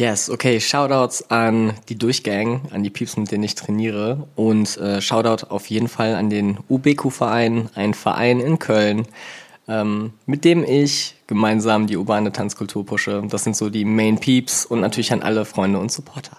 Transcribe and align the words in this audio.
Yes, 0.00 0.30
okay. 0.30 0.60
Shoutouts 0.60 1.30
an 1.30 1.74
die 1.90 1.98
Durchgang, 1.98 2.62
an 2.70 2.82
die 2.82 2.88
Pieps, 2.88 3.18
mit 3.18 3.30
denen 3.30 3.44
ich 3.44 3.54
trainiere. 3.54 4.26
Und 4.34 4.78
äh, 4.78 5.02
Shoutout 5.02 5.48
auf 5.48 5.66
jeden 5.66 5.88
Fall 5.88 6.14
an 6.14 6.30
den 6.30 6.58
UBQ-Verein, 6.70 7.68
ein 7.74 7.92
Verein 7.92 8.40
in 8.40 8.58
Köln, 8.58 9.06
ähm, 9.68 10.14
mit 10.24 10.46
dem 10.46 10.64
ich 10.64 11.16
gemeinsam 11.26 11.86
die 11.86 11.98
urbane 11.98 12.32
Tanzkultur 12.32 12.86
pushe. 12.86 13.22
Das 13.28 13.44
sind 13.44 13.54
so 13.54 13.68
die 13.68 13.84
Main 13.84 14.18
Peeps 14.18 14.64
und 14.64 14.80
natürlich 14.80 15.12
an 15.12 15.20
alle 15.20 15.44
Freunde 15.44 15.78
und 15.78 15.92
Supporter. 15.92 16.38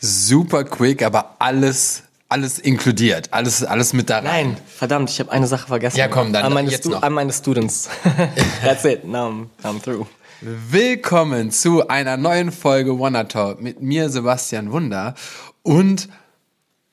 Super 0.00 0.62
quick, 0.62 1.02
aber 1.02 1.34
alles 1.40 2.04
alles 2.28 2.60
inkludiert, 2.60 3.32
alles 3.32 3.64
alles 3.64 3.92
mit 3.92 4.10
da 4.10 4.18
rein. 4.18 4.24
Nein, 4.24 4.56
verdammt, 4.66 5.10
ich 5.10 5.18
habe 5.18 5.32
eine 5.32 5.48
Sache 5.48 5.66
vergessen. 5.66 5.98
Ja, 5.98 6.06
komm, 6.06 6.32
dann 6.32 6.44
an 6.44 6.52
meine, 6.52 6.70
jetzt 6.70 6.82
Stu 6.84 6.90
noch. 6.90 7.02
an 7.02 7.12
meine 7.12 7.32
Students. 7.32 7.88
That's 8.64 8.84
it. 8.84 9.04
Now 9.04 9.28
I'm, 9.28 9.48
I'm 9.64 9.80
through. 9.80 10.06
Willkommen 10.46 11.50
zu 11.50 11.88
einer 11.88 12.18
neuen 12.18 12.52
Folge 12.52 12.98
Wanna 12.98 13.24
Talk 13.24 13.62
mit 13.62 13.80
mir 13.80 14.10
Sebastian 14.10 14.72
Wunder 14.72 15.14
und 15.62 16.10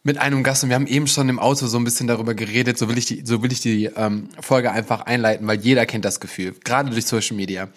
mit 0.03 0.19
einem 0.19 0.41
Gast 0.41 0.63
und 0.63 0.69
wir 0.69 0.75
haben 0.75 0.87
eben 0.87 1.05
schon 1.05 1.27
im 1.27 1.37
Auto 1.37 1.67
so 1.67 1.77
ein 1.77 1.83
bisschen 1.83 2.07
darüber 2.07 2.33
geredet, 2.33 2.77
so 2.77 2.87
will 2.87 2.97
ich 2.97 3.07
die, 3.07 3.23
so 3.25 3.43
will 3.43 3.51
ich 3.51 3.59
die 3.59 3.89
ähm, 3.97 4.29
Folge 4.39 4.71
einfach 4.71 5.01
einleiten, 5.01 5.45
weil 5.47 5.59
jeder 5.59 5.85
kennt 5.85 6.05
das 6.05 6.21
Gefühl, 6.21 6.55
gerade 6.63 6.91
durch 6.91 7.05
Social 7.05 7.35
Media. 7.35 7.67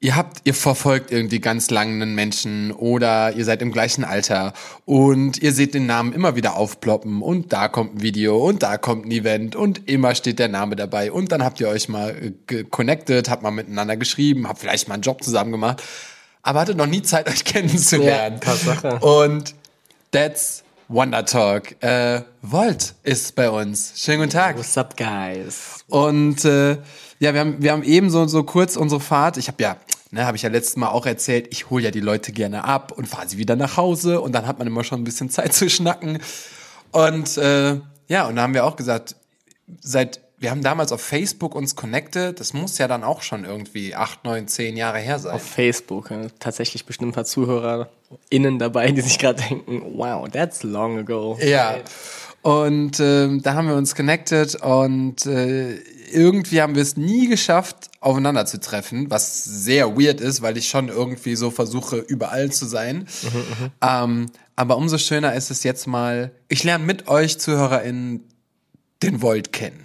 Ihr 0.00 0.16
habt, 0.16 0.42
ihr 0.44 0.52
verfolgt 0.52 1.10
irgendwie 1.10 1.40
ganz 1.40 1.70
lange 1.70 1.92
einen 1.92 2.14
Menschen 2.14 2.72
oder 2.72 3.32
ihr 3.32 3.44
seid 3.44 3.62
im 3.62 3.72
gleichen 3.72 4.04
Alter 4.04 4.52
und 4.84 5.40
ihr 5.40 5.52
seht 5.52 5.72
den 5.72 5.86
Namen 5.86 6.12
immer 6.12 6.36
wieder 6.36 6.56
aufploppen 6.56 7.22
und 7.22 7.54
da 7.54 7.68
kommt 7.68 7.96
ein 7.96 8.02
Video 8.02 8.36
und 8.36 8.62
da 8.62 8.76
kommt 8.76 9.06
ein 9.06 9.10
Event 9.10 9.56
und 9.56 9.88
immer 9.88 10.14
steht 10.14 10.38
der 10.38 10.48
Name 10.48 10.76
dabei 10.76 11.10
und 11.10 11.32
dann 11.32 11.42
habt 11.42 11.58
ihr 11.58 11.68
euch 11.68 11.88
mal 11.88 12.34
äh, 12.50 12.64
connected, 12.64 13.30
habt 13.30 13.42
mal 13.42 13.50
miteinander 13.50 13.96
geschrieben, 13.96 14.46
habt 14.46 14.58
vielleicht 14.58 14.88
mal 14.88 14.94
einen 14.94 15.02
Job 15.02 15.22
zusammen 15.22 15.52
gemacht, 15.52 15.82
aber 16.42 16.60
hattet 16.60 16.76
noch 16.76 16.86
nie 16.86 17.00
Zeit, 17.00 17.26
euch 17.30 17.44
kennenzulernen. 17.44 18.40
Ja, 18.44 18.52
Tatsache. 18.52 18.98
Und 18.98 19.54
that's 20.10 20.64
Wonder 20.88 21.24
Talk. 21.24 21.82
Äh, 21.82 22.22
Volt 22.42 22.94
ist 23.04 23.34
bei 23.34 23.48
uns. 23.48 23.94
Schönen 23.96 24.18
guten 24.18 24.30
Tag. 24.30 24.58
What's 24.58 24.76
up, 24.76 24.96
guys? 24.96 25.82
Und 25.88 26.44
äh, 26.44 26.76
ja, 27.18 27.32
wir 27.32 27.40
haben, 27.40 27.62
wir 27.62 27.72
haben 27.72 27.82
eben 27.82 28.10
so, 28.10 28.26
so 28.26 28.42
kurz 28.42 28.76
unsere 28.76 29.00
Fahrt. 29.00 29.38
Ich 29.38 29.48
habe 29.48 29.62
ja, 29.62 29.76
ne, 30.14 30.26
habe 30.26 30.36
ich 30.36 30.42
ja 30.42 30.48
letztes 30.48 30.76
Mal 30.76 30.88
auch 30.88 31.06
erzählt, 31.06 31.48
ich 31.50 31.70
hole 31.70 31.84
ja 31.84 31.90
die 31.90 32.00
Leute 32.00 32.32
gerne 32.32 32.64
ab 32.64 32.92
und 32.92 33.06
fahre 33.06 33.28
sie 33.28 33.38
wieder 33.38 33.56
nach 33.56 33.76
Hause 33.76 34.20
und 34.20 34.32
dann 34.32 34.46
hat 34.46 34.58
man 34.58 34.66
immer 34.66 34.84
schon 34.84 35.00
ein 35.00 35.04
bisschen 35.04 35.30
Zeit 35.30 35.52
zu 35.52 35.68
schnacken. 35.68 36.18
Und 36.90 37.36
äh, 37.36 37.80
ja, 38.08 38.26
und 38.26 38.36
da 38.36 38.42
haben 38.42 38.54
wir 38.54 38.64
auch 38.64 38.76
gesagt, 38.76 39.16
seit 39.80 40.20
wir 40.38 40.50
haben 40.50 40.62
damals 40.62 40.92
auf 40.92 41.00
Facebook 41.00 41.54
uns 41.54 41.74
connected, 41.74 42.38
das 42.38 42.52
muss 42.52 42.76
ja 42.76 42.86
dann 42.86 43.02
auch 43.02 43.22
schon 43.22 43.44
irgendwie 43.44 43.94
acht, 43.94 44.24
neun, 44.24 44.46
zehn 44.46 44.76
Jahre 44.76 44.98
her 44.98 45.18
sein. 45.18 45.32
Auf 45.32 45.42
Facebook. 45.42 46.10
äh, 46.10 46.28
Tatsächlich 46.38 46.84
bestimmt 46.84 47.12
ein 47.12 47.14
paar 47.14 47.24
ZuhörerInnen 47.24 48.58
dabei, 48.58 48.90
die 48.92 49.00
sich 49.00 49.18
gerade 49.18 49.42
denken, 49.42 49.82
wow, 49.96 50.28
that's 50.28 50.62
long 50.62 50.98
ago. 50.98 51.38
Ja. 51.40 51.76
Und 52.42 53.00
ähm, 53.00 53.40
da 53.42 53.54
haben 53.54 53.68
wir 53.68 53.74
uns 53.74 53.94
connected 53.94 54.54
und 54.56 55.24
äh, 55.24 55.78
irgendwie 56.12 56.60
haben 56.62 56.74
wir 56.74 56.82
es 56.82 56.96
nie 56.96 57.28
geschafft, 57.28 57.90
aufeinander 58.00 58.46
zu 58.46 58.60
treffen, 58.60 59.10
was 59.10 59.44
sehr 59.44 59.96
weird 59.98 60.20
ist, 60.20 60.42
weil 60.42 60.56
ich 60.56 60.68
schon 60.68 60.88
irgendwie 60.88 61.36
so 61.36 61.50
versuche, 61.50 61.96
überall 61.98 62.50
zu 62.52 62.66
sein. 62.66 63.06
ähm, 63.80 64.26
aber 64.56 64.76
umso 64.76 64.98
schöner 64.98 65.34
ist 65.34 65.50
es 65.50 65.62
jetzt 65.64 65.86
mal, 65.86 66.30
ich 66.48 66.64
lerne 66.64 66.84
mit 66.84 67.08
euch 67.08 67.38
ZuhörerInnen 67.38 68.22
den 69.02 69.22
Volt 69.22 69.52
kennen. 69.52 69.80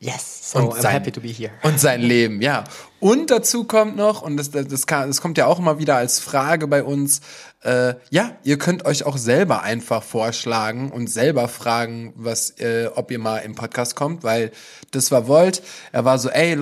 Yes, 0.00 0.50
so 0.52 0.58
Und 0.58 0.74
I'm 0.74 0.80
sein- 0.82 0.92
happy 0.92 1.12
to 1.12 1.20
be 1.20 1.28
here. 1.28 1.52
Und 1.62 1.80
sein 1.80 2.02
Leben, 2.02 2.42
ja. 2.42 2.64
Und 3.00 3.30
dazu 3.30 3.64
kommt 3.64 3.96
noch, 3.96 4.20
und 4.22 4.36
das, 4.36 4.50
das, 4.50 4.66
das, 4.68 4.86
kann, 4.86 5.08
das 5.08 5.20
kommt 5.20 5.38
ja 5.38 5.46
auch 5.46 5.58
immer 5.58 5.78
wieder 5.78 5.96
als 5.96 6.20
Frage 6.20 6.66
bei 6.66 6.82
uns, 6.82 7.20
äh, 7.64 7.94
ja, 8.10 8.32
ihr 8.44 8.58
könnt 8.58 8.84
euch 8.84 9.04
auch 9.04 9.16
selber 9.16 9.62
einfach 9.62 10.02
vorschlagen 10.02 10.90
und 10.90 11.08
selber 11.08 11.48
fragen, 11.48 12.12
was, 12.16 12.50
äh, 12.60 12.90
ob 12.94 13.10
ihr 13.10 13.18
mal 13.18 13.38
im 13.38 13.54
Podcast 13.54 13.96
kommt, 13.96 14.22
weil 14.22 14.52
das 14.90 15.10
war 15.10 15.28
Volt. 15.28 15.62
Er 15.90 16.04
war 16.04 16.18
so, 16.18 16.28
ey, 16.28 16.58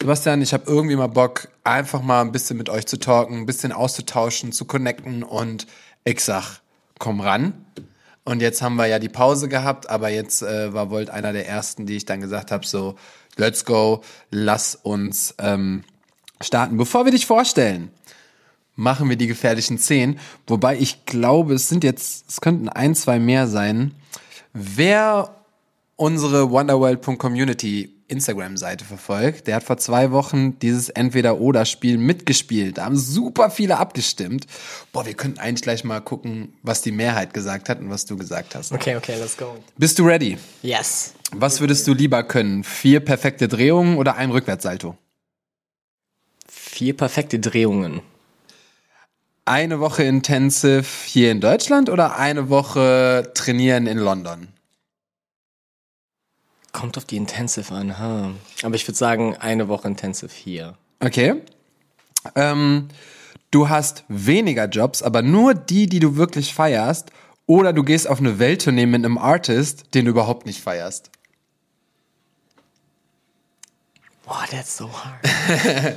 Sebastian, 0.00 0.42
ich 0.42 0.52
habe 0.52 0.64
irgendwie 0.66 0.96
mal 0.96 1.08
Bock, 1.08 1.48
einfach 1.64 2.02
mal 2.02 2.22
ein 2.22 2.32
bisschen 2.32 2.56
mit 2.56 2.68
euch 2.68 2.86
zu 2.86 2.98
talken, 2.98 3.38
ein 3.38 3.46
bisschen 3.46 3.72
auszutauschen, 3.72 4.52
zu 4.52 4.64
connecten 4.64 5.22
und 5.22 5.66
ich 6.04 6.20
sag, 6.20 6.60
komm 6.98 7.20
ran. 7.20 7.52
Und 8.24 8.40
jetzt 8.40 8.60
haben 8.60 8.76
wir 8.76 8.86
ja 8.86 8.98
die 8.98 9.08
Pause 9.08 9.48
gehabt, 9.48 9.88
aber 9.88 10.08
jetzt 10.08 10.42
äh, 10.42 10.72
war 10.72 10.90
Volt 10.90 11.10
einer 11.10 11.32
der 11.32 11.46
ersten, 11.46 11.86
die 11.86 11.96
ich 11.96 12.06
dann 12.06 12.20
gesagt 12.20 12.50
habe, 12.50 12.66
so, 12.66 12.96
let's 13.36 13.64
go, 13.64 14.02
lass 14.30 14.74
uns 14.74 15.34
ähm, 15.38 15.84
starten. 16.40 16.76
Bevor 16.76 17.04
wir 17.04 17.12
dich 17.12 17.26
vorstellen, 17.26 17.90
machen 18.76 19.08
wir 19.08 19.16
die 19.16 19.26
gefährlichen 19.26 19.78
zehn. 19.78 20.20
Wobei 20.46 20.76
ich 20.78 21.04
glaube, 21.06 21.54
es 21.54 21.68
sind 21.68 21.82
jetzt, 21.82 22.26
es 22.28 22.40
könnten 22.40 22.68
ein, 22.68 22.94
zwei 22.94 23.18
mehr 23.18 23.48
sein. 23.48 23.94
Wer 24.52 25.34
unsere 25.96 26.50
wonderworld.community 26.50 27.92
Instagram-Seite 28.08 28.84
verfolgt, 28.84 29.46
der 29.46 29.56
hat 29.56 29.64
vor 29.64 29.78
zwei 29.78 30.12
Wochen 30.12 30.58
dieses 30.60 30.90
Entweder-Oder-Spiel 30.90 31.98
mitgespielt. 31.98 32.78
Da 32.78 32.84
haben 32.84 32.96
super 32.96 33.50
viele 33.50 33.78
abgestimmt. 33.78 34.46
Boah, 34.92 35.06
wir 35.06 35.14
könnten 35.14 35.40
eigentlich 35.40 35.62
gleich 35.62 35.82
mal 35.82 36.00
gucken, 36.00 36.52
was 36.62 36.82
die 36.82 36.92
Mehrheit 36.92 37.34
gesagt 37.34 37.68
hat 37.68 37.80
und 37.80 37.90
was 37.90 38.04
du 38.04 38.16
gesagt 38.16 38.54
hast. 38.54 38.72
Okay, 38.72 38.96
okay, 38.96 39.16
let's 39.18 39.36
go. 39.36 39.56
Bist 39.76 39.98
du 39.98 40.06
ready? 40.06 40.38
Yes. 40.62 41.14
Was 41.32 41.60
würdest 41.60 41.86
du 41.88 41.94
lieber 41.94 42.22
können? 42.22 42.62
Vier 42.62 43.00
perfekte 43.00 43.48
Drehungen 43.48 43.98
oder 43.98 44.16
ein 44.16 44.30
Rückwärtssalto? 44.30 44.96
Vier 46.48 46.96
perfekte 46.96 47.40
Drehungen. 47.40 48.02
Eine 49.48 49.78
Woche 49.78 50.02
Intensive 50.02 50.84
hier 51.04 51.30
in 51.30 51.40
Deutschland 51.40 51.88
oder 51.88 52.18
eine 52.18 52.48
Woche 52.48 53.30
trainieren 53.32 53.86
in 53.86 53.96
London? 53.96 54.48
Kommt 56.72 56.98
auf 56.98 57.04
die 57.04 57.16
Intensive 57.16 57.72
an, 57.72 57.96
ha. 57.96 58.32
Aber 58.64 58.74
ich 58.74 58.88
würde 58.88 58.98
sagen, 58.98 59.36
eine 59.36 59.68
Woche 59.68 59.86
Intensive 59.86 60.32
hier. 60.34 60.74
Okay. 60.98 61.42
Ähm, 62.34 62.88
du 63.52 63.68
hast 63.68 64.02
weniger 64.08 64.64
Jobs, 64.64 65.04
aber 65.04 65.22
nur 65.22 65.54
die, 65.54 65.86
die 65.86 66.00
du 66.00 66.16
wirklich 66.16 66.52
feierst. 66.52 67.12
Oder 67.46 67.72
du 67.72 67.84
gehst 67.84 68.08
auf 68.08 68.18
eine 68.18 68.40
Welttournee 68.40 68.86
mit 68.86 69.04
einem 69.04 69.16
Artist, 69.16 69.94
den 69.94 70.06
du 70.06 70.10
überhaupt 70.10 70.46
nicht 70.46 70.60
feierst. 70.60 71.12
Boah, 74.26 74.44
that's 74.50 74.76
so 74.76 74.88
hard. 74.88 75.94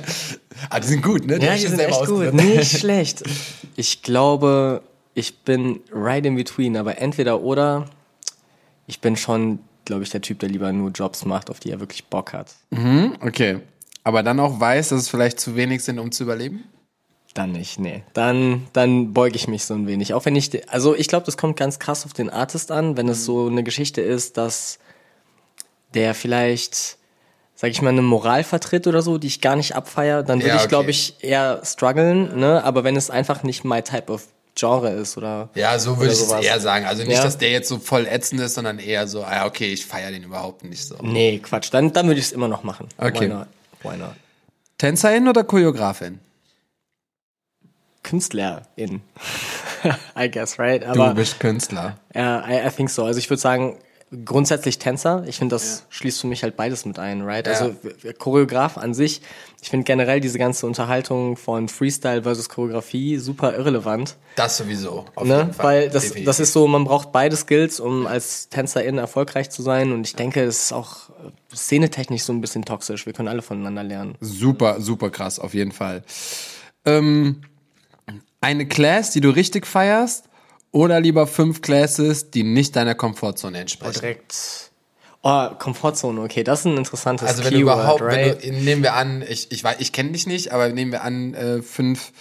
Ah, 0.68 0.78
die 0.78 0.86
sind 0.88 1.02
gut, 1.02 1.26
ne? 1.26 1.38
Ja, 1.38 1.52
hab 1.52 1.58
die 1.58 1.66
sind 1.66 1.80
echt 1.80 2.06
gut. 2.06 2.32
Nicht 2.32 2.78
schlecht. 2.78 3.22
Ich 3.76 4.02
glaube, 4.02 4.82
ich 5.14 5.38
bin 5.38 5.80
right 5.90 6.26
in 6.26 6.34
between, 6.34 6.76
aber 6.76 6.98
entweder 6.98 7.40
oder. 7.40 7.86
Ich 8.86 9.00
bin 9.00 9.16
schon, 9.16 9.60
glaube 9.86 10.02
ich, 10.02 10.10
der 10.10 10.20
Typ, 10.20 10.38
der 10.40 10.50
lieber 10.50 10.70
nur 10.72 10.90
Jobs 10.90 11.24
macht, 11.24 11.48
auf 11.48 11.60
die 11.60 11.70
er 11.70 11.80
wirklich 11.80 12.04
Bock 12.06 12.34
hat. 12.34 12.54
Okay. 13.20 13.60
Aber 14.04 14.22
dann 14.22 14.38
auch 14.38 14.60
weiß, 14.60 14.90
dass 14.90 15.00
es 15.02 15.08
vielleicht 15.08 15.40
zu 15.40 15.56
wenig 15.56 15.82
sind, 15.82 15.98
um 15.98 16.12
zu 16.12 16.24
überleben? 16.24 16.64
Dann 17.34 17.52
nicht, 17.52 17.78
nee. 17.78 18.02
Dann, 18.12 18.66
dann 18.72 19.12
beuge 19.14 19.36
ich 19.36 19.46
mich 19.46 19.64
so 19.64 19.74
ein 19.74 19.86
wenig. 19.86 20.14
Auch 20.14 20.24
wenn 20.24 20.34
ich, 20.36 20.68
also 20.70 20.94
ich 20.94 21.06
glaube, 21.06 21.26
das 21.26 21.36
kommt 21.36 21.56
ganz 21.56 21.78
krass 21.78 22.04
auf 22.04 22.12
den 22.12 22.28
Artist 22.28 22.72
an, 22.72 22.96
wenn 22.96 23.08
es 23.08 23.24
so 23.24 23.46
eine 23.46 23.62
Geschichte 23.62 24.00
ist, 24.00 24.36
dass 24.36 24.78
der 25.94 26.14
vielleicht, 26.14 26.98
sag 27.60 27.68
ich 27.72 27.82
mal, 27.82 27.90
eine 27.90 28.00
Moral 28.00 28.42
vertritt 28.42 28.86
oder 28.86 29.02
so, 29.02 29.18
die 29.18 29.26
ich 29.26 29.42
gar 29.42 29.54
nicht 29.54 29.76
abfeier, 29.76 30.22
dann 30.22 30.38
würde 30.38 30.48
Ja, 30.48 30.54
ich, 30.54 30.60
okay. 30.62 30.68
glaube 30.70 30.90
ich, 30.90 31.22
eher 31.22 31.60
strugglen, 31.62 32.38
ne? 32.38 32.64
Aber 32.64 32.84
wenn 32.84 32.96
es 32.96 33.10
einfach 33.10 33.42
nicht 33.42 33.64
my 33.64 33.82
type 33.82 34.10
of 34.10 34.28
Genre 34.54 34.88
ist 34.92 35.18
oder. 35.18 35.50
Ja, 35.54 35.78
so 35.78 35.98
würde 35.98 36.10
ich 36.14 36.20
es 36.20 36.30
eher 36.32 36.58
sagen. 36.58 36.86
Also 36.86 37.02
nicht, 37.02 37.18
Ja. 37.18 37.22
dass 37.22 37.36
der 37.36 37.50
jetzt 37.50 37.68
so 37.68 37.78
voll 37.78 38.06
ätzend 38.06 38.40
ist, 38.40 38.54
sondern 38.54 38.78
eher 38.78 39.06
so, 39.06 39.22
ah, 39.24 39.44
okay, 39.44 39.70
ich 39.74 39.84
feiere 39.84 40.10
den 40.10 40.22
überhaupt 40.22 40.64
nicht 40.64 40.82
so. 40.86 40.96
Nee, 41.02 41.38
Quatsch. 41.38 41.68
Dann, 41.70 41.92
dann 41.92 42.06
würde 42.06 42.18
ich 42.18 42.26
es 42.28 42.32
immer 42.32 42.48
noch 42.48 42.62
machen. 42.62 42.88
Okay. 42.96 43.28
Why 43.28 43.28
not? 43.28 43.46
Why 43.82 43.96
not? 43.98 44.14
Tänzerin 44.78 45.28
oder 45.28 45.44
Choreografin? 45.44 46.18
Künstlerin. 48.02 49.02
I 50.18 50.30
guess, 50.30 50.58
right? 50.58 50.82
Du 50.82 50.86
Aber 50.88 51.12
bist 51.12 51.38
Künstler. 51.40 51.98
Ja, 52.14 52.42
I, 52.48 52.66
I 52.66 52.70
think 52.70 52.88
so. 52.88 53.04
Also 53.04 53.18
ich 53.18 53.28
würde 53.28 53.40
sagen, 53.42 53.76
grundsätzlich 54.24 54.78
Tänzer. 54.78 55.22
Ich 55.28 55.38
finde, 55.38 55.54
das 55.54 55.86
schließt 55.88 56.20
für 56.20 56.26
mich 56.26 56.42
halt 56.42 56.56
beides 56.56 56.84
mit 56.84 56.98
ein, 56.98 57.22
right? 57.22 57.46
Ja. 57.46 57.52
Also 57.52 57.76
Choreograf 58.18 58.76
an 58.76 58.92
sich. 58.92 59.22
Ich 59.62 59.70
finde 59.70 59.84
generell 59.84 60.20
diese 60.20 60.38
ganze 60.38 60.66
Unterhaltung 60.66 61.36
von 61.36 61.68
Freestyle 61.68 62.24
versus 62.24 62.48
Choreografie 62.48 63.18
super 63.18 63.54
irrelevant. 63.56 64.16
Das 64.34 64.56
sowieso. 64.56 65.04
Auf 65.14 65.26
Ne? 65.28 65.38
jeden 65.38 65.52
Fall. 65.52 65.64
Weil 65.66 65.90
das, 65.90 66.02
Definitiv. 66.04 66.26
das 66.26 66.40
ist 66.40 66.52
so, 66.52 66.66
man 66.66 66.84
braucht 66.84 67.12
beide 67.12 67.36
Skills, 67.36 67.78
um 67.78 68.06
als 68.06 68.48
Tänzerin 68.48 68.98
erfolgreich 68.98 69.50
zu 69.50 69.62
sein. 69.62 69.92
Und 69.92 70.06
ich 70.06 70.16
denke, 70.16 70.42
es 70.42 70.64
ist 70.64 70.72
auch 70.72 71.10
äh, 71.10 71.54
szenetechnisch 71.54 72.22
so 72.22 72.32
ein 72.32 72.40
bisschen 72.40 72.64
toxisch. 72.64 73.06
Wir 73.06 73.12
können 73.12 73.28
alle 73.28 73.42
voneinander 73.42 73.84
lernen. 73.84 74.16
Super, 74.20 74.80
super 74.80 75.10
krass, 75.10 75.38
auf 75.38 75.54
jeden 75.54 75.72
Fall. 75.72 76.02
Ähm, 76.84 77.42
eine 78.40 78.66
Class, 78.66 79.10
die 79.12 79.20
du 79.20 79.30
richtig 79.30 79.66
feierst, 79.66 80.24
oder 80.72 81.00
lieber 81.00 81.26
fünf 81.26 81.62
Classes, 81.62 82.30
die 82.30 82.42
nicht 82.42 82.76
deiner 82.76 82.94
Komfortzone 82.94 83.58
entsprechen? 83.58 84.00
Direkt. 84.00 84.70
Oh, 85.22 85.48
Komfortzone, 85.58 86.20
okay, 86.22 86.42
das 86.44 86.60
ist 86.60 86.66
ein 86.66 86.78
interessantes 86.78 87.28
Also 87.28 87.44
wenn 87.44 87.52
du 87.52 87.58
Keyword, 87.58 87.74
überhaupt, 87.76 88.00
right? 88.02 88.42
wenn 88.42 88.54
du, 88.54 88.60
nehmen 88.62 88.82
wir 88.82 88.94
an, 88.94 89.22
ich, 89.28 89.52
ich, 89.52 89.62
weiß- 89.64 89.76
ich 89.78 89.92
kenne 89.92 90.12
dich 90.12 90.26
nicht, 90.26 90.52
aber 90.52 90.68
nehmen 90.70 90.92
wir 90.92 91.02
an, 91.02 91.34
äh, 91.34 91.60
fünf, 91.62 92.12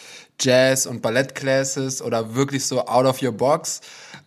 Jazz- 0.42 0.86
und 0.86 1.02
Ballettclasses 1.02 2.02
oder 2.02 2.36
wirklich 2.36 2.66
so 2.66 2.86
out 2.86 3.06
of 3.06 3.22
your 3.22 3.32
box, 3.32 3.82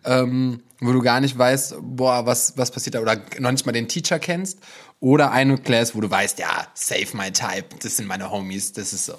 ähm, 0.05 0.61
wo 0.79 0.91
du 0.91 1.01
gar 1.01 1.19
nicht 1.19 1.37
weißt, 1.37 1.75
boah, 1.81 2.25
was, 2.25 2.57
was 2.57 2.71
passiert 2.71 2.95
da 2.95 2.99
oder 3.01 3.19
noch 3.39 3.51
nicht 3.51 3.65
mal 3.65 3.71
den 3.71 3.87
Teacher 3.87 4.19
kennst. 4.19 4.59
Oder 4.99 5.31
eine 5.31 5.57
Class, 5.57 5.95
wo 5.95 6.01
du 6.01 6.09
weißt, 6.09 6.39
ja, 6.39 6.67
save 6.75 7.07
my 7.17 7.29
type, 7.31 7.75
das 7.81 7.97
sind 7.97 8.07
meine 8.07 8.31
Homies, 8.31 8.73
das 8.73 8.93
ist 8.93 9.05
so. 9.05 9.15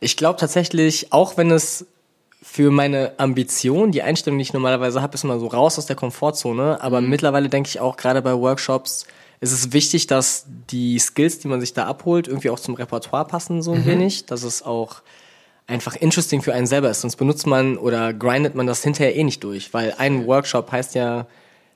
Ich 0.00 0.16
glaube 0.16 0.38
tatsächlich, 0.38 1.12
auch 1.12 1.36
wenn 1.36 1.50
es 1.50 1.84
für 2.42 2.70
meine 2.70 3.12
Ambition, 3.18 3.92
die 3.92 4.02
Einstellung, 4.02 4.38
die 4.38 4.42
ich 4.42 4.52
normalerweise 4.52 5.02
habe, 5.02 5.14
ist 5.14 5.24
immer 5.24 5.38
so 5.38 5.46
raus 5.48 5.78
aus 5.78 5.86
der 5.86 5.96
Komfortzone. 5.96 6.80
Aber 6.80 7.00
Mhm. 7.00 7.10
mittlerweile 7.10 7.48
denke 7.48 7.68
ich 7.68 7.80
auch 7.80 7.96
gerade 7.96 8.22
bei 8.22 8.32
Workshops, 8.34 9.06
ist 9.40 9.52
es 9.52 9.72
wichtig, 9.72 10.06
dass 10.06 10.46
die 10.70 10.98
Skills, 10.98 11.38
die 11.38 11.48
man 11.48 11.60
sich 11.60 11.72
da 11.74 11.86
abholt, 11.86 12.28
irgendwie 12.28 12.50
auch 12.50 12.60
zum 12.60 12.74
Repertoire 12.74 13.26
passen, 13.26 13.62
so 13.62 13.72
ein 13.72 13.82
Mhm. 13.82 13.86
wenig. 13.86 14.26
Dass 14.26 14.42
es 14.42 14.62
auch 14.62 15.02
einfach 15.66 15.96
interesting 15.96 16.42
für 16.42 16.52
einen 16.54 16.66
selber 16.66 16.90
ist. 16.90 17.02
Sonst 17.02 17.16
benutzt 17.16 17.46
man 17.46 17.76
oder 17.76 18.12
grindet 18.12 18.54
man 18.54 18.66
das 18.66 18.82
hinterher 18.82 19.14
eh 19.16 19.22
nicht 19.24 19.44
durch. 19.44 19.72
Weil 19.72 19.94
ein 19.98 20.26
Workshop 20.26 20.72
heißt 20.72 20.94
ja 20.94 21.26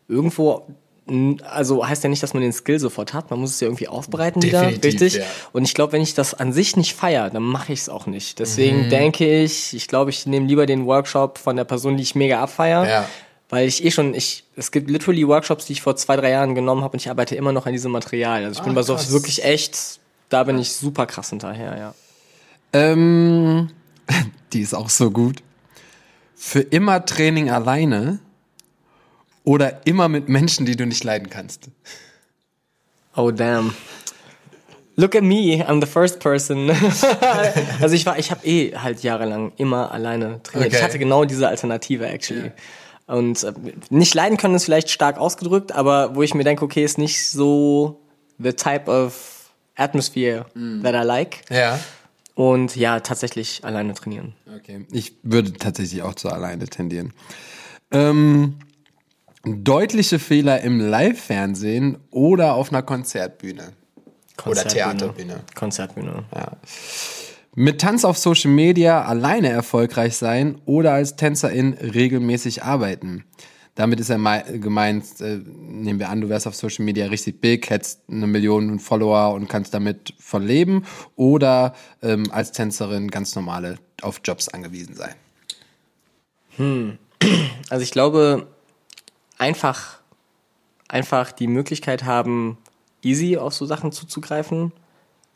irgendwo, 0.08 0.66
also 1.06 1.86
heißt 1.86 2.02
ja 2.02 2.08
nicht, 2.08 2.22
dass 2.22 2.32
man 2.32 2.42
den 2.42 2.52
Skill 2.52 2.78
sofort 2.78 3.12
hat. 3.12 3.30
Man 3.30 3.38
muss 3.38 3.50
es 3.50 3.60
ja 3.60 3.66
irgendwie 3.66 3.88
aufbereiten 3.88 4.40
Definitiv, 4.40 4.76
wieder, 4.76 4.84
richtig? 4.84 5.14
ja. 5.14 5.24
Und 5.52 5.64
ich 5.64 5.74
glaube, 5.74 5.92
wenn 5.92 6.00
ich 6.00 6.14
das 6.14 6.32
an 6.32 6.52
sich 6.52 6.76
nicht 6.76 6.94
feiere, 6.94 7.28
dann 7.28 7.42
mache 7.42 7.74
ich 7.74 7.80
es 7.80 7.88
auch 7.90 8.06
nicht. 8.06 8.38
Deswegen 8.38 8.88
denke 8.88 9.42
ich, 9.42 9.74
ich 9.74 9.86
glaube, 9.86 10.10
ich 10.10 10.26
nehme 10.26 10.46
lieber 10.46 10.64
den 10.64 10.86
Workshop 10.86 11.36
von 11.38 11.56
der 11.56 11.64
Person, 11.64 11.98
die 11.98 12.02
ich 12.02 12.14
mega 12.14 12.42
abfeiere. 12.42 12.88
Ja. 12.88 13.08
Weil 13.50 13.68
ich 13.68 13.84
eh 13.84 13.90
schon, 13.90 14.14
ich, 14.14 14.44
es 14.56 14.70
gibt 14.70 14.90
literally 14.90 15.28
Workshops, 15.28 15.66
die 15.66 15.74
ich 15.74 15.82
vor 15.82 15.94
zwei, 15.96 16.16
drei 16.16 16.30
Jahren 16.30 16.54
genommen 16.54 16.82
habe 16.82 16.94
und 16.94 17.00
ich 17.00 17.10
arbeite 17.10 17.36
immer 17.36 17.52
noch 17.52 17.66
an 17.66 17.72
diesem 17.72 17.92
Material. 17.92 18.42
Also 18.44 18.60
ich 18.60 18.64
bin 18.64 18.72
Ah, 18.72 18.76
bei 18.76 18.82
sowas 18.82 19.12
wirklich 19.12 19.44
echt, 19.44 20.00
da 20.30 20.44
bin 20.44 20.58
ich 20.58 20.72
super 20.72 21.04
krass 21.04 21.28
hinterher, 21.28 21.76
ja. 21.78 21.94
Ähm, 22.72 23.68
die 24.54 24.60
ist 24.62 24.74
auch 24.74 24.88
so 24.88 25.10
gut. 25.10 25.42
Für 26.34 26.60
immer 26.60 27.04
Training 27.04 27.50
alleine 27.50 28.18
oder 29.44 29.86
immer 29.86 30.08
mit 30.08 30.28
Menschen, 30.28 30.66
die 30.66 30.76
du 30.76 30.86
nicht 30.86 31.04
leiden 31.04 31.30
kannst. 31.30 31.68
Oh 33.14 33.30
damn. 33.30 33.74
Look 34.96 35.16
at 35.16 35.22
me, 35.22 35.64
I'm 35.66 35.80
the 35.80 35.90
first 35.90 36.20
person. 36.20 36.70
also 37.80 37.94
ich 37.94 38.06
war, 38.06 38.18
ich 38.18 38.30
habe 38.30 38.46
eh 38.46 38.74
halt 38.76 39.02
jahrelang 39.02 39.52
immer 39.56 39.92
alleine 39.92 40.40
trainiert. 40.42 40.68
Okay. 40.68 40.76
Ich 40.76 40.82
hatte 40.82 40.98
genau 40.98 41.24
diese 41.24 41.48
Alternative 41.48 42.06
actually. 42.06 42.52
Und 43.06 43.42
äh, 43.42 43.52
nicht 43.90 44.14
leiden 44.14 44.38
können 44.38 44.54
ist 44.54 44.64
vielleicht 44.64 44.90
stark 44.90 45.18
ausgedrückt, 45.18 45.72
aber 45.72 46.14
wo 46.14 46.22
ich 46.22 46.34
mir 46.34 46.44
denke, 46.44 46.64
okay, 46.64 46.84
ist 46.84 46.96
nicht 46.96 47.28
so 47.28 48.00
the 48.38 48.52
type 48.52 48.90
of 48.90 49.50
atmosphere 49.76 50.46
that 50.82 50.94
I 50.94 51.06
like. 51.06 51.42
Ja. 51.50 51.78
Und 52.34 52.74
ja, 52.74 53.00
tatsächlich 53.00 53.64
alleine 53.64 53.94
trainieren. 53.94 54.34
Okay. 54.56 54.86
Ich 54.90 55.16
würde 55.22 55.52
tatsächlich 55.52 56.02
auch 56.02 56.14
zu 56.14 56.30
alleine 56.30 56.66
tendieren. 56.66 57.12
Ähm, 57.90 58.56
deutliche 59.44 60.18
Fehler 60.18 60.60
im 60.62 60.80
Live-Fernsehen 60.80 61.98
oder 62.10 62.54
auf 62.54 62.70
einer 62.70 62.82
Konzertbühne. 62.82 63.72
Oder 64.46 64.66
Theaterbühne. 64.66 65.40
Konzertbühne. 65.54 66.24
Mit 67.54 67.80
Tanz 67.80 68.04
auf 68.04 68.18
Social 68.18 68.50
Media 68.50 69.04
alleine 69.04 69.48
erfolgreich 69.50 70.16
sein 70.16 70.60
oder 70.64 70.92
als 70.92 71.14
Tänzerin 71.16 71.74
regelmäßig 71.74 72.64
arbeiten. 72.64 73.24
Damit 73.76 73.98
ist 74.00 74.08
er 74.10 74.18
mei- 74.18 74.42
gemeint, 74.42 75.04
äh, 75.20 75.38
nehmen 75.58 75.98
wir 75.98 76.08
an, 76.08 76.20
du 76.20 76.28
wärst 76.28 76.46
auf 76.46 76.54
Social 76.54 76.84
Media 76.84 77.06
richtig 77.06 77.40
big, 77.40 77.68
hättest 77.70 78.02
eine 78.08 78.26
Million 78.28 78.78
Follower 78.78 79.34
und 79.34 79.48
kannst 79.48 79.74
damit 79.74 80.14
von 80.18 80.44
leben 80.46 80.84
oder 81.16 81.74
ähm, 82.02 82.24
als 82.30 82.52
Tänzerin 82.52 83.08
ganz 83.08 83.34
normale 83.34 83.76
auf 84.00 84.20
Jobs 84.24 84.48
angewiesen 84.48 84.96
sein. 84.96 85.14
Also 87.70 87.82
ich 87.82 87.90
glaube, 87.90 88.48
einfach, 89.38 90.00
einfach 90.88 91.32
die 91.32 91.46
Möglichkeit 91.46 92.04
haben, 92.04 92.58
easy 93.02 93.36
auf 93.36 93.54
so 93.54 93.66
Sachen 93.66 93.92
zuzugreifen, 93.92 94.72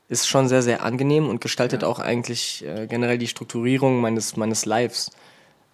ist 0.08 0.26
schon 0.26 0.48
sehr, 0.48 0.62
sehr 0.62 0.82
angenehm 0.82 1.28
und 1.28 1.40
gestaltet 1.40 1.84
auch 1.84 1.98
eigentlich 1.98 2.64
äh, 2.64 2.86
generell 2.86 3.18
die 3.18 3.28
Strukturierung 3.28 4.00
meines, 4.00 4.36
meines 4.36 4.64
Lives 4.64 5.10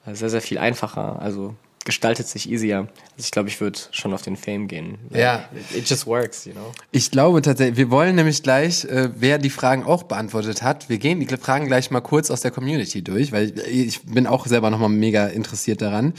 äh, 0.06 0.14
sehr, 0.14 0.30
sehr 0.30 0.42
viel 0.42 0.58
einfacher. 0.58 1.20
Also 1.20 1.54
gestaltet 1.84 2.26
sich 2.26 2.50
easier. 2.50 2.78
Also 2.78 2.90
ich 3.18 3.30
glaube, 3.30 3.48
ich 3.48 3.60
würde 3.60 3.78
schon 3.90 4.12
auf 4.14 4.22
den 4.22 4.36
Fame 4.36 4.68
gehen. 4.68 4.98
Ja. 5.10 5.48
It, 5.74 5.88
just 5.88 6.06
works, 6.06 6.44
you 6.46 6.52
know. 6.52 6.72
Ich 6.92 7.10
glaube 7.10 7.42
tatsächlich, 7.42 7.76
wir 7.76 7.90
wollen 7.90 8.16
nämlich 8.16 8.42
gleich, 8.42 8.84
äh, 8.86 9.10
wer 9.16 9.38
die 9.38 9.50
Fragen 9.50 9.84
auch 9.84 10.04
beantwortet 10.04 10.62
hat, 10.62 10.88
wir 10.88 10.98
gehen 10.98 11.20
die 11.20 11.26
Fragen 11.36 11.66
gleich 11.66 11.90
mal 11.90 12.00
kurz 12.00 12.30
aus 12.30 12.40
der 12.40 12.50
Community 12.50 13.02
durch, 13.02 13.32
weil 13.32 13.58
ich 13.68 14.02
bin 14.02 14.26
auch 14.26 14.46
selber 14.46 14.70
nochmal 14.70 14.88
mega 14.88 15.26
interessiert 15.26 15.82
daran. 15.82 16.14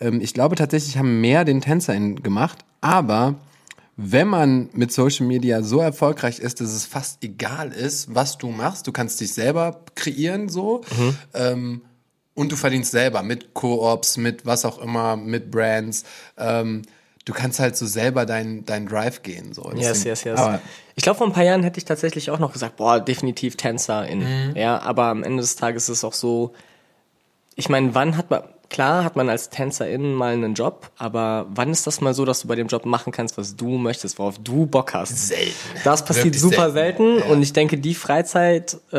Ähm, 0.00 0.20
ich 0.20 0.32
glaube 0.34 0.56
tatsächlich 0.56 0.96
haben 0.96 1.20
mehr 1.20 1.44
den 1.44 1.60
TänzerInnen 1.60 2.22
gemacht, 2.22 2.58
aber 2.80 3.36
wenn 4.02 4.28
man 4.28 4.70
mit 4.72 4.92
Social 4.92 5.26
Media 5.26 5.62
so 5.62 5.80
erfolgreich 5.80 6.38
ist, 6.38 6.62
dass 6.62 6.72
es 6.72 6.86
fast 6.86 7.22
egal 7.22 7.70
ist, 7.72 8.14
was 8.14 8.38
du 8.38 8.48
machst, 8.48 8.86
du 8.86 8.92
kannst 8.92 9.20
dich 9.20 9.34
selber 9.34 9.84
kreieren 9.94 10.48
so 10.48 10.80
ähm, 11.34 11.82
und 12.40 12.50
du 12.50 12.56
verdienst 12.56 12.92
selber 12.92 13.22
mit 13.22 13.52
Koops, 13.52 14.16
mit 14.16 14.46
was 14.46 14.64
auch 14.64 14.78
immer, 14.78 15.14
mit 15.14 15.50
Brands. 15.50 16.04
Ähm, 16.38 16.80
du 17.26 17.34
kannst 17.34 17.60
halt 17.60 17.76
so 17.76 17.84
selber 17.84 18.24
deinen 18.24 18.64
dein 18.64 18.86
Drive 18.86 19.22
gehen. 19.22 19.52
So. 19.52 19.64
Das 19.64 19.78
Yes, 19.78 20.04
yes, 20.04 20.24
yes. 20.24 20.40
Aber 20.40 20.58
ich 20.96 21.02
glaube, 21.02 21.18
vor 21.18 21.26
ein 21.26 21.34
paar 21.34 21.44
Jahren 21.44 21.62
hätte 21.62 21.76
ich 21.76 21.84
tatsächlich 21.84 22.30
auch 22.30 22.38
noch 22.38 22.54
gesagt, 22.54 22.76
boah, 22.76 22.98
definitiv 22.98 23.58
Tänzerin. 23.58 24.20
Mhm. 24.20 24.56
Ja, 24.56 24.80
aber 24.80 25.08
am 25.08 25.22
Ende 25.22 25.42
des 25.42 25.56
Tages 25.56 25.90
ist 25.90 25.98
es 25.98 26.04
auch 26.04 26.14
so, 26.14 26.54
ich 27.56 27.68
meine, 27.68 27.94
wann 27.94 28.16
hat 28.16 28.30
man, 28.30 28.44
klar 28.70 29.04
hat 29.04 29.16
man 29.16 29.28
als 29.28 29.50
Tänzerin 29.50 30.14
mal 30.14 30.32
einen 30.32 30.54
Job, 30.54 30.90
aber 30.96 31.46
wann 31.50 31.70
ist 31.70 31.86
das 31.86 32.00
mal 32.00 32.14
so, 32.14 32.24
dass 32.24 32.40
du 32.40 32.48
bei 32.48 32.54
dem 32.54 32.68
Job 32.68 32.86
machen 32.86 33.12
kannst, 33.12 33.36
was 33.36 33.56
du 33.56 33.76
möchtest, 33.76 34.18
worauf 34.18 34.38
du 34.38 34.64
Bock 34.66 34.94
hast? 34.94 35.28
Selten. 35.28 35.52
Das 35.84 36.04
passiert 36.04 36.26
Wirklich 36.26 36.40
super 36.40 36.70
selten, 36.70 37.04
selten. 37.04 37.28
Ja. 37.28 37.34
und 37.34 37.42
ich 37.42 37.52
denke, 37.52 37.76
die 37.76 37.94
Freizeit, 37.94 38.78
äh, 38.92 38.98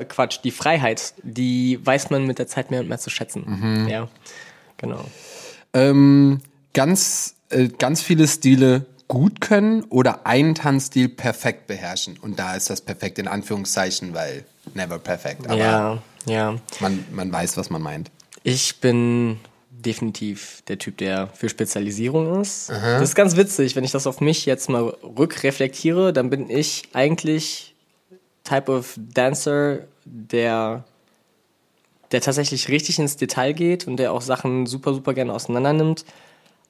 äh, 0.00 0.04
Quatsch, 0.06 0.40
die 0.42 0.50
Freiheit, 0.50 1.14
die 1.22 1.78
weiß 1.84 2.10
man 2.10 2.26
mit 2.26 2.38
der 2.38 2.48
Zeit 2.48 2.70
mehr 2.70 2.80
und 2.80 2.88
mehr 2.88 2.98
zu 2.98 3.10
schätzen. 3.10 3.44
Mhm. 3.46 3.88
Ja, 3.88 4.08
genau. 4.78 5.04
ähm, 5.74 6.40
ganz, 6.72 7.36
äh, 7.50 7.68
ganz 7.68 8.02
viele 8.02 8.26
Stile 8.26 8.86
gut 9.06 9.40
können 9.40 9.82
oder 9.84 10.24
einen 10.24 10.54
Tanzstil 10.54 11.08
perfekt 11.08 11.66
beherrschen. 11.66 12.16
Und 12.16 12.38
da 12.38 12.54
ist 12.54 12.70
das 12.70 12.80
perfekt 12.80 13.18
in 13.18 13.26
Anführungszeichen, 13.26 14.14
weil 14.14 14.44
never 14.74 14.98
perfect. 14.98 15.46
Aber 15.48 15.56
ja, 15.56 15.98
ja. 16.26 16.54
man, 16.78 17.04
man 17.10 17.32
weiß, 17.32 17.56
was 17.56 17.70
man 17.70 17.82
meint. 17.82 18.10
Ich 18.42 18.80
bin 18.80 19.38
definitiv 19.70 20.62
der 20.68 20.78
Typ, 20.78 20.98
der 20.98 21.28
für 21.28 21.48
Spezialisierung 21.48 22.40
ist. 22.40 22.70
Das 22.70 23.02
ist 23.02 23.14
ganz 23.14 23.36
witzig, 23.36 23.76
wenn 23.76 23.84
ich 23.84 23.92
das 23.92 24.06
auf 24.06 24.20
mich 24.20 24.46
jetzt 24.46 24.68
mal 24.68 24.82
rückreflektiere, 25.02 26.12
dann 26.12 26.30
bin 26.30 26.50
ich 26.50 26.82
eigentlich 26.92 27.74
Type 28.44 28.70
of 28.70 28.94
Dancer, 28.96 29.80
der, 30.04 30.84
der 32.12 32.20
tatsächlich 32.20 32.68
richtig 32.68 32.98
ins 32.98 33.16
Detail 33.16 33.52
geht 33.52 33.86
und 33.86 33.96
der 33.96 34.12
auch 34.12 34.22
Sachen 34.22 34.66
super, 34.66 34.92
super 34.92 35.14
gerne 35.14 35.32
auseinander 35.32 35.72
nimmt. 35.72 36.04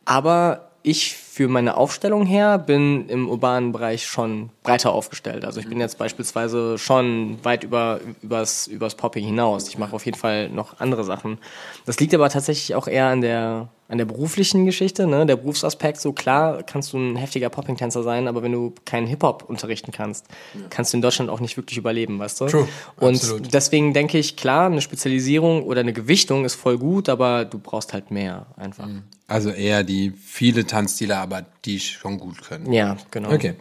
Aber 0.04 0.71
ich 0.83 1.16
für 1.32 1.46
meine 1.46 1.76
Aufstellung 1.76 2.26
her 2.26 2.58
bin 2.58 3.08
im 3.08 3.28
urbanen 3.28 3.70
Bereich 3.70 4.04
schon 4.04 4.50
breiter 4.64 4.92
aufgestellt. 4.92 5.44
Also 5.44 5.60
ich 5.60 5.68
bin 5.68 5.78
jetzt 5.78 5.96
beispielsweise 5.96 6.76
schon 6.76 7.38
weit 7.44 7.62
über 7.62 8.00
übers, 8.20 8.66
übers 8.66 8.96
Popping 8.96 9.25
hinaus. 9.25 9.68
Ich 9.68 9.78
mache 9.78 9.94
auf 9.94 10.04
jeden 10.04 10.18
Fall 10.18 10.49
noch 10.49 10.80
andere 10.80 11.04
Sachen. 11.04 11.38
Das 11.87 12.00
liegt 12.00 12.12
aber 12.14 12.28
tatsächlich 12.30 12.75
auch 12.75 12.88
eher 12.88 13.06
an 13.06 13.20
der 13.20 13.68
an 13.90 13.99
der 13.99 14.04
beruflichen 14.04 14.66
Geschichte, 14.66 15.08
ne? 15.08 15.26
Der 15.26 15.34
Berufsaspekt. 15.34 16.00
So 16.00 16.12
klar 16.12 16.62
kannst 16.62 16.92
du 16.92 16.99
ein 16.99 17.16
heftiger 17.16 17.49
Popping-Tänzer 17.49 18.04
sein, 18.04 18.28
aber 18.28 18.40
wenn 18.42 18.52
du 18.52 18.72
keinen 18.84 19.08
Hip 19.08 19.25
Hop 19.25 19.44
unterrichten 19.49 19.90
kannst, 19.90 20.26
kannst 20.70 20.92
du 20.92 20.99
in 20.99 21.02
Deutschland 21.02 21.28
auch 21.28 21.40
nicht 21.40 21.56
wirklich 21.56 21.76
überleben, 21.76 22.20
weißt 22.20 22.40
du? 22.40 22.46
True, 22.46 22.68
Und 23.00 23.16
absolut. 23.16 23.52
deswegen 23.52 23.92
denke 23.92 24.18
ich, 24.18 24.37
klar, 24.37 24.66
eine 24.66 24.80
Spezialisierung 24.80 25.64
oder 25.64 25.80
eine 25.80 25.92
Gewichtung 25.92 26.44
ist 26.44 26.54
voll 26.54 26.78
gut, 26.78 27.08
aber 27.08 27.44
du 27.44 27.58
brauchst 27.58 27.92
halt 27.92 28.12
mehr 28.12 28.46
einfach. 28.56 28.88
Also 29.26 29.50
eher 29.50 29.82
die 29.82 30.12
viele 30.12 30.66
Tanzstile, 30.66 31.16
aber 31.21 31.47
die 31.65 31.81
schon 31.81 32.19
gut 32.19 32.43
können. 32.43 32.73
Ja, 32.73 32.97
genau. 33.11 33.33
Okay. 33.33 33.55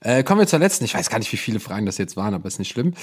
Äh, 0.00 0.24
kommen 0.24 0.40
wir 0.40 0.46
zur 0.46 0.58
letzten. 0.58 0.84
Ich 0.84 0.94
weiß 0.94 1.10
gar 1.10 1.18
nicht, 1.18 1.32
wie 1.32 1.36
viele 1.36 1.60
Fragen 1.60 1.86
das 1.86 1.98
jetzt 1.98 2.16
waren, 2.16 2.34
aber 2.34 2.48
ist 2.48 2.58
nicht 2.58 2.72
schlimm. 2.72 2.94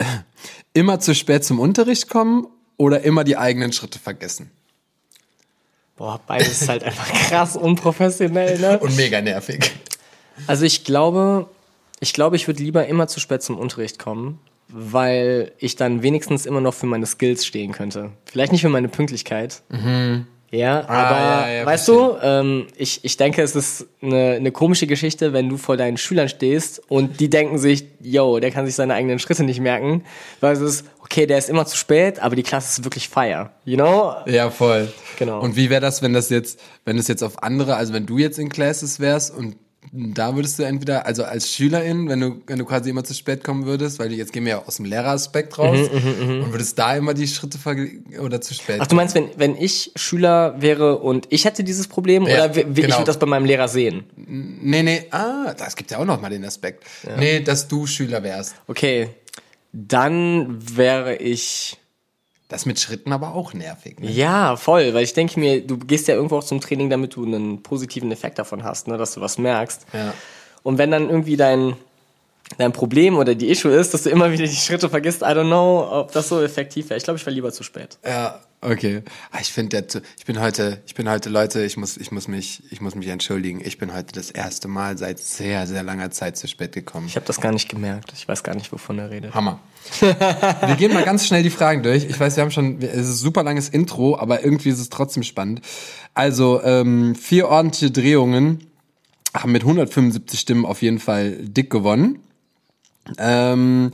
Immer 0.72 1.00
zu 1.00 1.14
spät 1.14 1.44
zum 1.44 1.60
Unterricht 1.60 2.08
kommen 2.08 2.48
oder 2.76 3.02
immer 3.02 3.24
die 3.24 3.36
eigenen 3.36 3.72
Schritte 3.72 3.98
vergessen? 3.98 4.50
Boah, 5.96 6.20
beides 6.26 6.62
ist 6.62 6.68
halt 6.68 6.84
einfach 6.84 7.08
krass 7.28 7.56
unprofessionell, 7.56 8.58
ne? 8.58 8.78
Und 8.78 8.96
mega 8.96 9.20
nervig. 9.20 9.72
Also 10.46 10.64
ich 10.64 10.84
glaube, 10.84 11.48
ich 11.98 12.12
glaube, 12.12 12.36
ich 12.36 12.46
würde 12.46 12.62
lieber 12.62 12.86
immer 12.86 13.08
zu 13.08 13.18
spät 13.18 13.42
zum 13.42 13.58
Unterricht 13.58 13.98
kommen, 13.98 14.38
weil 14.68 15.52
ich 15.58 15.74
dann 15.74 16.02
wenigstens 16.02 16.46
immer 16.46 16.60
noch 16.60 16.74
für 16.74 16.86
meine 16.86 17.06
Skills 17.06 17.44
stehen 17.44 17.72
könnte. 17.72 18.12
Vielleicht 18.26 18.52
nicht 18.52 18.62
für 18.62 18.68
meine 18.68 18.88
Pünktlichkeit, 18.88 19.62
Ja, 20.50 20.84
Ah, 20.88 21.02
aber 21.02 21.18
ja, 21.20 21.50
ja, 21.58 21.66
weißt 21.66 21.88
du, 21.88 22.16
ähm, 22.22 22.66
ich, 22.76 23.04
ich 23.04 23.16
denke, 23.18 23.42
es 23.42 23.54
ist 23.54 23.86
eine, 24.00 24.32
eine 24.36 24.50
komische 24.50 24.86
Geschichte, 24.86 25.32
wenn 25.34 25.48
du 25.50 25.58
vor 25.58 25.76
deinen 25.76 25.98
Schülern 25.98 26.28
stehst 26.28 26.80
und 26.88 27.20
die 27.20 27.28
denken 27.28 27.58
sich, 27.58 27.84
yo, 28.00 28.38
der 28.40 28.50
kann 28.50 28.64
sich 28.64 28.74
seine 28.74 28.94
eigenen 28.94 29.18
Schritte 29.18 29.44
nicht 29.44 29.60
merken, 29.60 30.04
weil 30.40 30.54
es 30.54 30.60
ist, 30.60 30.86
okay, 31.02 31.26
der 31.26 31.36
ist 31.36 31.50
immer 31.50 31.66
zu 31.66 31.76
spät, 31.76 32.20
aber 32.20 32.34
die 32.34 32.42
Klasse 32.42 32.80
ist 32.80 32.84
wirklich 32.84 33.08
fire, 33.10 33.50
you 33.66 33.76
know? 33.76 34.14
Ja, 34.26 34.50
voll. 34.50 34.88
Genau. 35.18 35.40
Und 35.40 35.56
wie 35.56 35.68
wäre 35.68 35.82
das, 35.82 36.00
wenn 36.00 36.14
das 36.14 36.30
jetzt, 36.30 36.58
wenn 36.86 36.96
es 36.96 37.08
jetzt 37.08 37.22
auf 37.22 37.42
andere, 37.42 37.76
also 37.76 37.92
wenn 37.92 38.06
du 38.06 38.16
jetzt 38.16 38.38
in 38.38 38.48
Classes 38.48 39.00
wärst 39.00 39.34
und 39.36 39.56
da 39.92 40.34
würdest 40.34 40.58
du 40.58 40.64
entweder, 40.64 41.06
also 41.06 41.24
als 41.24 41.52
Schülerin, 41.52 42.08
wenn 42.08 42.20
du, 42.20 42.42
wenn 42.46 42.58
du 42.58 42.64
quasi 42.64 42.90
immer 42.90 43.04
zu 43.04 43.14
spät 43.14 43.42
kommen 43.42 43.64
würdest, 43.64 43.98
weil 43.98 44.12
jetzt 44.12 44.32
gehen 44.32 44.44
wir 44.44 44.50
ja 44.50 44.62
aus 44.64 44.76
dem 44.76 44.84
Lehreraspekt 44.84 45.58
raus 45.58 45.88
Mhm, 45.90 46.42
und 46.42 46.52
würdest 46.52 46.78
da 46.78 46.94
immer 46.96 47.14
die 47.14 47.26
Schritte 47.26 47.58
verge 47.58 47.90
oder 48.20 48.40
zu 48.40 48.54
spät. 48.54 48.78
Ach, 48.80 48.86
du 48.86 48.94
meinst, 48.96 49.14
wenn, 49.14 49.30
wenn 49.36 49.56
ich 49.56 49.92
Schüler 49.96 50.60
wäre 50.60 50.98
und 50.98 51.26
ich 51.30 51.44
hätte 51.46 51.64
dieses 51.64 51.88
Problem 51.88 52.26
Ja, 52.26 52.34
oder 52.44 52.56
wie, 52.56 52.64
wie 52.76 52.80
ich 52.80 52.86
genau. 52.86 52.98
würde 52.98 53.06
das 53.06 53.18
bei 53.18 53.26
meinem 53.26 53.46
Lehrer 53.46 53.68
sehen? 53.68 54.04
Nee, 54.16 54.82
nee, 54.82 55.06
ah, 55.10 55.54
das 55.56 55.74
gibt 55.76 55.90
ja 55.90 55.98
auch 55.98 56.04
noch 56.04 56.20
mal 56.20 56.30
den 56.30 56.44
Aspekt. 56.44 56.84
Nee, 57.16 57.40
dass 57.40 57.68
du 57.68 57.86
Schüler 57.86 58.22
wärst. 58.22 58.54
Okay, 58.66 59.08
dann 59.72 60.58
wäre 60.76 61.16
ich 61.16 61.77
Das 62.48 62.64
mit 62.64 62.80
Schritten 62.80 63.12
aber 63.12 63.34
auch 63.34 63.52
nervig. 63.52 64.00
Ne? 64.00 64.10
Ja, 64.10 64.56
voll, 64.56 64.94
weil 64.94 65.04
ich 65.04 65.12
denke 65.12 65.38
mir, 65.38 65.60
du 65.66 65.76
gehst 65.76 66.08
ja 66.08 66.14
irgendwo 66.14 66.38
auch 66.38 66.44
zum 66.44 66.60
Training, 66.62 66.88
damit 66.88 67.14
du 67.14 67.24
einen 67.26 67.62
positiven 67.62 68.10
Effekt 68.10 68.38
davon 68.38 68.64
hast, 68.64 68.88
ne, 68.88 68.96
dass 68.96 69.12
du 69.12 69.20
was 69.20 69.36
merkst. 69.36 69.84
Ja. 69.92 70.14
Und 70.62 70.78
wenn 70.78 70.90
dann 70.90 71.10
irgendwie 71.10 71.36
dein, 71.36 71.76
dein 72.56 72.72
Problem 72.72 73.16
oder 73.18 73.34
die 73.34 73.50
Issue 73.50 73.70
ist, 73.72 73.92
dass 73.92 74.04
du 74.04 74.10
immer 74.10 74.32
wieder 74.32 74.46
die 74.46 74.56
Schritte 74.56 74.88
vergisst, 74.88 75.20
I 75.20 75.26
don't 75.26 75.46
know, 75.46 75.86
ob 75.90 76.12
das 76.12 76.28
so 76.30 76.42
effektiv 76.42 76.88
wäre. 76.88 76.96
Ich 76.96 77.04
glaube, 77.04 77.18
ich 77.18 77.26
wäre 77.26 77.34
lieber 77.34 77.52
zu 77.52 77.62
spät. 77.62 77.98
Ja, 78.02 78.40
okay. 78.62 79.02
Ah, 79.30 79.38
Ich 79.42 79.52
finde, 79.52 79.84
ich 80.18 80.24
bin 80.24 80.40
heute, 80.40 80.80
ich 80.86 80.94
bin 80.94 81.08
heute, 81.10 81.28
Leute, 81.28 81.62
ich 81.66 81.76
muss, 81.76 81.98
ich 81.98 82.12
muss 82.12 82.28
mich, 82.28 82.62
ich 82.70 82.80
muss 82.80 82.94
mich 82.94 83.08
entschuldigen. 83.08 83.60
Ich 83.62 83.76
bin 83.76 83.94
heute 83.94 84.14
das 84.14 84.30
erste 84.30 84.68
Mal 84.68 84.96
seit 84.96 85.18
sehr, 85.18 85.66
sehr 85.66 85.82
langer 85.82 86.10
Zeit 86.12 86.38
zu 86.38 86.48
spät 86.48 86.72
gekommen. 86.72 87.08
Ich 87.08 87.16
habe 87.16 87.26
das 87.26 87.42
gar 87.42 87.52
nicht 87.52 87.68
gemerkt. 87.68 88.14
Ich 88.16 88.26
weiß 88.26 88.42
gar 88.42 88.54
nicht, 88.54 88.72
wovon 88.72 88.98
er 88.98 89.10
redet. 89.10 89.34
Hammer. 89.34 89.60
Wir 90.00 90.76
gehen 90.76 90.92
mal 90.92 91.04
ganz 91.04 91.26
schnell 91.26 91.42
die 91.42 91.50
Fragen 91.50 91.82
durch. 91.82 92.04
Ich 92.04 92.18
weiß, 92.18 92.36
wir 92.36 92.42
haben 92.42 92.50
schon, 92.50 92.80
es 92.80 93.06
ist 93.06 93.08
ein 93.08 93.14
super 93.14 93.42
langes 93.42 93.68
Intro, 93.68 94.18
aber 94.18 94.44
irgendwie 94.44 94.68
ist 94.68 94.80
es 94.80 94.88
trotzdem 94.88 95.22
spannend. 95.22 95.60
Also, 96.14 96.62
ähm, 96.62 97.14
vier 97.14 97.48
ordentliche 97.48 97.90
Drehungen 97.90 98.66
haben 99.34 99.52
mit 99.52 99.62
175 99.62 100.40
Stimmen 100.40 100.64
auf 100.64 100.82
jeden 100.82 100.98
Fall 100.98 101.36
dick 101.40 101.70
gewonnen. 101.70 102.20
Ähm, 103.18 103.90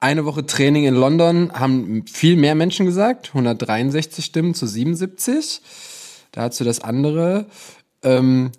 eine 0.00 0.24
Woche 0.26 0.44
Training 0.44 0.84
in 0.84 0.94
London 0.94 1.52
haben 1.52 2.04
viel 2.06 2.36
mehr 2.36 2.54
Menschen 2.54 2.84
gesagt, 2.84 3.28
163 3.28 4.24
Stimmen 4.24 4.54
zu 4.54 4.66
77. 4.66 5.62
Dazu 6.32 6.64
das 6.64 6.80
andere. 6.80 7.46
Ähm, 8.02 8.52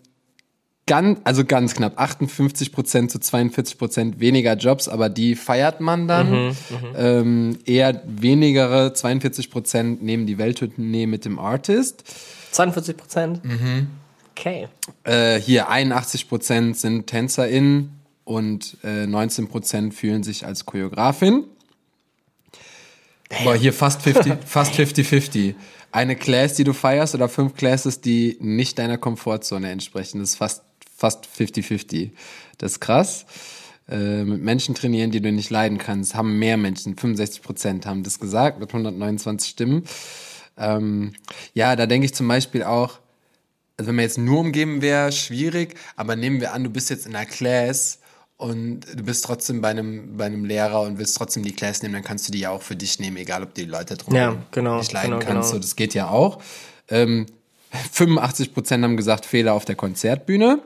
ganz, 0.87 1.19
also 1.23 1.45
ganz 1.45 1.73
knapp, 1.73 1.99
58 1.99 2.71
Prozent 2.71 3.11
zu 3.11 3.19
42 3.19 3.77
Prozent 3.77 4.19
weniger 4.19 4.55
Jobs, 4.55 4.87
aber 4.87 5.09
die 5.09 5.35
feiert 5.35 5.81
man 5.81 6.07
dann. 6.07 6.55
ähm, 6.95 7.57
eher 7.65 8.01
wenigere, 8.05 8.93
42 8.93 9.49
Prozent 9.49 10.03
nehmen 10.03 10.27
die 10.27 10.37
Welttournee 10.37 11.07
mit 11.07 11.25
dem 11.25 11.39
Artist. 11.39 12.03
42 12.51 12.97
Prozent? 12.97 13.45
Mhm. 13.45 13.87
Okay. 14.31 14.67
Äh, 15.03 15.39
hier 15.39 15.69
81 15.69 16.27
Prozent 16.27 16.77
sind 16.77 17.07
TänzerInnen 17.07 17.99
und 18.25 18.77
äh, 18.83 19.07
19 19.07 19.47
Prozent 19.47 19.93
fühlen 19.93 20.23
sich 20.23 20.45
als 20.45 20.65
Choreografin. 20.65 21.45
Boah, 23.43 23.55
hier 23.55 23.73
fast 23.73 24.01
50, 24.01 24.33
fast 24.45 24.73
50-50. 24.73 25.55
Eine 25.91 26.15
Class, 26.15 26.55
die 26.55 26.65
du 26.65 26.73
feierst 26.73 27.15
oder 27.15 27.29
fünf 27.29 27.55
Classes, 27.55 28.01
die 28.01 28.37
nicht 28.41 28.77
deiner 28.77 28.97
Komfortzone 28.97 29.71
entsprechen. 29.71 30.19
Das 30.19 30.31
ist 30.31 30.35
fast, 30.35 30.63
fast 30.95 31.27
50-50. 31.27 32.11
Das 32.57 32.73
ist 32.73 32.79
krass. 32.79 33.25
Äh, 33.87 34.23
mit 34.23 34.41
Menschen 34.41 34.73
trainieren, 34.73 35.11
die 35.11 35.21
du 35.21 35.31
nicht 35.31 35.49
leiden 35.51 35.77
kannst, 35.77 36.15
haben 36.15 36.39
mehr 36.39 36.57
Menschen, 36.57 36.97
65 36.97 37.43
Prozent 37.43 37.85
haben 37.85 38.03
das 38.03 38.19
gesagt, 38.19 38.59
mit 38.59 38.69
129 38.69 39.49
Stimmen. 39.49 39.83
Ähm, 40.57 41.13
ja, 41.53 41.75
da 41.75 41.85
denke 41.85 42.05
ich 42.05 42.15
zum 42.15 42.27
Beispiel 42.27 42.63
auch, 42.63 42.99
also 43.77 43.89
wenn 43.89 43.95
man 43.95 44.03
jetzt 44.03 44.17
nur 44.17 44.39
umgeben 44.39 44.81
wäre, 44.81 45.11
schwierig, 45.11 45.75
aber 45.97 46.15
nehmen 46.15 46.39
wir 46.41 46.53
an, 46.53 46.63
du 46.63 46.69
bist 46.69 46.89
jetzt 46.89 47.05
in 47.05 47.15
einer 47.15 47.25
Class 47.25 47.99
und 48.37 48.81
du 48.95 49.03
bist 49.03 49.25
trotzdem 49.25 49.61
bei 49.61 49.69
einem, 49.69 50.17
bei 50.17 50.25
einem 50.25 50.45
Lehrer 50.45 50.81
und 50.81 50.97
willst 50.97 51.17
trotzdem 51.17 51.43
die 51.43 51.51
Class 51.53 51.83
nehmen, 51.83 51.93
dann 51.93 52.03
kannst 52.03 52.27
du 52.27 52.31
die 52.31 52.39
ja 52.39 52.49
auch 52.49 52.61
für 52.61 52.75
dich 52.75 52.99
nehmen, 52.99 53.17
egal 53.17 53.43
ob 53.43 53.53
die 53.53 53.65
Leute 53.65 53.97
drum 53.97 54.15
Ja, 54.15 54.35
genau, 54.51 54.79
nicht 54.79 54.93
leiden 54.93 55.11
genau, 55.11 55.19
kannst. 55.19 55.51
genau. 55.51 55.53
So, 55.53 55.59
das 55.59 55.75
geht 55.75 55.93
ja 55.93 56.09
auch. 56.09 56.41
Ähm, 56.89 57.27
85 57.91 58.53
Prozent 58.53 58.83
haben 58.83 58.97
gesagt, 58.97 59.25
Fehler 59.25 59.53
auf 59.53 59.65
der 59.65 59.75
Konzertbühne. 59.75 60.61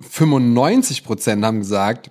95 0.00 1.04
Prozent 1.04 1.44
haben 1.44 1.60
gesagt, 1.60 2.10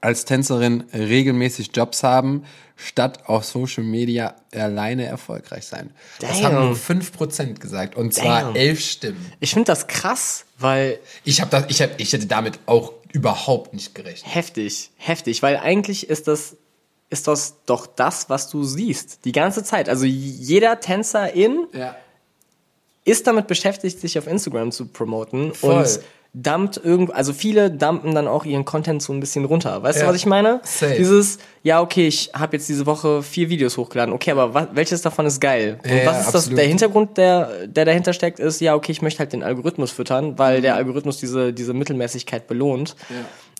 als 0.00 0.24
Tänzerin 0.24 0.84
regelmäßig 0.92 1.70
Jobs 1.74 2.02
haben, 2.02 2.44
statt 2.76 3.20
auf 3.28 3.44
Social 3.44 3.82
Media 3.84 4.34
alleine 4.54 5.06
erfolgreich 5.06 5.64
sein. 5.66 5.90
Das 6.20 6.42
haben 6.42 6.54
Damn. 6.54 6.66
nur 6.66 6.76
5 6.76 7.12
Prozent 7.12 7.60
gesagt 7.60 7.96
und 7.96 8.12
zwar 8.12 8.42
Damn. 8.42 8.56
elf 8.56 8.80
Stimmen. 8.80 9.32
Ich 9.40 9.50
finde 9.52 9.66
das 9.66 9.86
krass, 9.86 10.44
weil 10.58 10.98
Ich, 11.24 11.40
hab 11.40 11.50
das, 11.50 11.64
ich, 11.68 11.80
hab, 11.80 11.98
ich 11.98 12.12
hätte 12.12 12.26
damit 12.26 12.58
auch 12.66 12.92
überhaupt 13.12 13.72
nicht 13.72 13.94
gerechnet. 13.94 14.34
heftig, 14.34 14.90
heftig, 14.96 15.42
weil 15.42 15.56
eigentlich 15.56 16.08
ist 16.10 16.28
das 16.28 16.56
ist 17.08 17.28
das 17.28 17.54
doch 17.66 17.86
das, 17.86 18.28
was 18.28 18.50
du 18.50 18.64
siehst, 18.64 19.24
die 19.24 19.30
ganze 19.32 19.62
Zeit. 19.62 19.88
Also 19.88 20.04
jeder 20.04 20.80
Tänzerin 20.80 21.66
Ja. 21.72 21.94
ist 23.04 23.28
damit 23.28 23.46
beschäftigt, 23.46 24.00
sich 24.00 24.18
auf 24.18 24.26
Instagram 24.26 24.72
zu 24.72 24.86
promoten 24.86 25.54
Voll. 25.54 25.84
und 25.84 26.00
dumpt 26.38 26.76
irgend, 26.84 27.14
also 27.14 27.32
viele 27.32 27.70
dumpen 27.70 28.14
dann 28.14 28.28
auch 28.28 28.44
ihren 28.44 28.66
Content 28.66 29.00
so 29.02 29.10
ein 29.14 29.20
bisschen 29.20 29.46
runter. 29.46 29.82
Weißt 29.82 29.98
Ja. 30.00 30.04
du, 30.04 30.10
was 30.10 30.16
ich 30.16 30.26
meine? 30.26 30.60
Safe. 30.64 30.94
Dieses, 30.94 31.38
ja, 31.62 31.80
okay, 31.80 32.06
ich 32.06 32.30
habe 32.34 32.56
jetzt 32.58 32.68
diese 32.68 32.84
Woche 32.84 33.22
vier 33.22 33.48
Videos 33.48 33.78
hochgeladen. 33.78 34.12
Okay, 34.12 34.32
aber 34.32 34.52
was, 34.52 34.68
welches 34.72 35.00
davon 35.00 35.24
ist 35.24 35.40
geil? 35.40 35.78
Und 35.82 35.90
Ja, 35.90 36.04
was 36.04 36.18
ist 36.18 36.26
das? 36.26 36.34
absolut. 36.34 36.58
Der 36.58 36.66
Hintergrund, 36.66 37.16
der, 37.16 37.66
der 37.66 37.86
dahinter 37.86 38.12
steckt, 38.12 38.38
ist, 38.38 38.60
ja, 38.60 38.74
okay, 38.74 38.92
ich 38.92 39.00
möchte 39.00 39.20
halt 39.20 39.32
den 39.32 39.42
Algorithmus 39.42 39.90
füttern, 39.92 40.38
weil 40.38 40.58
Mhm. 40.58 40.62
der 40.62 40.74
Algorithmus 40.74 41.16
diese, 41.16 41.54
diese 41.54 41.72
Mittelmäßigkeit 41.72 42.46
belohnt. 42.46 42.96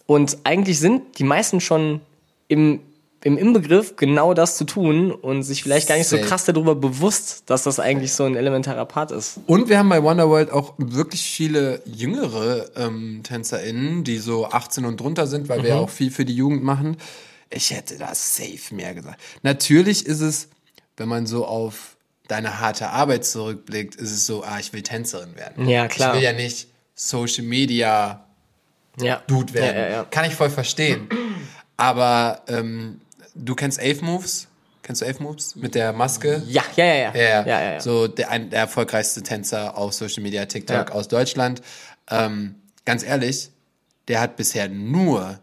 Und 0.05 0.37
eigentlich 0.45 0.79
sind 0.79 1.19
die 1.19 1.25
meisten 1.25 1.61
schon 1.63 2.01
im, 2.49 2.81
im 3.27 3.37
Inbegriff, 3.37 3.97
genau 3.97 4.35
das 4.35 4.57
zu 4.57 4.65
tun 4.65 5.11
und 5.11 5.43
sich 5.43 5.65
vielleicht 5.65 5.89
gar 5.89 5.97
nicht 5.97 6.07
so 6.07 6.17
krass 6.19 6.45
darüber 6.45 6.77
bewusst, 6.77 7.43
dass 7.47 7.65
das 7.65 7.81
eigentlich 7.81 8.13
so 8.13 8.23
ein 8.23 8.37
elementarer 8.37 8.85
Part 8.85 9.11
ist. 9.11 9.41
Und 9.47 9.69
wir 9.69 9.79
haben 9.79 9.89
bei 9.89 10.01
Wonderworld 10.01 10.53
auch 10.53 10.75
wirklich 10.79 11.23
viele 11.23 11.83
jüngere 11.85 12.71
ähm, 12.77 13.23
TänzerInnen, 13.25 14.05
die 14.05 14.19
so 14.19 14.47
18 14.47 14.85
und 14.85 15.01
drunter 15.01 15.27
sind, 15.27 15.49
weil 15.49 15.65
wir 15.65 15.71
ja 15.71 15.77
auch 15.77 15.91
viel 15.91 16.13
für 16.13 16.25
die 16.25 16.37
Jugend 16.37 16.63
machen. 16.63 16.99
Ich 17.51 17.73
hätte 17.73 17.99
da 17.99 18.15
safe 18.15 18.73
mehr 18.73 18.95
gesagt. 18.95 19.21
Natürlich 19.43 20.07
ist 20.07 20.21
es, 20.21 20.49
wenn 20.97 21.09
man 21.09 21.27
so 21.27 21.47
auf 21.47 21.97
deine 22.29 22.61
harte 22.61 22.91
Arbeit 22.91 23.25
zurückblickt, 23.25 23.97
ist 23.97 24.13
es 24.13 24.27
so, 24.27 24.45
ah, 24.45 24.61
ich 24.61 24.73
will 24.73 24.83
Tänzerin 24.83 25.35
werden. 25.35 25.69
Ja, 25.69 25.89
klar. 25.89 26.11
Ich 26.11 26.21
will 26.21 26.25
ja 26.25 26.33
nicht 26.33 26.69
Social 26.95 27.45
Media 27.45 28.25
Ja. 29.01 29.21
Dude 29.27 29.53
werden. 29.53 29.77
Ja, 29.77 29.89
ja. 29.89 30.05
Kann 30.05 30.27
ich 30.27 30.35
voll 30.35 30.51
verstehen. 30.51 31.09
Aber 31.77 32.43
ähm, 32.47 33.01
du 33.37 33.55
kennst 33.55 33.79
Elf 33.81 34.03
Moves? 34.03 34.49
Kennst 34.83 35.03
du 35.03 35.07
Elf 35.07 35.19
Moves 35.21 35.57
mit 35.57 35.75
der 35.75 35.93
Maske? 35.93 36.43
Ja, 36.47 36.63
ja, 36.77 36.85
ja, 36.85 36.95
ja. 36.95 37.15
Ja, 37.15 37.47
ja. 37.47 37.73
ja. 37.75 37.81
So 37.81 38.07
der, 38.07 38.31
ein, 38.31 38.51
der 38.51 38.61
erfolgreichste 38.61 39.23
Tänzer 39.23 39.77
auf 39.77 39.93
Social 39.95 40.23
Media, 40.23 40.47
TikTok 40.47 40.93
aus 40.93 41.09
Deutschland. 41.09 41.61
Ähm, 42.09 42.55
ganz 42.85 43.03
ehrlich, 43.03 43.51
der 44.09 44.21
hat 44.21 44.37
bisher 44.37 44.69
nur 44.69 45.41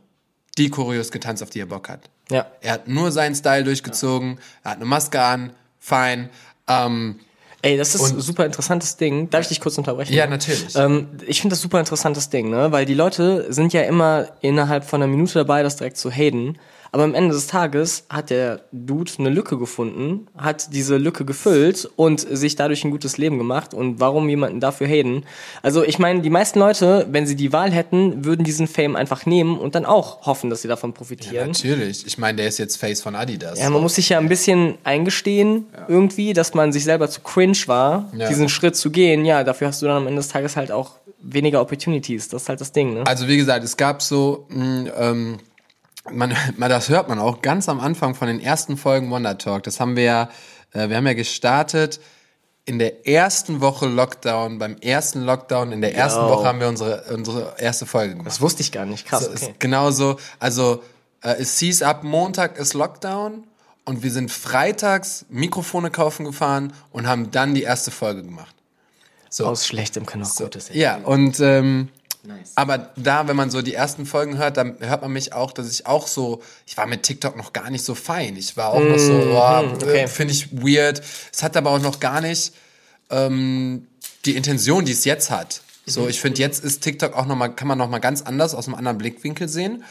die 0.57 0.69
Choreos 0.69 1.11
getanzt, 1.11 1.43
auf 1.43 1.49
die 1.49 1.59
er 1.59 1.65
Bock 1.65 1.89
hat. 1.89 2.09
ja. 2.31 2.45
Er 2.61 2.73
hat 2.73 2.87
nur 2.87 3.11
seinen 3.11 3.35
Style 3.35 3.63
durchgezogen, 3.65 4.39
er 4.63 4.71
hat 4.71 4.77
eine 4.77 4.85
Maske 4.85 5.21
an, 5.21 5.51
fein. 5.79 6.29
Ähm, 6.69 7.19
Ey, 7.61 7.77
das 7.77 7.95
ist 7.95 8.01
Und- 8.01 8.17
ein 8.17 8.21
super 8.21 8.45
interessantes 8.45 8.97
Ding. 8.97 9.29
Darf 9.29 9.41
ich 9.41 9.47
dich 9.47 9.59
kurz 9.61 9.77
unterbrechen? 9.77 10.13
ja, 10.13 10.27
natürlich. 10.27 10.75
Ähm, 10.75 11.07
ich 11.25 11.41
finde 11.41 11.53
das 11.53 11.61
super 11.61 11.79
interessantes 11.79 12.29
Ding, 12.29 12.49
ne? 12.49 12.71
Weil 12.73 12.85
die 12.85 12.93
Leute 12.93 13.51
sind 13.53 13.71
ja 13.73 13.81
immer 13.83 14.27
innerhalb 14.41 14.83
von 14.85 15.01
einer 15.01 15.09
Minute 15.11 15.33
dabei, 15.39 15.63
das 15.63 15.77
direkt 15.77 15.97
zu 15.97 16.11
haten. 16.11 16.57
Aber 16.93 17.03
am 17.05 17.15
Ende 17.15 17.33
des 17.33 17.47
Tages 17.47 18.05
hat 18.07 18.29
der 18.29 18.61
Dude 18.71 19.11
eine 19.17 19.29
Lücke 19.29 19.57
gefunden, 19.57 20.27
hat 20.37 20.73
diese 20.73 20.97
Lücke 20.97 21.25
gefüllt 21.25 21.89
und 21.95 22.19
sich 22.19 22.55
dadurch 22.55 22.83
ein 22.85 22.91
gutes 22.91 23.17
Leben 23.17 23.39
gemacht. 23.39 23.73
Und 23.73 23.99
warum 23.99 24.29
jemanden 24.29 24.59
dafür 24.59 24.85
haten? 24.87 25.23
Also 25.63 25.83
ich 25.83 25.97
meine, 25.97 26.21
die 26.21 26.29
meisten 26.29 26.59
Leute, 26.59 27.07
wenn 27.09 27.25
sie 27.25 27.35
die 27.35 27.51
Wahl 27.51 27.71
hätten, 27.71 28.23
würden 28.23 28.45
diesen 28.45 28.67
Fame 28.67 28.95
einfach 28.95 29.25
nehmen 29.25 29.57
und 29.57 29.73
dann 29.73 29.85
auch 29.87 30.27
hoffen, 30.27 30.51
dass 30.51 30.61
sie 30.61 30.67
davon 30.67 30.93
profitieren. 30.93 31.47
natürlich. 31.47 32.05
Ich 32.05 32.19
meine, 32.19 32.37
der 32.37 32.47
ist 32.47 32.59
jetzt 32.59 32.77
Face 32.77 33.01
von 33.01 33.15
Adidas. 33.15 33.59
Ja, 33.59 33.71
man 33.71 33.81
muss 33.81 33.95
sich 33.95 34.09
ja 34.09 34.19
ein 34.19 34.29
bisschen 34.29 34.75
eingestehen, 34.83 35.65
irgendwie, 35.87 36.33
dass 36.33 36.53
man 36.53 36.71
sich 36.71 36.83
selber 36.83 37.09
zu 37.09 37.21
cringe 37.21 37.57
war, 37.65 38.07
Ja. 38.15 38.29
diesen 38.29 38.49
Schritt 38.49 38.75
zu 38.75 38.91
gehen. 38.91 39.25
Ja, 39.25 39.43
dafür 39.43 39.69
hast 39.69 39.81
du 39.81 39.87
dann 39.87 39.97
am 39.97 40.05
Ende 40.07 40.19
des 40.19 40.27
Tages 40.27 40.55
halt 40.55 40.71
auch 40.71 40.91
weniger 41.23 41.59
Opportunities. 41.59 42.29
Das 42.29 42.43
ist 42.43 42.49
halt 42.49 42.61
das 42.61 42.71
Ding, 42.71 42.93
ne? 42.93 43.03
Also 43.07 43.27
wie 43.27 43.37
gesagt, 43.37 43.63
es 43.65 43.77
gab 43.77 44.03
so, 44.03 44.45
mh, 44.49 44.91
ähm, 44.95 45.37
man, 46.11 46.35
man, 46.57 46.69
das 46.69 46.89
hört 46.89 47.09
man 47.09 47.19
auch 47.19 47.41
ganz 47.41 47.69
am 47.69 47.79
Anfang 47.79 48.15
von 48.15 48.27
den 48.27 48.39
ersten 48.39 48.77
Folgen 48.77 49.09
Wonder 49.09 49.37
Talk. 49.37 49.63
Das 49.63 49.79
haben 49.79 49.95
wir 49.95 50.03
ja 50.03 50.29
Äh, 50.73 50.89
wir 50.89 50.97
haben 50.97 51.07
ja 51.07 51.13
gestartet 51.13 51.99
in 52.65 52.79
der 52.79 53.07
ersten 53.07 53.59
Woche 53.61 53.87
Lockdown, 53.87 54.57
beim 54.57 54.77
ersten 54.77 55.21
Lockdown, 55.21 55.71
in 55.71 55.81
der 55.81 55.95
ersten 55.95 56.21
Yo. 56.21 56.29
Woche 56.29 56.47
haben 56.47 56.59
wir 56.59 56.69
unsere, 56.69 57.03
unsere 57.13 57.55
erste 57.59 57.85
Folge 57.85 58.11
gemacht. 58.11 58.27
Das 58.27 58.41
wusste 58.41 58.61
ich 58.61 58.71
gar 58.71 58.85
nicht. 58.85 59.05
Krass, 59.05 59.25
So, 59.25 59.31
okay. 59.31 59.49
ist 59.51 59.59
genauso, 59.59 60.17
also 60.39 60.81
äh, 61.21 61.35
es 61.39 61.59
hieß 61.59 61.81
ab 61.83 62.03
Montag 62.03 62.57
ist 62.57 62.73
Lockdown 62.73 63.43
und 63.85 64.01
wir 64.03 64.11
sind 64.11 64.31
freitags 64.31 65.25
Mikrofone 65.29 65.91
kaufen 65.91 66.25
gefahren 66.25 66.73
und 66.91 67.05
haben 67.07 67.31
dann 67.31 67.53
die 67.53 67.63
erste 67.63 67.91
Folge 67.91 68.23
gemacht. 68.23 68.55
So. 69.29 69.45
Aus 69.45 69.67
Schlechtem 69.67 70.05
kann 70.05 70.23
auch 70.23 70.33
Gutes 70.35 70.69
Ja, 70.71 70.97
und 70.97 71.39
ähm, 71.39 71.89
Nice. 72.25 72.51
aber 72.55 72.91
da, 72.95 73.27
wenn 73.27 73.35
man 73.35 73.49
so 73.51 73.61
die 73.61 73.73
ersten 73.73 74.05
Folgen 74.05 74.37
hört, 74.37 74.55
dann 74.57 74.77
hört 74.79 75.01
man 75.01 75.11
mich 75.11 75.33
auch, 75.33 75.51
dass 75.51 75.69
ich 75.69 75.85
auch 75.85 76.07
so, 76.07 76.41
ich 76.65 76.77
war 76.77 76.85
mit 76.87 77.03
TikTok 77.03 77.35
noch 77.35 77.51
gar 77.51 77.69
nicht 77.69 77.83
so 77.83 77.95
fein. 77.95 78.37
Ich 78.37 78.55
war 78.55 78.69
auch 78.69 78.79
noch 78.81 78.97
so, 78.97 79.11
boah, 79.11 79.63
Mhm, 79.63 79.73
okay. 79.75 80.03
äh, 80.03 80.07
finde 80.07 80.33
ich 80.33 80.51
weird. 80.53 81.01
Es 81.33 81.43
hat 81.43 81.57
aber 81.57 81.71
auch 81.71 81.81
noch 81.81 81.99
gar 81.99 82.21
nicht 82.21 82.53
ähm, 83.09 83.87
die 84.25 84.35
Intention, 84.37 84.85
die 84.85 84.93
es 84.93 85.03
jetzt 85.05 85.29
hat. 85.31 85.61
So, 85.85 86.07
ich 86.07 86.21
finde, 86.21 86.39
jetzt 86.39 86.63
ist 86.63 86.81
TikTok 86.81 87.13
auch 87.13 87.25
noch 87.25 87.35
mal, 87.35 87.49
kann 87.49 87.67
man 87.67 87.77
noch 87.77 87.89
mal 87.89 87.99
ganz 87.99 88.21
anders 88.21 88.55
aus 88.55 88.67
einem 88.67 88.75
anderen 88.75 88.97
Blickwinkel 88.97 89.49
sehen. 89.49 89.83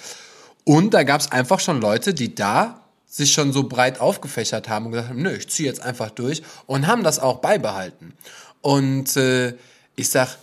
Und 0.64 0.94
da 0.94 1.02
gab 1.02 1.20
es 1.20 1.30
einfach 1.30 1.60
schon 1.60 1.82
Leute, 1.82 2.14
die 2.14 2.34
da 2.34 2.80
sich 3.06 3.30
schon 3.34 3.52
so 3.52 3.64
breit 3.68 4.00
aufgefächert 4.00 4.70
haben 4.70 4.86
und 4.86 4.92
gesagt 4.92 5.10
haben, 5.10 5.20
nö, 5.20 5.32
ich 5.36 5.48
ziehe 5.50 5.68
jetzt 5.68 5.82
einfach 5.82 6.08
durch 6.08 6.42
und 6.64 6.86
haben 6.86 7.02
das 7.02 7.18
auch 7.18 7.40
beibehalten. 7.40 8.14
Und 8.62 9.18
äh, 9.18 9.52
ich 9.96 10.08
sag, 10.08 10.38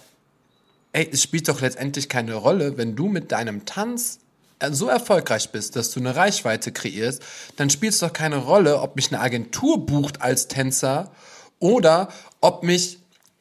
ey, 0.93 1.09
es 1.11 1.23
spielt 1.23 1.47
doch 1.47 1.61
letztendlich 1.61 2.09
keine 2.09 2.35
Rolle, 2.35 2.77
wenn 2.77 2.95
du 2.95 3.07
mit 3.07 3.31
deinem 3.31 3.65
Tanz 3.65 4.19
äh, 4.59 4.71
so 4.71 4.87
erfolgreich 4.87 5.51
bist, 5.51 5.75
dass 5.75 5.91
du 5.91 5.99
eine 5.99 6.15
Reichweite 6.15 6.71
kreierst, 6.71 7.21
dann 7.55 7.69
spielt 7.69 7.93
es 7.93 7.99
doch 7.99 8.13
keine 8.13 8.37
Rolle, 8.37 8.81
ob 8.81 8.95
mich 8.95 9.11
eine 9.11 9.21
Agentur 9.21 9.85
bucht 9.85 10.21
als 10.21 10.47
Tänzer 10.47 11.11
oder 11.59 12.09
ob 12.41 12.63
mich 12.63 12.99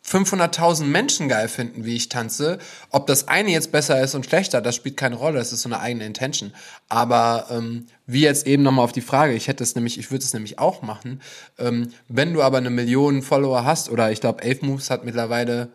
500.000 0.08 0.84
Menschen 0.84 1.28
geil 1.28 1.48
finden, 1.48 1.84
wie 1.84 1.96
ich 1.96 2.08
tanze. 2.08 2.58
Ob 2.90 3.06
das 3.06 3.28
eine 3.28 3.50
jetzt 3.50 3.72
besser 3.72 4.00
ist 4.00 4.14
und 4.14 4.24
schlechter, 4.24 4.60
das 4.60 4.74
spielt 4.74 4.96
keine 4.96 5.16
Rolle. 5.16 5.38
Das 5.38 5.52
ist 5.52 5.62
so 5.62 5.68
eine 5.68 5.80
eigene 5.80 6.06
Intention. 6.06 6.52
Aber 6.88 7.46
ähm, 7.50 7.86
wie 8.06 8.22
jetzt 8.22 8.46
eben 8.46 8.62
nochmal 8.62 8.84
auf 8.84 8.92
die 8.92 9.02
Frage, 9.02 9.34
ich 9.34 9.48
hätte 9.48 9.62
es 9.62 9.74
nämlich, 9.74 9.98
ich 9.98 10.10
würde 10.10 10.24
es 10.24 10.32
nämlich 10.32 10.58
auch 10.58 10.82
machen. 10.82 11.20
Ähm, 11.58 11.92
wenn 12.08 12.32
du 12.32 12.42
aber 12.42 12.56
eine 12.56 12.70
Million 12.70 13.22
Follower 13.22 13.64
hast, 13.64 13.90
oder 13.90 14.10
ich 14.10 14.20
glaube, 14.20 14.42
Elf 14.42 14.62
Moves 14.62 14.88
hat 14.88 15.04
mittlerweile, 15.04 15.68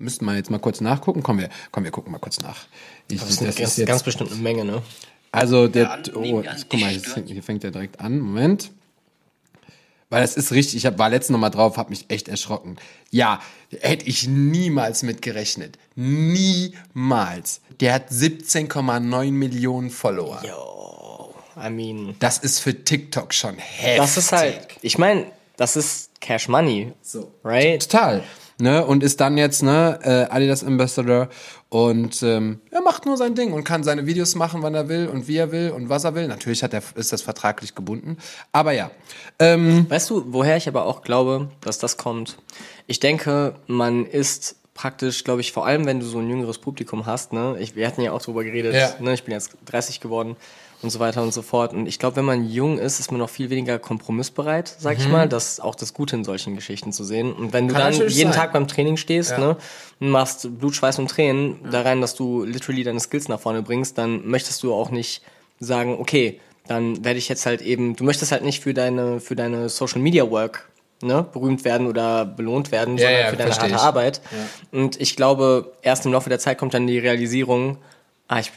müssten 0.00 0.24
wir 0.24 0.34
jetzt 0.34 0.50
mal 0.50 0.58
kurz 0.58 0.80
nachgucken. 0.80 1.22
Komm, 1.22 1.38
wir, 1.38 1.48
komm, 1.70 1.84
wir 1.84 1.90
gucken 1.90 2.12
mal 2.12 2.18
kurz 2.18 2.40
nach. 2.40 2.66
Ich, 3.08 3.20
Das 3.20 3.30
ist, 3.30 3.42
eine, 3.42 3.52
ganz, 3.52 3.76
ganz 3.76 4.02
bestimmt 4.02 4.32
eine 4.32 4.40
Menge, 4.40 4.64
ne? 4.64 4.82
also 5.32 5.68
der, 5.68 6.02
oh, 6.14 6.42
guck 6.68 6.80
mal, 6.80 6.92
jetzt 6.92 7.16
hier 7.26 7.42
fängt 7.42 7.64
er 7.64 7.70
direkt 7.70 8.00
an. 8.00 8.18
Moment. 8.18 8.70
Weil 10.08 10.22
das 10.22 10.36
ist 10.36 10.50
richtig, 10.50 10.76
ich 10.76 10.86
hab, 10.86 10.98
war 10.98 11.08
letztens 11.08 11.34
noch 11.34 11.38
mal 11.38 11.50
drauf, 11.50 11.76
hab 11.76 11.88
mich 11.88 12.06
echt 12.08 12.26
erschrocken. 12.26 12.76
Ja, 13.10 13.40
hätte 13.80 14.06
ich 14.06 14.26
niemals 14.26 15.04
mit 15.04 15.22
gerechnet. 15.22 15.78
Niemals. 15.94 17.60
Der 17.78 17.94
hat 17.94 18.10
17,9 18.10 19.30
Millionen 19.30 19.90
Follower. 19.90 20.42
Yo, 20.44 21.32
I 21.56 21.70
mean, 21.70 22.16
Das 22.18 22.38
ist 22.38 22.58
für 22.58 22.84
TikTok 22.84 23.32
schon 23.32 23.56
heftig. 23.58 23.98
das 23.98 24.16
ist 24.16 24.32
halt, 24.32 24.66
ich 24.82 24.98
meine, 24.98 25.26
das 25.56 25.76
ist 25.76 26.10
Cash 26.20 26.48
Money. 26.48 26.92
So. 27.02 27.32
Right? 27.44 27.80
Total. 27.88 28.24
Ne, 28.60 28.84
und 28.84 29.02
ist 29.02 29.20
dann 29.20 29.38
jetzt 29.38 29.62
ne, 29.62 29.98
äh, 30.02 30.32
Adidas 30.32 30.62
Ambassador 30.62 31.28
und 31.70 32.22
ähm, 32.22 32.60
er 32.70 32.82
macht 32.82 33.06
nur 33.06 33.16
sein 33.16 33.34
Ding 33.34 33.52
und 33.52 33.64
kann 33.64 33.82
seine 33.84 34.06
Videos 34.06 34.34
machen, 34.34 34.62
wann 34.62 34.74
er 34.74 34.88
will 34.88 35.08
und 35.08 35.28
wie 35.28 35.36
er 35.38 35.50
will 35.50 35.70
und 35.70 35.88
was 35.88 36.04
er 36.04 36.14
will. 36.14 36.28
Natürlich 36.28 36.62
hat 36.62 36.74
er, 36.74 36.82
ist 36.94 37.12
das 37.12 37.22
vertraglich 37.22 37.74
gebunden. 37.74 38.18
Aber 38.52 38.72
ja. 38.72 38.90
Ähm, 39.38 39.86
Weißt 39.88 40.10
du, 40.10 40.24
woher 40.28 40.56
ich 40.56 40.68
aber 40.68 40.84
auch 40.84 41.02
glaube, 41.02 41.48
dass 41.62 41.78
das 41.78 41.96
kommt? 41.96 42.36
Ich 42.86 43.00
denke, 43.00 43.54
man 43.66 44.04
ist 44.04 44.56
praktisch, 44.74 45.24
glaube 45.24 45.40
ich, 45.40 45.52
vor 45.52 45.66
allem, 45.66 45.86
wenn 45.86 46.00
du 46.00 46.06
so 46.06 46.18
ein 46.18 46.28
jüngeres 46.28 46.58
Publikum 46.58 47.06
hast, 47.06 47.32
ne? 47.32 47.56
Ich, 47.60 47.76
wir 47.76 47.86
hatten 47.86 48.00
ja 48.02 48.12
auch 48.12 48.22
drüber 48.22 48.44
geredet, 48.44 48.74
Ja. 48.74 48.90
ne? 49.00 49.14
Ich 49.14 49.24
bin 49.24 49.32
jetzt 49.32 49.56
30 49.66 50.00
geworden 50.00 50.36
und 50.82 50.90
so 50.90 50.98
weiter 50.98 51.22
und 51.22 51.32
so 51.34 51.42
fort. 51.42 51.72
Und 51.74 51.86
ich 51.86 51.98
glaube, 51.98 52.16
wenn 52.16 52.24
man 52.24 52.48
jung 52.48 52.78
ist, 52.78 53.00
ist 53.00 53.10
man 53.10 53.18
noch 53.20 53.28
viel 53.30 53.50
weniger 53.50 53.78
kompromissbereit, 53.78 54.74
sag 54.78 54.98
ich 54.98 55.08
mal. 55.08 55.28
Das 55.28 55.52
ist 55.52 55.60
auch 55.60 55.74
das 55.74 55.92
Gute 55.92 56.16
in 56.16 56.24
solchen 56.24 56.54
Geschichten 56.56 56.92
zu 56.92 57.04
sehen. 57.04 57.32
Und 57.32 57.52
wenn 57.52 57.68
du 57.68 57.74
Mhm. 57.74 57.78
Kann 57.78 57.92
dann 57.98 58.08
jeden 58.08 58.32
sein. 58.32 58.40
Tag 58.40 58.52
beim 58.52 58.66
Training 58.66 58.96
stehst, 58.96 59.32
Ja. 59.32 59.38
ne? 59.38 59.56
Und 60.00 60.08
machst 60.10 60.48
Blut, 60.58 60.74
Schweiß 60.74 60.98
und 60.98 61.08
Tränen 61.10 61.56
da 61.70 61.82
rein, 61.82 62.00
dass 62.00 62.14
du 62.14 62.44
literally 62.44 62.82
deine 62.82 63.00
Skills 63.00 63.28
nach 63.28 63.40
vorne 63.40 63.62
bringst, 63.62 63.98
dann 63.98 64.26
möchtest 64.26 64.62
du 64.62 64.72
auch 64.72 64.90
nicht 64.90 65.22
sagen, 65.58 65.96
okay, 66.00 66.40
dann 66.66 67.04
werde 67.04 67.18
ich 67.18 67.28
jetzt 67.28 67.44
halt 67.46 67.60
eben, 67.62 67.96
du 67.96 68.04
möchtest 68.04 68.32
halt 68.32 68.44
nicht 68.44 68.62
für 68.62 68.72
deine, 68.72 69.20
für 69.20 69.36
deine 69.36 69.68
Social 69.68 70.00
Media 70.00 70.30
Work 70.30 70.70
ne, 71.02 71.26
berühmt 71.32 71.64
werden 71.64 71.86
oder 71.86 72.24
belohnt 72.24 72.70
werden, 72.72 72.96
Ja, 72.96 73.04
sondern 73.04 73.20
ja, 73.24 73.30
für 73.30 73.36
deine 73.36 73.50
harte 73.54 73.66
ich. 73.66 73.74
Arbeit. 73.74 74.20
Und 74.72 75.00
ich 75.00 75.16
glaube, 75.16 75.72
erst 75.82 76.06
im 76.06 76.12
Laufe 76.12 76.28
der 76.30 76.38
Zeit 76.38 76.58
kommt 76.58 76.72
dann 76.74 76.86
die 76.86 76.98
Realisierung, 76.98 77.78
ah, 78.28 78.38
ich 78.38 78.52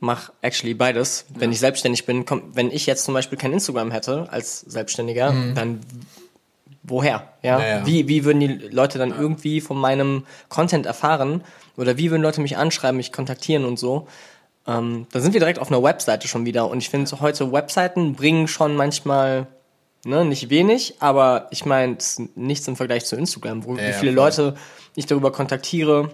mache 0.00 0.32
actually 0.42 0.74
beides. 0.74 1.26
Wenn 1.28 1.52
ich 1.52 1.58
selbstständig 1.58 2.06
bin, 2.06 2.24
kommt, 2.24 2.56
wenn 2.56 2.70
ich 2.70 2.86
jetzt 2.86 3.04
zum 3.04 3.14
Beispiel 3.14 3.38
kein 3.38 3.52
Instagram 3.52 3.90
hätte 3.90 4.28
als 4.30 4.60
Selbstständiger, 4.60 5.34
dann 5.54 5.80
woher? 6.82 7.28
Ja? 7.42 7.58
Ja, 7.58 7.66
ja. 7.66 7.86
Wie, 7.86 8.08
wie 8.08 8.24
würden 8.24 8.40
die 8.40 8.68
Leute 8.68 8.98
dann 8.98 9.10
irgendwie 9.10 9.60
von 9.60 9.76
meinem 9.76 10.24
Content 10.48 10.86
erfahren? 10.86 11.42
Oder 11.76 11.96
wie 11.96 12.10
würden 12.10 12.22
Leute 12.22 12.40
mich 12.40 12.56
anschreiben, 12.56 12.96
mich 12.96 13.12
kontaktieren 13.12 13.64
und 13.64 13.78
so? 13.78 14.08
Ähm, 14.66 15.06
da 15.12 15.20
sind 15.20 15.32
wir 15.32 15.40
direkt 15.40 15.58
auf 15.58 15.70
einer 15.70 15.82
Webseite 15.82 16.28
schon 16.28 16.44
wieder. 16.44 16.68
Und 16.68 16.78
ich 16.78 16.90
finde, 16.90 17.10
heute 17.20 17.52
Webseiten 17.52 18.14
bringen 18.14 18.48
schon 18.48 18.76
manchmal 18.76 19.46
ne, 20.04 20.24
nicht 20.24 20.50
wenig, 20.50 20.96
aber 21.00 21.48
ich 21.50 21.64
meine, 21.64 21.96
es 21.96 22.18
ist 22.18 22.36
nichts 22.36 22.68
im 22.68 22.76
Vergleich 22.76 23.04
zu 23.04 23.16
Instagram, 23.16 23.64
wo 23.64 23.76
wie 23.76 23.80
ja, 23.80 23.92
viele 23.92 24.12
voll. 24.12 24.24
Leute 24.24 24.54
ich 24.94 25.06
darüber 25.06 25.32
kontaktiere. 25.32 26.10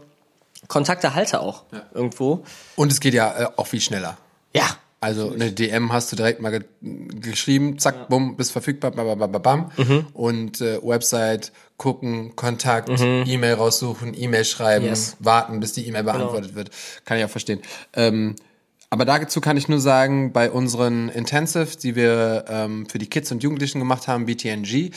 Kontakte 0.69 1.15
halte 1.15 1.41
auch 1.41 1.65
irgendwo. 1.93 2.45
und 2.77 2.91
es 2.93 3.01
geht 3.01 3.15
ja 3.15 3.39
äh, 3.39 3.47
auch 3.57 3.67
viel 3.67 3.81
schneller. 3.81 4.17
Ja. 4.55 4.65
Also 5.01 5.31
eine 5.35 5.53
DM 5.53 5.93
hast 5.93 6.11
du 6.13 6.17
direkt 6.17 6.41
mal 6.41 6.49
ge 6.51 6.65
geschrieben, 6.81 7.79
zack, 7.79 8.09
bumm, 8.09 8.37
bist 8.37 8.53
verfügbar, 8.53 8.91
bam, 8.91 9.19
bam, 9.19 9.31
bam, 9.33 9.43
bam. 9.43 9.71
Mhm. 9.77 10.07
Und 10.15 10.63
äh, 10.63 10.79
Website 10.83 11.53
gucken, 11.77 12.35
Kontakt, 12.37 12.89
E-Mail 12.89 13.55
raussuchen, 13.55 14.15
E-Mail 14.19 14.47
schreiben, 14.47 14.87
Yes. 14.87 15.17
warten, 15.19 15.61
bis 15.61 15.75
die 15.75 15.87
E-Mail 15.87 16.05
beantwortet 16.05 16.55
wird. 16.55 16.71
Kann 17.05 17.19
ich 17.19 17.25
auch 17.27 17.29
verstehen. 17.29 17.61
Ähm, 17.93 18.37
aber 18.91 19.05
dazu 19.05 19.41
kann 19.41 19.57
ich 19.57 19.69
nur 19.69 19.81
sagen, 19.81 20.33
bei 20.33 20.51
unseren 20.51 21.09
Intensive, 21.09 21.77
die 21.83 21.97
wir 21.97 22.45
ähm, 22.49 22.87
für 22.87 22.99
die 22.99 23.09
Kids 23.09 23.33
und 23.33 23.43
Jugendlichen 23.43 23.81
gemacht 23.81 24.07
haben, 24.07 24.27
BTNG, 24.27 24.91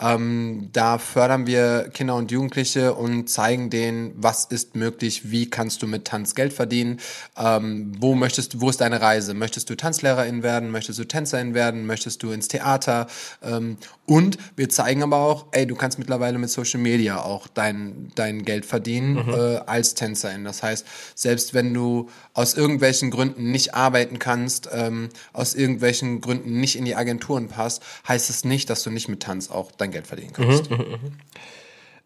ähm, 0.00 0.70
da 0.72 0.98
fördern 0.98 1.46
wir 1.46 1.90
Kinder 1.92 2.16
und 2.16 2.30
Jugendliche 2.30 2.94
und 2.94 3.28
zeigen 3.28 3.70
denen, 3.70 4.12
was 4.16 4.44
ist 4.46 4.74
möglich, 4.74 5.30
wie 5.30 5.48
kannst 5.48 5.82
du 5.82 5.86
mit 5.86 6.04
Tanz 6.04 6.34
Geld 6.34 6.52
verdienen, 6.52 6.98
ähm, 7.36 7.92
wo 7.98 8.14
möchtest 8.14 8.60
wo 8.60 8.70
ist 8.70 8.80
deine 8.80 9.00
Reise? 9.00 9.34
Möchtest 9.34 9.70
du 9.70 9.76
Tanzlehrerin 9.76 10.42
werden? 10.42 10.70
Möchtest 10.70 10.98
du 10.98 11.04
Tänzerin 11.04 11.54
werden? 11.54 11.86
Möchtest 11.86 12.22
du 12.22 12.32
ins 12.32 12.48
Theater? 12.48 13.06
Ähm, 13.42 13.76
und 14.06 14.36
wir 14.56 14.68
zeigen 14.68 15.02
aber 15.02 15.18
auch, 15.18 15.46
ey, 15.52 15.66
du 15.66 15.76
kannst 15.76 15.98
mittlerweile 15.98 16.38
mit 16.38 16.50
Social 16.50 16.80
Media 16.80 17.22
auch 17.22 17.46
dein, 17.48 18.10
dein 18.14 18.44
Geld 18.44 18.66
verdienen 18.66 19.16
äh, 19.28 19.60
als 19.66 19.94
Tänzerin. 19.94 20.44
Das 20.44 20.62
heißt, 20.62 20.84
selbst 21.14 21.54
wenn 21.54 21.72
du 21.72 22.08
aus 22.34 22.54
irgendwelchen 22.54 23.10
Gründen 23.10 23.50
nicht 23.50 23.74
arbeiten 23.74 24.18
kannst, 24.18 24.68
ähm, 24.72 25.08
aus 25.32 25.54
irgendwelchen 25.54 26.20
Gründen 26.20 26.60
nicht 26.60 26.76
in 26.76 26.84
die 26.84 26.96
Agenturen 26.96 27.48
passt, 27.48 27.82
heißt 28.06 28.28
es 28.28 28.44
nicht, 28.44 28.68
dass 28.70 28.82
du 28.82 28.90
nicht 28.90 29.08
mit 29.08 29.22
Tanz 29.22 29.50
auch 29.50 29.70
dein 29.72 29.92
Geld 29.92 30.06
verdienen 30.06 30.32
kannst. 30.32 30.68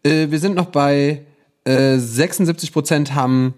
Äh, 0.03 0.29
wir 0.31 0.39
sind 0.39 0.55
noch 0.55 0.67
bei 0.67 1.21
äh, 1.65 1.97
76 1.97 2.71
Prozent 2.71 3.15
haben 3.15 3.53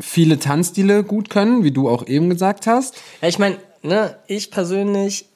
viele 0.00 0.38
Tanzstile 0.38 1.02
gut 1.04 1.28
können, 1.30 1.64
wie 1.64 1.72
du 1.72 1.88
auch 1.88 2.06
eben 2.06 2.30
gesagt 2.30 2.66
hast. 2.66 2.96
Ja, 3.20 3.28
ich 3.28 3.38
meine, 3.40 3.58
ne, 3.82 4.16
ich 4.28 4.50
persönlich, 4.52 5.26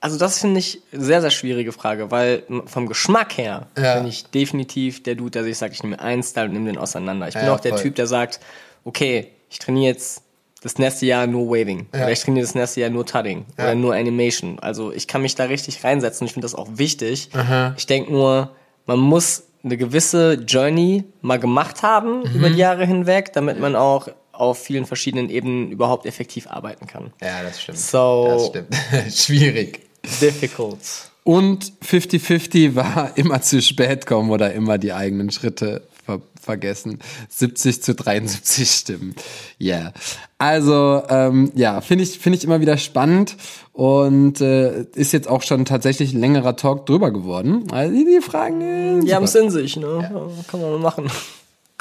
also 0.00 0.16
das 0.18 0.38
finde 0.38 0.60
ich 0.60 0.80
sehr, 0.92 1.20
sehr 1.20 1.30
schwierige 1.32 1.72
Frage, 1.72 2.10
weil 2.12 2.44
vom 2.66 2.86
Geschmack 2.86 3.36
her 3.36 3.66
Ja. 3.76 3.96
bin 3.98 4.06
ich 4.06 4.26
definitiv 4.26 5.02
der 5.02 5.16
Dude, 5.16 5.32
der 5.32 5.44
sich 5.44 5.58
sagt, 5.58 5.74
ich 5.74 5.82
nehme 5.82 6.00
einen 6.00 6.22
Style 6.22 6.46
und 6.46 6.52
nehme 6.52 6.66
den 6.66 6.78
auseinander. 6.78 7.26
Ich 7.28 7.34
bin 7.34 7.44
Ja, 7.44 7.54
auch 7.54 7.60
der 7.60 7.72
voll. 7.72 7.82
Typ, 7.82 7.96
der 7.96 8.06
sagt, 8.06 8.38
okay, 8.84 9.28
ich 9.52 9.58
trainiere 9.60 9.92
jetzt 9.92 10.22
das 10.62 10.78
nächste 10.78 11.06
Jahr 11.06 11.26
nur 11.26 11.48
Waving. 11.48 11.86
Ja. 11.94 12.02
Oder 12.02 12.12
ich 12.12 12.20
trainiere 12.20 12.44
das 12.46 12.54
nächste 12.54 12.80
Jahr 12.80 12.90
nur 12.90 13.04
Tudding. 13.06 13.44
Oder 13.58 13.74
nur 13.74 13.94
Animation. 13.94 14.58
Also 14.60 14.92
ich 14.92 15.06
kann 15.08 15.22
mich 15.22 15.34
da 15.34 15.44
richtig 15.44 15.84
reinsetzen. 15.84 16.26
Ich 16.26 16.32
finde 16.32 16.44
das 16.46 16.54
auch 16.54 16.68
wichtig. 16.74 17.28
Ich 17.76 17.86
denke 17.86 18.12
nur, 18.12 18.50
man 18.86 18.98
muss 18.98 19.44
eine 19.64 19.76
gewisse 19.76 20.34
Journey 20.46 21.04
mal 21.20 21.38
gemacht 21.38 21.82
haben 21.82 22.20
Mhm. 22.20 22.34
über 22.34 22.50
die 22.50 22.56
Jahre 22.58 22.84
hinweg, 22.86 23.32
damit 23.32 23.60
man 23.60 23.76
auch 23.76 24.08
auf 24.32 24.58
vielen 24.58 24.86
verschiedenen 24.86 25.28
Ebenen 25.30 25.70
überhaupt 25.70 26.06
effektiv 26.06 26.46
arbeiten 26.48 26.86
kann. 26.86 27.12
Ja, 27.20 27.42
das 27.42 27.60
stimmt. 27.60 27.78
So- 27.78 28.26
das 28.28 28.46
stimmt. 28.46 28.74
Schwierig. 29.14 29.80
Difficult. 30.20 30.78
Und 31.24 31.72
50-50 31.84 32.74
war 32.74 33.12
immer 33.16 33.40
zu 33.42 33.60
spät 33.62 34.06
kommen 34.06 34.30
oder 34.30 34.52
immer 34.52 34.78
die 34.78 34.92
eigenen 34.92 35.30
Schritte 35.30 35.82
ver 36.18 36.22
vergessen. 36.40 36.98
70 37.28 37.82
zu 37.82 37.94
73 37.94 38.70
Stimmen. 38.70 39.14
Ja. 39.58 39.78
Yeah. 39.78 39.92
Also, 40.38 41.02
ähm, 41.08 41.52
ja, 41.54 41.80
finde 41.80 42.02
ich, 42.02 42.18
finde 42.18 42.36
ich 42.36 42.44
immer 42.44 42.60
wieder 42.60 42.76
spannend 42.76 43.36
und 43.72 44.40
äh, 44.40 44.82
ist 44.94 45.12
jetzt 45.12 45.28
auch 45.28 45.42
schon 45.42 45.64
tatsächlich 45.64 46.12
ein 46.12 46.20
längerer 46.20 46.56
Talk 46.56 46.86
drüber 46.86 47.12
geworden. 47.12 47.70
Also 47.70 47.94
die, 47.94 48.04
die 48.04 48.20
Fragen. 48.20 49.04
Die 49.04 49.14
haben 49.14 49.24
es 49.24 49.34
in 49.36 49.50
sich, 49.50 49.76
ne? 49.76 50.10
Ja. 50.12 50.28
Kann 50.48 50.60
man 50.60 50.80
machen. 50.80 51.08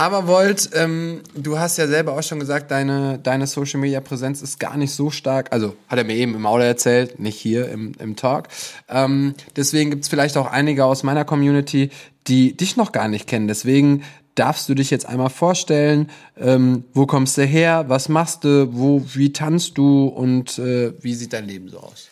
Aber 0.01 0.25
Volt, 0.27 0.71
ähm, 0.73 1.21
du 1.35 1.59
hast 1.59 1.77
ja 1.77 1.85
selber 1.85 2.17
auch 2.17 2.23
schon 2.23 2.39
gesagt, 2.39 2.71
deine, 2.71 3.19
deine 3.19 3.45
Social 3.45 3.79
Media 3.79 3.99
Präsenz 3.99 4.41
ist 4.41 4.59
gar 4.59 4.75
nicht 4.75 4.93
so 4.93 5.11
stark. 5.11 5.53
Also 5.53 5.75
hat 5.87 5.99
er 5.99 6.03
mir 6.03 6.15
eben 6.15 6.33
im 6.33 6.43
Aula 6.47 6.65
erzählt, 6.65 7.19
nicht 7.19 7.37
hier 7.37 7.69
im, 7.69 7.91
im 7.99 8.15
Talk. 8.15 8.47
Ähm, 8.89 9.35
deswegen 9.55 9.91
gibt's 9.91 10.07
vielleicht 10.07 10.37
auch 10.37 10.47
einige 10.47 10.85
aus 10.85 11.03
meiner 11.03 11.23
Community, 11.23 11.91
die 12.25 12.57
dich 12.57 12.77
noch 12.77 12.93
gar 12.93 13.09
nicht 13.09 13.27
kennen. 13.27 13.47
Deswegen 13.47 14.01
darfst 14.35 14.69
du 14.69 14.75
dich 14.75 14.89
jetzt 14.89 15.05
einmal 15.05 15.29
vorstellen, 15.29 16.09
ähm, 16.37 16.85
wo 16.93 17.05
kommst 17.05 17.37
du 17.37 17.43
her, 17.43 17.85
was 17.87 18.09
machst 18.09 18.43
du, 18.43 18.69
wo, 18.71 19.03
wie 19.13 19.33
tanzt 19.33 19.77
du 19.77 20.07
und 20.07 20.57
äh, 20.59 20.93
wie 21.01 21.13
sieht 21.13 21.33
dein 21.33 21.47
Leben 21.47 21.69
so 21.69 21.79
aus? 21.79 22.07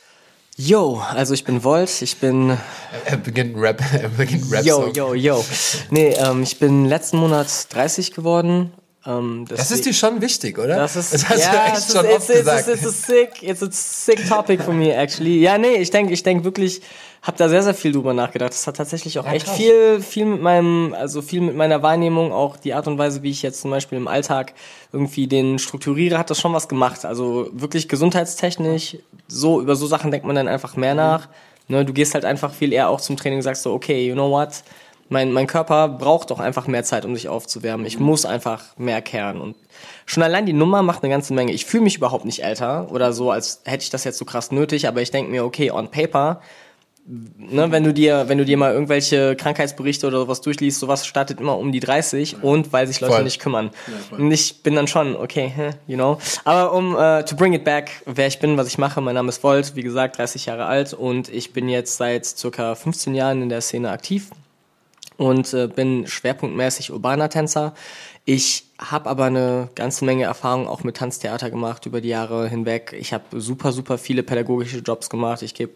Yo, 0.62 0.97
also 0.97 1.34
ich 1.34 1.45
bin 1.45 1.63
Volt, 1.63 2.01
ich 2.01 2.17
bin. 2.17 2.58
Er 3.05 3.15
beginnt 3.15 3.55
Rap, 3.55 3.82
er 3.93 4.10
beginnt 4.10 4.51
Rap. 4.51 4.65
Yo, 4.65 4.91
yo, 4.93 5.13
yo. 5.13 5.45
Nee, 5.89 6.10
ähm, 6.17 6.43
ich 6.43 6.60
bin 6.60 6.84
letzten 6.84 7.17
Monat 7.17 7.47
30 7.73 8.13
geworden. 8.13 8.73
Ähm, 9.05 9.45
das 9.47 9.71
ist 9.71 9.85
dir 9.85 9.93
schon 9.93 10.21
wichtig, 10.21 10.59
oder? 10.59 10.75
Das 10.75 10.95
ist, 10.95 11.13
das 11.13 11.29
hast 11.29 11.39
ja, 11.39 11.51
du 11.51 11.57
echt 11.73 11.91
schon 11.91 12.05
ist, 12.05 12.12
oft 12.12 12.29
it's, 12.29 12.39
gesagt. 12.39 12.67
It's, 12.67 12.81
it's, 12.81 12.85
a 12.85 12.91
sick, 12.91 13.43
it's 13.43 13.63
a 13.63 13.69
sick 13.71 14.27
topic 14.27 14.62
for 14.62 14.73
me, 14.73 14.93
actually. 14.93 15.39
Ja, 15.39 15.57
nee, 15.57 15.75
ich 15.75 15.89
denke, 15.89 16.12
ich 16.12 16.21
denke 16.21 16.43
wirklich, 16.43 16.81
habe 17.21 17.38
da 17.38 17.47
sehr, 17.47 17.63
sehr 17.63 17.73
viel 17.73 17.93
drüber 17.93 18.13
nachgedacht. 18.13 18.51
Das 18.51 18.67
hat 18.67 18.75
tatsächlich 18.75 19.17
auch 19.17 19.25
ja, 19.25 19.33
echt 19.33 19.45
krass. 19.45 19.55
viel, 19.55 20.01
viel 20.01 20.25
mit 20.25 20.41
meinem, 20.41 20.93
also 20.97 21.21
viel 21.21 21.39
mit 21.39 21.55
meiner 21.55 21.81
Wahrnehmung, 21.81 22.33
auch 22.33 22.57
die 22.57 22.73
Art 22.73 22.88
und 22.88 22.97
Weise, 22.97 23.23
wie 23.23 23.29
ich 23.29 23.41
jetzt 23.41 23.62
zum 23.62 23.71
Beispiel 23.71 23.97
im 23.97 24.07
Alltag 24.07 24.53
irgendwie 24.91 25.27
den 25.27 25.59
strukturiere, 25.59 26.17
hat 26.17 26.29
das 26.29 26.39
schon 26.39 26.53
was 26.53 26.67
gemacht. 26.67 27.05
Also 27.05 27.49
wirklich 27.53 27.88
gesundheitstechnisch, 27.88 28.97
so, 29.27 29.62
über 29.62 29.75
so 29.75 29.88
Sachen 29.88 30.12
denkt 30.12 30.25
man 30.25 30.35
dann 30.35 30.47
einfach 30.47 30.75
mehr 30.75 30.95
nach. 30.95 31.29
Ne, 31.69 31.85
du 31.85 31.93
gehst 31.93 32.15
halt 32.15 32.25
einfach 32.25 32.51
viel 32.51 32.73
eher 32.73 32.89
auch 32.89 32.99
zum 32.99 33.15
Training 33.15 33.39
und 33.39 33.43
sagst 33.43 33.62
so, 33.62 33.73
okay, 33.73 34.07
you 34.07 34.13
know 34.13 34.31
what? 34.31 34.63
Mein, 35.10 35.32
mein 35.32 35.48
Körper 35.48 35.88
braucht 35.89 36.32
doch 36.32 36.39
einfach 36.39 36.67
mehr 36.67 36.84
Zeit, 36.84 37.06
um 37.06 37.15
sich 37.15 37.28
aufzuwärmen. 37.28 37.86
Ich 37.86 38.00
muss 38.00 38.26
einfach 38.26 38.78
mehr 38.78 39.02
kehren. 39.02 39.41
Und 39.41 39.56
schon 40.06 40.24
allein 40.24 40.45
die 40.45 40.54
Nummer 40.54 40.84
macht 40.84 41.04
eine 41.04 41.12
ganze 41.12 41.34
Menge. 41.34 41.52
Ich 41.52 41.65
fühle 41.65 41.84
mich 41.84 41.98
überhaupt 41.98 42.26
nicht 42.26 42.43
älter 42.43 42.91
oder 42.91 43.12
so, 43.12 43.32
als 43.32 43.62
hätte 43.65 43.84
ich 43.84 43.89
das 43.89 44.04
jetzt 44.04 44.17
so 44.17 44.26
krass 44.26 44.52
nötig, 44.52 44.88
aber 44.88 45.02
ich 45.02 45.12
denke 45.12 45.32
mir, 45.32 45.45
okay, 45.45 45.72
on 45.72 45.89
paper 45.89 46.41
ne, 47.10 47.72
wenn 47.72 47.84
du 47.84 47.93
dir, 47.93 48.26
wenn 48.28 48.38
du 48.38 48.45
dir 48.45 48.58
mal 48.58 48.72
irgendwelche 48.72 49.36
Krankheitsberichte 49.36 50.08
oder 50.08 50.19
sowas 50.19 50.41
durchliest, 50.41 50.80
sowas 50.80 51.06
startet 51.06 51.39
immer 51.39 51.58
um 51.58 51.72
die 51.72 51.80
30 51.80 52.32
ja. 52.32 52.38
und 52.41 52.72
weil 52.72 52.88
sich 52.88 53.00
Leute 53.00 53.13
voll. 53.13 53.24
nicht 53.24 53.39
kümmern. 53.39 53.72
Ja, 53.88 54.17
und 54.17 54.32
ich 54.32 54.62
bin 54.62 54.76
dann 54.76 54.88
schon, 54.88 55.15
okay, 55.15 55.52
you 55.88 55.95
know. 55.95 56.19
Aber 56.43 56.74
um 56.74 56.95
uh, 56.95 57.24
to 57.24 57.36
bring 57.36 57.54
it 57.54 57.63
back, 57.63 58.04
wer 58.06 58.28
ich 58.28 58.39
bin, 58.39 58.58
was 58.58 58.67
ich 58.67 58.78
mache, 58.78 59.02
mein 59.02 59.15
Name 59.15 59.30
ist 59.30 59.43
Volt, 59.43 59.76
wie 59.76 59.82
gesagt, 59.82 60.17
30 60.17 60.45
Jahre 60.45 60.65
alt 60.65 60.93
und 60.93 61.30
ich 61.30 61.52
bin 61.54 61.67
jetzt 61.67 61.98
seit 61.98 62.26
circa 62.26 62.76
15 62.76 63.15
Jahren 63.15 63.41
in 63.41 63.50
der 63.50 63.62
Szene 63.62 63.89
aktiv 63.89 64.30
und 65.19 65.53
äh, 65.53 65.67
bin 65.67 66.08
schwerpunktmäßig 66.08 66.91
urbaner 66.93 67.29
Tänzer. 67.29 67.73
Ich 68.23 68.69
habe 68.79 69.10
aber 69.10 69.25
eine 69.25 69.67
ganze 69.75 70.05
Menge 70.05 70.23
Erfahrung 70.23 70.65
auch 70.65 70.86
mit 70.86 70.95
Tanztheater 70.95 71.49
gemacht 71.49 71.86
über 71.86 71.99
die 71.99 72.08
Jahre 72.08 72.47
hinweg. 72.47 72.95
Ich 72.97 73.12
habe 73.12 73.41
super, 73.41 73.73
super 73.73 73.97
viele 73.97 74.23
pädagogische 74.23 74.77
Jobs 74.77 75.10
gemacht. 75.10 75.41
Ich 75.41 75.53
gebe 75.53 75.73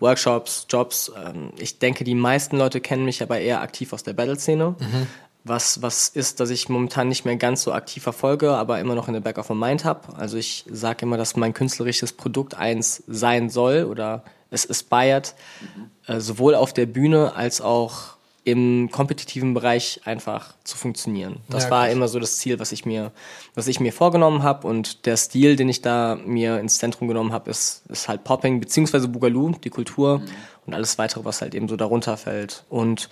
Workshops, 0.00 0.66
Jobs. 0.70 1.12
Ähm, 1.14 1.50
ich 1.58 1.78
denke, 1.78 2.04
die 2.04 2.14
meisten 2.14 2.56
Leute 2.56 2.80
kennen 2.80 3.04
mich 3.04 3.22
aber 3.22 3.38
eher 3.38 3.60
aktiv 3.60 3.92
aus 3.92 4.02
der 4.02 4.14
Battle-Szene. 4.14 4.76
Mhm. 4.78 5.06
Was, 5.44 5.82
was 5.82 6.08
ist, 6.08 6.40
dass 6.40 6.48
ich 6.48 6.70
momentan 6.70 7.08
nicht 7.08 7.26
mehr 7.26 7.36
ganz 7.36 7.62
so 7.62 7.72
aktiv 7.72 8.02
verfolge, 8.02 8.52
aber 8.52 8.80
immer 8.80 8.94
noch 8.94 9.08
in 9.08 9.14
der 9.14 9.20
Back 9.20 9.36
of 9.36 9.50
my 9.50 9.56
Mind 9.56 9.84
habe. 9.84 10.16
Also 10.16 10.38
ich 10.38 10.64
sage 10.70 11.04
immer, 11.04 11.18
dass 11.18 11.36
mein 11.36 11.52
künstlerisches 11.52 12.14
Produkt 12.14 12.54
eins 12.54 13.02
sein 13.06 13.50
soll 13.50 13.84
oder 13.84 14.24
es 14.50 14.68
aspired, 14.68 15.34
mhm. 15.60 15.90
äh, 16.06 16.20
sowohl 16.20 16.54
auf 16.54 16.72
der 16.72 16.86
Bühne 16.86 17.34
als 17.36 17.60
auch 17.60 18.15
im 18.46 18.90
kompetitiven 18.92 19.54
Bereich 19.54 20.02
einfach 20.04 20.54
zu 20.62 20.76
funktionieren. 20.76 21.40
Das 21.48 21.64
ja, 21.64 21.70
war 21.70 21.90
immer 21.90 22.06
so 22.06 22.20
das 22.20 22.36
Ziel, 22.36 22.60
was 22.60 22.70
ich 22.70 22.86
mir, 22.86 23.10
was 23.56 23.66
ich 23.66 23.80
mir 23.80 23.92
vorgenommen 23.92 24.44
habe 24.44 24.68
und 24.68 25.04
der 25.04 25.16
Stil, 25.16 25.56
den 25.56 25.68
ich 25.68 25.82
da 25.82 26.16
mir 26.24 26.60
ins 26.60 26.78
Zentrum 26.78 27.08
genommen 27.08 27.32
habe, 27.32 27.50
ist, 27.50 27.82
ist 27.88 28.08
halt 28.08 28.22
Popping 28.22 28.60
beziehungsweise 28.60 29.08
Boogaloo, 29.08 29.50
die 29.64 29.70
Kultur 29.70 30.20
mhm. 30.20 30.26
und 30.64 30.74
alles 30.74 30.96
weitere, 30.96 31.24
was 31.24 31.42
halt 31.42 31.56
eben 31.56 31.66
so 31.66 31.74
darunter 31.74 32.16
fällt. 32.16 32.64
Und 32.68 33.08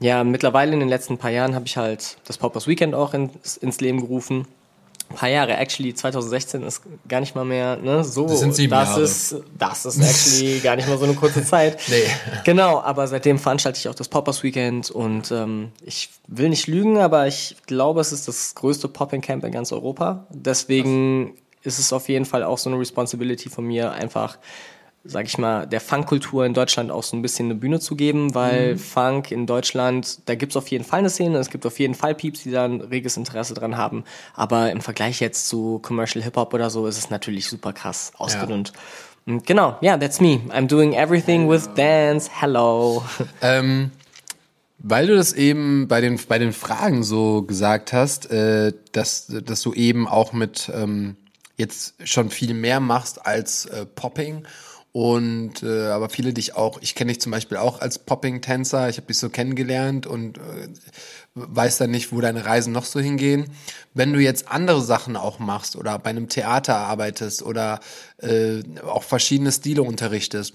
ja, 0.00 0.22
mittlerweile 0.22 0.74
in 0.74 0.80
den 0.80 0.90
letzten 0.90 1.16
paar 1.16 1.30
Jahren 1.30 1.54
habe 1.54 1.64
ich 1.64 1.78
halt 1.78 2.18
das 2.26 2.36
Poppers 2.36 2.66
Weekend 2.66 2.94
auch 2.94 3.14
ins, 3.14 3.56
ins 3.56 3.80
Leben 3.80 4.00
gerufen 4.02 4.46
paar 5.14 5.28
Jahre, 5.28 5.56
actually 5.56 5.94
2016 5.94 6.62
ist 6.62 6.82
gar 7.08 7.20
nicht 7.20 7.34
mal 7.34 7.44
mehr 7.44 7.76
ne, 7.76 8.04
so. 8.04 8.26
Das 8.26 8.40
sind 8.40 8.54
sieben 8.54 8.70
das 8.70 8.90
Jahre. 8.90 9.02
Ist, 9.02 9.36
das 9.58 9.86
ist 9.86 10.00
actually 10.00 10.58
gar 10.62 10.76
nicht 10.76 10.88
mal 10.88 10.98
so 10.98 11.04
eine 11.04 11.14
kurze 11.14 11.44
Zeit. 11.44 11.78
Nee. 11.88 12.04
Genau, 12.44 12.80
aber 12.80 13.06
seitdem 13.06 13.38
veranstalte 13.38 13.78
ich 13.78 13.88
auch 13.88 13.94
das 13.94 14.08
Poppers 14.08 14.42
Weekend 14.42 14.90
und 14.90 15.30
ähm, 15.30 15.72
ich 15.84 16.10
will 16.26 16.48
nicht 16.48 16.66
lügen, 16.66 16.98
aber 16.98 17.26
ich 17.26 17.56
glaube, 17.66 18.00
es 18.00 18.12
ist 18.12 18.28
das 18.28 18.54
größte 18.54 18.88
Popping 18.88 19.20
Camp 19.20 19.44
in 19.44 19.52
ganz 19.52 19.72
Europa. 19.72 20.26
Deswegen 20.30 21.32
Was? 21.62 21.74
ist 21.74 21.78
es 21.78 21.92
auf 21.92 22.08
jeden 22.08 22.24
Fall 22.24 22.42
auch 22.42 22.58
so 22.58 22.70
eine 22.70 22.78
Responsibility 22.78 23.48
von 23.48 23.64
mir, 23.64 23.92
einfach 23.92 24.38
sag 25.04 25.26
ich 25.26 25.36
mal, 25.36 25.66
der 25.66 25.80
Funkkultur 25.80 26.46
in 26.46 26.54
Deutschland 26.54 26.90
auch 26.90 27.02
so 27.02 27.14
ein 27.16 27.22
bisschen 27.22 27.46
eine 27.46 27.54
Bühne 27.54 27.78
zu 27.78 27.94
geben, 27.94 28.34
weil 28.34 28.72
mhm. 28.72 28.78
Funk 28.78 29.30
in 29.30 29.46
Deutschland, 29.46 30.20
da 30.26 30.34
gibt's 30.34 30.56
auf 30.56 30.68
jeden 30.68 30.84
Fall 30.84 31.00
eine 31.00 31.10
Szene, 31.10 31.38
es 31.38 31.50
gibt 31.50 31.66
auf 31.66 31.78
jeden 31.78 31.94
Fall 31.94 32.14
Pieps, 32.14 32.42
die 32.42 32.50
da 32.50 32.64
ein 32.64 32.80
reges 32.80 33.18
Interesse 33.18 33.52
dran 33.52 33.76
haben, 33.76 34.04
aber 34.34 34.70
im 34.72 34.80
Vergleich 34.80 35.20
jetzt 35.20 35.48
zu 35.48 35.78
Commercial 35.80 36.24
Hip-Hop 36.24 36.54
oder 36.54 36.70
so 36.70 36.86
ist 36.86 36.96
es 36.96 37.10
natürlich 37.10 37.48
super 37.48 37.74
krass 37.74 38.12
ausgedünnt. 38.16 38.72
Ja. 38.74 39.34
Und 39.34 39.46
genau, 39.46 39.76
ja, 39.80 39.92
yeah, 39.92 39.96
that's 39.98 40.20
me. 40.20 40.40
I'm 40.50 40.66
doing 40.66 40.92
everything 40.92 41.48
with 41.48 41.68
dance. 41.74 42.30
Hello. 42.40 43.04
Ähm, 43.40 43.90
weil 44.78 45.06
du 45.06 45.14
das 45.14 45.32
eben 45.32 45.88
bei 45.88 46.02
den, 46.02 46.20
bei 46.28 46.38
den 46.38 46.52
Fragen 46.52 47.04
so 47.04 47.42
gesagt 47.42 47.94
hast, 47.94 48.30
äh, 48.30 48.72
dass, 48.92 49.26
dass 49.28 49.62
du 49.62 49.72
eben 49.72 50.06
auch 50.06 50.34
mit 50.34 50.70
ähm, 50.74 51.16
jetzt 51.56 51.94
schon 52.04 52.28
viel 52.28 52.52
mehr 52.52 52.80
machst 52.80 53.24
als 53.24 53.64
äh, 53.66 53.86
Popping 53.86 54.44
und 54.96 55.64
äh, 55.64 55.88
aber 55.88 56.08
viele 56.08 56.32
dich 56.32 56.54
auch, 56.54 56.78
ich 56.80 56.94
kenne 56.94 57.10
dich 57.12 57.20
zum 57.20 57.32
Beispiel 57.32 57.58
auch 57.58 57.80
als 57.80 57.98
Popping-Tänzer, 57.98 58.88
ich 58.88 58.96
habe 58.96 59.08
dich 59.08 59.18
so 59.18 59.28
kennengelernt 59.28 60.06
und 60.06 60.38
äh, 60.38 60.68
weiß 61.34 61.78
dann 61.78 61.90
nicht, 61.90 62.12
wo 62.12 62.20
deine 62.20 62.46
Reisen 62.46 62.72
noch 62.72 62.84
so 62.84 63.00
hingehen. 63.00 63.46
Wenn 63.92 64.12
du 64.12 64.20
jetzt 64.20 64.46
andere 64.46 64.80
Sachen 64.82 65.16
auch 65.16 65.40
machst 65.40 65.74
oder 65.74 65.98
bei 65.98 66.10
einem 66.10 66.28
Theater 66.28 66.76
arbeitest 66.76 67.42
oder 67.42 67.80
äh, 68.18 68.62
auch 68.86 69.02
verschiedene 69.02 69.50
Stile 69.50 69.82
unterrichtest, 69.82 70.54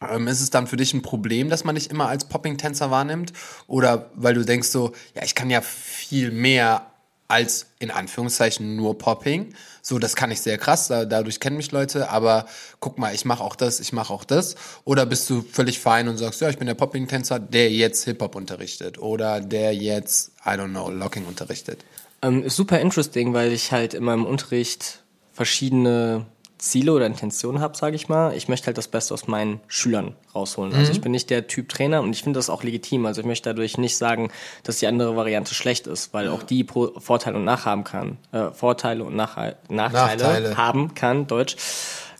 ähm, 0.00 0.26
ist 0.26 0.40
es 0.40 0.48
dann 0.48 0.66
für 0.66 0.78
dich 0.78 0.94
ein 0.94 1.02
Problem, 1.02 1.50
dass 1.50 1.64
man 1.64 1.74
dich 1.74 1.90
immer 1.90 2.08
als 2.08 2.24
Popping-Tänzer 2.24 2.90
wahrnimmt? 2.90 3.34
Oder 3.66 4.10
weil 4.14 4.32
du 4.32 4.42
denkst 4.42 4.68
so, 4.68 4.92
ja, 5.14 5.22
ich 5.22 5.34
kann 5.34 5.50
ja 5.50 5.60
viel 5.60 6.30
mehr 6.30 6.89
als 7.30 7.66
in 7.78 7.90
Anführungszeichen 7.90 8.76
nur 8.76 8.98
Popping. 8.98 9.54
So, 9.82 9.98
das 9.98 10.16
kann 10.16 10.30
ich 10.30 10.40
sehr 10.40 10.58
krass, 10.58 10.88
da, 10.88 11.04
dadurch 11.04 11.40
kennen 11.40 11.56
mich 11.56 11.72
Leute, 11.72 12.10
aber 12.10 12.46
guck 12.80 12.98
mal, 12.98 13.14
ich 13.14 13.24
mache 13.24 13.42
auch 13.42 13.56
das, 13.56 13.80
ich 13.80 13.92
mache 13.92 14.12
auch 14.12 14.24
das. 14.24 14.56
Oder 14.84 15.06
bist 15.06 15.30
du 15.30 15.42
völlig 15.42 15.78
fein 15.78 16.08
und 16.08 16.18
sagst, 16.18 16.40
ja, 16.40 16.50
ich 16.50 16.58
bin 16.58 16.66
der 16.66 16.74
Popping-Tänzer, 16.74 17.38
der 17.38 17.70
jetzt 17.70 18.04
Hip-Hop 18.04 18.34
unterrichtet 18.34 18.98
oder 18.98 19.40
der 19.40 19.74
jetzt, 19.74 20.32
I 20.44 20.50
don't 20.50 20.70
know, 20.70 20.90
Locking 20.90 21.24
unterrichtet? 21.24 21.84
Ähm, 22.22 22.48
super 22.48 22.80
interesting, 22.80 23.32
weil 23.32 23.52
ich 23.52 23.72
halt 23.72 23.94
in 23.94 24.04
meinem 24.04 24.26
Unterricht 24.26 25.02
verschiedene 25.32 26.26
Ziele 26.60 26.92
oder 26.92 27.06
Intentionen 27.06 27.60
habe, 27.60 27.76
sage 27.76 27.96
ich 27.96 28.08
mal. 28.08 28.36
Ich 28.36 28.48
möchte 28.48 28.66
halt 28.66 28.76
das 28.76 28.88
Beste 28.88 29.14
aus 29.14 29.26
meinen 29.26 29.60
Schülern 29.66 30.14
rausholen. 30.34 30.72
Also 30.72 30.76
mhm. 30.76 30.80
Also 30.80 30.92
ich 30.92 31.00
bin 31.00 31.12
nicht 31.12 31.30
der 31.30 31.46
Typ 31.46 31.68
Trainer 31.68 32.02
und 32.02 32.12
ich 32.12 32.22
finde 32.22 32.38
das 32.38 32.50
auch 32.50 32.62
legitim. 32.62 33.06
Also 33.06 33.22
ich 33.22 33.26
möchte 33.26 33.48
dadurch 33.48 33.78
nicht 33.78 33.96
sagen, 33.96 34.30
dass 34.62 34.78
die 34.78 34.86
andere 34.86 35.16
Variante 35.16 35.54
schlecht 35.54 35.86
ist, 35.86 36.12
weil 36.12 36.26
ja. 36.26 36.32
auch 36.32 36.42
die 36.42 36.64
Pro 36.64 36.92
Vorteile 36.98 37.36
und 37.36 37.44
Nachhaben 37.44 37.84
kann, 37.84 38.18
äh, 38.32 38.50
Vorteile 38.50 39.04
und 39.04 39.16
Nach 39.16 39.36
Nachteile, 39.36 39.70
Nachteile 39.70 40.56
haben 40.56 40.94
kann, 40.94 41.26
Deutsch. 41.26 41.56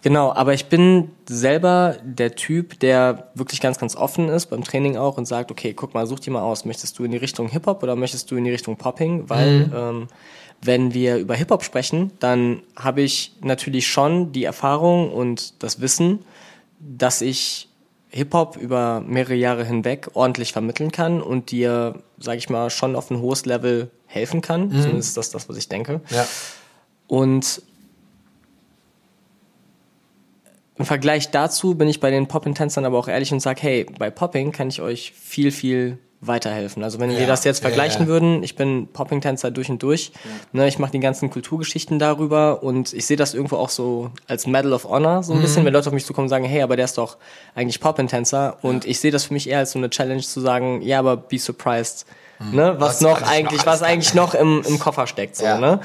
Genau, 0.02 0.32
aber 0.32 0.54
ich 0.54 0.66
bin 0.66 1.10
selber 1.28 1.96
der 2.02 2.34
Typ, 2.34 2.80
der 2.80 3.30
wirklich 3.34 3.60
ganz, 3.60 3.78
ganz 3.78 3.96
offen 3.96 4.30
ist 4.30 4.46
beim 4.46 4.64
Training 4.64 4.96
auch 4.96 5.18
und 5.18 5.26
sagt, 5.26 5.50
okay, 5.50 5.74
guck 5.74 5.92
mal, 5.92 6.06
such 6.06 6.20
dir 6.20 6.30
mal 6.30 6.40
aus, 6.40 6.64
möchtest 6.64 6.98
du 6.98 7.04
in 7.04 7.10
die 7.10 7.18
Richtung 7.18 7.48
Hip-Hop 7.48 7.82
oder 7.82 7.96
möchtest 7.96 8.30
du 8.30 8.36
in 8.36 8.44
die 8.44 8.50
Richtung 8.50 8.76
Popping? 8.76 9.28
Weil 9.28 9.66
mhm. 9.66 9.72
ähm, 9.74 10.08
wenn 10.62 10.92
wir 10.92 11.16
über 11.16 11.34
Hip-Hop 11.34 11.64
sprechen, 11.64 12.12
dann 12.18 12.62
habe 12.76 13.00
ich 13.02 13.32
natürlich 13.40 13.88
schon 13.88 14.32
die 14.32 14.44
Erfahrung 14.44 15.10
und 15.12 15.62
das 15.62 15.80
Wissen, 15.80 16.20
dass 16.78 17.22
ich 17.22 17.68
Hip-Hop 18.10 18.56
über 18.56 19.00
mehrere 19.00 19.34
Jahre 19.34 19.64
hinweg 19.64 20.10
ordentlich 20.14 20.52
vermitteln 20.52 20.90
kann 20.90 21.22
und 21.22 21.50
dir, 21.50 22.02
sage 22.18 22.38
ich 22.38 22.50
mal, 22.50 22.68
schon 22.70 22.96
auf 22.96 23.10
ein 23.10 23.20
hohes 23.20 23.46
Level 23.46 23.90
helfen 24.06 24.40
kann. 24.40 24.68
Mhm. 24.68 24.82
Zumindest 24.82 25.08
ist 25.10 25.16
das 25.16 25.30
das, 25.30 25.48
was 25.48 25.56
ich 25.56 25.68
denke. 25.68 26.00
Ja. 26.10 26.26
Und 27.06 27.62
im 30.76 30.84
Vergleich 30.84 31.30
dazu 31.30 31.74
bin 31.74 31.88
ich 31.88 32.00
bei 32.00 32.10
den 32.10 32.26
Popping-Tänzern 32.26 32.84
aber 32.84 32.98
auch 32.98 33.08
ehrlich 33.08 33.32
und 33.32 33.40
sage, 33.40 33.62
hey, 33.62 33.86
bei 33.98 34.10
Popping 34.10 34.50
kann 34.50 34.68
ich 34.68 34.80
euch 34.80 35.12
viel, 35.12 35.52
viel 35.52 35.98
weiterhelfen. 36.22 36.84
Also 36.84 37.00
wenn 37.00 37.10
Ja, 37.10 37.18
wir 37.20 37.26
das 37.26 37.44
jetzt 37.44 37.58
ja, 37.62 37.68
vergleichen 37.68 38.02
ja. 38.02 38.08
würden, 38.08 38.42
ich 38.42 38.54
bin 38.56 38.88
Popping-Tänzer 38.92 39.50
durch 39.50 39.70
und 39.70 39.82
durch. 39.82 40.12
Ne, 40.52 40.68
ich 40.68 40.78
mache 40.78 40.92
die 40.92 41.00
ganzen 41.00 41.30
Kulturgeschichten 41.30 41.98
darüber 41.98 42.62
und 42.62 42.92
ich 42.92 43.06
sehe 43.06 43.16
das 43.16 43.32
irgendwo 43.34 43.56
auch 43.56 43.70
so 43.70 44.10
als 44.28 44.46
Medal 44.46 44.72
of 44.74 44.84
Honor 44.84 45.22
so 45.22 45.32
ein 45.32 45.38
Mhm. 45.38 45.42
bisschen, 45.42 45.64
wenn 45.64 45.72
Leute 45.72 45.88
auf 45.88 45.94
mich 45.94 46.04
zukommen 46.04 46.26
und 46.26 46.30
sagen, 46.30 46.44
hey, 46.44 46.60
aber 46.62 46.76
der 46.76 46.84
ist 46.84 46.98
doch 46.98 47.16
eigentlich 47.54 47.80
Popping-Tänzer. 47.80 48.58
Und 48.62 48.84
ich 48.84 49.00
sehe 49.00 49.10
das 49.10 49.24
für 49.24 49.32
mich 49.34 49.48
eher 49.48 49.58
als 49.60 49.72
so 49.72 49.78
eine 49.78 49.88
Challenge 49.88 50.20
zu 50.20 50.40
sagen, 50.40 50.82
ja, 50.82 50.98
aber 50.98 51.16
be 51.16 51.38
surprised. 51.38 52.04
Ne, 52.52 52.74
was, 52.78 52.78
Mhm. 52.78 52.80
Was 52.80 53.00
noch 53.02 53.20
noch 53.20 53.28
eigentlich, 53.30 53.60
alles 53.60 53.66
was 53.66 53.82
eigentlich 53.82 54.14
noch 54.14 54.32
im, 54.34 54.62
im 54.66 54.78
Koffer 54.78 55.06
steckt, 55.06 55.36
so, 55.36 55.44
Ja. 55.44 55.58
ne? 55.58 55.80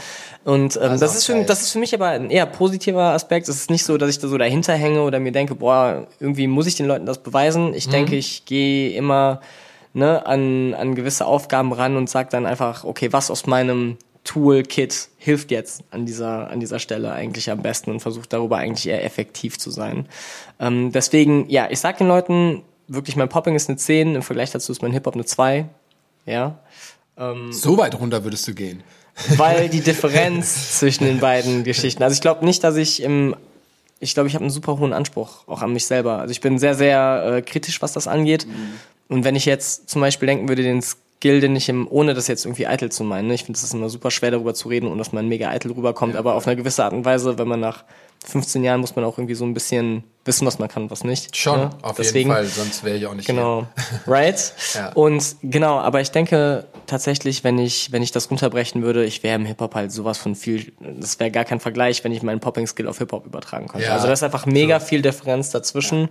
Und 0.46 0.78
ähm, 0.82 0.98
das 1.00 1.12
auch 1.12 1.16
ist 1.16 1.26
für 1.26 1.34
geil. 1.34 1.44
das 1.46 1.62
ist 1.64 1.72
für 1.74 1.80
mich 1.80 1.94
aber 1.94 2.08
ein 2.08 2.30
eher 2.30 2.46
positiver 2.46 3.12
Aspekt. 3.12 3.50
Es 3.50 3.58
ist 3.58 3.70
nicht 3.70 3.84
so, 3.84 3.98
dass 3.98 4.10
ich 4.10 4.20
da 4.20 4.30
so 4.30 4.38
dahinter 4.38 4.74
hänge 4.74 5.02
oder 5.02 5.20
mir 5.20 5.34
denke, 5.34 5.56
boah, 5.56 6.08
irgendwie 6.22 6.48
muss 6.48 6.66
ich 6.66 6.76
den 6.76 6.86
Leuten 6.86 7.06
das 7.06 7.18
beweisen. 7.18 7.74
Ich 7.74 7.90
denke, 7.90 8.16
ich 8.16 8.46
gehe 8.46 8.92
immer 8.96 9.42
ne, 9.96 10.26
an, 10.26 10.74
an 10.74 10.94
gewisse 10.94 11.26
Aufgaben 11.26 11.74
ran 11.74 11.96
und 11.96 12.10
sage 12.10 12.30
dann 12.30 12.46
einfach, 12.46 12.84
okay, 12.84 13.12
was 13.14 13.32
aus 13.32 13.48
meinem 13.48 13.98
Toolkit 14.26 15.10
hilft 15.18 15.52
jetzt 15.52 15.84
an 15.92 16.06
dieser, 16.06 16.50
an 16.50 16.60
dieser 16.60 16.80
Stelle 16.80 17.12
eigentlich 17.12 17.50
am 17.50 17.62
besten 17.62 17.92
und 17.92 18.02
versuche 18.02 18.28
darüber 18.28 18.58
eigentlich 18.58 18.88
eher 18.88 19.04
effektiv 19.04 19.58
zu 19.58 19.72
sein. 19.72 20.08
Ähm, 20.60 20.92
deswegen, 20.92 21.50
ja, 21.50 21.68
ich 21.70 21.80
sag 21.80 21.98
den 21.98 22.08
Leuten, 22.08 22.64
wirklich 22.88 23.16
mein 23.16 23.30
Popping 23.30 23.56
ist 23.56 23.70
eine 23.70 23.78
10, 23.78 24.16
im 24.16 24.22
Vergleich 24.22 24.52
dazu 24.52 24.72
ist 24.72 24.82
mein 24.82 24.92
Hip-Hop 24.92 25.14
eine 25.14 25.26
2. 25.26 25.66
Ja. 26.26 26.60
So 27.52 27.78
weit 27.78 27.98
runter 28.00 28.24
würdest 28.24 28.48
du 28.48 28.54
gehen. 28.54 28.84
Weil 29.38 29.70
die 29.70 29.82
Differenz 29.82 30.80
zwischen 30.80 31.06
den 31.06 31.20
beiden 31.20 31.64
Geschichten. 31.64 32.04
Also 32.04 32.16
ich 32.16 32.22
glaube 32.22 32.44
nicht, 32.44 32.64
dass 32.64 32.76
ich 32.76 33.02
im 33.02 33.36
ich 34.02 34.14
glaube, 34.14 34.28
ich 34.28 34.36
habe 34.36 34.44
einen 34.44 34.52
super 34.52 34.78
hohen 34.78 34.92
Anspruch 34.92 35.48
auch 35.48 35.62
an 35.62 35.72
mich 35.72 35.86
selber. 35.86 36.20
Also 36.20 36.32
ich 36.32 36.42
bin 36.42 36.60
sehr, 36.60 36.76
sehr 36.76 37.38
äh, 37.38 37.42
kritisch, 37.42 37.82
was 37.82 37.94
das 37.94 38.08
angeht. 38.08 38.46
Und 39.08 39.24
wenn 39.24 39.36
ich 39.36 39.46
jetzt 39.46 39.90
zum 39.90 40.02
Beispiel 40.02 40.28
denken 40.28 40.48
würde, 40.48 40.64
den 40.64 40.82
Skill, 40.82 41.40
den 41.40 41.56
ich 41.56 41.70
im, 41.70 41.88
ohne 41.90 42.14
das 42.14 42.28
jetzt 42.28 42.46
irgendwie 42.46 42.68
eitel 42.68 42.92
zu 42.92 43.04
meinen, 43.04 43.28
ne? 43.28 43.34
ich 43.34 43.44
finde, 43.44 43.58
es 43.58 43.64
ist 43.64 43.74
immer 43.74 43.90
super 43.90 44.12
schwer 44.12 44.32
darüber 44.32 44.54
zu 44.54 44.68
reden 44.68 44.88
und 44.88 44.98
dass 44.98 45.12
man 45.12 45.28
mega 45.28 45.50
eitel 45.50 45.72
rüberkommt, 45.72 46.16
aber 46.16 46.36
auf 46.36 46.48
eine 46.48 46.56
gewisse 46.56 46.84
Art 46.84 46.94
und 46.94 47.06
Weise, 47.06 47.38
wenn 47.38 47.48
man 47.48 47.60
nach 47.60 47.84
15 48.26 48.64
Jahren 48.64 48.82
muss 48.82 48.96
man 48.96 49.06
auch 49.06 49.18
irgendwie 49.18 49.36
so 49.36 49.46
ein 49.46 49.54
bisschen 49.54 50.04
wissen, 50.24 50.48
was 50.48 50.58
man 50.58 50.68
kann 50.68 50.84
und 50.84 50.92
was 50.92 51.04
nicht. 51.04 51.36
Schon, 51.36 51.60
ne? 51.60 51.70
auf 51.82 51.96
Deswegen, 51.98 52.30
jeden 52.30 52.32
Fall, 52.32 52.46
sonst 52.46 52.84
wäre 52.84 52.98
ich 52.98 53.06
auch 53.06 53.14
nicht 53.14 53.28
Genau, 53.28 53.68
right? 54.08 54.54
Ja. 54.74 54.92
Und 54.94 55.36
genau, 55.44 55.78
aber 55.78 56.02
ich 56.02 56.12
denke 56.12 56.66
tatsächlich, 56.88 57.44
wenn 57.44 57.60
ich, 57.60 57.92
wenn 57.92 58.02
ich 58.02 58.12
das 58.12 58.30
runterbrechen 58.32 58.82
würde, 58.82 59.06
ich 59.06 59.22
wäre 59.22 59.36
im 59.36 59.46
Hip-Hop 59.46 59.76
halt 59.76 59.92
sowas 59.92 60.18
von 60.18 60.36
viel, 60.36 60.74
das 60.80 61.20
wäre 61.20 61.30
gar 61.30 61.46
kein 61.46 61.60
Vergleich, 61.60 62.04
wenn 62.04 62.12
ich 62.12 62.24
meinen 62.24 62.40
Popping-Skill 62.40 62.88
auf 62.88 62.98
Hip-Hop 62.98 63.26
übertragen 63.26 63.68
könnte. 63.68 63.88
Ja, 63.88 63.94
also 63.94 64.08
da 64.08 64.14
ist 64.14 64.24
einfach 64.24 64.46
mega 64.46 64.80
viel 64.80 65.02
Differenz 65.02 65.52
dazwischen. 65.52 66.10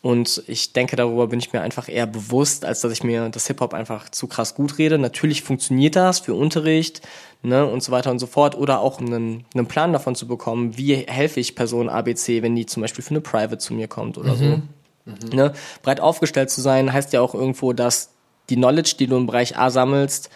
Und 0.00 0.44
ich 0.46 0.72
denke, 0.72 0.94
darüber 0.94 1.26
bin 1.26 1.40
ich 1.40 1.52
mir 1.52 1.60
einfach 1.60 1.88
eher 1.88 2.06
bewusst, 2.06 2.64
als 2.64 2.80
dass 2.82 2.92
ich 2.92 3.02
mir 3.02 3.28
das 3.30 3.48
Hip-Hop 3.48 3.74
einfach 3.74 4.08
zu 4.08 4.28
krass 4.28 4.54
gut 4.54 4.78
rede. 4.78 4.96
Natürlich 4.96 5.42
funktioniert 5.42 5.96
das 5.96 6.20
für 6.20 6.34
Unterricht, 6.34 7.02
ne, 7.42 7.66
und 7.66 7.82
so 7.82 7.90
weiter 7.90 8.10
und 8.12 8.20
so 8.20 8.26
fort. 8.26 8.56
Oder 8.56 8.80
auch 8.80 9.00
um 9.00 9.06
einen, 9.06 9.44
einen 9.54 9.66
Plan 9.66 9.92
davon 9.92 10.14
zu 10.14 10.28
bekommen, 10.28 10.78
wie 10.78 10.94
helfe 10.94 11.40
ich 11.40 11.56
Person 11.56 11.88
ABC, 11.88 12.42
wenn 12.42 12.54
die 12.54 12.66
zum 12.66 12.82
Beispiel 12.82 13.02
für 13.02 13.10
eine 13.10 13.20
Private 13.20 13.58
zu 13.58 13.74
mir 13.74 13.88
kommt 13.88 14.18
oder 14.18 14.36
so. 14.36 14.60
Ne? 15.32 15.52
Breit 15.82 16.00
aufgestellt 16.00 16.50
zu 16.50 16.60
sein, 16.60 16.92
heißt 16.92 17.12
ja 17.12 17.20
auch 17.20 17.34
irgendwo, 17.34 17.72
dass 17.72 18.10
die 18.50 18.56
Knowledge, 18.56 18.94
die 18.98 19.06
du 19.06 19.16
im 19.16 19.26
Bereich 19.26 19.56
A 19.56 19.70
sammelst, 19.70 20.30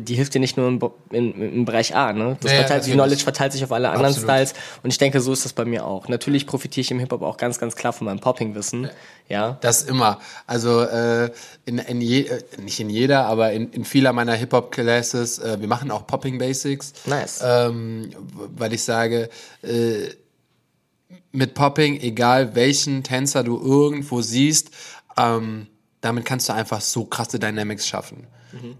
die 0.00 0.14
hilft 0.14 0.34
dir 0.34 0.40
nicht 0.40 0.56
nur 0.56 0.68
im, 0.68 0.80
in, 1.10 1.40
im 1.40 1.64
Bereich 1.64 1.94
A, 1.94 2.12
ne? 2.12 2.36
Das 2.40 2.50
Ja, 2.50 2.58
ja, 2.58 2.64
verteilt, 2.64 2.86
die. 2.86 2.92
Knowledge 2.92 3.22
verteilt 3.22 3.52
sich 3.52 3.64
auf 3.64 3.72
alle 3.72 3.88
anderen 3.88 4.14
Absolut. 4.14 4.30
Styles 4.30 4.54
und 4.82 4.90
ich 4.90 4.98
denke, 4.98 5.20
so 5.20 5.32
ist 5.32 5.44
das 5.44 5.52
bei 5.52 5.64
mir 5.64 5.86
auch. 5.86 6.08
Natürlich 6.08 6.46
profitiere 6.46 6.82
ich 6.82 6.90
im 6.90 6.98
Hip-Hop 6.98 7.22
auch 7.22 7.36
ganz, 7.36 7.58
ganz 7.58 7.76
klar 7.76 7.92
von 7.92 8.06
meinem 8.06 8.20
Popping-Wissen, 8.20 8.90
ja. 9.28 9.58
Das 9.60 9.82
immer. 9.82 10.20
Also 10.46 10.82
äh, 10.82 11.30
in, 11.64 11.78
in 11.78 12.00
je, 12.00 12.22
äh, 12.22 12.42
nicht 12.60 12.78
in 12.80 12.90
jeder, 12.90 13.26
aber 13.26 13.52
in, 13.52 13.70
in 13.70 13.84
vieler 13.84 14.12
meiner 14.12 14.34
Hip-Hop-Classes, 14.34 15.38
äh, 15.38 15.60
wir 15.60 15.68
machen 15.68 15.90
auch 15.90 16.06
Popping 16.06 16.38
Basics. 16.38 16.92
Nice. 17.06 17.42
Ähm, 17.44 18.10
weil 18.56 18.72
ich 18.72 18.82
sage, 18.82 19.28
äh, 19.62 20.08
mit 21.32 21.54
Popping, 21.54 22.00
egal 22.00 22.54
welchen 22.54 23.02
Tänzer 23.02 23.44
du 23.44 23.60
irgendwo 23.60 24.22
siehst, 24.22 24.70
ähm, 25.18 25.66
damit 26.00 26.24
kannst 26.24 26.48
du 26.48 26.52
einfach 26.52 26.80
so 26.80 27.04
krasse 27.04 27.38
Dynamics 27.38 27.86
schaffen. 27.86 28.26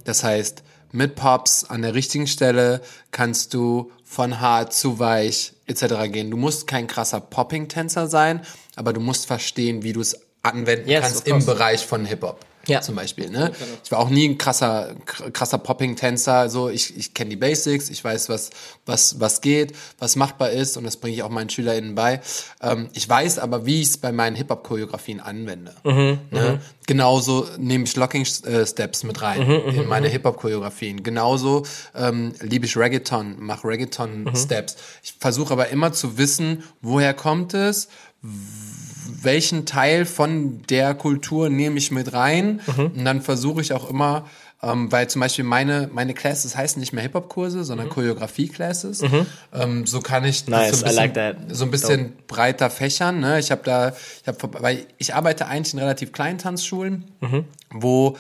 Das 0.05 0.24
heißt, 0.24 0.62
mit 0.96 1.14
Pops 1.14 1.64
an 1.64 1.82
der 1.82 1.94
richtigen 1.94 2.26
Stelle 2.26 2.80
kannst 3.11 3.54
du 3.54 3.92
von 4.02 4.40
hart 4.40 4.72
zu 4.72 4.98
weich 4.98 5.52
etc. 5.66 6.11
gehen. 6.11 6.30
Du 6.30 6.37
musst 6.37 6.66
kein 6.66 6.87
krasser 6.87 7.20
Popping-Tänzer 7.20 8.09
sein, 8.09 8.40
aber 8.74 8.92
du 8.92 9.00
musst 9.00 9.26
verstehen, 9.26 9.82
wie 9.82 9.92
du 9.92 10.00
es 10.00 10.18
anwenden 10.42 10.88
Yes, 10.88 11.02
kannst 11.02 11.28
im. 11.28 11.44
Bereich 11.44 11.85
von 11.85 12.06
Hip-Hop. 12.06 12.40
Ja. 12.68 12.81
Zum 12.81 12.96
Beispiel, 12.96 13.31
ne? 13.31 13.52
Ich 13.85 13.92
war 13.92 14.00
auch 14.00 14.11
nie 14.11 14.29
ein 14.29 14.38
krasser, 14.38 14.96
kr- 15.07 15.31
krasser 15.31 15.59
Popping-Tänzer. 15.59 16.48
So, 16.50 16.68
ich, 16.68 16.96
ich 16.96 17.14
kenne 17.14 17.31
die 17.31 17.37
Basics, 17.37 17.90
ich 17.90 18.02
weiß, 18.02 18.29
was, 18.29 18.50
was, 18.85 19.20
was 19.20 19.40
geht, 19.40 19.72
was 20.00 20.16
machbar 20.16 20.50
ist 20.50 20.76
und 20.76 20.83
das 20.85 20.96
bringe 20.96 21.14
ich 21.14 21.22
auch 21.22 21.29
meinen 21.31 21.48
SchülerInnen 21.48 21.94
bei. 21.94 22.20
Ähm, 22.61 22.88
ich 22.92 23.09
weiß 23.09 23.38
aber, 23.38 23.66
wie 23.66 23.83
ich 23.83 23.88
es 23.90 23.98
bei 23.98 24.11
meinen 24.11 24.35
Hip-Hop-Choreografien 24.35 25.20
anwende. 25.20 25.74
ne? 25.85 26.61
Genauso 26.88 27.46
nehme 27.59 27.85
ich 27.85 27.94
Locking-Steps 27.96 29.05
mit 29.05 29.22
rein 29.22 29.42
in 29.42 29.87
meine 29.88 30.09
Hip-Hop-Choreografien. 30.09 31.02
Genauso 31.05 31.64
ähm, 31.94 32.33
liebe 32.40 32.66
ich 32.66 32.76
Reggaeton, 32.76 33.37
mache 33.38 33.68
Reggaeton-Steps. 33.68 34.76
Ich 35.05 35.14
versuche 35.20 35.52
aber 35.52 35.68
immer 35.68 35.92
zu 35.92 36.18
wissen, 36.18 36.64
woher 36.83 37.14
kommt 37.14 37.55
es, 37.55 37.88
welchen 39.22 39.66
Teil 39.66 40.04
von 40.04 40.62
der 40.68 40.94
Kultur 40.94 41.48
nehme 41.48 41.78
ich 41.78 41.90
mit 41.90 42.12
rein 42.12 42.60
und 42.94 43.04
dann 43.04 43.22
versuche 43.22 43.60
ich 43.60 43.72
auch 43.72 43.90
immer, 43.90 44.26
ähm, 44.62 44.90
weil 44.90 45.08
zum 45.08 45.20
Beispiel 45.20 45.44
meine, 45.44 45.90
meine 45.92 46.14
Classes 46.14 46.56
heißen 46.56 46.80
nicht 46.80 46.92
mehr 46.92 47.02
Hip-Hop-Kurse, 47.02 47.64
sondern 47.64 47.88
Choreografie-Classes. 47.90 49.02
Ähm, 49.52 49.86
so 49.86 50.00
kann 50.00 50.24
ich 50.24 50.44
das 50.44 50.48
Nice, 50.48 50.80
so 50.80 50.86
ein 50.86 50.94
like 50.94 51.14
bisschen, 51.14 51.48
that. 51.48 51.56
so 51.56 51.64
ein 51.64 51.70
bisschen 51.70 52.12
breiter 52.26 52.70
fächern. 52.70 53.20
Ne? 53.20 53.38
Ich 53.38 53.50
habe 53.50 53.62
da, 53.64 53.92
ich 54.22 54.26
habe, 54.26 54.62
weil 54.62 54.86
ich 54.98 55.14
arbeite 55.14 55.46
eigentlich 55.46 55.74
in 55.74 55.80
relativ 55.80 56.12
kleinen 56.12 56.38
Tanzschulen, 56.38 57.04
wo 57.70 58.16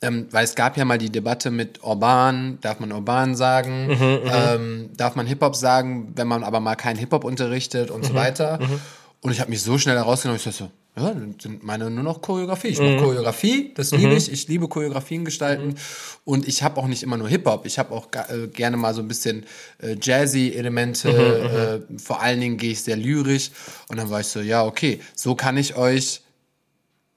ähm, 0.00 0.28
weil 0.30 0.44
es 0.44 0.54
gab 0.54 0.76
ja 0.76 0.84
mal 0.84 0.98
die 0.98 1.10
Debatte 1.10 1.50
mit 1.50 1.82
Urban, 1.82 2.58
darf 2.60 2.78
man 2.78 2.92
Urban 2.92 3.34
sagen, 3.34 3.88
ähm, 4.00 4.90
darf 4.96 5.16
man 5.16 5.26
Hip-Hop 5.26 5.56
sagen, 5.56 6.12
wenn 6.14 6.28
man 6.28 6.44
aber 6.44 6.60
mal 6.60 6.76
keinen 6.76 6.98
Hip-Hop 6.98 7.24
unterrichtet 7.24 7.90
und 7.90 8.04
so 8.04 8.14
weiter. 8.14 8.60
Und 9.20 9.32
ich 9.32 9.40
habe 9.40 9.50
mich 9.50 9.62
so 9.62 9.78
schnell 9.78 9.96
herausgenommen, 9.96 10.36
ich 10.36 10.44
dachte 10.44 10.58
so, 10.58 10.70
ja, 10.96 11.14
sind 11.40 11.62
meine 11.62 11.90
nur 11.90 12.02
noch 12.02 12.20
Choreografie. 12.20 12.68
Ich 12.68 12.78
mache 12.78 12.96
Choreografie, 12.96 13.72
das 13.74 13.92
liebe 13.92 14.14
ich. 14.14 14.32
Ich 14.32 14.48
liebe 14.48 14.68
Choreografien 14.68 15.24
gestalten. 15.24 15.74
Und 16.24 16.46
ich 16.48 16.62
habe 16.62 16.76
auch 16.78 16.86
nicht 16.86 17.02
immer 17.02 17.16
nur 17.16 17.28
Hip-Hop. 17.28 17.66
Ich 17.66 17.78
habe 17.78 17.94
auch 17.94 18.08
äh, 18.12 18.48
gerne 18.48 18.76
mal 18.76 18.94
so 18.94 19.00
ein 19.00 19.08
bisschen 19.08 19.44
äh, 19.80 19.96
Jazzy-Elemente. 20.00 21.84
Äh, 21.88 21.98
vor 21.98 22.20
allen 22.20 22.40
Dingen 22.40 22.56
gehe 22.56 22.72
ich 22.72 22.82
sehr 22.82 22.96
lyrisch. 22.96 23.50
Und 23.88 23.98
dann 23.98 24.10
war 24.10 24.20
ich 24.20 24.26
so, 24.26 24.40
ja, 24.40 24.64
okay, 24.64 25.00
so 25.14 25.34
kann 25.34 25.56
ich 25.56 25.76
euch 25.76 26.22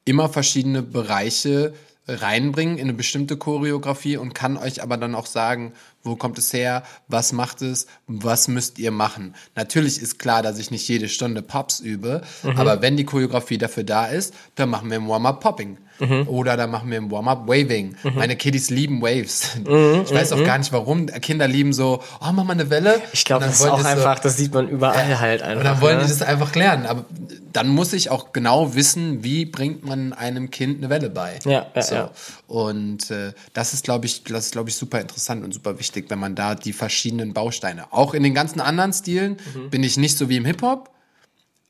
immer 0.06 0.30
verschiedene 0.30 0.82
Bereiche 0.82 1.74
reinbringen 2.08 2.78
in 2.78 2.84
eine 2.84 2.94
bestimmte 2.94 3.38
Choreografie 3.38 4.18
und 4.18 4.34
kann 4.34 4.58
euch 4.58 4.82
aber 4.82 4.98
dann 4.98 5.16
auch 5.16 5.28
sagen, 5.28 5.74
wo 6.04 6.16
kommt 6.16 6.38
es 6.38 6.54
her, 6.54 6.84
was 7.08 7.34
macht 7.34 7.62
es, 7.62 7.88
was 8.08 8.48
müsst 8.48 8.80
ihr 8.80 8.92
machen. 8.92 9.36
Natürlich 9.56 10.02
ist 10.02 10.20
klar, 10.20 10.42
dass 10.42 10.58
ich 10.58 10.72
nicht 10.72 10.88
jede 10.88 11.10
Stunde 11.10 11.42
Pops 11.42 11.80
übe, 11.80 12.22
aber 12.56 12.82
wenn 12.82 12.98
die 12.98 13.06
Choreografie 13.06 13.58
dafür 13.58 13.84
da 13.84 14.06
ist, 14.06 14.34
dann 14.56 14.70
machen 14.70 14.90
wir 14.90 14.98
im 14.98 15.08
Warm-up 15.08 15.40
Popping. 16.02 16.28
Oder 16.28 16.58
dann 16.58 16.70
machen 16.72 16.90
wir 16.90 16.98
im 16.98 17.10
Warm-up 17.12 17.48
Waving. 17.48 17.96
Meine 18.16 18.36
Kiddies 18.36 18.70
lieben 18.70 19.02
Waves. 19.02 19.58
Ich 20.04 20.14
weiß 20.14 20.34
auch 20.34 20.44
gar 20.44 20.58
nicht 20.58 20.72
warum. 20.74 21.06
Kinder 21.08 21.48
lieben 21.48 21.74
so, 21.74 22.02
oh, 22.20 22.32
mach 22.34 22.44
mal 22.44 22.54
eine 22.54 22.70
Welle. 22.70 23.02
Ich 23.14 23.24
glaube, 23.26 23.46
das 23.46 23.60
ist 23.62 23.68
auch 23.68 23.80
so- 23.80 23.86
einfach, 23.88 24.20
das 24.20 24.38
sieht 24.38 24.54
man 24.54 24.68
überall 24.68 25.20
halt 25.20 25.42
einfach. 25.42 25.60
und 25.60 25.66
dann 25.66 25.82
wollen 25.82 25.98
ne? 25.98 26.04
die 26.04 26.10
das 26.10 26.22
einfach 26.22 26.54
lernen. 26.56 26.86
Aber 26.86 27.06
dann 27.54 27.68
muss 27.68 27.94
ich 27.94 28.10
auch 28.10 28.32
genau 28.34 28.76
wissen, 28.76 29.24
wie 29.24 29.46
bringt 29.46 29.86
man 29.86 30.14
einem 30.14 30.50
Kind 30.52 30.78
eine 30.80 30.90
Welle 30.90 31.10
bei. 31.10 31.40
Ja, 31.46 31.68
ja, 31.76 31.82
so. 31.82 31.96
ja. 31.96 32.12
Und 32.48 33.12
äh, 33.12 33.34
das 33.54 33.74
ist, 33.74 33.84
glaube 33.84 34.06
ich, 34.06 34.24
das 34.24 34.46
ist, 34.48 34.52
glaube 34.54 34.70
ich, 34.70 34.76
super 34.76 35.00
interessant 35.00 35.44
und 35.44 35.54
super 35.54 35.78
wichtig, 35.80 36.06
wenn 36.10 36.20
man 36.20 36.36
da 36.36 36.56
die 36.56 36.74
verschiedenen 36.74 37.34
Bausteine. 37.34 37.92
Auch 37.92 38.14
in 38.14 38.24
den 38.24 38.34
ganzen 38.34 38.60
anderen 38.62 38.94
Stilen 38.94 39.38
Mhm. 39.54 39.70
bin 39.70 39.84
ich 39.84 39.98
nicht 39.98 40.18
so 40.18 40.30
wie 40.30 40.38
im 40.38 40.46
Hip-Hop, 40.46 40.90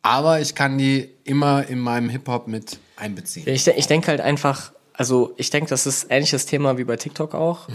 aber 0.03 0.39
ich 0.41 0.55
kann 0.55 0.77
die 0.77 1.09
immer 1.23 1.67
in 1.67 1.79
meinem 1.79 2.09
Hip-Hop 2.09 2.47
mit 2.47 2.77
einbeziehen. 3.01 3.47
Ich, 3.47 3.67
ich 3.67 3.87
denke 3.87 4.07
halt 4.07 4.21
einfach, 4.21 4.71
also 4.93 5.33
ich 5.37 5.49
denke, 5.49 5.69
das 5.69 5.85
ist 5.85 6.07
ähnliches 6.09 6.45
Thema 6.45 6.77
wie 6.77 6.83
bei 6.83 6.95
TikTok 6.95 7.33
auch. 7.35 7.67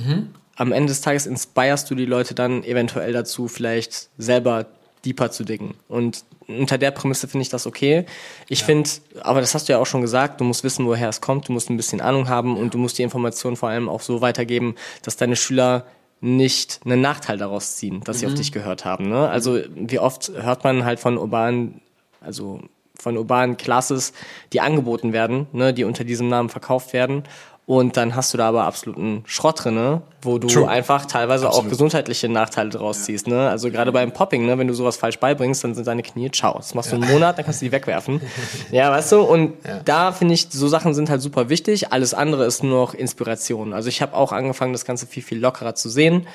Am 0.57 0.73
Ende 0.73 0.89
des 0.89 1.03
Tages 1.03 1.27
inspirest 1.27 1.91
du 1.91 1.95
die 1.95 2.07
Leute 2.07 2.35
dann 2.35 2.65
eventuell 2.65 3.13
dazu, 3.13 3.49
vielleicht 3.49 4.09
selber 4.17 4.67
deeper 5.05 5.31
zu 5.31 5.45
dicken. 5.45 5.75
Und 5.89 6.25
unter 6.49 6.79
der 6.79 6.91
Prämisse 6.91 7.29
finde 7.29 7.43
ich 7.43 7.49
das 7.49 7.67
okay. 7.67 8.07
Ich 8.49 8.65
finde, 8.65 8.89
aber 9.21 9.41
das 9.41 9.55
hast 9.55 9.69
du 9.69 9.73
ja 9.73 9.79
auch 9.79 9.87
schon 9.87 10.01
gesagt, 10.01 10.41
du 10.41 10.45
musst 10.45 10.65
wissen, 10.65 10.87
woher 10.87 11.09
es 11.09 11.21
kommt, 11.21 11.49
du 11.49 11.53
musst 11.53 11.71
ein 11.71 11.77
bisschen 11.77 12.01
Ahnung 12.01 12.29
haben 12.29 12.57
und 12.57 12.75
du 12.75 12.79
musst 12.79 12.99
die 12.99 13.03
Informationen 13.03 13.57
vor 13.57 13.69
allem 13.69 13.89
auch 13.89 14.01
so 14.01 14.21
weitergeben, 14.21 14.75
dass 15.03 15.17
deine 15.17 15.37
Schüler 15.37 15.87
nicht 16.21 16.81
einen 16.85 17.01
Nachteil 17.01 17.37
daraus 17.37 17.77
ziehen, 17.77 18.03
dass 18.05 18.21
sie 18.21 18.27
auf 18.27 18.35
dich 18.35 18.51
gehört 18.51 18.85
haben. 18.85 19.09
Ne? 19.09 19.29
Also 19.29 19.61
wie 19.75 19.99
oft 19.99 20.33
hört 20.35 20.65
man 20.65 20.85
halt 20.85 20.99
von 20.99 21.19
urbanen, 21.19 21.83
also 22.21 22.63
von 23.01 23.17
urbanen 23.17 23.57
Classes, 23.57 24.13
die 24.53 24.61
angeboten 24.61 25.13
werden, 25.13 25.47
ne, 25.53 25.73
die 25.73 25.85
unter 25.85 26.05
diesem 26.05 26.29
Namen 26.29 26.49
verkauft 26.49 26.93
werden. 26.93 27.25
Und 27.67 27.97
dann 27.97 28.15
hast 28.15 28.33
du 28.33 28.39
da 28.39 28.49
aber 28.49 28.65
absoluten 28.65 29.25
Schrott 29.27 29.65
drinne, 29.65 30.03
wo 30.27 30.39
du 30.39 30.49
True. 30.49 30.69
einfach 30.69 31.07
teilweise 31.07 31.47
Absolut. 31.47 31.67
auch 31.67 31.71
gesundheitliche 31.71 32.29
Nachteile 32.29 32.71
draus 32.71 33.05
ziehst. 33.05 33.27
Ne? 33.27 33.49
Also 33.49 33.71
gerade 33.71 33.93
beim 33.93 34.13
Popping, 34.13 34.45
ne? 34.45 34.59
wenn 34.59 34.69
du 34.69 34.75
sowas 34.75 34.97
falsch 34.97 35.19
beibringst, 35.19 35.65
dann 35.65 35.75
sind 35.75 35.87
deine 35.87 36.03
Knie 36.03 36.31
ciao. 36.31 36.57
Das 36.57 36.75
machst 36.75 36.93
du 36.93 36.97
einen 36.97 37.11
Monat, 37.11 37.39
dann 37.39 37.45
kannst 37.45 37.63
du 37.63 37.67
die 37.67 37.73
wegwerfen. 37.73 38.21
ja, 38.71 38.91
weißt 38.91 39.13
du? 39.13 39.21
Und 39.21 39.55
da 39.85 40.13
finde 40.13 40.35
ich, 40.35 40.49
so 40.51 40.69
Sachen 40.69 40.93
sind 40.93 41.09
halt 41.09 41.23
super 41.23 41.49
wichtig. 41.49 41.93
Alles 41.93 42.13
andere 42.13 42.45
ist 42.45 42.63
nur 42.63 42.79
noch 42.79 42.95
Inspiration. 42.95 43.73
Also 43.73 43.89
ich 43.89 44.03
habe 44.03 44.15
auch 44.15 44.33
angefangen, 44.33 44.73
das 44.73 44.85
Ganze 44.85 45.07
viel, 45.07 45.23
viel 45.23 45.39
lockerer 45.39 45.75
zu 45.75 45.89
sehen. 45.89 46.27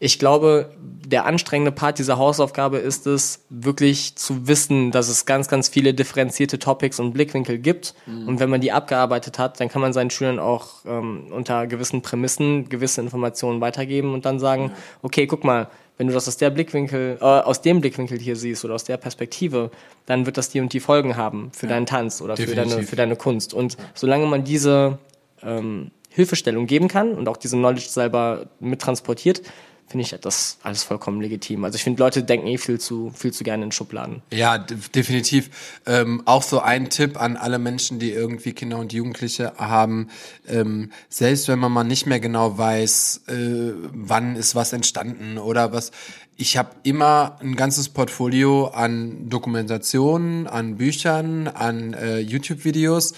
Ich 0.00 0.18
glaube, 0.18 0.70
der 1.06 1.24
anstrengende 1.24 1.70
Part 1.70 1.98
dieser 1.98 2.18
Hausaufgabe 2.18 2.78
ist 2.78 3.06
es, 3.06 3.44
wirklich 3.48 4.16
zu 4.16 4.48
wissen, 4.48 4.90
dass 4.90 5.08
es 5.08 5.24
ganz, 5.24 5.48
ganz 5.48 5.68
viele 5.68 5.94
differenzierte 5.94 6.58
Topics 6.58 6.98
und 6.98 7.12
Blickwinkel 7.12 7.58
gibt. 7.58 7.94
Und 8.26 8.40
wenn 8.40 8.50
man 8.50 8.60
die 8.60 8.72
abgearbeitet 8.72 9.38
hat, 9.38 9.60
dann 9.60 9.68
kann 9.68 9.80
man 9.80 9.92
seinen 9.92 10.10
Schülern 10.10 10.38
auch 10.38 10.84
ähm, 10.84 11.28
unter 11.30 11.66
gewissen 11.66 12.02
Prämissen 12.02 12.68
gewisse 12.68 13.00
Informationen 13.00 13.35
weitergeben 13.42 14.14
und 14.14 14.24
dann 14.24 14.38
sagen, 14.38 14.72
okay, 15.02 15.26
guck 15.26 15.44
mal, 15.44 15.68
wenn 15.98 16.08
du 16.08 16.12
das 16.12 16.28
aus 16.28 16.36
der 16.36 16.50
Blickwinkel, 16.50 17.18
äh, 17.20 17.24
aus 17.24 17.62
dem 17.62 17.80
Blickwinkel 17.80 18.18
hier 18.18 18.36
siehst 18.36 18.64
oder 18.64 18.74
aus 18.74 18.84
der 18.84 18.96
Perspektive, 18.96 19.70
dann 20.04 20.26
wird 20.26 20.36
das 20.36 20.50
die 20.50 20.60
und 20.60 20.72
die 20.72 20.80
Folgen 20.80 21.16
haben 21.16 21.50
für 21.52 21.66
deinen 21.66 21.86
Tanz 21.86 22.20
oder 22.20 22.36
für 22.36 22.54
deine, 22.54 22.82
für 22.82 22.96
deine 22.96 23.16
Kunst. 23.16 23.54
Und 23.54 23.76
solange 23.94 24.26
man 24.26 24.44
diese 24.44 24.98
ähm, 25.42 25.90
Hilfestellung 26.10 26.66
geben 26.66 26.88
kann 26.88 27.12
und 27.12 27.28
auch 27.28 27.36
diese 27.36 27.56
Knowledge 27.56 27.88
selber 27.88 28.46
mittransportiert, 28.60 29.42
finde 29.88 30.02
ich 30.02 30.14
das 30.20 30.58
alles 30.62 30.82
vollkommen 30.82 31.20
legitim. 31.20 31.64
Also 31.64 31.76
ich 31.76 31.84
finde, 31.84 32.02
Leute 32.02 32.22
denken 32.22 32.46
eh 32.48 32.58
viel 32.58 32.80
zu, 32.80 33.12
viel 33.14 33.32
zu 33.32 33.44
gerne 33.44 33.64
in 33.64 33.72
Schubladen. 33.72 34.22
Ja, 34.32 34.58
de- 34.58 34.76
definitiv. 34.94 35.50
Ähm, 35.86 36.22
auch 36.24 36.42
so 36.42 36.60
ein 36.60 36.90
Tipp 36.90 37.20
an 37.20 37.36
alle 37.36 37.58
Menschen, 37.58 37.98
die 37.98 38.10
irgendwie 38.10 38.52
Kinder 38.52 38.78
und 38.78 38.92
Jugendliche 38.92 39.52
haben. 39.58 40.08
Ähm, 40.48 40.90
selbst 41.08 41.48
wenn 41.48 41.58
man 41.58 41.70
mal 41.72 41.84
nicht 41.84 42.06
mehr 42.06 42.20
genau 42.20 42.58
weiß, 42.58 43.22
äh, 43.28 43.72
wann 43.92 44.36
ist 44.36 44.54
was 44.54 44.72
entstanden 44.72 45.38
oder 45.38 45.72
was. 45.72 45.92
Ich 46.36 46.56
habe 46.56 46.70
immer 46.82 47.38
ein 47.40 47.56
ganzes 47.56 47.88
Portfolio 47.88 48.66
an 48.66 49.28
Dokumentationen, 49.30 50.46
an 50.46 50.76
Büchern, 50.76 51.48
an 51.48 51.94
äh, 51.94 52.18
YouTube-Videos. 52.18 53.14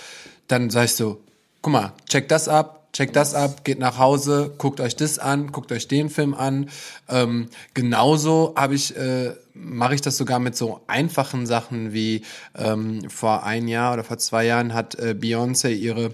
Dann 0.46 0.70
sag 0.70 0.84
ich 0.84 0.94
so, 0.94 1.20
guck 1.62 1.72
mal, 1.72 1.92
check 2.08 2.28
das 2.28 2.48
ab, 2.48 2.77
check 2.98 3.12
das 3.12 3.34
ab, 3.34 3.64
geht 3.64 3.78
nach 3.78 3.98
Hause, 3.98 4.52
guckt 4.58 4.80
euch 4.80 4.96
das 4.96 5.20
an, 5.20 5.52
guckt 5.52 5.70
euch 5.70 5.86
den 5.86 6.10
Film 6.10 6.34
an. 6.34 6.68
Ähm, 7.08 7.46
genauso 7.72 8.54
habe 8.56 8.74
ich, 8.74 8.96
äh, 8.96 9.34
mache 9.54 9.94
ich 9.94 10.00
das 10.00 10.16
sogar 10.16 10.40
mit 10.40 10.56
so 10.56 10.80
einfachen 10.88 11.46
Sachen 11.46 11.92
wie 11.92 12.22
ähm, 12.56 13.08
vor 13.08 13.44
ein 13.44 13.68
Jahr 13.68 13.94
oder 13.94 14.02
vor 14.02 14.18
zwei 14.18 14.46
Jahren 14.46 14.74
hat 14.74 14.96
äh, 14.96 15.14
Beyoncé 15.16 15.70
ihre 15.70 16.12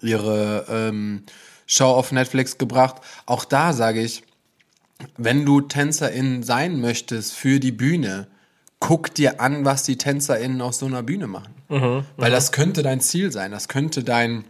ihre 0.00 0.64
ähm, 0.70 1.24
Show 1.66 1.88
auf 1.88 2.12
Netflix 2.12 2.56
gebracht. 2.56 2.96
Auch 3.26 3.44
da 3.44 3.74
sage 3.74 4.00
ich, 4.00 4.22
wenn 5.18 5.44
du 5.44 5.60
Tänzerin 5.60 6.42
sein 6.42 6.80
möchtest 6.80 7.34
für 7.34 7.60
die 7.60 7.72
Bühne, 7.72 8.26
guck 8.78 9.14
dir 9.14 9.42
an, 9.42 9.66
was 9.66 9.82
die 9.82 9.98
TänzerInnen 9.98 10.62
auf 10.62 10.74
so 10.74 10.86
einer 10.86 11.02
Bühne 11.02 11.26
machen. 11.26 11.54
Weil 12.16 12.30
das 12.30 12.52
könnte 12.52 12.82
dein 12.82 13.02
Ziel 13.02 13.32
sein, 13.32 13.50
das 13.50 13.68
könnte 13.68 14.02
dein, 14.02 14.44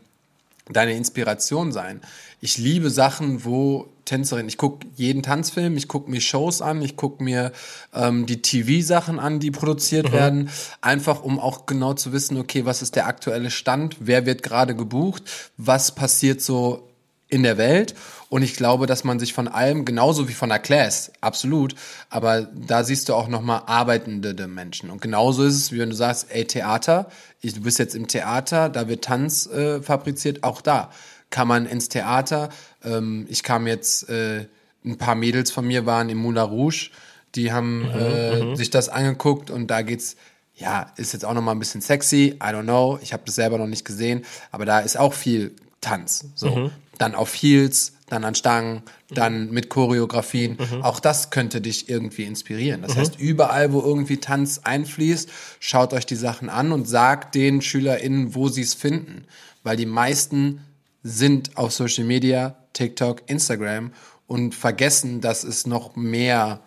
deine 0.72 0.92
Inspiration 0.94 1.72
sein. 1.72 2.00
Ich 2.40 2.58
liebe 2.58 2.90
Sachen, 2.90 3.44
wo 3.44 3.88
Tänzerin, 4.04 4.48
ich 4.48 4.56
gucke 4.56 4.86
jeden 4.96 5.22
Tanzfilm, 5.22 5.76
ich 5.76 5.86
gucke 5.86 6.10
mir 6.10 6.20
Shows 6.20 6.62
an, 6.62 6.82
ich 6.82 6.96
gucke 6.96 7.22
mir 7.22 7.52
ähm, 7.94 8.26
die 8.26 8.42
TV-Sachen 8.42 9.20
an, 9.20 9.38
die 9.38 9.50
produziert 9.50 10.10
werden, 10.12 10.50
einfach 10.80 11.22
um 11.22 11.38
auch 11.38 11.66
genau 11.66 11.94
zu 11.94 12.12
wissen, 12.12 12.36
okay, 12.36 12.64
was 12.64 12.82
ist 12.82 12.96
der 12.96 13.06
aktuelle 13.06 13.50
Stand, 13.50 13.96
wer 14.00 14.26
wird 14.26 14.42
gerade 14.42 14.74
gebucht, 14.74 15.22
was 15.56 15.94
passiert 15.94 16.40
so 16.40 16.88
in 17.28 17.44
der 17.44 17.56
Welt. 17.56 17.94
Und 18.30 18.42
ich 18.42 18.54
glaube, 18.54 18.86
dass 18.86 19.02
man 19.02 19.18
sich 19.18 19.34
von 19.34 19.48
allem, 19.48 19.84
genauso 19.84 20.28
wie 20.28 20.34
von 20.34 20.48
der 20.48 20.60
Class, 20.60 21.10
absolut, 21.20 21.74
aber 22.10 22.42
da 22.42 22.84
siehst 22.84 23.08
du 23.08 23.14
auch 23.14 23.26
nochmal 23.26 23.64
arbeitende 23.66 24.46
Menschen. 24.46 24.88
Und 24.88 25.02
genauso 25.02 25.42
ist 25.44 25.56
es, 25.56 25.72
wie 25.72 25.80
wenn 25.80 25.90
du 25.90 25.96
sagst, 25.96 26.26
ey, 26.30 26.44
Theater, 26.44 27.10
ich, 27.40 27.54
du 27.54 27.60
bist 27.60 27.80
jetzt 27.80 27.96
im 27.96 28.06
Theater, 28.06 28.68
da 28.68 28.86
wird 28.86 29.04
Tanz 29.04 29.46
äh, 29.48 29.82
fabriziert, 29.82 30.44
auch 30.44 30.62
da 30.62 30.90
kann 31.30 31.48
man 31.48 31.66
ins 31.66 31.88
Theater. 31.88 32.50
Ähm, 32.84 33.26
ich 33.28 33.42
kam 33.42 33.66
jetzt, 33.66 34.08
äh, 34.08 34.46
ein 34.84 34.96
paar 34.96 35.16
Mädels 35.16 35.50
von 35.50 35.66
mir 35.66 35.84
waren 35.84 36.08
im 36.08 36.18
Moulin 36.18 36.44
Rouge, 36.44 36.90
die 37.34 37.52
haben 37.52 37.84
äh, 37.90 38.54
sich 38.54 38.70
das 38.70 38.88
angeguckt 38.88 39.50
und 39.50 39.66
da 39.66 39.82
geht's 39.82 40.16
ja, 40.54 40.92
ist 40.96 41.14
jetzt 41.14 41.24
auch 41.24 41.32
noch 41.32 41.42
mal 41.42 41.52
ein 41.52 41.58
bisschen 41.58 41.80
sexy, 41.80 42.36
I 42.36 42.46
don't 42.48 42.62
know, 42.62 42.98
ich 43.02 43.12
habe 43.12 43.22
das 43.26 43.34
selber 43.34 43.58
noch 43.58 43.66
nicht 43.66 43.84
gesehen, 43.84 44.24
aber 44.52 44.66
da 44.66 44.80
ist 44.80 44.98
auch 44.98 45.14
viel 45.14 45.56
Tanz, 45.80 46.26
so. 46.34 46.70
Dann 46.98 47.14
auf 47.14 47.32
Heels, 47.34 47.94
dann 48.10 48.24
an 48.24 48.34
Stangen, 48.34 48.82
dann 49.08 49.50
mit 49.50 49.70
Choreografien. 49.70 50.58
Auch 50.82 51.00
das 51.00 51.30
könnte 51.30 51.60
dich 51.62 51.88
irgendwie 51.88 52.24
inspirieren. 52.24 52.82
Das 52.82 52.96
heißt, 52.96 53.18
überall, 53.18 53.72
wo 53.72 53.80
irgendwie 53.80 54.18
Tanz 54.18 54.60
einfließt, 54.64 55.30
schaut 55.60 55.92
euch 55.94 56.04
die 56.04 56.16
Sachen 56.16 56.50
an 56.50 56.72
und 56.72 56.86
sagt 56.86 57.34
den 57.34 57.62
SchülerInnen, 57.62 58.34
wo 58.34 58.48
sie 58.48 58.62
es 58.62 58.74
finden. 58.74 59.24
Weil 59.62 59.76
die 59.76 59.86
meisten 59.86 60.60
sind 61.02 61.56
auf 61.56 61.72
Social 61.72 62.04
Media, 62.04 62.56
TikTok, 62.74 63.22
Instagram 63.26 63.92
und 64.26 64.54
vergessen, 64.54 65.20
dass 65.22 65.42
es 65.44 65.66
noch 65.66 65.96
mehr 65.96 66.60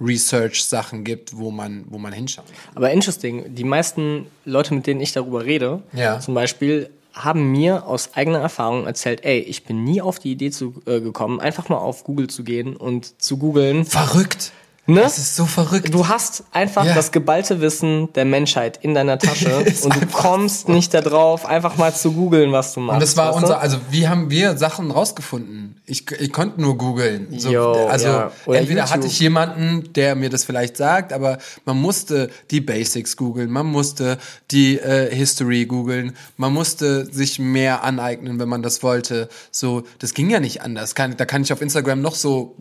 Research-Sachen 0.00 1.04
gibt, 1.04 1.36
wo 1.36 1.50
man, 1.50 1.84
wo 1.88 1.98
man 1.98 2.12
hinschaut. 2.12 2.44
Aber 2.74 2.90
interesting, 2.90 3.54
die 3.54 3.64
meisten 3.64 4.26
Leute, 4.44 4.74
mit 4.74 4.86
denen 4.86 5.00
ich 5.00 5.12
darüber 5.12 5.44
rede, 5.44 5.82
Ja. 5.92 6.20
zum 6.20 6.34
Beispiel, 6.34 6.90
haben 7.14 7.50
mir 7.52 7.86
aus 7.86 8.10
eigener 8.14 8.40
Erfahrung 8.40 8.86
erzählt, 8.86 9.24
ey, 9.24 9.38
ich 9.38 9.64
bin 9.64 9.84
nie 9.84 10.00
auf 10.00 10.18
die 10.18 10.32
Idee 10.32 10.50
zu, 10.50 10.74
äh, 10.86 11.00
gekommen, 11.00 11.40
einfach 11.40 11.68
mal 11.68 11.78
auf 11.78 12.04
Google 12.04 12.28
zu 12.28 12.44
gehen 12.44 12.76
und 12.76 13.20
zu 13.20 13.36
googeln. 13.38 13.84
Verrückt. 13.84 14.52
Ne? 14.92 15.00
Das 15.00 15.18
ist 15.18 15.36
so 15.36 15.46
verrückt. 15.46 15.92
Du 15.92 16.08
hast 16.08 16.44
einfach 16.52 16.84
Ja. 16.84 16.94
das 16.94 17.12
geballte 17.12 17.60
Wissen 17.60 18.12
der 18.14 18.24
Menschheit 18.24 18.78
in 18.82 18.94
deiner 18.94 19.18
Tasche 19.18 19.58
und 19.82 19.94
du 19.94 20.06
kommst 20.06 20.68
nicht 20.68 20.92
darauf, 20.94 21.46
einfach 21.46 21.76
mal 21.76 21.94
zu 21.94 22.12
googeln, 22.12 22.52
was 22.52 22.74
du 22.74 22.80
machst. 22.80 22.94
Und 22.94 23.00
das 23.02 23.16
war 23.16 23.34
unser, 23.34 23.60
also 23.60 23.78
wie 23.90 24.08
haben 24.08 24.30
wir 24.30 24.56
Sachen 24.56 24.90
rausgefunden? 24.90 25.80
Ich, 25.86 26.10
ich 26.10 26.32
konnte 26.32 26.60
nur 26.60 26.76
googeln. 26.76 27.28
So, 27.38 27.50
also 27.88 28.06
ja. 28.08 28.32
Entweder 28.46 28.80
YouTube. 28.82 28.90
hatte 28.90 29.06
ich 29.06 29.18
jemanden, 29.20 29.92
der 29.94 30.14
mir 30.14 30.30
das 30.30 30.44
vielleicht 30.44 30.76
sagt, 30.76 31.12
aber 31.12 31.38
man 31.64 31.80
musste 31.80 32.30
die 32.50 32.60
Basics 32.60 33.16
googeln, 33.16 33.50
man 33.50 33.66
musste 33.66 34.18
die 34.50 34.78
äh, 34.78 35.14
History 35.14 35.66
googeln, 35.66 36.14
man 36.36 36.52
musste 36.52 37.06
sich 37.12 37.38
mehr 37.38 37.82
aneignen, 37.82 38.38
wenn 38.38 38.48
man 38.48 38.62
das 38.62 38.82
wollte. 38.82 39.28
So, 39.50 39.82
das 39.98 40.14
ging 40.14 40.30
ja 40.30 40.40
nicht 40.40 40.62
anders. 40.62 40.94
Kann, 40.94 41.16
da 41.16 41.24
kann 41.24 41.42
ich 41.42 41.52
auf 41.52 41.60
Instagram 41.62 42.00
noch 42.00 42.14
so 42.14 42.56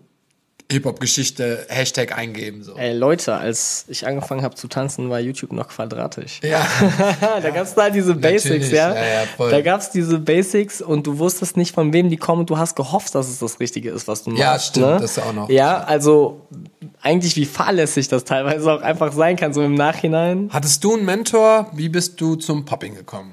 Hip-Hop-Geschichte 0.71 1.65
Hashtag 1.69 2.17
eingeben. 2.17 2.63
So. 2.63 2.75
Ey, 2.75 2.93
Leute, 2.93 3.35
als 3.35 3.85
ich 3.87 4.07
angefangen 4.07 4.43
habe 4.43 4.55
zu 4.55 4.67
tanzen, 4.67 5.09
war 5.09 5.19
YouTube 5.19 5.53
noch 5.53 5.67
quadratisch. 5.67 6.39
Ja. 6.43 6.65
da 7.41 7.49
gab's 7.49 7.73
da 7.75 7.89
diese 7.89 8.15
Basics, 8.15 8.43
Natürlich, 8.45 8.71
ja. 8.71 8.95
ja, 8.95 9.03
ja, 9.03 9.49
da 9.49 9.61
gab's 9.61 9.91
diese 9.91 10.19
Basics 10.19 10.81
und 10.81 11.07
du 11.07 11.19
wusstest 11.19 11.57
nicht, 11.57 11.73
von 11.73 11.93
wem 11.93 12.09
die 12.09 12.17
kommen. 12.17 12.45
Du 12.45 12.57
hast 12.57 12.75
gehofft, 12.75 13.15
dass 13.15 13.27
es 13.29 13.39
das 13.39 13.59
Richtige 13.59 13.91
ist, 13.91 14.07
was 14.07 14.23
du 14.23 14.31
machst. 14.31 14.41
Ja, 14.41 14.59
stimmt, 14.59 14.85
ne? 14.87 14.97
das 14.99 15.19
auch 15.19 15.33
noch. 15.33 15.49
Ja, 15.49 15.83
also 15.83 16.41
eigentlich 17.01 17.35
wie 17.35 17.45
fahrlässig 17.45 18.07
das 18.07 18.23
teilweise 18.23 18.71
auch 18.71 18.81
einfach 18.81 19.11
sein 19.11 19.35
kann, 19.35 19.53
so 19.53 19.61
im 19.61 19.75
Nachhinein. 19.75 20.49
Hattest 20.51 20.83
du 20.83 20.95
einen 20.95 21.05
Mentor? 21.05 21.71
Wie 21.73 21.89
bist 21.89 22.21
du 22.21 22.35
zum 22.35 22.65
Popping 22.65 22.95
gekommen? 22.95 23.31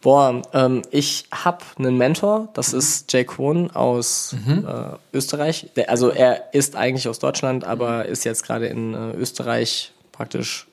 Boah, 0.00 0.42
ähm, 0.52 0.82
ich 0.92 1.26
habe 1.32 1.58
einen 1.78 1.96
Mentor, 1.96 2.48
das 2.54 2.72
ist 2.72 3.12
Jay 3.12 3.24
Kwon 3.24 3.70
aus 3.72 4.36
Mhm. 4.46 4.64
äh, 4.66 5.16
Österreich. 5.16 5.70
Der, 5.74 5.90
also 5.90 6.10
er 6.10 6.54
ist 6.54 6.76
eigentlich 6.76 7.08
aus 7.08 7.18
Deutschland, 7.18 7.64
aber 7.64 8.06
ist 8.06 8.24
jetzt 8.24 8.44
gerade 8.44 8.66
in 8.66 8.94
äh, 8.94 9.12
Österreich 9.12 9.92
praktisch 10.12 10.68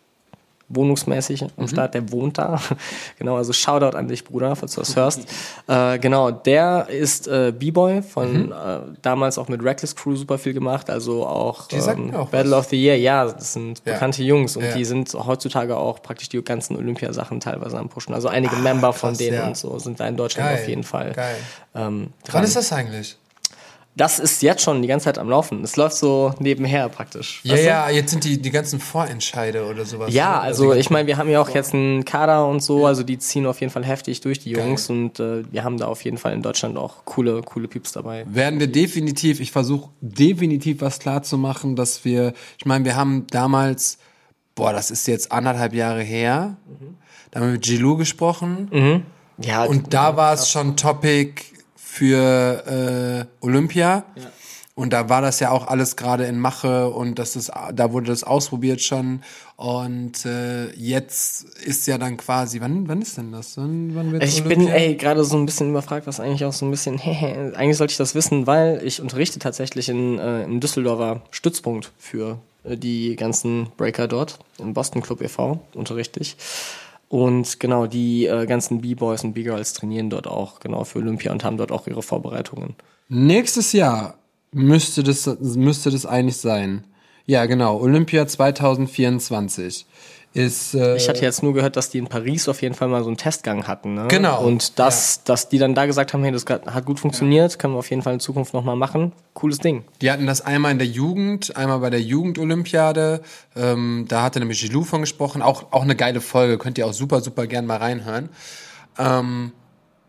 wohnungsmäßig 0.69 1.43
am 1.43 1.49
Mhm. 1.57 1.67
Start, 1.67 1.93
der 1.93 2.11
wohnt 2.11 2.37
da. 2.37 2.59
genau, 3.19 3.35
also 3.37 3.53
Shoutout 3.53 3.95
an 3.97 4.07
dich, 4.07 4.23
Bruder, 4.23 4.55
falls 4.55 4.73
du 4.73 4.81
das 4.81 4.95
hörst. 4.95 5.21
äh, 5.67 5.99
genau, 5.99 6.31
der 6.31 6.87
ist 6.89 7.27
äh, 7.27 7.53
B-Boy 7.57 8.01
von 8.01 8.47
Mhm. 8.47 8.51
äh, 8.51 8.79
damals 9.01 9.37
auch 9.37 9.47
mit 9.47 9.63
Reckless 9.63 9.95
Crew 9.95 10.15
super 10.15 10.37
viel 10.37 10.53
gemacht, 10.53 10.89
also 10.89 11.25
auch, 11.25 11.69
mir 11.71 12.19
auch 12.19 12.29
Battle 12.29 12.51
was. 12.51 12.59
of 12.59 12.65
the 12.69 12.83
Year, 12.83 12.97
ja, 12.97 13.25
das 13.25 13.53
sind 13.53 13.81
Ja. 13.85 13.93
bekannte 13.93 14.23
Jungs 14.23 14.57
und 14.57 14.63
Ja. 14.65 14.73
die 14.73 14.85
sind 14.85 15.13
heutzutage 15.13 15.77
auch 15.77 16.01
praktisch 16.01 16.29
die 16.29 16.41
ganzen 16.43 16.75
Olympiasachen 16.75 17.39
teilweise 17.39 17.77
am 17.77 17.89
Pushen. 17.89 18.13
Also 18.13 18.27
einige 18.27 18.55
Member 18.55 18.91
von 18.93 19.09
Ah, 19.09 19.11
krass, 19.11 19.17
denen 19.19 19.37
ja. 19.37 19.47
und 19.47 19.57
so 19.57 19.77
sind 19.79 19.99
da 19.99 20.07
in 20.07 20.17
Deutschland 20.17 20.49
Geil, 20.49 20.59
auf 20.61 20.67
jeden 20.67 20.83
Fall. 20.83 21.11
geil. 21.13 21.35
Ähm, 21.75 22.09
Wann 22.31 22.43
ist 22.43 22.55
das 22.55 22.71
eigentlich? 22.71 23.17
Das 23.97 24.19
ist 24.19 24.41
jetzt 24.41 24.61
schon 24.61 24.81
die 24.81 24.89
ganze 24.89 25.05
Zeit 25.05 25.17
am 25.17 25.29
Laufen. 25.29 25.63
Es 25.63 25.77
läuft 25.77 25.95
so 25.95 26.33
nebenher 26.39 26.89
praktisch. 26.89 27.39
Ja, 27.43 27.53
weißt 27.53 27.63
du? 27.63 27.67
ja, 27.67 27.89
jetzt 27.89 28.11
sind 28.11 28.25
die, 28.25 28.41
die 28.41 28.51
ganzen 28.51 28.81
Vorentscheide 28.81 29.65
oder 29.65 29.85
sowas. 29.85 30.13
Ja, 30.13 30.33
ne? 30.33 30.41
also 30.41 30.73
die 30.73 30.79
ich 30.79 30.89
meine, 30.89 31.07
wir 31.07 31.17
haben 31.17 31.29
ja 31.29 31.39
auch 31.39 31.49
jetzt 31.49 31.73
einen 31.73 32.03
Kader 32.03 32.45
und 32.45 32.61
so, 32.61 32.85
also 32.85 33.03
die 33.03 33.17
ziehen 33.17 33.45
auf 33.45 33.61
jeden 33.61 33.71
Fall 33.71 33.85
heftig 33.85 34.19
durch, 34.19 34.39
die 34.39 34.51
Jungs, 34.51 34.89
und 34.89 35.21
äh, 35.21 35.49
wir 35.49 35.63
haben 35.63 35.77
da 35.77 35.87
auf 35.87 36.03
jeden 36.03 36.17
Fall 36.17 36.33
in 36.33 36.41
Deutschland 36.41 36.77
auch 36.77 37.05
coole, 37.05 37.41
coole 37.41 37.69
Pieps 37.69 37.93
dabei. 37.93 38.25
werden 38.27 38.59
wir 38.59 38.67
definitiv, 38.67 39.39
ich 39.39 39.53
versuche 39.53 39.89
definitiv 40.01 40.81
was 40.81 40.99
klar 40.99 41.23
zu 41.23 41.37
machen, 41.37 41.77
dass 41.77 42.03
wir, 42.03 42.33
ich 42.57 42.65
meine, 42.65 42.83
wir 42.83 42.97
haben 42.97 43.27
damals, 43.31 43.97
boah, 44.55 44.73
das 44.73 44.91
ist 44.91 45.07
jetzt 45.07 45.31
anderthalb 45.31 45.73
Jahre 45.73 46.01
her, 46.01 46.57
da 47.31 47.39
haben 47.39 47.47
wir 47.47 47.53
mit 47.53 47.63
Gilou 47.63 47.95
gesprochen 47.95 49.05
Ja, 49.41 49.63
und 49.63 49.93
da 49.93 50.17
war 50.17 50.33
es 50.33 50.49
schon 50.49 50.75
Topic 50.75 51.54
für 51.95 53.27
äh, 53.41 53.45
Olympia. 53.45 54.03
Ja. 54.15 54.23
Und 54.77 54.91
da 54.91 55.07
war 55.07 55.21
das 55.21 55.39
ja 55.39 55.51
auch 55.51 55.67
alles 55.67 55.95
gerade 55.95 56.25
in 56.25 56.37
Mache 56.37 56.89
und 56.89 57.17
das 57.17 57.37
ist, 57.37 57.49
da 57.73 57.93
wurde 57.93 58.07
das 58.07 58.25
ausprobiert 58.25 58.81
schon. 58.81 59.21
Und 59.55 60.25
äh, 60.25 60.69
jetzt 60.73 61.45
ist 61.59 61.87
ja 61.87 61.97
dann 61.97 62.17
quasi, 62.17 62.59
wann, 62.59 62.89
wann 62.89 63.01
ist 63.01 63.17
denn 63.17 63.31
das? 63.31 63.55
Wann, 63.55 63.95
wann 63.95 64.21
ich 64.21 64.43
Olympia? 64.43 64.57
bin 64.57 64.67
ey 64.67 64.95
gerade 64.95 65.23
so 65.23 65.37
ein 65.37 65.45
bisschen 65.45 65.69
überfragt, 65.69 66.07
was 66.07 66.19
eigentlich 66.19 66.43
auch 66.43 66.51
so 66.51 66.65
ein 66.65 66.71
bisschen, 66.71 66.99
eigentlich 67.55 67.77
sollte 67.77 67.91
ich 67.91 67.97
das 67.97 68.15
wissen, 68.15 68.47
weil 68.47 68.81
ich 68.83 69.01
unterrichte 69.01 69.39
tatsächlich 69.39 69.87
in, 69.87 70.19
äh, 70.19 70.43
im 70.43 70.59
Düsseldorfer 70.59 71.21
Stützpunkt 71.31 71.93
für 71.97 72.39
äh, 72.65 72.75
die 72.75 73.15
ganzen 73.15 73.67
Breaker 73.77 74.09
dort, 74.09 74.39
im 74.59 74.73
Boston 74.73 75.01
Club 75.01 75.21
e.V. 75.21 75.61
unterrichte 75.73 76.19
ich. 76.19 76.35
Und 77.07 77.59
genau, 77.59 77.87
die 77.87 78.25
äh, 78.25 78.45
ganzen 78.45 78.81
B-Boys 78.81 79.23
und 79.23 79.33
B-Girls 79.33 79.73
trainieren 79.73 80.09
dort 80.09 80.27
auch 80.27 80.59
genau 80.59 80.83
für 80.83 80.99
Olympia 80.99 81.31
und 81.31 81.43
haben 81.43 81.57
dort 81.57 81.71
auch 81.71 81.87
ihre 81.87 82.01
Vorbereitungen. 82.01 82.75
Nächstes 83.07 83.73
Jahr 83.73 84.15
müsste 84.51 85.03
das, 85.03 85.27
müsste 85.39 85.91
das 85.91 86.05
eigentlich 86.05 86.37
sein. 86.37 86.85
Ja, 87.27 87.45
genau, 87.45 87.79
Olympia 87.79 88.27
2024 88.27 89.85
ist. 90.35 90.73
Äh, 90.73 90.97
ich 90.97 91.07
hatte 91.07 91.21
jetzt 91.21 91.41
nur 91.43 91.53
gehört, 91.53 91.77
dass 91.77 91.89
die 91.89 91.97
in 91.97 92.07
Paris 92.07 92.49
auf 92.49 92.61
jeden 92.61 92.75
Fall 92.75 92.89
mal 92.89 93.01
so 93.01 93.07
einen 93.07 93.17
Testgang 93.17 93.67
hatten. 93.67 93.93
Ne? 93.93 94.07
Genau. 94.09 94.43
Und 94.43 94.77
dass, 94.77 95.15
ja. 95.17 95.21
dass 95.25 95.49
die 95.49 95.57
dann 95.57 95.73
da 95.73 95.85
gesagt 95.85 96.13
haben, 96.13 96.23
hey, 96.23 96.31
das 96.31 96.45
hat 96.45 96.85
gut 96.85 96.99
funktioniert, 96.99 97.53
ja. 97.53 97.57
können 97.57 97.73
wir 97.73 97.79
auf 97.79 97.89
jeden 97.89 98.01
Fall 98.01 98.13
in 98.13 98.19
Zukunft 98.19 98.53
nochmal 98.53 98.75
machen. 98.75 99.13
Cooles 99.33 99.59
Ding. 99.59 99.85
Die 100.01 100.11
hatten 100.11 100.27
das 100.27 100.41
einmal 100.41 100.71
in 100.71 100.77
der 100.77 100.87
Jugend, 100.87 101.55
einmal 101.55 101.79
bei 101.79 101.89
der 101.89 102.01
Jugendolympiade. 102.01 103.21
Ähm, 103.55 104.05
da 104.09 104.23
hatte 104.23 104.39
nämlich 104.39 104.61
Gilou 104.61 104.83
von 104.83 105.01
gesprochen. 105.01 105.41
Auch, 105.41 105.71
auch 105.71 105.83
eine 105.83 105.95
geile 105.95 106.19
Folge, 106.19 106.57
könnt 106.57 106.77
ihr 106.77 106.85
auch 106.85 106.93
super, 106.93 107.21
super 107.21 107.47
gern 107.47 107.65
mal 107.65 107.77
reinhören. 107.77 108.29
Ähm, 108.97 109.53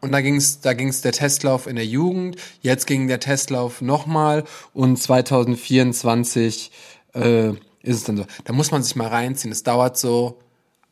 und 0.01 0.13
da 0.13 0.21
ging's, 0.21 0.61
da 0.61 0.75
ging's 0.75 1.01
der 1.01 1.13
Testlauf 1.13 1.67
in 1.67 1.77
der 1.77 1.87
Jugend. 1.87 2.37
Jetzt 2.61 2.87
ging 2.87 3.07
der 3.09 3.21
Testlauf 3.21 3.81
nochmal 3.81 4.45
und 4.75 4.97
2024 4.99 6.71
äh, 7.15 7.53
ist 7.87 7.97
es 7.97 8.05
dann 8.05 8.17
so. 8.17 8.27
Da 8.45 8.53
muss 8.53 8.71
man 8.71 8.83
sich 8.83 8.97
mal 8.97 9.09
reinziehen. 9.09 9.53
Es 9.53 9.63
dauert 9.63 9.97
so, 9.97 10.39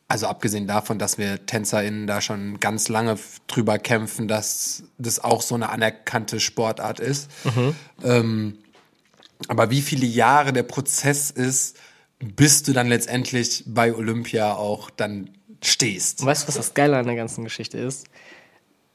also 0.08 0.26
abgesehen 0.26 0.66
davon, 0.66 0.98
dass 0.98 1.18
wir 1.18 1.44
TänzerInnen 1.46 2.06
da 2.06 2.20
schon 2.20 2.60
ganz 2.60 2.88
lange 2.88 3.18
drüber 3.46 3.78
kämpfen, 3.78 4.28
dass 4.28 4.84
das 4.98 5.22
auch 5.22 5.42
so 5.42 5.54
eine 5.54 5.70
anerkannte 5.70 6.40
Sportart 6.40 7.00
ist. 7.00 7.30
Mhm. 7.44 7.74
Ähm, 8.02 8.58
aber 9.48 9.70
wie 9.70 9.82
viele 9.82 10.06
Jahre 10.06 10.52
der 10.52 10.62
Prozess 10.62 11.30
ist, 11.30 11.76
bis 12.18 12.62
du 12.62 12.72
dann 12.72 12.88
letztendlich 12.88 13.64
bei 13.66 13.94
Olympia 13.94 14.54
auch 14.54 14.90
dann 14.90 15.30
stehst. 15.62 16.24
Weißt 16.24 16.44
du, 16.44 16.48
was 16.48 16.54
das 16.54 16.74
Geile 16.74 16.96
an 16.96 17.06
der 17.06 17.16
ganzen 17.16 17.44
Geschichte 17.44 17.78
ist? 17.78 18.06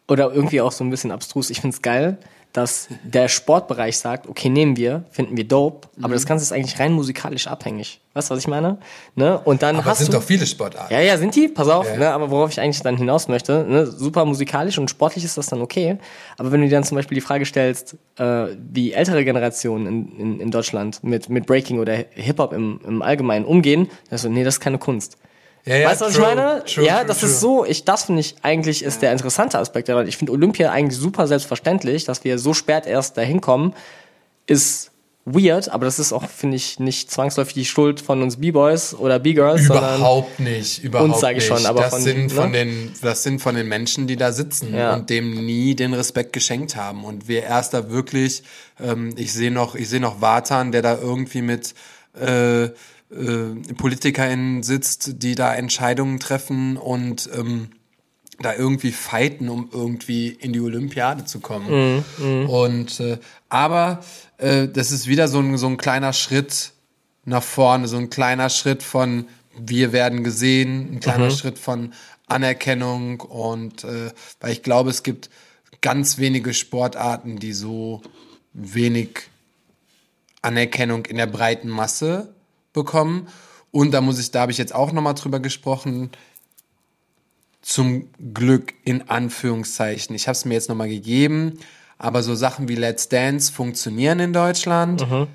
Oder 0.07 0.31
irgendwie 0.31 0.61
auch 0.61 0.71
so 0.71 0.83
ein 0.83 0.89
bisschen 0.89 1.11
abstrus. 1.11 1.49
Ich 1.49 1.61
find's 1.61 1.81
geil, 1.81 2.17
dass 2.53 2.87
der 3.03 3.27
Sportbereich 3.27 3.97
sagt, 3.97 4.27
okay, 4.27 4.49
nehmen 4.49 4.75
wir, 4.75 5.03
finden 5.11 5.37
wir 5.37 5.47
dope, 5.47 5.87
mhm. 5.95 6.05
aber 6.05 6.13
das 6.15 6.25
Ganze 6.25 6.43
ist 6.43 6.51
eigentlich 6.51 6.79
rein 6.79 6.93
musikalisch 6.93 7.47
abhängig. 7.47 8.01
Weißt 8.13 8.29
du, 8.29 8.33
was 8.33 8.39
ich 8.39 8.47
meine? 8.47 8.79
Ne? 9.15 9.37
Und 9.39 9.61
dann 9.61 9.75
aber 9.75 9.85
hast 9.85 9.99
sind 9.99 10.07
du, 10.07 10.13
doch 10.13 10.23
viele 10.23 10.47
Sportarten. 10.47 10.91
Ja, 10.91 10.99
ja, 10.99 11.15
sind 11.17 11.35
die, 11.35 11.47
pass 11.47 11.69
auf, 11.69 11.87
ja. 11.87 11.97
ne? 11.97 12.09
aber 12.09 12.31
worauf 12.31 12.49
ich 12.49 12.59
eigentlich 12.59 12.81
dann 12.81 12.97
hinaus 12.97 13.27
möchte, 13.27 13.65
ne? 13.69 13.85
super 13.85 14.25
musikalisch 14.25 14.79
und 14.79 14.89
sportlich 14.89 15.23
ist 15.23 15.37
das 15.37 15.45
dann 15.45 15.61
okay, 15.61 15.99
aber 16.37 16.51
wenn 16.51 16.61
du 16.61 16.67
dir 16.67 16.73
dann 16.73 16.83
zum 16.83 16.95
Beispiel 16.95 17.15
die 17.15 17.21
Frage 17.21 17.45
stellst, 17.45 17.95
äh, 18.17 18.47
wie 18.71 18.93
ältere 18.93 19.23
Generationen 19.23 19.85
in, 19.85 20.19
in, 20.19 20.39
in 20.39 20.51
Deutschland 20.51 21.03
mit, 21.03 21.29
mit 21.29 21.45
Breaking 21.45 21.79
oder 21.79 21.93
Hip-Hop 22.15 22.53
im, 22.53 22.81
im 22.85 23.01
Allgemeinen 23.03 23.45
umgehen, 23.45 23.89
dann 24.09 24.17
so, 24.17 24.27
nee, 24.27 24.43
das 24.43 24.55
ist 24.55 24.59
keine 24.59 24.79
Kunst. 24.79 25.17
Ja, 25.69 25.75
ja, 25.75 25.87
weißt 25.87 26.01
du, 26.01 26.05
was 26.05 26.13
true, 26.13 26.27
ich 26.27 26.35
meine? 26.35 26.63
True, 26.65 26.83
ja, 26.83 26.97
true, 26.97 27.05
das 27.05 27.21
ist 27.21 27.39
so, 27.39 27.63
ich, 27.63 27.85
das 27.85 28.05
finde 28.05 28.21
ich 28.21 28.35
eigentlich 28.41 28.83
ist 28.83 29.03
der 29.03 29.11
interessante 29.11 29.59
Aspekt 29.59 29.87
daran. 29.87 30.07
Ich 30.07 30.17
finde 30.17 30.31
Olympia 30.31 30.71
eigentlich 30.71 30.97
super 30.97 31.27
selbstverständlich, 31.27 32.05
dass 32.05 32.23
wir 32.23 32.39
so 32.39 32.55
spät 32.55 32.87
erst 32.87 33.17
dahin 33.17 33.39
kommen, 33.39 33.75
ist 34.47 34.89
weird, 35.25 35.69
aber 35.69 35.85
das 35.85 35.99
ist 35.99 36.11
auch, 36.11 36.27
finde 36.27 36.55
ich, 36.55 36.79
nicht 36.79 37.11
zwangsläufig 37.11 37.53
die 37.53 37.65
Schuld 37.65 38.01
von 38.01 38.23
uns 38.23 38.37
B-Boys 38.37 38.95
oder 38.95 39.19
B-Girls. 39.19 39.65
Überhaupt 39.65 40.39
nicht, 40.39 40.83
überhaupt 40.83 41.11
uns, 41.11 41.19
sage 41.19 41.37
ich 41.37 41.45
schon. 41.45 41.63
Aber 41.67 41.81
das, 41.81 41.91
von, 41.91 42.01
sind 42.01 42.21
ne? 42.23 42.29
von 42.29 42.51
den, 42.51 42.91
das 43.03 43.21
sind 43.21 43.39
von 43.39 43.53
den 43.53 43.67
Menschen, 43.67 44.07
die 44.07 44.15
da 44.15 44.31
sitzen 44.31 44.73
ja. 44.73 44.95
und 44.95 45.11
dem 45.11 45.45
nie 45.45 45.75
den 45.75 45.93
Respekt 45.93 46.33
geschenkt 46.33 46.77
haben. 46.77 47.03
Und 47.05 47.27
wir 47.27 47.43
erst 47.43 47.75
da 47.75 47.91
wirklich, 47.91 48.41
ähm, 48.83 49.13
ich 49.17 49.33
sehe 49.33 49.51
noch, 49.51 49.75
ich 49.75 49.87
sehe 49.87 49.99
noch 49.99 50.19
Vatan, 50.19 50.71
der 50.71 50.81
da 50.81 50.97
irgendwie 50.99 51.43
mit 51.43 51.75
äh, 52.19 52.69
äh, 53.11 53.73
PolitikerInnen 53.73 54.63
sitzt, 54.63 55.23
die 55.23 55.35
da 55.35 55.53
Entscheidungen 55.53 56.19
treffen 56.19 56.77
und 56.77 57.29
ähm, 57.33 57.69
da 58.41 58.53
irgendwie 58.55 58.91
fighten, 58.91 59.49
um 59.49 59.69
irgendwie 59.71 60.29
in 60.29 60.53
die 60.53 60.61
Olympiade 60.61 61.25
zu 61.25 61.39
kommen. 61.39 62.03
Mm, 62.17 62.23
mm. 62.23 62.49
Und 62.49 62.99
äh, 62.99 63.17
aber 63.49 64.01
äh, 64.37 64.67
das 64.67 64.91
ist 64.91 65.07
wieder 65.07 65.27
so 65.27 65.39
ein, 65.39 65.57
so 65.57 65.67
ein 65.67 65.77
kleiner 65.77 66.13
Schritt 66.13 66.71
nach 67.25 67.43
vorne, 67.43 67.87
so 67.87 67.97
ein 67.97 68.09
kleiner 68.09 68.49
Schritt 68.49 68.83
von 68.83 69.25
wir 69.57 69.91
werden 69.91 70.23
gesehen, 70.23 70.93
ein 70.93 70.99
kleiner 70.99 71.25
mhm. 71.25 71.31
Schritt 71.31 71.59
von 71.59 71.93
Anerkennung 72.27 73.19
und 73.19 73.83
äh, 73.83 74.11
weil 74.39 74.51
ich 74.51 74.63
glaube, 74.63 74.89
es 74.89 75.03
gibt 75.03 75.29
ganz 75.81 76.17
wenige 76.17 76.53
Sportarten, 76.53 77.39
die 77.39 77.53
so 77.53 78.01
wenig 78.53 79.21
Anerkennung 80.41 81.05
in 81.05 81.17
der 81.17 81.27
breiten 81.27 81.67
Masse 81.67 82.33
bekommen. 82.73 83.27
Und 83.71 83.91
da 83.91 84.01
muss 84.01 84.19
ich, 84.19 84.31
da 84.31 84.41
habe 84.41 84.51
ich 84.51 84.57
jetzt 84.57 84.73
auch 84.73 84.91
nochmal 84.91 85.13
drüber 85.13 85.39
gesprochen. 85.39 86.11
Zum 87.61 88.09
Glück 88.33 88.73
in 88.85 89.09
Anführungszeichen. 89.09 90.15
Ich 90.15 90.27
habe 90.27 90.35
es 90.35 90.45
mir 90.45 90.53
jetzt 90.53 90.69
nochmal 90.69 90.89
gegeben, 90.89 91.59
aber 91.97 92.23
so 92.23 92.33
Sachen 92.33 92.67
wie 92.69 92.75
Let's 92.75 93.09
Dance 93.09 93.51
funktionieren 93.51 94.19
in 94.19 94.33
Deutschland. 94.33 95.09
Mhm. 95.09 95.27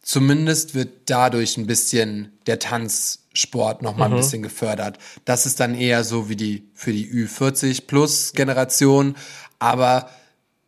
Zumindest 0.00 0.74
wird 0.74 1.10
dadurch 1.10 1.56
ein 1.58 1.66
bisschen 1.66 2.32
der 2.46 2.58
Tanzsport 2.58 3.82
nochmal 3.82 4.08
mhm. 4.08 4.14
ein 4.14 4.20
bisschen 4.20 4.42
gefördert. 4.42 4.98
Das 5.24 5.46
ist 5.46 5.60
dann 5.60 5.74
eher 5.74 6.02
so 6.02 6.28
wie 6.28 6.36
die 6.36 6.68
für 6.74 6.92
die 6.92 7.08
Ü40 7.08 7.86
Plus 7.86 8.32
Generation, 8.32 9.14
aber 9.60 10.10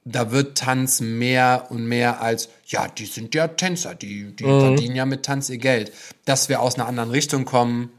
da 0.04 0.30
wird 0.30 0.58
Tanz 0.58 1.00
mehr 1.00 1.66
und 1.70 1.86
mehr 1.86 2.20
als, 2.20 2.50
ja, 2.66 2.88
die 2.88 3.06
sind 3.06 3.34
ja 3.34 3.48
Tänzer, 3.48 3.94
die, 3.94 4.36
die 4.36 4.44
mhm. 4.44 4.60
verdienen 4.60 4.96
ja 4.96 5.06
mit 5.06 5.24
Tanz 5.24 5.48
ihr 5.48 5.58
Geld. 5.58 5.92
Dass 6.24 6.48
wir 6.48 6.60
aus 6.60 6.74
einer 6.74 6.86
anderen 6.86 7.10
Richtung 7.10 7.44
kommen, 7.46 7.90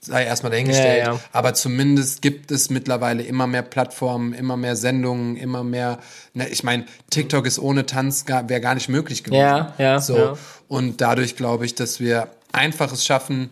sei 0.00 0.24
erstmal 0.24 0.52
dahingestellt. 0.52 1.06
Ja, 1.06 1.12
ja. 1.14 1.20
Aber 1.32 1.54
zumindest 1.54 2.20
gibt 2.20 2.50
es 2.50 2.68
mittlerweile 2.68 3.22
immer 3.22 3.46
mehr 3.46 3.62
Plattformen, 3.62 4.34
immer 4.34 4.56
mehr 4.58 4.76
Sendungen, 4.76 5.36
immer 5.36 5.64
mehr. 5.64 5.98
Ne, 6.34 6.48
ich 6.48 6.62
meine, 6.64 6.84
TikTok 7.10 7.46
ist 7.46 7.58
ohne 7.58 7.86
Tanz 7.86 8.26
wäre 8.26 8.60
gar 8.60 8.74
nicht 8.74 8.90
möglich 8.90 9.24
gewesen. 9.24 9.40
Ja, 9.40 9.74
ja. 9.78 10.00
So. 10.00 10.16
Ja. 10.16 10.34
Und 10.68 11.00
dadurch 11.00 11.36
glaube 11.36 11.64
ich, 11.64 11.74
dass 11.74 11.98
wir 11.98 12.28
einfach 12.52 12.92
es 12.92 13.06
schaffen, 13.06 13.50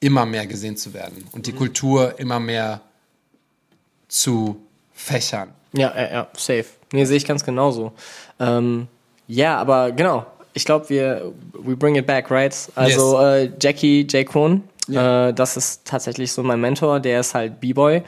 immer 0.00 0.26
mehr 0.26 0.46
gesehen 0.46 0.76
zu 0.76 0.92
werden 0.92 1.26
und 1.32 1.46
die 1.46 1.52
mhm. 1.52 1.56
Kultur 1.56 2.18
immer 2.18 2.38
mehr 2.38 2.82
zu 4.08 4.60
fächern. 4.92 5.48
Ja, 5.72 5.94
ja, 5.96 6.12
ja, 6.12 6.28
safe. 6.36 6.66
Nee, 6.94 7.06
sehe 7.06 7.16
ich 7.16 7.26
ganz 7.26 7.44
genauso. 7.44 7.90
Ähm, 8.38 8.86
ja, 9.26 9.58
aber 9.58 9.90
genau. 9.90 10.26
Ich 10.52 10.64
glaube, 10.64 10.88
wir 10.90 11.32
we 11.52 11.76
bring 11.76 11.96
it 11.96 12.06
back, 12.06 12.30
right? 12.30 12.54
Also 12.76 13.20
yes. 13.20 13.48
äh, 13.48 13.52
Jackie 13.60 14.02
J. 14.02 14.24
Krohn, 14.24 14.62
ja. 14.86 15.30
äh, 15.30 15.34
das 15.34 15.56
ist 15.56 15.84
tatsächlich 15.84 16.30
so 16.30 16.44
mein 16.44 16.60
Mentor. 16.60 17.00
Der 17.00 17.18
ist 17.18 17.34
halt 17.34 17.58
B-Boy 17.58 18.04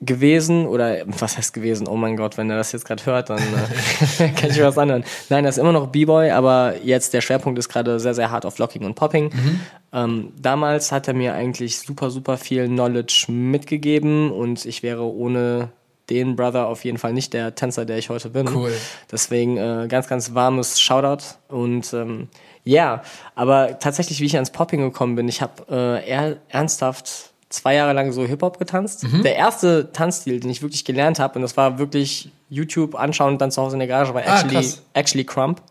gewesen 0.00 0.66
oder 0.66 1.02
was 1.04 1.36
heißt 1.36 1.52
gewesen? 1.52 1.86
Oh 1.86 1.96
mein 1.96 2.16
Gott, 2.16 2.38
wenn 2.38 2.48
er 2.48 2.56
das 2.56 2.72
jetzt 2.72 2.86
gerade 2.86 3.04
hört, 3.04 3.28
dann 3.28 3.40
äh, 3.40 4.28
kann 4.36 4.50
ich 4.52 4.62
was 4.62 4.78
anhören. 4.78 5.04
Nein, 5.28 5.44
er 5.44 5.50
ist 5.50 5.58
immer 5.58 5.72
noch 5.72 5.88
B-Boy, 5.88 6.30
aber 6.30 6.76
jetzt 6.82 7.12
der 7.12 7.20
Schwerpunkt 7.20 7.58
ist 7.58 7.68
gerade 7.68 8.00
sehr, 8.00 8.14
sehr 8.14 8.30
hart 8.30 8.46
auf 8.46 8.56
Locking 8.56 8.86
und 8.86 8.94
Popping. 8.94 9.24
Mhm. 9.24 9.60
Ähm, 9.92 10.32
damals 10.40 10.92
hat 10.92 11.08
er 11.08 11.14
mir 11.14 11.34
eigentlich 11.34 11.78
super, 11.78 12.08
super 12.08 12.38
viel 12.38 12.68
Knowledge 12.68 13.26
mitgegeben 13.28 14.30
und 14.30 14.64
ich 14.64 14.82
wäre 14.82 15.04
ohne 15.04 15.72
den 16.10 16.36
Brother 16.36 16.66
auf 16.66 16.84
jeden 16.84 16.98
Fall 16.98 17.12
nicht 17.12 17.32
der 17.32 17.54
Tänzer, 17.54 17.84
der 17.84 17.98
ich 17.98 18.08
heute 18.08 18.30
bin. 18.30 18.48
Cool. 18.54 18.72
Deswegen 19.10 19.56
äh, 19.56 19.86
ganz, 19.88 20.08
ganz 20.08 20.34
warmes 20.34 20.80
Shoutout. 20.80 21.24
Und 21.48 21.92
ähm, 21.92 22.28
ja, 22.64 23.02
aber 23.34 23.78
tatsächlich, 23.78 24.20
wie 24.20 24.26
ich 24.26 24.34
ans 24.34 24.50
Popping 24.50 24.80
gekommen 24.80 25.16
bin, 25.16 25.28
ich 25.28 25.42
habe 25.42 25.64
äh, 25.70 26.08
eher 26.08 26.36
ernsthaft 26.48 27.32
zwei 27.48 27.74
Jahre 27.74 27.92
lang 27.92 28.12
so 28.12 28.24
Hip-Hop 28.24 28.58
getanzt. 28.58 29.04
Mhm. 29.04 29.22
Der 29.22 29.36
erste 29.36 29.90
Tanzstil, 29.92 30.40
den 30.40 30.50
ich 30.50 30.62
wirklich 30.62 30.84
gelernt 30.84 31.18
habe, 31.18 31.36
und 31.36 31.42
das 31.42 31.56
war 31.56 31.78
wirklich 31.78 32.30
YouTube 32.50 32.94
anschauen 32.94 33.34
und 33.34 33.40
dann 33.40 33.50
zu 33.50 33.62
Hause 33.62 33.76
in 33.76 33.80
der 33.80 33.88
Garage, 33.88 34.14
war 34.14 34.22
ah, 34.26 34.40
actually, 34.40 34.74
actually 34.94 35.24
Crump. 35.24 35.62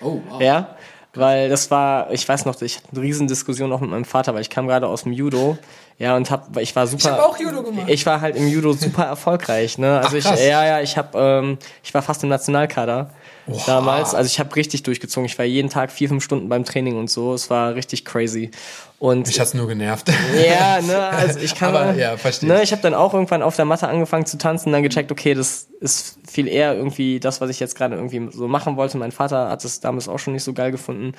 Oh, 0.00 0.20
wow. 0.28 0.40
Ja, 0.40 0.76
weil 1.14 1.48
das 1.48 1.70
war, 1.70 2.10
ich 2.12 2.26
weiß 2.28 2.44
noch, 2.46 2.60
ich 2.62 2.78
hatte 2.78 2.88
eine 2.92 3.02
Riesendiskussion 3.02 3.72
auch 3.72 3.80
mit 3.80 3.90
meinem 3.90 4.04
Vater, 4.04 4.34
weil 4.34 4.40
ich 4.40 4.50
kam 4.50 4.66
gerade 4.66 4.86
aus 4.86 5.04
dem 5.04 5.12
Judo, 5.12 5.58
ja, 5.98 6.16
und 6.16 6.30
hab, 6.30 6.56
ich 6.56 6.74
war 6.74 6.86
super. 6.86 7.02
Ich 7.02 7.10
habe 7.10 7.24
auch 7.24 7.38
Judo 7.38 7.62
gemacht. 7.62 7.88
Ich 7.88 8.04
war 8.06 8.20
halt 8.20 8.36
im 8.36 8.48
Judo 8.48 8.72
super 8.72 9.04
erfolgreich, 9.04 9.78
ne? 9.78 10.00
Also 10.00 10.16
Ach, 10.24 10.34
ich, 10.34 10.40
ja, 10.40 10.66
ja, 10.66 10.80
ich 10.80 10.96
habe, 10.96 11.18
ähm, 11.18 11.58
ich 11.82 11.94
war 11.94 12.02
fast 12.02 12.22
im 12.22 12.28
Nationalkader 12.28 13.10
wow. 13.46 13.64
damals. 13.66 14.14
Also 14.14 14.26
ich 14.26 14.40
habe 14.40 14.54
richtig 14.56 14.82
durchgezogen. 14.82 15.26
Ich 15.26 15.38
war 15.38 15.44
jeden 15.44 15.70
Tag 15.70 15.90
vier, 15.92 16.08
fünf 16.08 16.24
Stunden 16.24 16.48
beim 16.48 16.64
Training 16.64 16.96
und 16.96 17.10
so. 17.10 17.34
Es 17.34 17.50
war 17.50 17.74
richtig 17.74 18.04
crazy. 18.04 18.50
Und 18.98 19.26
mich 19.26 19.40
hat's 19.40 19.52
nur 19.52 19.66
genervt. 19.66 20.08
Ja, 20.36 20.80
ne, 20.80 21.08
also 21.08 21.38
ich 21.42 21.54
kann, 21.54 21.74
Aber, 21.74 21.94
ja, 21.94 22.16
verstehe. 22.16 22.48
Ne, 22.48 22.62
ich 22.62 22.70
habe 22.70 22.82
dann 22.82 22.94
auch 22.94 23.14
irgendwann 23.14 23.42
auf 23.42 23.56
der 23.56 23.64
Matte 23.64 23.88
angefangen 23.88 24.26
zu 24.26 24.38
tanzen, 24.38 24.72
dann 24.72 24.82
gecheckt, 24.84 25.10
okay, 25.10 25.34
das 25.34 25.66
ist 25.80 26.18
viel 26.30 26.46
eher 26.46 26.74
irgendwie 26.74 27.18
das, 27.18 27.40
was 27.40 27.50
ich 27.50 27.58
jetzt 27.58 27.76
gerade 27.76 27.96
irgendwie 27.96 28.28
so 28.30 28.46
machen 28.46 28.76
wollte. 28.76 28.98
Mein 28.98 29.10
Vater 29.10 29.48
hat 29.48 29.64
es 29.64 29.80
damals 29.80 30.08
auch 30.08 30.18
schon 30.18 30.34
nicht 30.34 30.44
so 30.44 30.52
geil 30.52 30.70
gefunden. 30.70 31.14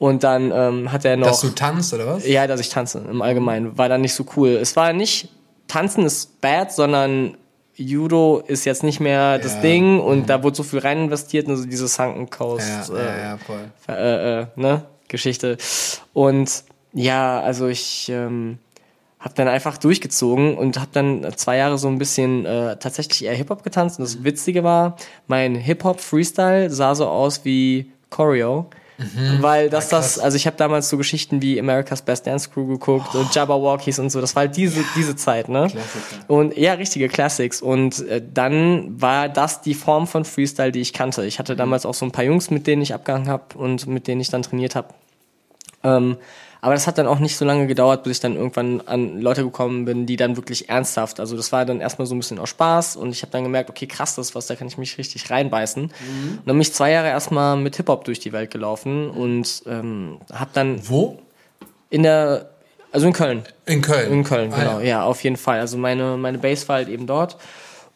Und 0.00 0.24
dann 0.24 0.50
ähm, 0.50 0.90
hat 0.90 1.04
er 1.04 1.18
noch. 1.18 1.26
Dass 1.26 1.42
du 1.42 1.50
tanzt, 1.50 1.92
oder 1.92 2.06
was? 2.06 2.26
Ja, 2.26 2.46
dass 2.46 2.58
ich 2.58 2.70
tanze 2.70 3.04
im 3.10 3.20
Allgemeinen. 3.20 3.76
War 3.76 3.90
dann 3.90 4.00
nicht 4.00 4.14
so 4.14 4.24
cool. 4.34 4.48
Es 4.48 4.74
war 4.74 4.94
nicht, 4.94 5.28
tanzen 5.68 6.06
ist 6.06 6.40
bad, 6.40 6.72
sondern 6.72 7.36
Judo 7.74 8.42
ist 8.46 8.64
jetzt 8.64 8.82
nicht 8.82 8.98
mehr 8.98 9.38
das 9.38 9.56
Ja. 9.56 9.60
Ding 9.60 10.00
und 10.00 10.30
da 10.30 10.42
wurde 10.42 10.56
so 10.56 10.62
viel 10.62 10.78
rein 10.78 11.04
investiert 11.04 11.48
in 11.48 11.56
so 11.58 11.66
diese 11.66 11.86
Sunken 11.86 12.30
Coast 12.30 12.66
Ja, 12.88 12.96
äh, 12.96 13.06
ja, 13.06 13.38
ja, 13.88 13.94
äh, 13.94 14.40
äh, 14.40 14.46
ne, 14.56 14.84
Geschichte. 15.08 15.58
Und 16.14 16.64
ja, 16.94 17.38
also 17.40 17.68
ich 17.68 18.08
ähm, 18.08 18.56
habe 19.18 19.34
dann 19.34 19.48
einfach 19.48 19.76
durchgezogen 19.76 20.56
und 20.56 20.78
habe 20.78 20.90
dann 20.94 21.26
zwei 21.36 21.58
Jahre 21.58 21.76
so 21.76 21.88
ein 21.88 21.98
bisschen 21.98 22.46
äh, 22.46 22.78
tatsächlich 22.78 23.26
eher 23.26 23.34
Hip-Hop 23.34 23.62
getanzt. 23.62 23.98
Und 23.98 24.06
das 24.06 24.24
Witzige 24.24 24.64
war, 24.64 24.96
mein 25.26 25.56
Hip-Hop-Freestyle 25.56 26.70
sah 26.70 26.94
so 26.94 27.06
aus 27.06 27.44
wie 27.44 27.92
Choreo. 28.08 28.70
Weil 29.40 29.70
das, 29.70 29.88
das, 29.88 30.18
also 30.18 30.36
ich 30.36 30.46
habe 30.46 30.56
damals 30.56 30.88
so 30.88 30.96
Geschichten 30.96 31.40
wie 31.40 31.58
America's 31.58 32.02
Best 32.02 32.26
Dance 32.26 32.50
Crew 32.50 32.66
geguckt 32.66 33.14
und 33.14 33.34
Jabberwockies 33.34 33.98
und 33.98 34.10
so. 34.10 34.20
Das 34.20 34.36
war 34.36 34.42
halt 34.42 34.56
diese, 34.56 34.84
diese 34.96 35.16
Zeit, 35.16 35.48
ne? 35.48 35.68
Und 36.28 36.56
ja, 36.56 36.74
richtige 36.74 37.08
Classics. 37.08 37.62
Und 37.62 38.06
äh, 38.06 38.22
dann 38.32 39.00
war 39.00 39.28
das 39.28 39.62
die 39.62 39.74
Form 39.74 40.06
von 40.06 40.24
Freestyle, 40.24 40.72
die 40.72 40.80
ich 40.80 40.92
kannte. 40.92 41.24
Ich 41.24 41.38
hatte 41.38 41.56
damals 41.56 41.86
auch 41.86 41.94
so 41.94 42.04
ein 42.04 42.12
paar 42.12 42.24
Jungs, 42.24 42.50
mit 42.50 42.66
denen 42.66 42.82
ich 42.82 42.92
abgehangen 42.92 43.28
habe 43.28 43.56
und 43.56 43.86
mit 43.86 44.06
denen 44.06 44.20
ich 44.20 44.28
dann 44.28 44.42
trainiert 44.42 44.74
habe. 44.74 44.88
Ähm, 45.82 46.16
aber 46.62 46.74
das 46.74 46.86
hat 46.86 46.98
dann 46.98 47.06
auch 47.06 47.18
nicht 47.18 47.36
so 47.36 47.44
lange 47.44 47.66
gedauert, 47.66 48.02
bis 48.02 48.18
ich 48.18 48.20
dann 48.20 48.36
irgendwann 48.36 48.80
an 48.82 49.20
Leute 49.20 49.42
gekommen 49.44 49.84
bin, 49.84 50.06
die 50.06 50.16
dann 50.16 50.36
wirklich 50.36 50.68
ernsthaft, 50.68 51.20
also 51.20 51.36
das 51.36 51.52
war 51.52 51.64
dann 51.64 51.80
erstmal 51.80 52.06
so 52.06 52.14
ein 52.14 52.18
bisschen 52.18 52.38
aus 52.38 52.50
Spaß 52.50 52.96
und 52.96 53.10
ich 53.10 53.22
habe 53.22 53.32
dann 53.32 53.42
gemerkt, 53.44 53.70
okay, 53.70 53.86
krass, 53.86 54.14
das 54.14 54.28
ist 54.28 54.34
was, 54.34 54.46
da 54.46 54.54
kann 54.56 54.68
ich 54.68 54.76
mich 54.78 54.98
richtig 54.98 55.30
reinbeißen. 55.30 55.84
Und 55.84 55.92
dann 56.44 56.54
bin 56.56 56.60
ich 56.60 56.72
zwei 56.72 56.90
Jahre 56.92 57.08
erstmal 57.08 57.56
mit 57.56 57.76
Hip-Hop 57.76 58.04
durch 58.04 58.18
die 58.20 58.32
Welt 58.32 58.50
gelaufen 58.50 59.10
und 59.10 59.62
ähm, 59.66 60.18
habe 60.32 60.50
dann 60.52 60.80
Wo? 60.88 61.18
in 61.90 62.02
der, 62.02 62.50
also 62.92 63.06
in 63.06 63.12
Köln, 63.12 63.42
In 63.66 63.80
Köln. 63.82 64.12
in 64.12 64.24
Köln, 64.24 64.52
Ah, 64.52 64.58
genau. 64.58 64.78
ja. 64.80 64.84
ja. 64.86 65.02
auf 65.04 65.22
jeden 65.24 65.36
Fall. 65.36 65.60
Also 65.60 65.78
meine, 65.78 66.16
meine 66.16 66.38
Base 66.38 66.66
war 66.68 66.76
halt 66.76 66.88
eben 66.88 67.06
dort. 67.06 67.36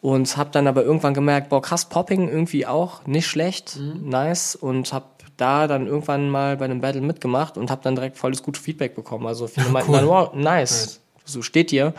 Und 0.01 0.37
habe 0.37 0.51
dann 0.51 0.67
aber 0.67 0.83
irgendwann 0.83 1.15
gemerkt, 1.15 1.49
boah, 1.49 1.63
krass, 1.63 1.85
Popping 1.85 2.29
irgendwie 2.29 2.67
auch, 2.67 3.07
nicht 3.07 3.25
schlecht, 3.27 3.77
Mhm. 3.77 4.07
nice. 4.09 4.55
Und 4.55 4.93
habe 4.93 5.05
da 5.37 5.67
dann 5.67 5.87
irgendwann 5.87 6.29
mal 6.29 6.57
bei 6.57 6.65
einem 6.65 6.81
Battle 6.81 7.01
mitgemacht 7.01 7.57
und 7.57 7.71
habe 7.71 7.81
dann 7.83 7.95
direkt 7.95 8.17
volles 8.17 8.43
gutes 8.43 8.63
Feedback 8.63 8.95
bekommen. 8.95 9.27
Also 9.27 9.47
viele 9.47 9.69
meinten 9.71 9.91
cool. 9.91 9.97
dann, 9.97 10.07
wow, 10.07 10.33
nice, 10.33 11.01
so 11.23 11.41
steht 11.41 11.71
dir. 11.71 11.93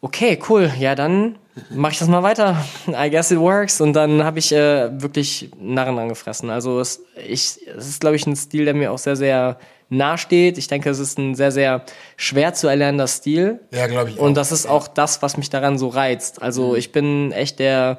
Okay, 0.00 0.38
cool, 0.48 0.70
ja 0.78 0.94
dann 0.94 1.36
mache 1.70 1.92
ich 1.92 1.98
das 1.98 2.08
mal 2.08 2.22
weiter. 2.22 2.64
I 2.88 3.10
guess 3.10 3.30
it 3.30 3.38
works. 3.38 3.80
Und 3.80 3.92
dann 3.94 4.24
habe 4.24 4.38
ich 4.38 4.52
äh, 4.52 5.00
wirklich 5.00 5.50
Narren 5.60 5.98
angefressen. 5.98 6.50
Also 6.50 6.80
es, 6.80 7.02
ich, 7.16 7.58
es 7.76 7.88
ist, 7.88 8.00
glaube 8.00 8.16
ich, 8.16 8.26
ein 8.26 8.36
Stil, 8.36 8.64
der 8.64 8.74
mir 8.74 8.92
auch 8.92 8.98
sehr, 8.98 9.16
sehr 9.16 9.58
nah 9.88 10.18
steht. 10.18 10.58
Ich 10.58 10.68
denke, 10.68 10.90
es 10.90 10.98
ist 10.98 11.18
ein 11.18 11.34
sehr, 11.34 11.50
sehr 11.50 11.84
schwer 12.16 12.54
zu 12.54 12.68
erlernender 12.68 13.06
Stil. 13.06 13.60
Ja, 13.72 13.86
glaube 13.86 14.10
ich. 14.10 14.18
Und 14.18 14.32
auch. 14.32 14.34
das 14.34 14.52
ist 14.52 14.66
auch 14.66 14.88
das, 14.88 15.22
was 15.22 15.36
mich 15.36 15.50
daran 15.50 15.78
so 15.78 15.88
reizt. 15.88 16.42
Also 16.42 16.76
ich 16.76 16.92
bin 16.92 17.32
echt 17.32 17.58
der 17.58 17.98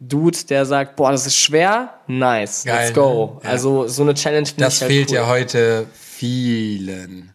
Dude, 0.00 0.38
der 0.48 0.64
sagt, 0.64 0.94
boah, 0.96 1.10
das 1.10 1.26
ist 1.26 1.36
schwer, 1.36 1.94
nice, 2.06 2.64
Geil, 2.64 2.86
let's 2.86 2.94
go. 2.94 3.34
ne? 3.36 3.40
Ja. 3.44 3.50
Also 3.50 3.88
so 3.88 4.02
eine 4.02 4.14
Challenge 4.14 4.48
Das 4.56 4.80
halt 4.80 4.90
fehlt 4.92 5.08
cool. 5.10 5.14
ja 5.16 5.26
heute 5.26 5.86
vielen. 5.92 7.32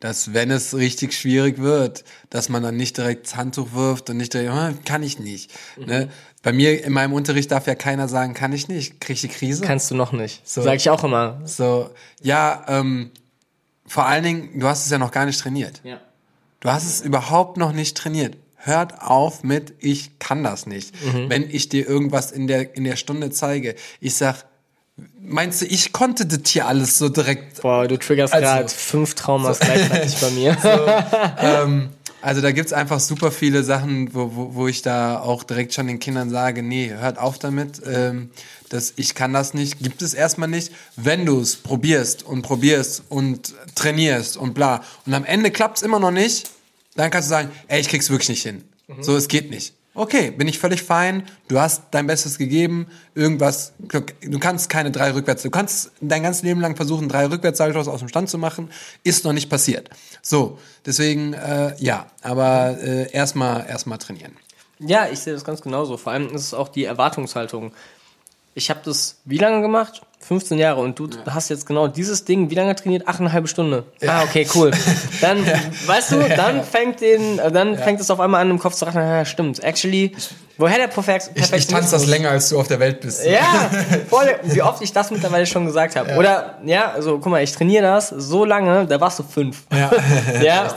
Dass 0.00 0.34
wenn 0.34 0.50
es 0.50 0.74
richtig 0.74 1.14
schwierig 1.14 1.58
wird, 1.58 2.04
dass 2.30 2.48
man 2.50 2.62
dann 2.62 2.76
nicht 2.76 2.96
direkt 2.98 3.26
das 3.26 3.36
Handtuch 3.36 3.72
wirft 3.72 4.10
und 4.10 4.18
nicht 4.18 4.32
direkt, 4.34 4.50
"Ah, 4.50 4.72
kann 4.84 5.02
ich 5.02 5.18
nicht. 5.18 5.50
Mhm. 5.78 5.86
Ne? 5.86 6.08
Bei 6.42 6.52
mir 6.52 6.84
in 6.84 6.92
meinem 6.92 7.12
Unterricht 7.14 7.50
darf 7.50 7.66
ja 7.66 7.74
keiner 7.74 8.06
sagen, 8.06 8.34
kann 8.34 8.52
ich 8.52 8.68
nicht, 8.68 9.00
krieg 9.00 9.14
ich 9.16 9.22
die 9.22 9.28
Krise. 9.28 9.64
Kannst 9.64 9.90
du 9.90 9.94
noch 9.94 10.12
nicht. 10.12 10.46
So. 10.48 10.62
Sag 10.62 10.76
ich 10.76 10.90
auch 10.90 11.02
immer. 11.02 11.40
so, 11.44 11.90
ja, 12.22 12.64
ähm, 12.68 13.10
vor 13.86 14.06
allen 14.06 14.22
Dingen, 14.22 14.60
du 14.60 14.66
hast 14.66 14.84
es 14.84 14.90
ja 14.90 14.98
noch 14.98 15.10
gar 15.12 15.24
nicht 15.26 15.40
trainiert. 15.40 15.80
Ja. 15.82 15.98
Du 16.60 16.70
hast 16.70 16.84
es 16.84 17.00
überhaupt 17.00 17.56
noch 17.56 17.72
nicht 17.72 17.96
trainiert. 17.96 18.36
Hört 18.66 19.00
auf 19.02 19.44
mit, 19.44 19.74
ich 19.78 20.18
kann 20.18 20.42
das 20.42 20.66
nicht. 20.66 20.92
Mhm. 21.04 21.30
Wenn 21.30 21.48
ich 21.50 21.68
dir 21.68 21.88
irgendwas 21.88 22.32
in 22.32 22.46
der, 22.46 22.74
in 22.76 22.84
der 22.84 22.96
Stunde 22.96 23.30
zeige, 23.30 23.74
ich 24.00 24.14
sag, 24.16 24.44
meinst 25.20 25.62
du, 25.62 25.66
ich 25.66 25.92
konnte 25.92 26.26
das 26.26 26.50
hier 26.50 26.66
alles 26.66 26.98
so 26.98 27.08
direkt 27.08 27.62
Boah, 27.62 27.86
du 27.86 27.96
triggerst 27.96 28.34
Also- 28.34 28.44
gerade 28.46 28.68
fünf 28.68 29.14
Traumas 29.14 29.58
gleichzeitig 29.60 30.16
bei 30.20 30.30
mir. 30.30 30.56
ähm, 31.38 31.90
also 32.22 32.40
da 32.40 32.50
gibt's 32.50 32.72
einfach 32.72 32.98
super 32.98 33.30
viele 33.30 33.62
Sachen, 33.62 34.12
wo, 34.14 34.32
wo, 34.34 34.54
wo 34.54 34.68
ich 34.68 34.82
da 34.82 35.20
auch 35.20 35.44
direkt 35.44 35.74
schon 35.74 35.86
den 35.86 36.00
Kindern 36.00 36.30
sage, 36.30 36.62
nee, 36.62 36.90
hört 36.90 37.18
auf 37.18 37.38
damit, 37.38 37.80
ähm, 37.86 38.30
dass 38.68 38.94
ich 38.96 39.14
kann 39.14 39.32
das 39.32 39.54
nicht, 39.54 39.78
gibt 39.80 40.02
es 40.02 40.12
erstmal 40.12 40.48
nicht. 40.48 40.72
Wenn 40.96 41.24
du 41.24 41.38
es 41.40 41.54
probierst 41.54 42.24
und 42.24 42.42
probierst 42.42 43.04
und 43.10 43.54
trainierst 43.76 44.36
und 44.36 44.54
bla 44.54 44.82
und 45.04 45.14
am 45.14 45.24
Ende 45.24 45.52
klappt's 45.52 45.82
immer 45.82 46.00
noch 46.00 46.10
nicht, 46.10 46.50
dann 46.96 47.10
kannst 47.10 47.28
du 47.28 47.30
sagen, 47.30 47.50
ey, 47.68 47.80
ich 47.80 47.88
krieg's 47.88 48.10
wirklich 48.10 48.28
nicht 48.28 48.42
hin. 48.42 48.64
So, 49.00 49.16
es 49.16 49.28
geht 49.28 49.50
nicht. 49.50 49.74
Okay, 49.94 50.30
bin 50.30 50.46
ich 50.46 50.58
völlig 50.58 50.82
fein. 50.82 51.22
Du 51.48 51.58
hast 51.58 51.84
dein 51.90 52.06
Bestes 52.06 52.36
gegeben. 52.36 52.86
Irgendwas, 53.14 53.72
du 53.78 54.38
kannst 54.38 54.68
keine 54.68 54.90
drei 54.90 55.12
rückwärts, 55.14 55.42
du 55.42 55.48
kannst 55.50 55.90
dein 56.02 56.22
ganzes 56.22 56.42
Leben 56.42 56.60
lang 56.60 56.76
versuchen, 56.76 57.08
drei 57.08 57.26
Rückwärtssaltos 57.26 57.88
aus 57.88 58.00
dem 58.00 58.08
Stand 58.08 58.28
zu 58.28 58.36
machen. 58.36 58.70
Ist 59.04 59.24
noch 59.24 59.32
nicht 59.32 59.48
passiert. 59.48 59.88
So, 60.20 60.58
deswegen, 60.84 61.32
äh, 61.32 61.74
ja, 61.78 62.08
aber 62.20 62.76
äh, 62.78 63.10
erstmal 63.10 63.66
erstmal 63.66 63.96
trainieren. 63.96 64.36
Ja, 64.78 65.08
ich 65.10 65.20
sehe 65.20 65.32
das 65.32 65.44
ganz 65.44 65.62
genauso. 65.62 65.96
Vor 65.96 66.12
allem 66.12 66.26
ist 66.26 66.42
es 66.42 66.54
auch 66.54 66.68
die 66.68 66.84
Erwartungshaltung. 66.84 67.72
Ich 68.56 68.70
habe 68.70 68.80
das 68.82 69.16
wie 69.26 69.36
lange 69.36 69.60
gemacht? 69.60 70.00
15 70.20 70.56
Jahre. 70.56 70.80
Und 70.80 70.98
du 70.98 71.10
hast 71.28 71.50
jetzt 71.50 71.66
genau 71.66 71.88
dieses 71.88 72.24
Ding, 72.24 72.48
wie 72.48 72.54
lange 72.54 72.74
trainiert? 72.74 73.02
Ach, 73.04 73.20
eine 73.20 73.30
halbe 73.30 73.48
Stunde. 73.48 73.84
Ah, 74.06 74.22
okay, 74.22 74.48
cool. 74.54 74.70
Dann, 75.20 75.44
weißt 75.86 76.12
du, 76.12 76.26
dann 76.34 76.64
fängt 76.64 77.02
den, 77.02 77.38
äh, 77.38 77.52
dann 77.52 77.76
fängt 77.76 78.00
es 78.00 78.10
auf 78.10 78.18
einmal 78.18 78.40
an, 78.40 78.48
im 78.48 78.58
Kopf 78.58 78.74
zu 78.74 78.86
raten, 78.86 78.96
ja, 78.96 79.26
stimmt. 79.26 79.62
Actually, 79.62 80.16
woher 80.56 80.78
der 80.78 80.88
Perfekt, 80.88 81.32
Ich, 81.34 81.52
ich 81.52 81.66
tanze 81.66 81.90
das 81.90 82.06
länger, 82.06 82.30
als 82.30 82.48
du 82.48 82.58
auf 82.58 82.66
der 82.66 82.80
Welt 82.80 83.02
bist. 83.02 83.26
Ja, 83.26 83.70
voll, 84.08 84.34
wie 84.44 84.62
oft 84.62 84.80
ich 84.80 84.92
das 84.94 85.10
mittlerweile 85.10 85.44
schon 85.44 85.66
gesagt 85.66 85.94
habe. 85.94 86.14
Oder, 86.16 86.58
ja, 86.64 86.92
also 86.92 87.18
guck 87.18 87.30
mal, 87.30 87.42
ich 87.42 87.52
trainiere 87.52 87.82
das 87.82 88.08
so 88.08 88.46
lange, 88.46 88.86
da 88.86 88.98
warst 89.02 89.18
du 89.18 89.22
fünf. 89.22 89.64
Ja. 89.70 89.90
Ja. 90.42 90.74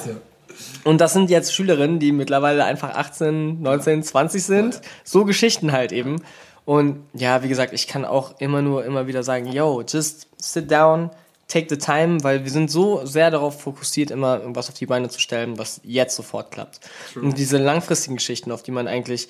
Und 0.84 1.00
das 1.00 1.14
sind 1.14 1.30
jetzt 1.30 1.56
Schülerinnen, 1.56 2.00
die 2.00 2.12
mittlerweile 2.12 2.66
einfach 2.66 2.94
18, 2.96 3.62
19, 3.62 4.04
20 4.04 4.44
sind. 4.44 4.82
So 5.06 5.24
Geschichten 5.24 5.72
halt 5.72 5.94
eben. 5.94 6.22
Und 6.70 7.00
ja, 7.16 7.42
wie 7.42 7.48
gesagt, 7.48 7.74
ich 7.74 7.88
kann 7.88 8.06
auch 8.06 8.40
immer 8.40 8.62
nur 8.62 8.86
immer 8.86 9.08
wieder 9.08 9.24
sagen, 9.24 9.48
yo, 9.52 9.82
just 9.82 10.28
sit 10.38 10.70
down, 10.70 11.10
take 11.48 11.66
the 11.68 11.78
time, 11.80 12.24
weil 12.24 12.44
wir 12.44 12.52
sind 12.52 12.70
so 12.70 13.04
sehr 13.08 13.32
darauf 13.32 13.60
fokussiert, 13.60 14.12
immer 14.12 14.40
irgendwas 14.40 14.70
auf 14.70 14.76
die 14.76 14.86
Beine 14.86 15.10
zu 15.10 15.20
stellen, 15.20 15.58
was 15.58 15.82
jetzt 15.84 16.16
sofort 16.16 16.52
klappt. 16.52 16.80
Und 17.16 17.40
diese 17.40 17.58
langfristigen 17.58 18.18
Geschichten, 18.18 18.52
auf 18.52 18.62
die 18.62 18.70
man 18.70 18.88
eigentlich. 18.88 19.30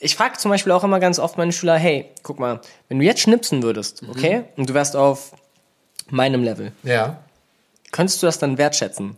Ich 0.00 0.16
frage 0.16 0.38
zum 0.38 0.50
Beispiel 0.50 0.72
auch 0.72 0.82
immer 0.82 0.98
ganz 0.98 1.20
oft 1.20 1.38
meine 1.38 1.52
Schüler, 1.52 1.76
hey, 1.78 2.06
guck 2.24 2.40
mal, 2.40 2.60
wenn 2.88 2.98
du 2.98 3.04
jetzt 3.04 3.20
schnipsen 3.20 3.62
würdest, 3.62 4.02
okay, 4.10 4.42
und 4.56 4.68
du 4.68 4.74
wärst 4.74 4.96
auf 4.96 5.34
meinem 6.10 6.42
Level, 6.42 6.72
Ja. 6.82 7.18
könntest 7.92 8.20
du 8.20 8.26
das 8.26 8.40
dann 8.40 8.58
wertschätzen? 8.58 9.16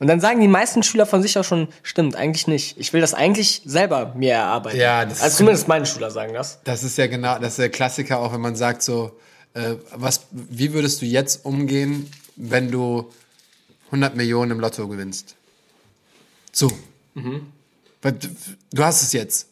Und 0.00 0.06
dann 0.06 0.20
sagen 0.20 0.40
die 0.40 0.46
meisten 0.48 0.82
Schüler 0.84 1.06
von 1.06 1.22
sich 1.22 1.36
auch 1.38 1.44
schon, 1.44 1.68
stimmt, 1.82 2.14
eigentlich 2.14 2.46
nicht. 2.46 2.78
Ich 2.78 2.92
will 2.92 3.00
das 3.00 3.14
eigentlich 3.14 3.62
selber 3.64 4.14
mir 4.14 4.34
erarbeiten. 4.34 4.78
Ja, 4.78 5.04
das 5.04 5.20
also 5.20 5.26
ist- 5.32 5.36
zumindest 5.38 5.68
meine 5.68 5.86
Schüler 5.86 6.10
sagen 6.12 6.34
das. 6.34 6.60
Das 6.64 6.84
ist 6.84 6.96
ja 6.98 7.08
genau, 7.08 7.38
das 7.40 7.50
ist 7.54 7.58
der 7.58 7.68
Klassiker 7.70 8.20
auch, 8.20 8.32
wenn 8.32 8.40
man 8.40 8.54
sagt 8.54 8.82
so, 8.82 9.18
äh, 9.54 9.74
was, 9.94 10.22
wie 10.30 10.72
würdest 10.72 11.02
du 11.02 11.06
jetzt 11.06 11.44
umgehen, 11.44 12.08
wenn 12.36 12.70
du 12.70 13.10
100 13.90 14.14
Millionen 14.14 14.52
im 14.52 14.60
Lotto 14.60 14.86
gewinnst? 14.86 15.34
So. 16.52 16.70
Du- 17.14 18.12
Du 18.72 18.84
hast 18.84 19.02
es 19.02 19.12
jetzt. 19.12 19.47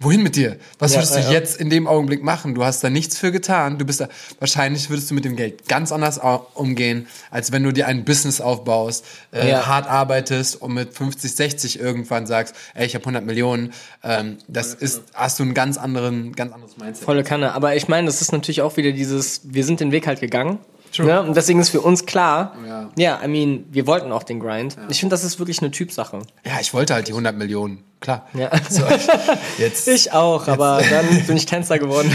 Wohin 0.00 0.22
mit 0.24 0.34
dir? 0.34 0.56
Was 0.80 0.92
Ja, 0.92 0.98
würdest 0.98 1.14
du 1.14 1.20
ja. 1.20 1.30
jetzt 1.30 1.56
in 1.56 1.70
dem 1.70 1.86
Augenblick 1.86 2.22
machen? 2.22 2.54
Du 2.54 2.64
hast 2.64 2.82
da 2.82 2.90
nichts 2.90 3.16
für 3.16 3.30
getan. 3.30 3.78
Du 3.78 3.84
bist 3.84 4.00
da, 4.00 4.08
wahrscheinlich 4.40 4.90
würdest 4.90 5.08
du 5.10 5.14
mit 5.14 5.24
dem 5.24 5.36
Geld 5.36 5.68
ganz 5.68 5.92
anders 5.92 6.20
umgehen, 6.54 7.06
als 7.30 7.52
wenn 7.52 7.62
du 7.62 7.72
dir 7.72 7.86
ein 7.86 8.04
Business 8.04 8.40
aufbaust, 8.40 9.04
äh, 9.32 9.48
Ja. 9.48 9.66
hart 9.66 9.86
arbeitest 9.88 10.60
und 10.60 10.74
mit 10.74 10.94
50, 10.94 11.34
60 11.36 11.78
irgendwann 11.78 12.26
sagst, 12.26 12.56
ey, 12.74 12.86
ich 12.86 12.94
habe 12.96 13.04
100 13.04 13.24
Millionen. 13.24 13.72
Ähm, 14.02 14.38
das 14.48 14.74
ist, 14.74 15.02
hast 15.14 15.38
du 15.38 15.44
einen 15.44 15.54
ganz 15.54 15.76
anderen, 15.78 16.32
ganz 16.34 16.52
anderes 16.52 16.76
Mindset. 16.76 17.04
Volle 17.04 17.22
Kanne. 17.22 17.52
Aber 17.54 17.76
ich 17.76 17.86
meine, 17.86 18.06
das 18.08 18.20
ist 18.20 18.32
natürlich 18.32 18.62
auch 18.62 18.76
wieder 18.76 18.90
dieses, 18.90 19.42
wir 19.44 19.64
sind 19.64 19.78
den 19.78 19.92
Weg 19.92 20.08
halt 20.08 20.20
gegangen. 20.20 20.58
True. 20.92 21.06
Ne? 21.06 21.22
Und 21.22 21.36
deswegen 21.36 21.58
ist 21.60 21.70
für 21.70 21.80
uns 21.80 22.04
klar, 22.06 22.56
Ja. 22.66 22.90
ja, 22.96 23.20
I 23.24 23.28
mean, 23.28 23.64
wir 23.70 23.86
wollten 23.86 24.12
auch 24.12 24.22
den 24.24 24.38
Grind. 24.40 24.76
Ich 24.88 25.00
finde, 25.00 25.12
das 25.14 25.24
ist 25.24 25.38
wirklich 25.38 25.60
eine 25.60 25.70
Typsache. 25.72 26.20
Ja, 26.44 26.60
ich 26.60 26.72
wollte 26.74 26.94
halt 26.94 27.08
die 27.08 27.12
100 27.12 27.36
Millionen. 27.36 27.82
Klar. 28.04 28.26
Ja. 28.34 28.50
So, 28.68 28.82
jetzt 29.58 29.88
Ich 29.88 30.12
auch, 30.12 30.46
aber 30.46 30.82
dann 30.90 31.24
bin 31.26 31.38
ich 31.38 31.46
Tänzer 31.46 31.78
geworden. 31.78 32.14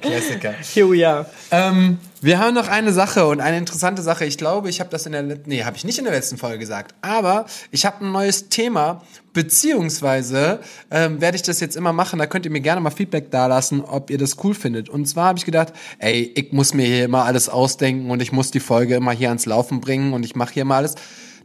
Klassiker. 0.00 0.54
Here 0.74 0.90
we 0.90 1.08
are. 1.08 1.24
Ähm, 1.52 1.98
Wir 2.20 2.40
haben 2.40 2.52
noch 2.52 2.66
eine 2.66 2.92
Sache 2.92 3.28
und 3.28 3.40
eine 3.40 3.58
interessante 3.58 4.02
Sache. 4.02 4.24
Ich 4.24 4.36
glaube, 4.36 4.70
ich 4.70 4.80
habe 4.80 4.90
das 4.90 5.06
in 5.06 5.12
der 5.12 5.22
letzten, 5.22 5.48
nee, 5.50 5.62
habe 5.62 5.76
ich 5.76 5.84
nicht 5.84 5.98
in 5.98 6.04
der 6.04 6.12
letzten 6.12 6.36
Folge 6.36 6.58
gesagt, 6.58 6.96
aber 7.00 7.46
ich 7.70 7.86
habe 7.86 8.04
ein 8.04 8.10
neues 8.10 8.48
Thema, 8.48 9.02
beziehungsweise 9.34 10.58
ähm, 10.90 11.20
werde 11.20 11.36
ich 11.36 11.42
das 11.42 11.60
jetzt 11.60 11.76
immer 11.76 11.92
machen. 11.92 12.18
Da 12.18 12.26
könnt 12.26 12.44
ihr 12.44 12.50
mir 12.50 12.60
gerne 12.60 12.80
mal 12.80 12.90
Feedback 12.90 13.30
dalassen, 13.30 13.82
ob 13.82 14.10
ihr 14.10 14.18
das 14.18 14.42
cool 14.42 14.54
findet. 14.54 14.88
Und 14.88 15.06
zwar 15.06 15.26
habe 15.26 15.38
ich 15.38 15.44
gedacht, 15.44 15.72
ey, 16.00 16.32
ich 16.34 16.50
muss 16.50 16.74
mir 16.74 16.86
hier 16.86 17.04
immer 17.04 17.24
alles 17.24 17.48
ausdenken 17.48 18.10
und 18.10 18.20
ich 18.20 18.32
muss 18.32 18.50
die 18.50 18.58
Folge 18.58 18.96
immer 18.96 19.12
hier 19.12 19.28
ans 19.28 19.46
Laufen 19.46 19.80
bringen 19.80 20.12
und 20.12 20.24
ich 20.24 20.34
mache 20.34 20.54
hier 20.54 20.64
mal 20.64 20.78
alles. 20.78 20.96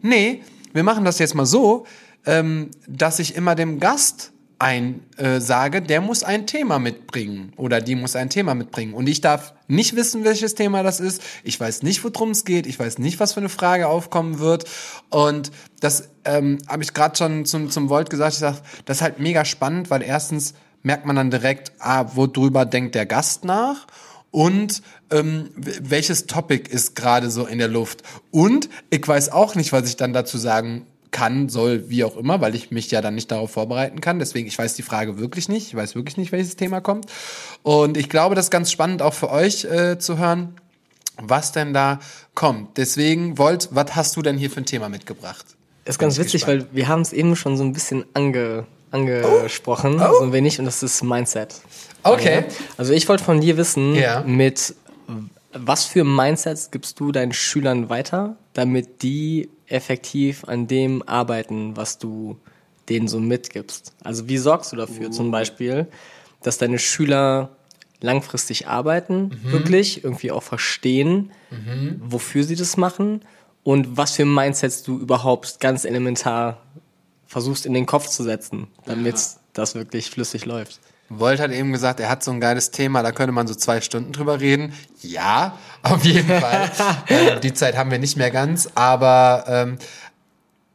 Nee, 0.01 0.41
wir 0.73 0.81
machen 0.81 1.05
das 1.05 1.19
jetzt 1.19 1.35
mal 1.35 1.45
so, 1.45 1.85
ähm, 2.25 2.71
dass 2.87 3.19
ich 3.19 3.35
immer 3.35 3.55
dem 3.55 3.79
Gast 3.79 4.33
ein 4.59 5.03
äh, 5.17 5.41
sage, 5.41 5.81
der 5.81 5.99
muss 5.99 6.23
ein 6.23 6.47
Thema 6.47 6.79
mitbringen 6.79 7.51
oder 7.57 7.81
die 7.81 7.95
muss 7.95 8.15
ein 8.15 8.29
Thema 8.29 8.55
mitbringen. 8.55 8.93
Und 8.93 9.07
ich 9.07 9.19
darf 9.19 9.53
nicht 9.67 9.95
wissen, 9.95 10.23
welches 10.23 10.55
Thema 10.55 10.83
das 10.83 11.01
ist. 11.01 11.21
Ich 11.43 11.59
weiß 11.59 11.83
nicht, 11.83 12.01
worum 12.03 12.29
es 12.29 12.45
geht. 12.45 12.65
Ich 12.65 12.79
weiß 12.79 12.97
nicht, 12.99 13.19
was 13.19 13.33
für 13.33 13.41
eine 13.41 13.49
Frage 13.49 13.87
aufkommen 13.87 14.39
wird. 14.39 14.63
Und 15.09 15.51
das 15.81 16.09
ähm, 16.23 16.59
habe 16.67 16.83
ich 16.83 16.93
gerade 16.93 17.17
schon 17.17 17.45
zum, 17.45 17.71
zum 17.71 17.89
Volt 17.89 18.09
gesagt. 18.09 18.33
Ich 18.33 18.39
sage, 18.39 18.59
das 18.85 18.97
ist 18.97 19.01
halt 19.01 19.19
mega 19.19 19.43
spannend, 19.43 19.89
weil 19.89 20.01
erstens 20.01 20.53
merkt 20.81 21.05
man 21.05 21.17
dann 21.17 21.29
direkt, 21.29 21.73
ah, 21.79 22.15
worüber 22.15 22.65
denkt 22.65 22.95
der 22.95 23.05
Gast 23.05 23.43
nach? 23.43 23.85
und 24.33 24.81
ähm, 25.11 25.51
welches 25.55 26.25
Topic 26.25 26.67
ist 26.67 26.95
gerade 26.95 27.29
so 27.29 27.45
in 27.45 27.59
der 27.59 27.67
Luft. 27.67 28.01
Und 28.31 28.67
ich 28.89 29.07
weiß 29.07 29.29
auch 29.29 29.53
nicht, 29.53 29.71
was 29.71 29.87
ich 29.87 29.95
dann 29.95 30.11
dazu 30.11 30.39
sagen 30.39 30.87
kann, 31.13 31.47
soll, 31.47 31.89
wie 31.89 32.03
auch 32.03 32.17
immer, 32.17 32.41
weil 32.41 32.55
ich 32.55 32.71
mich 32.71 32.91
ja 32.91 32.99
dann 32.99 33.15
nicht 33.15 33.31
darauf 33.31 33.51
vorbereiten 33.51 34.01
kann. 34.01 34.19
Deswegen, 34.19 34.47
ich 34.47 34.57
weiß 34.57 34.73
die 34.73 34.81
Frage 34.81 35.17
wirklich 35.17 35.47
nicht. 35.47 35.67
Ich 35.67 35.75
weiß 35.75 35.95
wirklich 35.95 36.17
nicht, 36.17 36.33
welches 36.33 36.57
Thema 36.57 36.81
kommt. 36.81 37.05
Und 37.61 37.95
ich 37.95 38.09
glaube, 38.09 38.35
das 38.35 38.47
ist 38.47 38.51
ganz 38.51 38.71
spannend 38.71 39.01
auch 39.01 39.13
für 39.13 39.29
euch 39.29 39.63
äh, 39.63 39.97
zu 39.97 40.17
hören, 40.17 40.55
was 41.21 41.53
denn 41.53 41.73
da 41.73 41.99
kommt. 42.35 42.77
Deswegen, 42.77 43.37
Volt, 43.37 43.69
was 43.71 43.95
hast 43.95 44.17
du 44.17 44.21
denn 44.21 44.37
hier 44.37 44.49
für 44.49 44.61
ein 44.61 44.65
Thema 44.65 44.89
mitgebracht? 44.89 45.45
Das 45.85 45.95
ist 45.95 45.99
ganz 45.99 46.17
witzig, 46.17 46.41
gespannt. 46.41 46.67
weil 46.71 46.75
wir 46.75 46.87
haben 46.89 47.01
es 47.01 47.13
eben 47.13 47.35
schon 47.37 47.55
so 47.55 47.63
ein 47.63 47.71
bisschen 47.71 48.03
ange, 48.13 48.65
angesprochen, 48.91 50.01
oh. 50.01 50.05
Oh. 50.09 50.19
so 50.19 50.23
ein 50.25 50.33
wenig, 50.33 50.59
und 50.59 50.65
das 50.65 50.83
ist 50.83 51.03
Mindset. 51.03 51.55
Okay. 52.03 52.45
Also 52.77 52.91
ich 52.91 53.07
wollte 53.07 53.23
von 53.23 53.39
dir 53.39 53.55
wissen, 53.55 53.95
ja. 53.95 54.21
mit 54.25 54.75
was 55.53 55.85
für 55.85 56.03
Mindsets 56.03 56.71
gibst 56.71 56.99
du 56.99 57.11
deinen 57.11 57.33
Schülern 57.33 57.89
weiter, 57.89 58.35
damit 58.53 59.03
die 59.03 59.49
effektiv 59.67 60.43
an 60.45 60.67
dem 60.67 61.07
arbeiten, 61.07 61.75
was 61.77 61.97
du 61.97 62.37
denen 62.89 63.07
so 63.07 63.19
mitgibst? 63.19 63.93
Also 64.03 64.27
wie 64.27 64.37
sorgst 64.37 64.71
du 64.71 64.75
dafür 64.75 65.07
uh. 65.07 65.11
zum 65.11 65.31
Beispiel, 65.31 65.87
dass 66.41 66.57
deine 66.57 66.79
Schüler 66.79 67.55
langfristig 68.01 68.67
arbeiten, 68.67 69.29
mhm. 69.29 69.51
wirklich, 69.51 70.03
irgendwie 70.03 70.31
auch 70.31 70.43
verstehen, 70.43 71.31
mhm. 71.49 72.01
wofür 72.03 72.43
sie 72.43 72.55
das 72.55 72.75
machen 72.75 73.21
und 73.63 73.95
was 73.95 74.11
für 74.11 74.25
Mindsets 74.25 74.83
du 74.83 74.99
überhaupt 74.99 75.61
ganz 75.61 75.85
elementar 75.85 76.61
versuchst 77.25 77.65
in 77.65 77.73
den 77.73 77.85
Kopf 77.85 78.07
zu 78.07 78.23
setzen, 78.23 78.67
damit 78.85 79.15
ja. 79.15 79.23
das 79.53 79.73
wirklich 79.73 80.09
flüssig 80.09 80.45
läuft. 80.45 80.81
Volt 81.19 81.39
hat 81.39 81.51
eben 81.51 81.71
gesagt, 81.71 81.99
er 81.99 82.09
hat 82.09 82.23
so 82.23 82.31
ein 82.31 82.39
geiles 82.39 82.71
Thema, 82.71 83.03
da 83.03 83.11
könnte 83.11 83.31
man 83.31 83.47
so 83.47 83.55
zwei 83.55 83.81
Stunden 83.81 84.11
drüber 84.11 84.39
reden. 84.39 84.73
Ja, 85.01 85.57
auf 85.83 86.03
jeden 86.05 86.27
Fall. 86.27 86.71
ähm, 87.07 87.41
die 87.41 87.53
Zeit 87.53 87.75
haben 87.77 87.91
wir 87.91 87.99
nicht 87.99 88.17
mehr 88.17 88.31
ganz, 88.31 88.69
aber 88.75 89.45
ähm, 89.47 89.77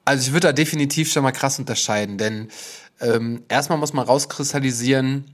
also 0.04 0.26
ich 0.26 0.32
würde 0.32 0.48
da 0.48 0.52
definitiv 0.52 1.12
schon 1.12 1.22
mal 1.22 1.32
krass 1.32 1.58
unterscheiden, 1.58 2.18
denn 2.18 2.48
ähm, 3.00 3.42
erstmal 3.48 3.78
muss 3.78 3.92
man 3.92 4.06
rauskristallisieren, 4.06 5.24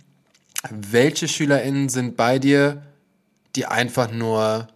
welche 0.71 1.29
SchülerInnen 1.29 1.89
sind 1.89 2.17
bei 2.17 2.39
dir, 2.39 2.83
die 3.57 3.67
einfach 3.67 4.11
nur 4.11 4.69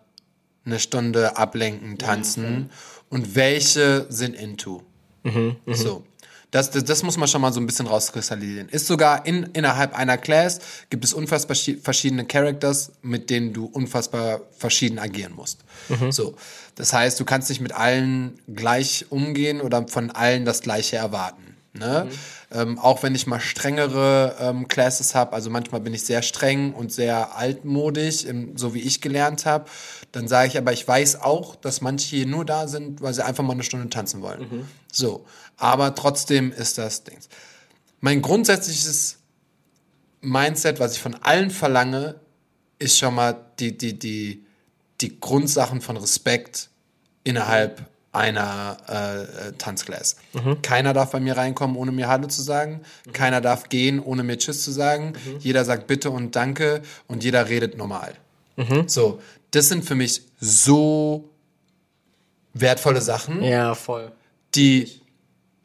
eine 0.65 0.79
Stunde 0.79 1.37
ablenken, 1.37 1.99
tanzen 1.99 2.55
mhm. 2.55 2.71
und 3.09 3.35
welche 3.35 4.07
sind 4.09 4.37
into. 4.37 4.83
Mhm, 5.23 5.57
mh. 5.67 5.75
So. 5.75 6.05
Das, 6.51 6.71
das, 6.71 6.85
das 6.85 7.03
muss 7.03 7.17
man 7.19 7.29
schon 7.29 7.43
mal 7.43 7.53
so 7.53 7.61
ein 7.61 7.67
bisschen 7.67 7.87
rauskristallisieren. 7.87 8.69
Ist 8.71 8.87
sogar 8.87 9.27
in, 9.27 9.45
innerhalb 9.53 9.95
einer 9.95 10.17
Class 10.17 10.61
gibt 10.89 11.05
es 11.05 11.13
unfassbar 11.13 11.57
verschiedene 11.83 12.25
Characters, 12.25 12.93
mit 13.03 13.29
denen 13.29 13.53
du 13.53 13.67
unfassbar 13.67 14.41
verschieden 14.57 14.99
agieren 14.99 15.35
musst. 15.35 15.61
Mhm. 15.89 16.11
So. 16.11 16.35
Das 16.75 16.93
heißt, 16.93 17.21
du 17.21 17.25
kannst 17.25 17.51
nicht 17.51 17.61
mit 17.61 17.73
allen 17.73 18.39
gleich 18.47 19.07
umgehen 19.11 19.61
oder 19.61 19.87
von 19.89 20.11
allen 20.11 20.45
das 20.45 20.63
Gleiche 20.63 20.97
erwarten. 20.97 21.49
Ne? 21.75 22.09
Mhm. 22.09 22.59
Ähm, 22.59 22.79
auch 22.79 23.03
wenn 23.03 23.15
ich 23.15 23.27
mal 23.27 23.41
strengere 23.41 24.37
ähm, 24.41 24.69
Classes 24.69 25.15
habe, 25.15 25.35
also 25.35 25.51
manchmal 25.51 25.81
bin 25.83 25.93
ich 25.93 26.05
sehr 26.05 26.23
streng 26.23 26.73
und 26.73 26.91
sehr 26.93 27.37
altmodisch, 27.37 28.25
im, 28.25 28.57
so 28.57 28.75
wie 28.75 28.81
ich 28.81 29.03
gelernt 29.03 29.45
habe, 29.45 29.67
dann 30.13 30.29
sage 30.29 30.49
ich 30.49 30.57
aber, 30.57 30.73
ich 30.73 30.89
weiß 30.89 31.21
auch, 31.21 31.57
dass 31.57 31.83
manche 31.83 32.17
hier 32.17 32.27
nur 32.27 32.47
da 32.47 32.67
sind, 32.69 33.03
weil 33.03 33.13
sie 33.13 33.25
einfach 33.25 33.45
mal 33.45 33.53
eine 33.53 33.63
Stunde 33.63 33.91
tanzen 33.91 34.23
wollen. 34.23 34.41
Mhm. 34.41 34.69
So, 34.91 35.27
aber 35.59 35.95
trotzdem 35.95 36.53
ist 36.53 36.79
das 36.79 37.05
Ding. 37.05 37.19
Mein 38.01 38.23
grundsätzliches 38.23 39.19
Mindset, 40.21 40.81
was 40.81 40.95
ich 40.95 41.01
von 41.01 41.15
allen 41.15 41.51
verlange, 41.51 42.17
ist 42.79 42.99
schon 42.99 43.15
mal 43.15 43.37
die, 43.59 43.77
die, 43.77 43.99
die, 43.99 44.45
die 45.01 45.21
Grundsachen 45.21 45.81
von 45.81 45.97
Respekt 45.97 46.71
innerhalb 47.25 47.89
einer 48.13 48.79
äh, 48.89 49.53
Tanzclass. 49.59 50.17
Mhm. 50.33 50.63
Keiner 50.63 50.93
darf 50.93 51.11
bei 51.11 51.21
mir 51.21 51.37
reinkommen, 51.37 51.77
ohne 51.77 51.93
mir 51.93 52.09
Hallo 52.09 52.27
zu 52.27 52.43
sagen. 52.43 52.81
Mhm. 53.07 53.13
Keiner 53.13 53.41
darf 53.41 53.69
gehen, 53.69 54.01
ohne 54.01 54.23
mir 54.23 54.39
Tschüss 54.39 54.65
zu 54.65 54.73
sagen. 54.73 55.13
Mhm. 55.13 55.39
Jeder 55.41 55.65
sagt 55.65 55.87
Bitte 55.87 56.11
und 56.11 56.35
Danke 56.35 56.83
und 57.07 57.23
jeder 57.23 57.49
redet 57.49 57.77
normal. 57.77 58.15
Mhm. 58.57 58.89
So, 58.89 59.21
das 59.51 59.69
sind 59.69 59.85
für 59.85 59.95
mich 59.95 60.23
so 60.41 61.29
wertvolle 62.55 63.01
Sachen. 63.01 63.43
Ja, 63.43 63.75
voll. 63.75 64.11
Die, 64.55 64.98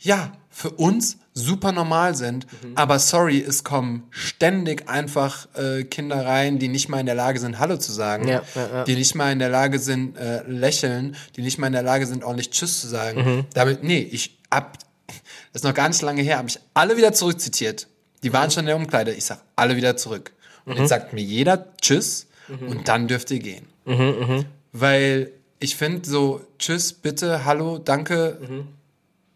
ja, 0.03 0.33
für 0.49 0.69
uns 0.69 1.17
super 1.33 1.71
normal 1.71 2.15
sind. 2.15 2.45
Mhm. 2.45 2.73
Aber 2.75 2.99
sorry, 2.99 3.39
es 3.41 3.63
kommen 3.63 4.03
ständig 4.11 4.87
einfach 4.87 5.47
äh, 5.55 5.83
Kinder 5.83 6.23
rein, 6.25 6.59
die 6.59 6.67
nicht 6.67 6.89
mal 6.89 6.99
in 6.99 7.07
der 7.07 7.15
Lage 7.15 7.39
sind, 7.39 7.57
Hallo 7.57 7.77
zu 7.77 7.91
sagen, 7.91 8.27
ja, 8.27 8.43
ja, 8.53 8.67
ja. 8.67 8.83
die 8.83 8.95
nicht 8.95 9.15
mal 9.15 9.31
in 9.31 9.39
der 9.39 9.49
Lage 9.49 9.79
sind, 9.79 10.15
äh, 10.17 10.43
lächeln, 10.43 11.15
die 11.35 11.41
nicht 11.41 11.57
mal 11.57 11.67
in 11.67 11.73
der 11.73 11.81
Lage 11.81 12.05
sind, 12.05 12.23
ordentlich 12.23 12.51
Tschüss 12.51 12.81
zu 12.81 12.87
sagen. 12.87 13.23
Mhm. 13.23 13.45
Damit, 13.53 13.83
nee, 13.83 14.07
ich 14.11 14.37
hab, 14.51 14.77
das 15.07 15.17
ist 15.53 15.63
noch 15.63 15.73
gar 15.73 15.87
nicht 15.87 16.01
lange 16.01 16.21
her, 16.21 16.37
habe 16.37 16.49
ich 16.49 16.59
alle 16.75 16.97
wieder 16.97 17.13
zurückzitiert. 17.13 17.87
Die 18.21 18.31
waren 18.31 18.47
mhm. 18.47 18.51
schon 18.51 18.61
in 18.61 18.67
der 18.67 18.75
Umkleide. 18.75 19.11
Ich 19.11 19.25
sag 19.25 19.41
alle 19.55 19.75
wieder 19.75 19.97
zurück. 19.97 20.33
Und 20.65 20.73
jetzt 20.73 20.83
mhm. 20.83 20.87
sagt 20.87 21.13
mir 21.13 21.21
jeder 21.21 21.73
Tschüss 21.81 22.27
mhm. 22.47 22.67
und 22.67 22.87
dann 22.87 23.07
dürft 23.07 23.31
ihr 23.31 23.39
gehen. 23.39 23.65
Mhm, 23.85 24.45
Weil 24.71 25.31
ich 25.59 25.75
finde 25.75 26.07
so 26.07 26.41
Tschüss, 26.59 26.93
bitte, 26.93 27.43
Hallo, 27.43 27.79
danke 27.79 28.37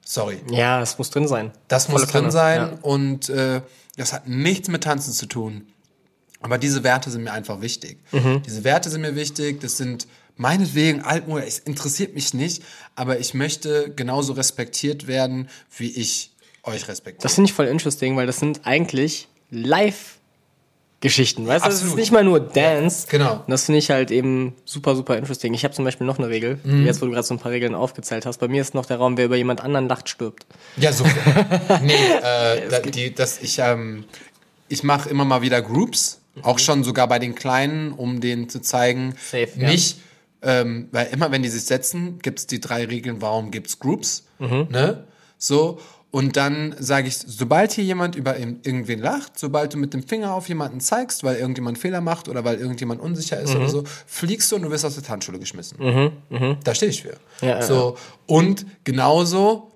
Sorry. 0.10 0.39
Ja, 0.49 0.82
es 0.82 0.97
muss 0.97 1.10
drin 1.10 1.28
sein. 1.28 1.51
Das 1.68 1.88
Volle 1.88 1.99
muss 1.99 2.10
drin 2.10 2.22
Kanne. 2.22 2.32
sein 2.32 2.60
ja. 2.62 2.80
und 2.82 3.28
äh, 3.28 3.62
das 3.97 4.14
hat 4.14 4.26
nichts 4.26 4.70
mit 4.70 4.86
Tanzen 4.86 5.12
zu 5.12 5.26
tun. 5.26 5.68
Aber 6.39 6.58
diese 6.58 6.84
Werte 6.86 7.12
sind 7.12 7.26
mir 7.26 7.34
einfach 7.34 7.60
wichtig. 7.60 7.97
Mhm. 8.14 8.41
Diese 8.45 8.64
Werte 8.64 8.89
sind 8.89 9.01
mir 9.01 9.16
wichtig. 9.16 9.60
Das 9.60 9.76
sind 9.76 10.08
meinetwegen 10.38 11.01
Altmode. 11.01 11.45
Es 11.45 11.60
interessiert 11.60 12.16
mich 12.16 12.34
nicht, 12.34 12.64
aber 12.95 13.20
ich 13.20 13.34
möchte 13.34 13.91
genauso 13.93 14.32
respektiert 14.32 15.08
werden, 15.08 15.49
wie 15.76 15.91
ich 15.91 16.32
euch 16.64 16.88
respektiere. 16.88 17.24
Das 17.24 17.36
finde 17.36 17.49
ich 17.49 17.53
voll 17.53 17.68
interesting, 17.68 18.16
weil 18.16 18.28
das 18.28 18.39
sind 18.39 18.62
eigentlich 18.66 19.28
live 19.49 20.16
Geschichten, 21.00 21.45
weißt 21.45 21.64
du? 21.64 21.70
Das 21.70 21.84
ist 21.84 21.95
nicht 21.95 22.12
mal 22.12 22.24
nur 22.24 22.39
Dance. 22.39 23.06
Ja, 23.06 23.18
genau. 23.18 23.34
Und 23.34 23.50
das 23.50 23.66
finde 23.66 23.78
ich 23.78 23.91
halt 23.91 24.10
eben 24.10 24.56
super, 24.66 24.95
super 24.95 25.16
interesting. 25.16 25.54
Ich 25.54 25.64
habe 25.64 25.74
zum 25.74 25.86
Beispiel 25.86 26.08
noch 26.08 26.18
eine 26.18 26.28
Regel, 26.28 26.60
mhm. 26.64 26.86
jetzt 26.88 27.02
wo 27.02 27.06
du 27.06 27.12
gerade 27.12 27.28
so 27.28 27.36
ein 27.36 27.39
paar 27.39 27.52
Regeln 27.52 27.76
aufgezählt 27.76 28.26
hast. 28.26 28.39
Bei 28.39 28.48
mir 28.48 28.62
ist 28.62 28.74
noch 28.74 28.88
der 28.88 28.98
Raum, 28.98 29.16
wer 29.16 29.26
über 29.26 29.36
jemand 29.36 29.62
anderen 29.62 29.88
lacht, 29.88 30.10
stirbt. 30.10 30.48
Ja, 30.76 30.91
super. 30.91 31.12
nee, 31.84 31.93
äh, 31.93 32.68
da, 32.70 32.80
die, 32.80 33.14
das, 33.14 33.39
ich, 33.43 33.60
ähm, 33.60 34.06
ich 34.70 34.84
mache 34.84 35.08
immer 35.10 35.24
mal 35.24 35.43
wieder 35.43 35.62
Groups, 35.62 36.22
mhm. 36.34 36.45
auch 36.45 36.58
schon 36.58 36.84
sogar 36.84 37.08
bei 37.08 37.20
den 37.20 37.36
Kleinen, 37.36 37.91
um 37.91 38.20
denen 38.20 38.50
zu 38.50 38.60
zeigen, 38.60 39.14
Safe, 39.24 39.50
nicht, 39.56 40.00
ja. 40.43 40.62
ähm, 40.62 40.89
weil 40.91 41.08
immer 41.12 41.32
wenn 41.32 41.43
die 41.43 41.50
sich 41.50 41.66
setzen, 41.66 42.18
gibt 42.24 42.39
es 42.39 42.48
die 42.48 42.60
drei 42.60 42.86
Regeln, 42.86 43.22
warum 43.22 43.52
gibt's 43.52 43.78
Groups, 43.78 44.26
mhm. 44.39 44.68
ne? 44.72 45.04
So, 45.38 45.80
und 46.10 46.38
dann 46.38 46.74
sage 46.80 47.10
ich, 47.10 47.18
sobald 47.18 47.74
hier 47.74 47.84
jemand 47.84 48.16
über 48.16 48.39
irgendwen 48.39 48.99
lacht, 48.99 49.38
sobald 49.38 49.74
du 49.74 49.78
mit 49.78 49.93
dem 49.93 50.03
Finger 50.03 50.34
auf 50.34 50.47
jemanden 50.47 50.80
zeigst, 50.80 51.24
weil 51.24 51.36
irgendjemand 51.36 51.78
Fehler 51.78 51.99
macht 51.99 52.30
oder 52.30 52.45
weil 52.45 52.58
irgendjemand 52.58 53.01
unsicher 53.01 53.39
ist 53.39 53.51
mhm. 53.51 53.58
oder 53.58 53.70
so, 53.70 53.84
fliegst 54.05 54.51
du 54.51 54.55
und 54.55 54.62
du 54.62 54.72
wirst 54.72 54.86
aus 54.86 54.95
der 54.95 55.03
Tanzschule 55.03 55.38
geschmissen. 55.38 55.78
Mhm. 55.80 56.12
Mhm. 56.30 56.58
Da 56.64 56.74
stehe 56.74 56.91
ich 56.91 57.03
für. 57.03 57.18
Ja, 57.41 57.62
so, 57.62 57.95
ja. 57.97 58.01
Und 58.26 58.66
genauso, 58.86 59.72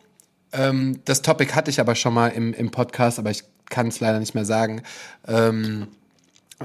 ähm, 0.53 1.01
das 1.03 1.21
Topic 1.21 1.53
hatte 1.53 1.69
ich 1.69 1.81
aber 1.81 1.95
schon 1.95 2.13
mal 2.13 2.29
im, 2.29 2.53
im 2.53 2.71
Podcast, 2.71 3.19
aber 3.19 3.29
ich 3.29 3.43
kann 3.69 3.89
es 3.89 3.99
leider 3.99 4.19
nicht 4.19 4.33
mehr 4.33 4.45
sagen. 4.45 4.83
Ähm, 5.27 5.87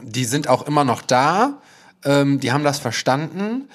die 0.03 0.25
sind 0.25 0.49
auch 0.49 0.67
immer 0.67 0.85
noch 0.85 1.03
da. 1.03 1.61
Ähm, 2.05 2.39
die 2.39 2.53
haben 2.53 2.63
das 2.63 2.79
verstanden. 2.79 3.69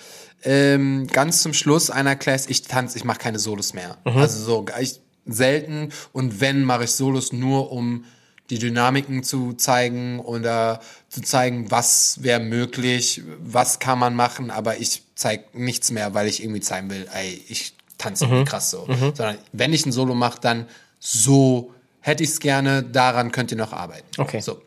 Ähm, 0.43 1.07
ganz 1.07 1.41
zum 1.41 1.53
Schluss 1.53 1.89
einer 1.89 2.15
Class, 2.15 2.47
ich 2.47 2.63
tanze, 2.63 2.97
ich 2.97 3.03
mache 3.03 3.19
keine 3.19 3.39
Solos 3.39 3.73
mehr. 3.73 3.97
Mhm. 4.05 4.17
Also 4.17 4.43
so, 4.43 4.65
ich 4.79 5.01
selten 5.25 5.89
und 6.13 6.41
wenn, 6.41 6.63
mache 6.63 6.85
ich 6.85 6.91
Solos 6.91 7.31
nur, 7.31 7.71
um 7.71 8.05
die 8.49 8.59
Dynamiken 8.59 9.23
zu 9.23 9.53
zeigen 9.53 10.19
oder 10.19 10.81
zu 11.07 11.21
zeigen, 11.21 11.71
was 11.71 12.21
wäre 12.21 12.41
möglich, 12.41 13.23
was 13.39 13.79
kann 13.79 13.97
man 13.97 14.13
machen, 14.13 14.51
aber 14.51 14.77
ich 14.77 15.03
zeige 15.15 15.45
nichts 15.53 15.89
mehr, 15.91 16.13
weil 16.13 16.27
ich 16.27 16.43
irgendwie 16.43 16.59
zeigen 16.59 16.89
will, 16.89 17.07
ey, 17.13 17.41
ich 17.47 17.73
tanze 17.97 18.27
mhm. 18.27 18.43
krass 18.43 18.69
so. 18.69 18.85
Mhm. 18.87 19.15
Sondern 19.15 19.37
wenn 19.53 19.71
ich 19.71 19.85
ein 19.85 19.93
Solo 19.93 20.15
mache, 20.15 20.39
dann 20.41 20.67
so 20.99 21.73
hätte 22.01 22.23
ich 22.23 22.31
es 22.31 22.39
gerne, 22.41 22.83
daran 22.83 23.31
könnt 23.31 23.51
ihr 23.51 23.57
noch 23.57 23.71
arbeiten. 23.71 24.07
Okay. 24.17 24.41
So. 24.41 24.55
Und 24.55 24.63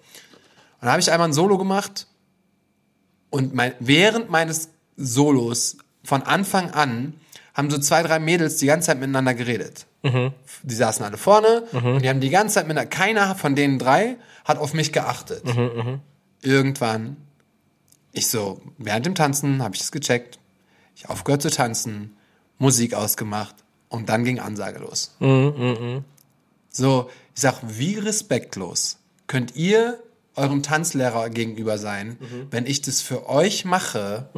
dann 0.81 0.91
habe 0.91 1.01
ich 1.01 1.11
einmal 1.11 1.29
ein 1.29 1.35
Solo 1.35 1.59
gemacht 1.59 2.07
und 3.29 3.55
mein, 3.55 3.75
während 3.81 4.31
meines 4.31 4.71
Solos 4.97 5.77
von 6.03 6.23
Anfang 6.23 6.71
an 6.71 7.15
haben 7.55 7.71
so 7.71 7.79
zwei, 7.79 8.03
drei 8.03 8.19
Mädels 8.19 8.57
die 8.57 8.67
ganze 8.67 8.87
Zeit 8.87 8.99
miteinander 8.99 9.35
geredet. 9.35 9.87
Mhm. 10.03 10.33
Die 10.63 10.75
saßen 10.75 11.05
alle 11.05 11.17
vorne 11.17 11.65
mhm. 11.73 11.95
und 11.95 12.03
die 12.03 12.09
haben 12.09 12.21
die 12.21 12.31
ganze 12.31 12.57
Zeit 12.57 12.67
miteinander, 12.67 12.91
keiner 12.91 13.35
von 13.37 13.55
den 13.55 13.79
drei 13.79 14.17
hat 14.45 14.59
auf 14.59 14.75
mich 14.75 14.93
geachtet. 14.93 15.45
Mhm, 15.45 15.71
mhm. 15.75 16.01
Irgendwann, 16.43 17.17
ich 18.13 18.29
so, 18.29 18.61
während 18.77 19.07
dem 19.07 19.15
Tanzen 19.15 19.63
habe 19.63 19.75
ich 19.75 19.83
es 19.83 19.93
gecheckt, 19.93 20.39
ich 20.97 21.09
aufgehört 21.09 21.43
zu 21.43 21.51
tanzen, 21.51 22.17
Musik 22.59 22.95
ausgemacht 22.95 23.55
und 23.89 24.09
dann 24.09 24.25
ging 24.25 24.41
Ansage 24.41 24.81
los. 24.81 25.17
Mhm, 25.21 25.55
mhm, 25.57 26.05
so, 26.69 27.09
ich 27.35 27.41
sag, 27.41 27.61
wie 27.63 27.99
respektlos 27.99 28.99
könnt 29.27 29.55
ihr 29.55 29.99
eurem 30.37 30.63
Tanzlehrer 30.65 31.31
gegenüber 31.31 31.79
sein, 31.79 32.19
wenn 32.51 32.67
ich 32.67 32.83
das 32.83 33.01
für 33.01 33.29
euch 33.29 33.65
mache, 33.65 34.29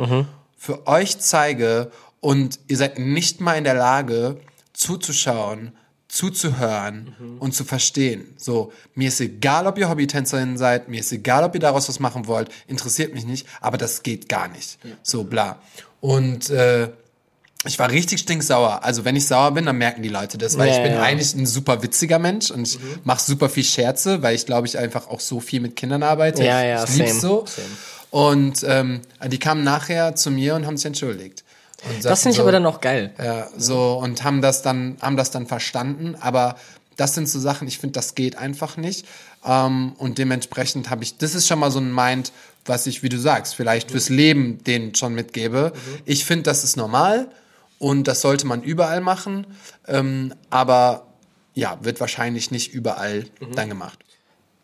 für 0.59 0.87
euch 0.87 1.19
zeige 1.19 1.91
und 2.27 2.59
ihr 2.67 2.77
seid 2.77 2.99
nicht 2.99 3.41
mal 3.41 3.55
in 3.55 3.63
der 3.63 3.75
Lage 3.75 4.41
zuzuschauen, 4.73 5.71
zuzuhören 6.09 7.15
mhm. 7.21 7.39
und 7.39 7.55
zu 7.55 7.63
verstehen. 7.63 8.35
So, 8.37 8.73
mir 8.97 9.07
ist 9.07 9.21
egal, 9.21 9.69
ob 9.69 9.79
ihr 9.79 9.89
Hobbytänzerin 9.89 10.59
seid, 10.59 10.89
mir 10.89 10.99
ist 10.99 11.13
egal, 11.13 11.45
ob 11.45 11.55
ihr 11.55 11.61
daraus 11.61 11.89
was 11.89 12.01
machen 12.01 12.27
wollt, 12.27 12.49
interessiert 12.67 13.15
mich 13.15 13.27
nicht, 13.27 13.47
aber 13.61 13.79
das 13.79 14.03
geht 14.03 14.29
gar 14.29 14.49
nicht. 14.49 14.77
Ja. 14.83 14.91
So, 15.05 15.23
bla. 15.23 15.61
Und 16.01 16.51
äh, 16.51 16.89
ich 17.65 17.79
war 17.79 17.93
richtig 17.93 18.19
stinksauer. 18.19 18.83
Also 18.83 19.05
wenn 19.05 19.15
ich 19.15 19.29
sauer 19.29 19.53
bin, 19.53 19.67
dann 19.67 19.79
merken 19.79 20.03
die 20.03 20.09
Leute 20.09 20.37
das, 20.37 20.59
weil 20.59 20.67
ja, 20.67 20.75
ich 20.75 20.83
bin 20.83 20.95
ja. 20.95 21.03
eigentlich 21.03 21.33
ein 21.33 21.47
super 21.47 21.85
witziger 21.85 22.19
Mensch 22.19 22.51
und 22.51 22.67
ich 22.67 22.81
mhm. 22.81 23.03
mache 23.05 23.23
super 23.23 23.49
viel 23.49 23.63
Scherze, 23.63 24.23
weil 24.23 24.35
ich 24.35 24.47
glaube 24.47 24.67
ich 24.67 24.77
einfach 24.79 25.07
auch 25.07 25.21
so 25.21 25.39
viel 25.39 25.61
mit 25.61 25.77
Kindern 25.77 26.03
arbeite. 26.03 26.45
Ja, 26.45 26.61
ja, 26.65 26.83
ich 26.83 26.97
lieb's 26.97 27.21
so. 27.21 27.45
Same. 27.47 27.69
Und 28.11 28.65
ähm, 28.67 29.03
die 29.29 29.39
kamen 29.39 29.63
nachher 29.63 30.17
zu 30.17 30.33
mir 30.33 30.57
und 30.57 30.67
haben 30.67 30.77
sich 30.77 30.87
entschuldigt. 30.87 31.45
Das 32.03 32.23
finde 32.23 32.33
ich 32.33 32.37
so, 32.37 32.43
aber 32.43 32.53
dann 32.53 32.67
auch 32.67 32.81
geil. 32.81 33.13
Ja, 33.19 33.49
so 33.57 33.99
und 34.03 34.25
haben 34.25 34.43
das 34.43 34.63
dann, 34.63 34.97
haben 35.01 35.17
das 35.17 35.31
dann 35.31 35.47
verstanden. 35.47 36.17
Aber 36.21 36.57
das 36.97 37.15
sind 37.15 37.29
so 37.29 37.39
Sachen, 37.39 37.69
ich 37.69 37.79
finde, 37.79 37.93
das 37.93 38.15
geht 38.15 38.37
einfach 38.37 38.77
nicht. 38.77 39.07
Ähm, 39.45 39.93
und 39.99 40.19
dementsprechend 40.19 40.91
habe 40.91 41.05
ich, 41.05 41.19
das 41.19 41.35
ist 41.35 41.47
schon 41.47 41.59
mal 41.59 41.71
so 41.71 41.79
ein 41.79 41.95
Mind, 41.95 42.33
was 42.65 42.87
ich, 42.87 43.03
wie 43.03 43.09
du 43.09 43.19
sagst, 43.19 43.55
vielleicht 43.55 43.91
fürs 43.91 44.09
Leben 44.09 44.63
denen 44.65 44.95
schon 44.95 45.15
mitgebe. 45.15 45.73
Mhm. 45.75 45.99
Ich 46.05 46.25
finde, 46.25 46.45
das 46.45 46.65
ist 46.65 46.77
normal 46.77 47.29
und 47.79 48.09
das 48.09 48.23
sollte 48.23 48.47
man 48.47 48.63
überall 48.63 49.01
machen. 49.01 49.47
Ähm, 49.87 50.35
aber 50.51 51.07
ja, 51.55 51.79
wird 51.83 52.01
wahrscheinlich 52.01 52.51
nicht 52.51 52.73
überall 52.73 53.27
mhm. 53.41 53.55
dann 53.55 53.69
gemacht. 53.69 53.99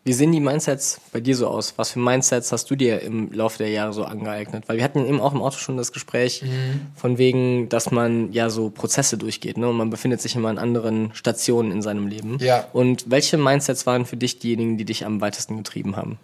Wie 0.05 0.11
sehen 0.11 0.33
die 0.33 0.41
Mindsets 0.41 0.99
bei 1.13 1.21
dir 1.21 1.35
so 1.35 1.47
aus? 1.47 1.75
Was 1.77 1.91
für 1.91 1.99
Mindsets 1.99 2.51
hast 2.51 2.69
du 2.69 2.75
dir 2.75 3.01
im 3.01 3.31
Laufe 3.31 3.59
der 3.59 3.69
Jahre 3.69 3.93
so 3.93 4.03
angeeignet? 4.03 4.67
Weil 4.67 4.77
wir 4.77 4.83
hatten 4.83 5.05
eben 5.05 5.21
auch 5.21 5.33
im 5.33 5.41
Auto 5.41 5.57
schon 5.57 5.77
das 5.77 5.93
Gespräch 5.93 6.41
mhm. 6.41 6.87
von 6.93 7.17
wegen, 7.17 7.69
dass 7.69 7.89
man 7.89 8.33
ja 8.33 8.49
so 8.49 8.69
Prozesse 8.69 9.17
durchgeht, 9.17 9.57
ne? 9.57 9.69
Und 9.69 9.77
man 9.77 9.89
befindet 9.89 10.21
sich 10.21 10.35
immer 10.35 10.49
an 10.49 10.57
anderen 10.57 11.13
Stationen 11.13 11.71
in 11.71 11.81
seinem 11.81 12.07
Leben. 12.07 12.37
Ja. 12.41 12.67
Und 12.73 13.09
welche 13.09 13.37
Mindsets 13.37 13.85
waren 13.85 14.05
für 14.05 14.17
dich 14.17 14.39
diejenigen, 14.39 14.77
die 14.77 14.83
dich 14.83 15.05
am 15.05 15.21
weitesten 15.21 15.55
getrieben 15.55 15.95
haben? 15.95 16.19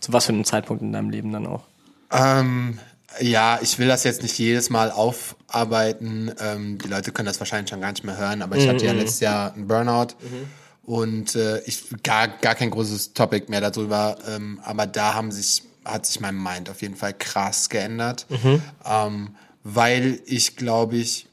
Zu 0.00 0.12
was 0.12 0.26
für 0.26 0.32
einem 0.32 0.44
Zeitpunkt 0.44 0.82
in 0.82 0.92
deinem 0.92 1.10
Leben 1.10 1.30
dann 1.32 1.46
auch? 1.46 1.62
Ähm, 2.10 2.80
ja, 3.20 3.60
ich 3.62 3.78
will 3.78 3.86
das 3.86 4.02
jetzt 4.02 4.22
nicht 4.22 4.36
jedes 4.36 4.68
Mal 4.68 4.90
aufarbeiten. 4.90 6.32
Ähm, 6.40 6.78
die 6.78 6.88
Leute 6.88 7.12
können 7.12 7.26
das 7.26 7.38
wahrscheinlich 7.38 7.70
schon 7.70 7.80
gar 7.80 7.92
nicht 7.92 8.02
mehr 8.02 8.16
hören, 8.16 8.42
aber 8.42 8.56
ich 8.56 8.66
mhm. 8.66 8.70
hatte 8.70 8.84
ja 8.84 8.92
mhm. 8.92 8.98
letztes 8.98 9.20
Jahr 9.20 9.54
einen 9.54 9.68
Burnout. 9.68 10.14
Mhm 10.20 10.65
und 10.86 11.34
äh, 11.34 11.60
ich 11.64 11.84
gar, 12.04 12.28
gar 12.28 12.54
kein 12.54 12.70
großes 12.70 13.12
Topic 13.12 13.50
mehr 13.50 13.60
darüber, 13.60 14.16
ähm, 14.28 14.60
aber 14.64 14.86
da 14.86 15.14
haben 15.14 15.32
sich, 15.32 15.64
hat 15.84 16.06
sich 16.06 16.20
mein 16.20 16.40
Mind 16.40 16.70
auf 16.70 16.80
jeden 16.80 16.94
Fall 16.94 17.12
krass 17.12 17.68
geändert, 17.68 18.26
mhm. 18.30 18.62
ähm, 18.84 19.36
weil 19.64 20.20
ich 20.26 20.56
glaube 20.56 20.96
ich, 20.96 21.26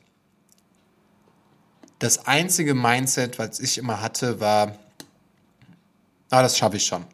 das 2.00 2.26
einzige 2.26 2.74
Mindset, 2.74 3.38
was 3.38 3.60
ich 3.60 3.78
immer 3.78 4.02
hatte, 4.02 4.40
war, 4.40 4.76
ah, 6.32 6.42
das 6.42 6.58
schaffe 6.58 6.78
ich 6.78 6.86
schon. 6.86 7.06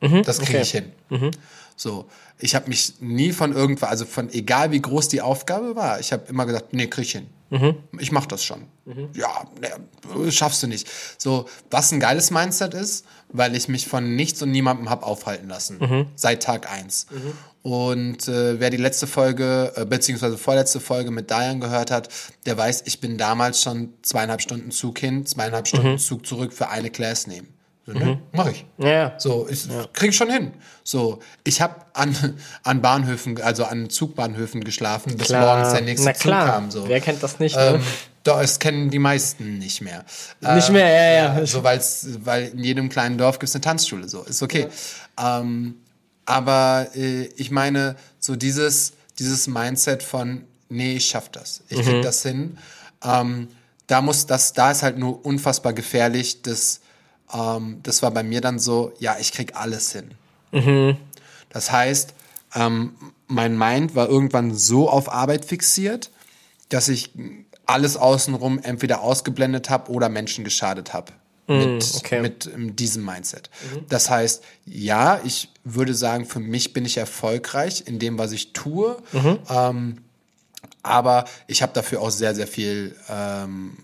Mhm, 0.00 0.22
das 0.22 0.38
kriege 0.38 0.58
okay. 0.58 0.62
ich 0.62 0.70
hin. 0.70 0.92
Mhm. 1.10 1.30
So, 1.76 2.08
ich 2.38 2.54
habe 2.54 2.68
mich 2.68 2.94
nie 3.00 3.32
von 3.32 3.52
irgendwas, 3.52 3.90
also 3.90 4.04
von 4.04 4.30
egal 4.30 4.70
wie 4.70 4.80
groß 4.80 5.08
die 5.08 5.20
Aufgabe 5.20 5.74
war, 5.74 5.98
ich 5.98 6.12
habe 6.12 6.28
immer 6.28 6.46
gesagt, 6.46 6.72
nee, 6.72 6.86
krieg 6.86 7.04
ich 7.04 7.12
hin. 7.12 7.26
Mhm. 7.52 7.76
Ich 7.98 8.12
mach 8.12 8.24
das 8.24 8.42
schon. 8.42 8.62
Mhm. 8.86 9.10
Ja, 9.12 9.44
nee, 9.60 10.30
schaffst 10.30 10.62
du 10.62 10.66
nicht. 10.66 10.88
So, 11.18 11.46
was 11.70 11.92
ein 11.92 12.00
geiles 12.00 12.30
Mindset 12.30 12.72
ist, 12.72 13.04
weil 13.28 13.54
ich 13.54 13.68
mich 13.68 13.86
von 13.86 14.16
nichts 14.16 14.40
und 14.40 14.50
niemandem 14.50 14.88
hab 14.88 15.02
aufhalten 15.02 15.50
lassen. 15.50 15.78
Mhm. 15.78 16.06
Seit 16.14 16.42
Tag 16.42 16.72
eins. 16.72 17.08
Mhm. 17.10 17.70
Und 17.70 18.26
äh, 18.26 18.58
wer 18.58 18.70
die 18.70 18.78
letzte 18.78 19.06
Folge, 19.06 19.70
äh, 19.76 19.84
beziehungsweise 19.84 20.38
vorletzte 20.38 20.80
Folge 20.80 21.10
mit 21.10 21.28
Diane 21.28 21.60
gehört 21.60 21.90
hat, 21.90 22.08
der 22.46 22.56
weiß, 22.56 22.84
ich 22.86 23.00
bin 23.00 23.18
damals 23.18 23.60
schon 23.60 23.90
zweieinhalb 24.00 24.40
Stunden 24.40 24.70
Zug 24.70 24.98
hin, 24.98 25.26
zweieinhalb 25.26 25.68
Stunden 25.68 25.92
mhm. 25.92 25.98
Zug 25.98 26.26
zurück 26.26 26.54
für 26.54 26.70
eine 26.70 26.88
Class 26.88 27.26
nehmen. 27.26 27.48
Ne? 27.86 28.04
Mhm. 28.04 28.18
Mach 28.32 28.48
ich. 28.48 28.64
Ja. 28.78 29.14
So, 29.18 29.48
ich 29.50 29.66
ja. 29.66 29.86
krieg 29.92 30.14
schon 30.14 30.30
hin. 30.30 30.52
So, 30.84 31.18
ich 31.42 31.60
habe 31.60 31.74
an, 31.94 32.38
an 32.62 32.80
Bahnhöfen, 32.80 33.40
also 33.42 33.64
an 33.64 33.90
Zugbahnhöfen 33.90 34.62
geschlafen, 34.62 35.16
bis 35.16 35.28
klar. 35.28 35.56
morgens 35.56 35.72
der 35.72 35.82
nächste 35.82 36.06
Na, 36.06 36.12
klar. 36.12 36.46
Zug 36.46 36.54
kam. 36.54 36.70
So. 36.70 36.88
Wer 36.88 37.00
kennt 37.00 37.22
das 37.22 37.40
nicht? 37.40 37.56
Ähm, 37.58 37.74
ne? 37.74 37.82
Doch, 38.24 38.40
es 38.40 38.60
kennen 38.60 38.90
die 38.90 39.00
meisten 39.00 39.58
nicht 39.58 39.80
mehr. 39.80 40.04
Nicht 40.40 40.70
mehr, 40.70 40.88
ja, 40.88 41.38
ja. 41.38 41.46
so, 41.46 41.64
weil's, 41.64 42.06
weil 42.24 42.50
in 42.50 42.62
jedem 42.62 42.88
kleinen 42.88 43.18
Dorf 43.18 43.40
gibt's 43.40 43.54
eine 43.56 43.62
Tanzschule, 43.62 44.08
so, 44.08 44.22
ist 44.22 44.42
okay. 44.42 44.68
Ja. 45.18 45.40
Ähm, 45.40 45.74
aber 46.24 46.86
äh, 46.94 47.24
ich 47.36 47.50
meine, 47.50 47.96
so 48.20 48.36
dieses, 48.36 48.92
dieses 49.18 49.48
Mindset 49.48 50.04
von, 50.04 50.44
nee, 50.68 50.94
ich 50.94 51.06
schaff 51.06 51.30
das, 51.30 51.62
ich 51.68 51.78
mhm. 51.78 51.82
krieg 51.82 52.02
das 52.02 52.22
hin. 52.22 52.58
Ähm, 53.02 53.48
da 53.88 54.00
muss 54.00 54.26
das, 54.26 54.52
da 54.52 54.70
ist 54.70 54.84
halt 54.84 54.98
nur 54.98 55.26
unfassbar 55.26 55.72
gefährlich, 55.72 56.42
dass 56.42 56.80
ähm, 57.32 57.80
das 57.82 58.02
war 58.02 58.10
bei 58.10 58.22
mir 58.22 58.40
dann 58.40 58.58
so, 58.58 58.92
ja, 58.98 59.16
ich 59.18 59.32
krieg 59.32 59.56
alles 59.56 59.92
hin. 59.92 60.12
Mhm. 60.52 60.96
Das 61.50 61.70
heißt, 61.70 62.14
ähm, 62.54 62.94
mein 63.26 63.56
Mind 63.56 63.94
war 63.94 64.08
irgendwann 64.08 64.54
so 64.54 64.88
auf 64.88 65.12
Arbeit 65.12 65.44
fixiert, 65.44 66.10
dass 66.68 66.88
ich 66.88 67.10
alles 67.66 67.96
außenrum 67.96 68.58
entweder 68.62 69.00
ausgeblendet 69.00 69.70
habe 69.70 69.90
oder 69.90 70.08
Menschen 70.08 70.44
geschadet 70.44 70.92
habe. 70.92 71.12
Mm, 71.46 71.56
mit, 71.58 71.92
okay. 71.96 72.20
mit 72.20 72.46
um, 72.46 72.76
diesem 72.76 73.04
Mindset. 73.04 73.50
Mhm. 73.74 73.86
Das 73.88 74.10
heißt, 74.10 74.44
ja, 74.64 75.20
ich 75.24 75.48
würde 75.64 75.94
sagen, 75.94 76.24
für 76.24 76.40
mich 76.40 76.72
bin 76.72 76.84
ich 76.84 76.96
erfolgreich 76.98 77.84
in 77.86 77.98
dem, 77.98 78.18
was 78.18 78.32
ich 78.32 78.52
tue. 78.52 78.96
Mhm. 79.12 79.38
Ähm, 79.48 79.98
aber 80.82 81.24
ich 81.46 81.62
habe 81.62 81.72
dafür 81.72 82.00
auch 82.00 82.10
sehr, 82.10 82.34
sehr 82.34 82.46
viel 82.46 82.96
ähm, 83.08 83.76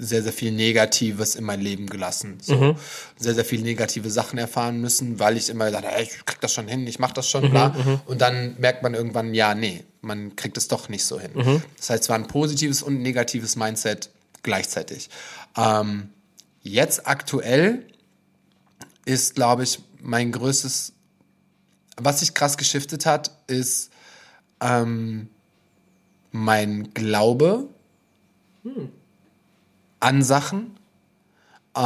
sehr, 0.00 0.22
sehr 0.22 0.32
viel 0.32 0.50
Negatives 0.50 1.34
in 1.34 1.44
mein 1.44 1.60
Leben 1.60 1.86
gelassen. 1.86 2.38
So. 2.40 2.56
Mhm. 2.56 2.76
Sehr, 3.18 3.34
sehr 3.34 3.44
viel 3.44 3.60
negative 3.60 4.10
Sachen 4.10 4.38
erfahren 4.38 4.80
müssen, 4.80 5.18
weil 5.18 5.36
ich 5.36 5.50
immer 5.50 5.66
gesagt 5.66 5.86
habe, 5.86 6.02
ich 6.02 6.24
krieg 6.24 6.40
das 6.40 6.52
schon 6.52 6.66
hin, 6.68 6.86
ich 6.86 6.98
mach 6.98 7.12
das 7.12 7.28
schon, 7.28 7.44
mhm, 7.44 7.50
bla. 7.50 7.68
Mhm. 7.68 8.00
Und 8.06 8.20
dann 8.20 8.56
merkt 8.58 8.82
man 8.82 8.94
irgendwann, 8.94 9.34
ja, 9.34 9.54
nee, 9.54 9.84
man 10.00 10.34
kriegt 10.36 10.56
es 10.56 10.68
doch 10.68 10.88
nicht 10.88 11.04
so 11.04 11.20
hin. 11.20 11.32
Mhm. 11.34 11.62
Das 11.76 11.90
heißt, 11.90 12.04
es 12.04 12.08
war 12.08 12.16
ein 12.16 12.26
positives 12.26 12.82
und 12.82 13.02
negatives 13.02 13.56
Mindset 13.56 14.10
gleichzeitig. 14.42 15.10
Ähm, 15.56 16.08
jetzt 16.62 17.06
aktuell 17.06 17.86
ist, 19.04 19.34
glaube 19.34 19.64
ich, 19.64 19.80
mein 20.00 20.32
größtes, 20.32 20.94
was 21.96 22.20
sich 22.20 22.32
krass 22.32 22.56
geschiftet 22.56 23.04
hat, 23.04 23.30
ist 23.46 23.90
ähm, 24.62 25.28
mein 26.32 26.94
Glaube. 26.94 27.68
Hm 28.62 28.90
an 30.00 30.22
Sachen 30.22 30.76
äh, 31.74 31.80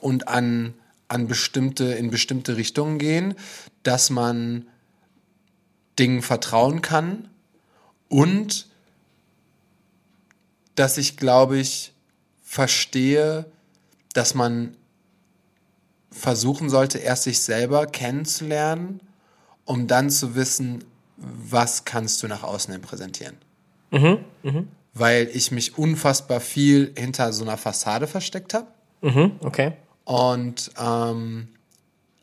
und 0.00 0.28
an, 0.28 0.74
an 1.08 1.26
bestimmte, 1.26 1.84
in 1.84 2.10
bestimmte 2.10 2.56
Richtungen 2.56 2.98
gehen, 2.98 3.34
dass 3.82 4.10
man 4.10 4.66
Dingen 5.98 6.22
vertrauen 6.22 6.82
kann 6.82 7.28
und 8.08 8.68
dass 10.74 10.98
ich, 10.98 11.16
glaube 11.16 11.58
ich, 11.58 11.94
verstehe, 12.42 13.46
dass 14.12 14.34
man 14.34 14.76
versuchen 16.10 16.70
sollte, 16.70 16.98
erst 16.98 17.24
sich 17.24 17.40
selber 17.40 17.86
kennenzulernen, 17.86 19.00
um 19.64 19.86
dann 19.86 20.10
zu 20.10 20.34
wissen, 20.34 20.84
was 21.16 21.84
kannst 21.84 22.22
du 22.22 22.28
nach 22.28 22.42
außen 22.42 22.72
hin 22.72 22.82
präsentieren. 22.82 23.36
Mhm, 23.90 24.24
mh 24.42 24.64
weil 24.98 25.28
ich 25.32 25.50
mich 25.52 25.76
unfassbar 25.76 26.40
viel 26.40 26.92
hinter 26.96 27.32
so 27.32 27.44
einer 27.44 27.56
Fassade 27.56 28.06
versteckt 28.06 28.54
habe. 28.54 28.66
Mhm, 29.02 29.32
okay. 29.40 29.72
Und 30.04 30.70
ähm, 30.80 31.48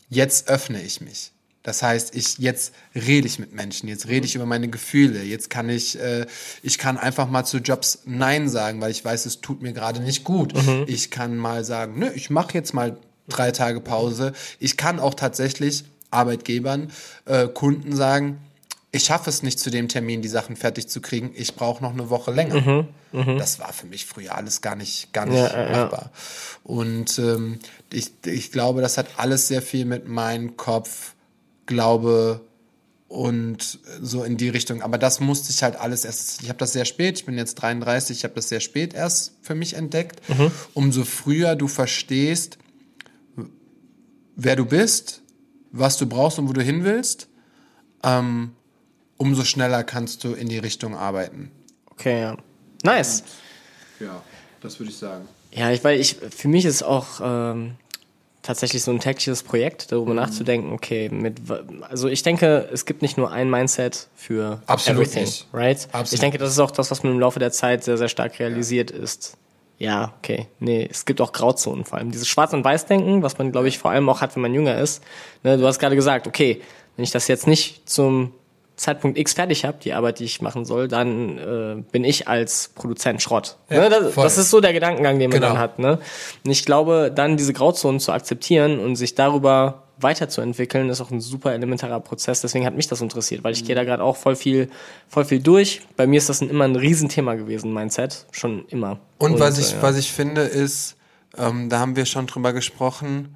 jetzt 0.10 0.50
öffne 0.50 0.82
ich 0.82 1.02
mich. 1.02 1.32
Das 1.62 1.82
heißt, 1.82 2.14
ich 2.16 2.40
jetzt 2.40 2.74
rede 2.94 3.26
ich 3.26 3.40
mit 3.40 3.54
Menschen, 3.54 3.88
jetzt 3.88 4.08
rede 4.08 4.26
ich 4.26 4.36
über 4.36 4.46
meine 4.46 4.68
Gefühle, 4.68 5.24
jetzt 5.24 5.50
kann 5.50 5.70
ich, 5.70 5.98
äh, 5.98 6.26
ich 6.62 6.78
kann 6.78 6.98
einfach 6.98 7.30
mal 7.30 7.46
zu 7.46 7.60
Jobs 7.60 8.00
Nein 8.06 8.50
sagen, 8.50 8.82
weil 8.82 8.92
ich 8.92 9.04
weiß, 9.04 9.26
es 9.26 9.40
tut 9.40 9.62
mir 9.62 9.72
gerade 9.72 10.02
nicht 10.02 10.26
gut. 10.26 10.54
Mhm. 10.54 10.84
Ich 10.88 11.10
kann 11.10 11.38
mal 11.38 11.64
sagen, 11.64 11.98
nö, 11.98 12.10
ich 12.14 12.30
mache 12.30 12.54
jetzt 12.54 12.74
mal 12.74 12.98
drei 13.30 13.52
Tage 13.52 13.80
Pause. 13.80 14.34
Ich 14.60 14.76
kann 14.76 15.00
auch 15.00 15.14
tatsächlich 15.14 15.86
Arbeitgebern, 16.12 16.92
äh, 17.26 17.48
Kunden 17.48 17.96
sagen, 17.96 18.40
ich 18.96 19.06
schaffe 19.06 19.32
es 19.32 19.42
nicht 19.42 19.60
zu 19.60 19.72
dem 19.72 19.88
Termin, 19.88 20.22
die 20.22 20.30
Sachen 20.30 20.56
fertig 20.56 20.88
zu 20.88 21.02
kriegen. 21.02 21.32
Ich 21.34 21.56
brauche 21.56 21.82
noch 21.82 21.94
eine 21.94 22.12
Woche 22.12 22.32
länger. 22.32 22.62
Mhm, 22.62 22.88
mh. 23.12 23.38
Das 23.40 23.58
war 23.58 23.74
für 23.74 23.88
mich 23.88 24.06
früher 24.06 24.36
alles 24.36 24.62
gar 24.62 24.76
nicht, 24.76 25.12
gar 25.14 25.26
nicht 25.26 25.40
ja, 25.40 25.70
machbar. 25.72 26.12
Ja. 26.14 26.20
Und 26.64 27.18
ähm, 27.18 27.58
ich, 27.92 28.12
ich 28.24 28.52
glaube, 28.52 28.82
das 28.82 29.00
hat 29.00 29.08
alles 29.18 29.48
sehr 29.48 29.64
viel 29.64 29.86
mit 29.86 30.08
meinem 30.08 30.58
Kopf, 30.58 31.16
Glaube 31.66 32.42
und 33.08 33.80
so 34.00 34.24
in 34.24 34.38
die 34.38 34.50
Richtung. 34.50 34.84
Aber 34.84 35.00
das 35.00 35.20
musste 35.20 35.52
ich 35.52 35.64
halt 35.64 35.76
alles 35.76 36.06
erst. 36.06 36.44
Ich 36.44 36.50
habe 36.50 36.60
das 36.60 36.74
sehr 36.74 36.86
spät. 36.86 37.18
Ich 37.18 37.26
bin 37.26 37.36
jetzt 37.36 37.56
33. 37.56 38.16
Ich 38.16 38.24
habe 38.24 38.36
das 38.36 38.48
sehr 38.48 38.60
spät 38.60 38.94
erst 38.94 39.34
für 39.42 39.56
mich 39.56 39.74
entdeckt. 39.74 40.22
Mhm. 40.30 40.52
Umso 40.76 41.04
früher 41.04 41.56
du 41.56 41.68
verstehst, 41.68 42.60
wer 44.36 44.56
du 44.56 44.66
bist, 44.66 45.24
was 45.72 45.98
du 45.98 46.06
brauchst 46.06 46.38
und 46.38 46.48
wo 46.48 46.54
du 46.54 46.62
hin 46.62 46.84
willst. 46.84 47.28
Ähm, 48.04 48.52
umso 49.24 49.46
schneller 49.46 49.86
kannst 49.86 50.26
du 50.26 50.34
in 50.34 50.50
die 50.50 50.58
Richtung 50.58 50.96
arbeiten. 50.96 51.50
Okay, 51.92 52.20
ja. 52.20 52.38
Nice. 52.84 53.24
Ja, 54.02 54.22
das 54.62 54.78
würde 54.80 54.92
ich 54.92 54.98
sagen. 54.98 55.30
Ja, 55.54 55.72
ich, 55.72 55.82
weil 55.86 55.98
ich, 55.98 56.18
für 56.18 56.50
mich 56.50 56.66
ist 56.66 56.84
auch 56.84 57.22
ähm, 57.24 57.76
tatsächlich 58.42 58.84
so 58.84 58.92
ein 58.92 59.00
tägliches 59.00 59.42
Projekt, 59.42 59.94
darüber 59.94 60.12
mhm. 60.12 60.18
nachzudenken, 60.18 60.74
okay, 60.74 61.08
mit, 61.08 61.38
also 61.90 62.10
ich 62.10 62.22
denke, 62.22 62.68
es 62.74 62.86
gibt 62.86 63.02
nicht 63.02 63.18
nur 63.18 63.32
ein 63.32 63.50
Mindset 63.50 64.10
für 64.14 64.62
Absolut 64.66 65.04
everything, 65.04 65.24
nicht. 65.24 65.48
right? 65.54 65.88
Absolut. 65.94 66.14
Ich 66.14 66.20
denke, 66.20 66.38
das 66.38 66.52
ist 66.52 66.60
auch 66.60 66.72
das, 66.72 66.92
was 66.92 67.04
man 67.04 67.14
im 67.14 67.20
Laufe 67.22 67.40
der 67.40 67.54
Zeit 67.54 67.86
sehr, 67.86 67.98
sehr 67.98 68.10
stark 68.10 68.38
realisiert 68.40 68.92
ja. 68.92 68.98
ist. 68.98 69.38
Ja, 69.78 70.14
okay. 70.20 70.48
Nee, 70.60 70.86
es 70.92 71.06
gibt 71.06 71.22
auch 71.22 71.32
Grauzonen 71.32 71.86
vor 71.86 71.98
allem. 71.98 72.12
Dieses 72.12 72.28
Schwarz- 72.28 72.52
und 72.52 72.66
Weiß-Denken, 72.66 73.24
was 73.24 73.38
man, 73.38 73.54
glaube 73.54 73.70
ich, 73.70 73.80
vor 73.80 73.92
allem 73.92 74.10
auch 74.10 74.20
hat, 74.20 74.36
wenn 74.36 74.42
man 74.42 74.54
jünger 74.54 74.78
ist. 74.78 75.02
Ne, 75.44 75.58
du 75.58 75.66
hast 75.66 75.80
gerade 75.80 75.96
gesagt, 75.96 76.28
okay, 76.28 76.62
wenn 76.98 77.04
ich 77.04 77.12
das 77.12 77.30
jetzt 77.30 77.48
nicht 77.48 77.90
zum 77.90 78.34
Zeitpunkt 78.76 79.18
X 79.18 79.34
fertig 79.34 79.66
habe, 79.66 79.78
die 79.84 79.94
Arbeit, 79.94 80.20
die 80.20 80.24
ich 80.26 80.42
machen 80.42 80.66
soll, 80.66 80.88
dann 80.88 81.38
äh, 81.38 81.84
bin 81.92 82.04
ich 82.04 82.28
als 82.28 82.72
Produzent 82.74 83.22
Schrott. 83.22 83.58
Ja, 83.70 83.82
ne? 83.82 83.90
das, 83.90 84.16
das, 84.16 84.38
ist 84.38 84.50
so 84.50 84.62
der 84.62 84.74
Gedankengang, 84.74 85.20
den 85.20 85.30
man 85.30 85.40
genau. 85.40 85.54
dann 85.54 85.60
hat. 85.60 85.80
Ne? 85.80 86.00
Und 86.44 86.52
ich 86.52 86.66
glaube, 86.66 87.12
dann 87.14 87.38
diese 87.38 87.54
Grauzonen 87.54 88.00
zu 88.00 88.12
akzeptieren 88.12 88.80
und 88.80 88.96
sich 88.96 89.14
darüber 89.16 89.84
weiterzuentwickeln, 89.98 90.90
ist 90.90 91.02
auch 91.02 91.12
ein 91.12 91.22
super 91.22 91.54
elementarer 91.54 92.00
Prozess. 92.00 92.42
Deswegen 92.42 92.66
hat 92.66 92.76
mich 92.76 92.88
das 92.88 93.02
interessiert, 93.02 93.44
weil 93.44 93.54
ich 93.54 93.64
mhm. 93.64 93.68
gehe 93.68 93.76
da 93.76 93.84
gerade 93.84 94.04
auch 94.04 94.18
voll 94.18 94.36
viel, 94.36 94.70
voll 95.08 95.26
viel 95.26 95.40
durch. 95.40 95.82
Bei 95.96 96.08
mir 96.08 96.18
ist 96.18 96.30
das 96.30 96.42
ein, 96.42 96.50
immer 96.50 96.66
ein 96.66 96.76
Riesenthema 96.76 97.36
gewesen, 97.36 97.74
Mindset, 97.74 98.26
schon 98.32 98.66
immer. 98.70 99.00
Und, 99.20 99.34
und 99.34 99.40
was 99.40 99.60
ich, 99.60 99.74
äh, 99.74 99.76
ja. 99.76 99.82
was 99.82 99.98
ich 99.98 100.12
finde, 100.12 100.42
ist, 100.42 100.96
ähm, 101.38 101.70
da 101.70 101.80
haben 101.80 101.96
wir 101.96 102.06
schon 102.06 102.28
drüber 102.28 102.54
gesprochen. 102.54 103.36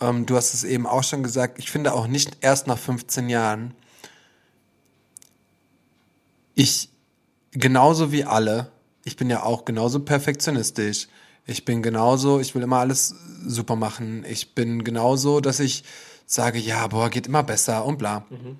Ähm, 0.00 0.26
du 0.26 0.36
hast 0.36 0.54
es 0.54 0.64
eben 0.64 0.86
auch 0.86 1.04
schon 1.04 1.22
gesagt. 1.22 1.58
Ich 1.58 1.70
finde 1.70 1.94
auch 1.94 2.06
nicht 2.06 2.38
erst 2.40 2.66
nach 2.66 2.78
15 2.78 3.28
Jahren 3.28 3.74
ich 6.54 6.90
genauso 7.52 8.12
wie 8.12 8.24
alle, 8.24 8.70
ich 9.04 9.16
bin 9.16 9.30
ja 9.30 9.42
auch 9.42 9.64
genauso 9.64 10.00
perfektionistisch. 10.00 11.08
Ich 11.46 11.64
bin 11.64 11.82
genauso, 11.82 12.38
ich 12.40 12.54
will 12.54 12.62
immer 12.62 12.78
alles 12.78 13.14
super 13.44 13.74
machen. 13.74 14.24
Ich 14.28 14.54
bin 14.54 14.84
genauso, 14.84 15.40
dass 15.40 15.58
ich 15.58 15.82
sage, 16.24 16.58
ja, 16.58 16.86
boah, 16.86 17.10
geht 17.10 17.26
immer 17.26 17.42
besser 17.42 17.84
und 17.84 17.98
bla. 17.98 18.26
Mhm. 18.30 18.58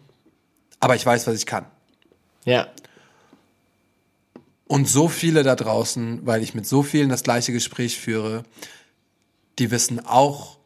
Aber 0.80 0.96
ich 0.96 1.06
weiß, 1.06 1.26
was 1.26 1.36
ich 1.36 1.46
kann. 1.46 1.66
Ja. 2.44 2.66
Und 4.66 4.88
so 4.88 5.08
viele 5.08 5.44
da 5.44 5.54
draußen, 5.54 6.26
weil 6.26 6.42
ich 6.42 6.54
mit 6.54 6.66
so 6.66 6.82
vielen 6.82 7.08
das 7.08 7.22
gleiche 7.22 7.52
Gespräch 7.52 8.00
führe, 8.00 8.42
die 9.58 9.70
wissen 9.70 10.04
auch, 10.04 10.58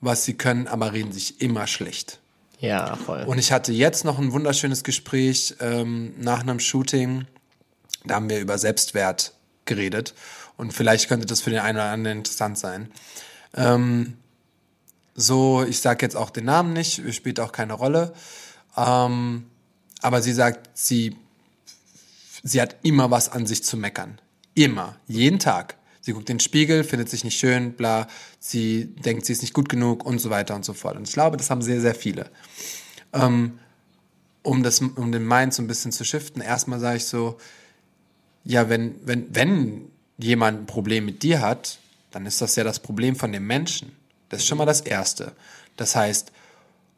was 0.00 0.24
sie 0.24 0.34
können, 0.34 0.68
aber 0.68 0.92
reden 0.92 1.12
sich 1.12 1.40
immer 1.40 1.66
schlecht. 1.66 2.20
Ja, 2.66 2.96
voll. 2.96 3.24
Und 3.24 3.38
ich 3.38 3.52
hatte 3.52 3.72
jetzt 3.72 4.04
noch 4.04 4.18
ein 4.18 4.32
wunderschönes 4.32 4.84
Gespräch 4.84 5.56
ähm, 5.60 6.14
nach 6.18 6.40
einem 6.40 6.60
Shooting. 6.60 7.26
Da 8.04 8.16
haben 8.16 8.28
wir 8.28 8.40
über 8.40 8.58
Selbstwert 8.58 9.34
geredet. 9.64 10.14
Und 10.56 10.72
vielleicht 10.72 11.08
könnte 11.08 11.26
das 11.26 11.40
für 11.40 11.50
den 11.50 11.60
einen 11.60 11.78
oder 11.78 11.90
anderen 11.90 12.18
interessant 12.18 12.58
sein. 12.58 12.90
Ähm, 13.54 14.16
so, 15.14 15.64
ich 15.64 15.80
sage 15.80 16.04
jetzt 16.04 16.16
auch 16.16 16.30
den 16.30 16.44
Namen 16.44 16.72
nicht, 16.72 17.02
spielt 17.14 17.40
auch 17.40 17.52
keine 17.52 17.74
Rolle. 17.74 18.12
Ähm, 18.76 19.46
aber 20.00 20.22
sie 20.22 20.32
sagt, 20.32 20.70
sie, 20.74 21.16
sie 22.42 22.60
hat 22.60 22.76
immer 22.82 23.10
was 23.10 23.30
an 23.30 23.46
sich 23.46 23.64
zu 23.64 23.76
meckern. 23.76 24.20
Immer. 24.54 24.96
Jeden 25.06 25.38
Tag. 25.38 25.76
Sie 26.04 26.12
guckt 26.12 26.28
in 26.28 26.36
den 26.36 26.40
Spiegel, 26.40 26.84
findet 26.84 27.08
sich 27.08 27.24
nicht 27.24 27.38
schön, 27.38 27.72
bla, 27.72 28.08
sie 28.38 28.84
denkt, 28.84 29.24
sie 29.24 29.32
ist 29.32 29.40
nicht 29.40 29.54
gut 29.54 29.70
genug 29.70 30.04
und 30.04 30.18
so 30.18 30.28
weiter 30.28 30.54
und 30.54 30.62
so 30.62 30.74
fort. 30.74 30.96
Und 30.96 31.08
ich 31.08 31.14
glaube, 31.14 31.38
das 31.38 31.48
haben 31.48 31.62
sehr, 31.62 31.80
sehr 31.80 31.94
viele. 31.94 32.30
Ähm, 33.14 33.58
um, 34.42 34.62
das, 34.62 34.82
um 34.82 35.12
den 35.12 35.26
Mind 35.26 35.54
so 35.54 35.62
ein 35.62 35.66
bisschen 35.66 35.92
zu 35.92 36.04
shiften, 36.04 36.42
erstmal 36.42 36.78
sage 36.78 36.98
ich 36.98 37.06
so, 37.06 37.38
ja, 38.44 38.68
wenn, 38.68 38.96
wenn, 39.06 39.34
wenn 39.34 39.90
jemand 40.18 40.60
ein 40.60 40.66
Problem 40.66 41.06
mit 41.06 41.22
dir 41.22 41.40
hat, 41.40 41.78
dann 42.10 42.26
ist 42.26 42.42
das 42.42 42.54
ja 42.56 42.64
das 42.64 42.80
Problem 42.80 43.16
von 43.16 43.32
dem 43.32 43.46
Menschen. 43.46 43.92
Das 44.28 44.40
ist 44.40 44.46
schon 44.46 44.58
mal 44.58 44.66
das 44.66 44.82
Erste. 44.82 45.32
Das 45.78 45.96
heißt, 45.96 46.32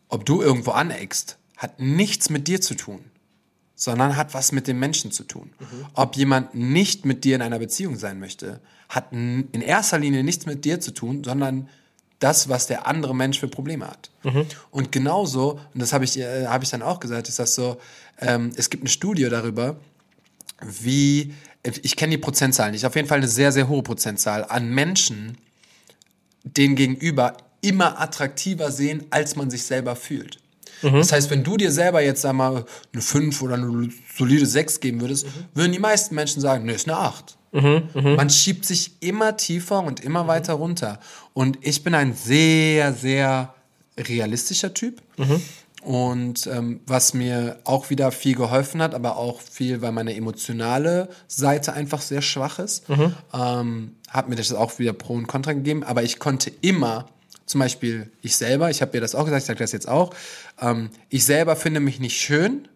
ob 0.09 0.27
du 0.27 0.43
irgendwo 0.43 0.73
aneckst, 0.73 1.39
hat 1.57 1.79
nichts 1.79 2.29
mit 2.29 2.49
dir 2.49 2.61
zu 2.61 2.75
tun 2.75 3.05
sondern 3.77 4.17
hat 4.17 4.35
was 4.35 4.53
mit 4.53 4.67
dem 4.67 4.79
Menschen 4.79 5.13
zu 5.13 5.23
tun. 5.23 5.53
Mhm. 5.61 5.87
Ob 5.95 6.17
jemand 6.17 6.55
nicht 6.55 7.05
mit 7.05 7.25
dir 7.25 7.37
in 7.37 7.43
einer 7.43 7.59
Beziehung 7.59 7.97
sein 7.97 8.19
möchte, 8.19 8.61
hat 8.89 9.13
in 9.13 9.53
erster 9.53 9.99
Linie 9.99 10.25
nichts 10.25 10.47
mit 10.47 10.65
dir 10.65 10.81
zu 10.81 10.93
tun, 10.93 11.23
sondern 11.23 11.69
das, 12.19 12.49
was 12.49 12.67
der 12.67 12.87
andere 12.87 13.15
Mensch 13.15 13.39
für 13.39 13.49
Probleme 13.49 13.87
hat. 13.87 14.11
Mhm. 14.25 14.47
Und 14.71 14.91
genauso, 14.91 15.61
und 15.75 15.83
das 15.83 15.93
habe 15.93 16.05
ich, 16.05 16.19
äh, 16.19 16.47
hab 16.47 16.63
ich 16.63 16.71
dann 16.71 16.83
auch 16.83 17.01
gesagt, 17.01 17.29
ist 17.29 17.39
das 17.39 17.55
so, 17.55 17.79
ähm, 18.19 18.51
es 18.57 18.71
gibt 18.71 18.83
eine 18.83 18.89
Studie 18.89 19.29
darüber, 19.29 19.77
wie, 20.63 21.35
ich 21.83 21.97
kenne 21.97 22.13
die 22.13 22.19
Prozentzahl 22.19 22.71
nicht, 22.71 22.87
auf 22.87 22.97
jeden 22.97 23.09
Fall 23.09 23.19
eine 23.19 23.29
sehr, 23.29 23.53
sehr 23.53 23.69
hohe 23.69 23.83
Prozentzahl 23.83 24.45
an 24.45 24.71
Menschen, 24.71 25.37
denen 26.45 26.77
gegenüber 26.77 27.37
immer 27.61 28.01
attraktiver 28.01 28.71
sehen, 28.71 29.05
als 29.11 29.37
man 29.37 29.51
sich 29.51 29.65
selber 29.65 29.97
fühlt. 29.97 30.39
Mhm. 30.83 30.95
Das 30.95 31.13
heißt, 31.13 31.31
wenn 31.31 31.43
du 31.43 31.57
dir 31.57 31.73
selber 31.73 32.03
jetzt 32.03 32.23
sag 32.23 32.35
mal 32.35 32.65
eine 32.93 33.03
5 33.03 33.43
oder 33.43 33.55
eine 33.55 33.89
solide 34.17 34.47
6 34.47 34.81
geben 34.81 35.01
würdest, 35.01 35.27
mhm. 35.27 35.31
würden 35.55 35.73
die 35.73 35.79
meisten 35.79 36.15
Menschen 36.15 36.41
sagen, 36.41 36.65
nee, 36.65 36.75
ist 36.75 36.89
eine 36.89 36.99
8. 36.99 37.37
Mhm, 37.53 37.83
mh. 37.95 38.17
Man 38.17 38.31
schiebt 38.31 38.65
sich 38.67 38.93
immer 39.01 39.37
tiefer 39.37 39.83
und 39.83 40.01
immer 40.01 40.25
mhm. 40.25 40.29
weiter 40.29 40.55
runter. 40.55 41.01
Und 41.33 41.59
ich 41.63 41.83
bin 41.83 41.95
ein 41.95 42.15
sehr, 42.15 42.93
sehr 42.93 43.55
realistischer 43.99 44.75
Typ. 44.75 45.01
Mhm. 45.17 45.41
Und 45.83 46.49
ähm, 46.49 46.81
was 46.87 47.15
mir 47.15 47.61
auch 47.63 47.91
wieder 47.91 48.11
viel 48.11 48.35
geholfen 48.35 48.83
hat, 48.83 48.93
aber 48.93 49.17
auch 49.17 49.41
viel, 49.41 49.83
weil 49.83 49.93
meine 49.93 50.17
emotionale 50.17 51.09
Seite 51.29 51.75
einfach 51.75 52.01
sehr 52.01 52.23
schwach 52.23 52.59
ist, 52.59 52.89
mhm. 52.89 53.15
ähm, 53.33 53.93
hat 54.09 54.29
mir 54.29 54.35
das 54.35 54.53
auch 54.53 54.79
wieder 54.81 54.93
Pro 54.93 55.15
und 55.15 55.29
Contra 55.29 55.53
gegeben. 55.53 55.85
Aber 55.85 56.03
ich 56.03 56.19
konnte 56.19 56.51
immer 56.61 57.07
zum 57.47 57.61
Beispiel 57.61 58.11
ich 58.23 58.37
selber, 58.37 58.71
ich 58.71 58.83
habe 58.83 58.93
dir 58.93 59.01
das 59.01 59.15
auch 59.15 59.25
gesagt, 59.25 59.43
ich 59.43 59.47
sage 59.47 59.59
das 59.61 59.73
jetzt 59.73 59.89
auch, 59.89 60.15
ähm, 60.61 60.91
ich 61.09 61.25
selber 61.25 61.57
finde 61.57 61.81
mich 61.81 62.01
nicht 62.01 62.21
schön, 62.21 62.69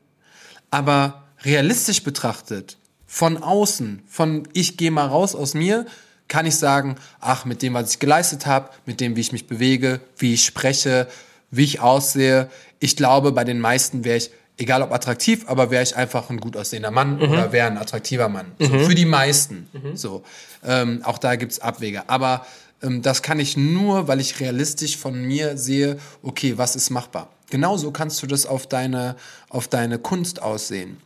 aber 0.70 1.24
realistisch 1.44 2.02
betrachtet, 2.02 2.78
von 3.06 3.42
außen, 3.42 4.02
von 4.08 4.48
ich 4.52 4.76
gehe 4.76 4.92
mal 4.92 5.06
raus 5.06 5.34
aus 5.34 5.54
mir, 5.54 5.86
kann 6.28 6.46
ich 6.46 6.54
sagen, 6.54 6.94
ach, 7.18 7.44
mit 7.44 7.60
dem, 7.60 7.74
was 7.74 7.92
ich 7.92 7.98
geleistet 7.98 8.46
habe, 8.46 8.70
mit 8.86 9.00
dem, 9.00 9.16
wie 9.16 9.20
ich 9.20 9.32
mich 9.32 9.48
bewege, 9.48 10.00
wie 10.16 10.34
ich 10.34 10.44
spreche, 10.44 11.08
wie 11.50 11.64
ich 11.64 11.80
aussehe, 11.80 12.48
ich 12.78 12.96
glaube, 12.96 13.32
bei 13.32 13.42
den 13.44 13.58
meisten 13.58 14.04
wäre 14.04 14.16
ich, 14.16 14.30
egal 14.56 14.82
ob 14.82 14.92
attraktiv, 14.92 15.44
aber 15.48 15.70
wäre 15.70 15.82
ich 15.82 15.96
einfach 15.96 16.30
ein 16.30 16.38
gut 16.38 16.56
aussehender 16.56 16.90
Mann 16.90 17.16
mhm. 17.16 17.22
oder 17.22 17.52
wäre 17.52 17.66
ein 17.66 17.78
attraktiver 17.78 18.28
Mann. 18.28 18.52
Mhm. 18.58 18.66
So, 18.66 18.78
für 18.80 18.94
die 18.94 19.06
meisten. 19.06 19.68
Mhm. 19.72 19.96
So. 19.96 20.22
Ähm, 20.64 21.00
auch 21.04 21.18
da 21.18 21.36
gibt's 21.36 21.60
Abwege. 21.60 22.08
Aber 22.08 22.46
das 22.80 23.22
kann 23.22 23.40
ich 23.40 23.56
nur, 23.56 24.08
weil 24.08 24.20
ich 24.20 24.40
realistisch 24.40 24.96
von 24.96 25.20
mir 25.22 25.56
sehe, 25.56 25.98
okay, 26.22 26.56
was 26.56 26.76
ist 26.76 26.90
machbar. 26.90 27.30
Genauso 27.50 27.90
kannst 27.90 28.22
du 28.22 28.26
das 28.26 28.46
auf 28.46 28.66
deine, 28.66 29.16
auf 29.48 29.68
deine 29.68 29.98
Kunst 29.98 30.40
aussehen. 30.40 30.96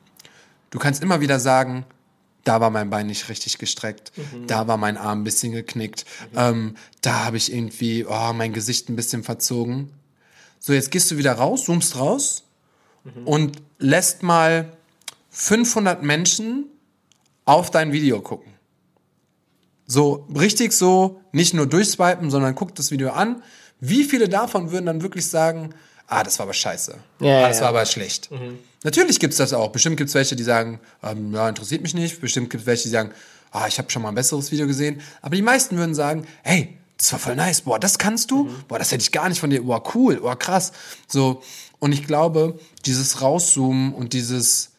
Du 0.71 0.79
kannst 0.79 1.03
immer 1.03 1.21
wieder 1.21 1.41
sagen, 1.41 1.85
da 2.45 2.61
war 2.61 2.71
mein 2.71 2.91
Bein 2.91 3.07
nicht 3.07 3.29
richtig 3.29 3.59
gestreckt, 3.59 4.13
mhm. 4.17 4.47
da 4.47 4.69
war 4.69 4.77
mein 4.77 4.97
Arm 4.97 5.21
ein 5.21 5.25
bisschen 5.25 5.53
geknickt, 5.53 6.05
mhm. 6.33 6.39
ähm, 6.39 6.77
da 7.01 7.25
habe 7.25 7.39
ich 7.39 7.53
irgendwie 7.53 8.05
oh, 8.05 8.33
mein 8.35 8.53
Gesicht 8.53 8.89
ein 8.89 8.97
bisschen 8.97 9.25
verzogen. 9.25 9.91
So, 10.61 10.73
jetzt 10.73 10.91
gehst 10.91 11.11
du 11.11 11.17
wieder 11.17 11.33
raus, 11.33 11.65
zoomst 11.65 11.97
raus 11.97 12.45
mhm. 13.05 13.27
und 13.27 13.63
lässt 13.79 14.23
mal 14.23 14.77
500 15.31 16.03
Menschen 16.03 16.67
auf 17.45 17.71
dein 17.71 17.93
Video 17.93 18.21
gucken. 18.21 18.53
So 19.87 20.27
richtig 20.35 20.73
so, 20.73 21.21
nicht 21.35 21.53
nur 21.53 21.67
durchswipen, 21.67 22.31
sondern 22.31 22.55
guckt 22.55 22.79
das 22.79 22.91
Video 22.91 23.11
an, 23.11 23.43
Wie 23.81 24.05
viele 24.05 24.29
davon 24.29 24.71
würden 24.71 24.87
dann 24.87 25.03
wirklich 25.03 25.27
sagen, 25.27 25.75
ah, 26.07 26.23
das 26.23 26.39
war 26.39 26.45
aber 26.45 26.55
scheiße. 26.55 26.97
Ja, 27.21 27.45
ah, 27.45 27.49
das 27.49 27.59
ja. 27.59 27.63
war 27.63 27.69
aber 27.71 27.85
schlecht. 27.85 28.31
Natürlich 28.83 29.19
gibt's 29.19 29.37
das 29.37 29.53
auch. 29.53 29.73
Bestimmt 29.73 29.97
gibt's 29.97 30.15
welche, 30.15 30.37
die 30.37 30.43
sagen, 30.43 30.81
ähm, 31.03 31.35
ja, 31.35 31.49
interessiert 31.49 31.83
mich 31.83 31.93
nicht. 31.93 32.21
Bestimmt 32.21 32.51
gibt's 32.51 32.67
welche, 32.67 32.85
die 32.85 32.91
sagen, 32.91 33.11
ah, 33.51 33.67
ich 33.67 33.79
habe 33.79 33.91
schon 33.91 34.03
mal 34.03 34.11
ein 34.11 34.15
besseres 34.15 34.53
Video 34.53 34.67
gesehen. 34.67 35.01
Aber 35.23 35.37
die 35.37 35.43
meisten 35.43 35.77
würden 35.77 35.95
sagen, 35.95 36.27
hey, 36.43 36.79
das 36.97 37.13
war 37.13 37.19
voll 37.19 37.37
nice. 37.37 37.63
Boah, 37.63 37.79
das 37.79 37.99
kannst 37.99 38.31
du? 38.31 38.49
Boah, 38.69 38.79
das 38.79 38.93
hätte 38.93 39.03
ich 39.03 39.13
gar 39.13 39.29
nicht 39.29 39.41
von 39.41 39.51
dir. 39.51 39.63
Boah, 39.65 39.83
cool. 39.95 40.21
Boah, 40.21 40.39
krass. 40.39 40.73
So. 41.09 41.43
Und 41.79 41.93
ich 41.93 42.07
glaube, 42.07 42.59
dieses 42.87 43.21
Rauszoomen 43.21 43.93
und 43.93 44.13
dieses, 44.13 44.71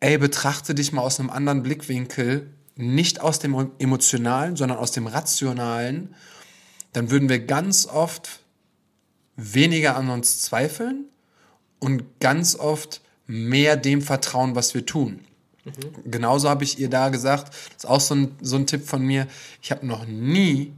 ey, 0.00 0.18
betrachte 0.18 0.74
dich 0.74 0.92
mal 0.92 1.02
aus 1.02 1.18
einem 1.18 1.30
anderen 1.30 1.62
Blickwinkel, 1.62 2.50
nicht 2.78 3.20
aus 3.20 3.40
dem 3.40 3.72
emotionalen, 3.78 4.56
sondern 4.56 4.78
aus 4.78 4.92
dem 4.92 5.08
rationalen, 5.08 6.14
dann 6.92 7.10
würden 7.10 7.28
wir 7.28 7.40
ganz 7.40 7.86
oft 7.86 8.40
weniger 9.36 9.96
an 9.96 10.08
uns 10.08 10.40
zweifeln 10.40 11.04
und 11.80 12.20
ganz 12.20 12.54
oft 12.54 13.02
mehr 13.26 13.76
dem 13.76 14.00
vertrauen, 14.00 14.54
was 14.54 14.74
wir 14.74 14.86
tun. 14.86 15.20
Genauso 16.06 16.48
habe 16.48 16.64
ich 16.64 16.78
ihr 16.78 16.88
da 16.88 17.10
gesagt, 17.10 17.48
das 17.48 17.84
ist 17.84 17.86
auch 17.86 18.00
so 18.00 18.14
ein, 18.14 18.36
so 18.40 18.56
ein 18.56 18.66
Tipp 18.66 18.86
von 18.86 19.02
mir, 19.02 19.26
ich 19.60 19.70
habe 19.70 19.84
noch 19.84 20.06
nie 20.06 20.72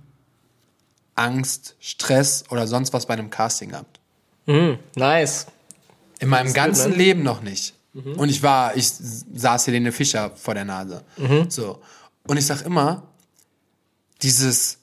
Angst, 1.15 1.77
Stress 1.81 2.45
oder 2.49 2.67
sonst 2.67 2.93
was 2.93 3.07
bei 3.07 3.13
einem 3.13 3.31
Casting 3.31 3.71
gehabt. 3.71 4.01
Nice. 4.97 5.47
In 6.19 6.29
meinem 6.29 6.47
gut, 6.47 6.57
ganzen 6.57 6.93
ne? 6.93 6.97
Leben 6.97 7.23
noch 7.23 7.43
nicht. 7.43 7.75
Und 7.93 8.29
ich 8.29 8.43
war, 8.43 8.77
ich 8.77 8.89
saß 8.89 9.67
Helene 9.67 9.93
Fischer 9.93 10.31
vor 10.37 10.55
der 10.55 10.65
Nase. 10.65 11.05
So. 11.49 11.81
Und 12.27 12.37
ich 12.37 12.47
sag 12.47 12.63
immer, 12.63 13.09
dieses, 14.23 14.79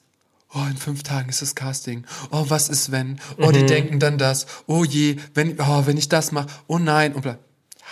oh, 0.54 0.64
in 0.70 0.76
fünf 0.76 1.02
Tagen 1.02 1.28
ist 1.28 1.40
das 1.40 1.54
Casting. 1.54 2.04
Oh, 2.30 2.44
was 2.48 2.68
ist 2.68 2.90
wenn? 2.90 3.20
Oh, 3.38 3.50
die 3.50 3.64
denken 3.64 3.98
dann 3.98 4.18
das. 4.18 4.46
Oh 4.66 4.84
je, 4.84 5.16
wenn, 5.34 5.58
oh, 5.60 5.86
wenn 5.86 5.96
ich 5.96 6.08
das 6.08 6.32
mache. 6.32 6.48
Oh 6.66 6.78
nein. 6.78 7.14
Und 7.14 7.22
bla. 7.22 7.38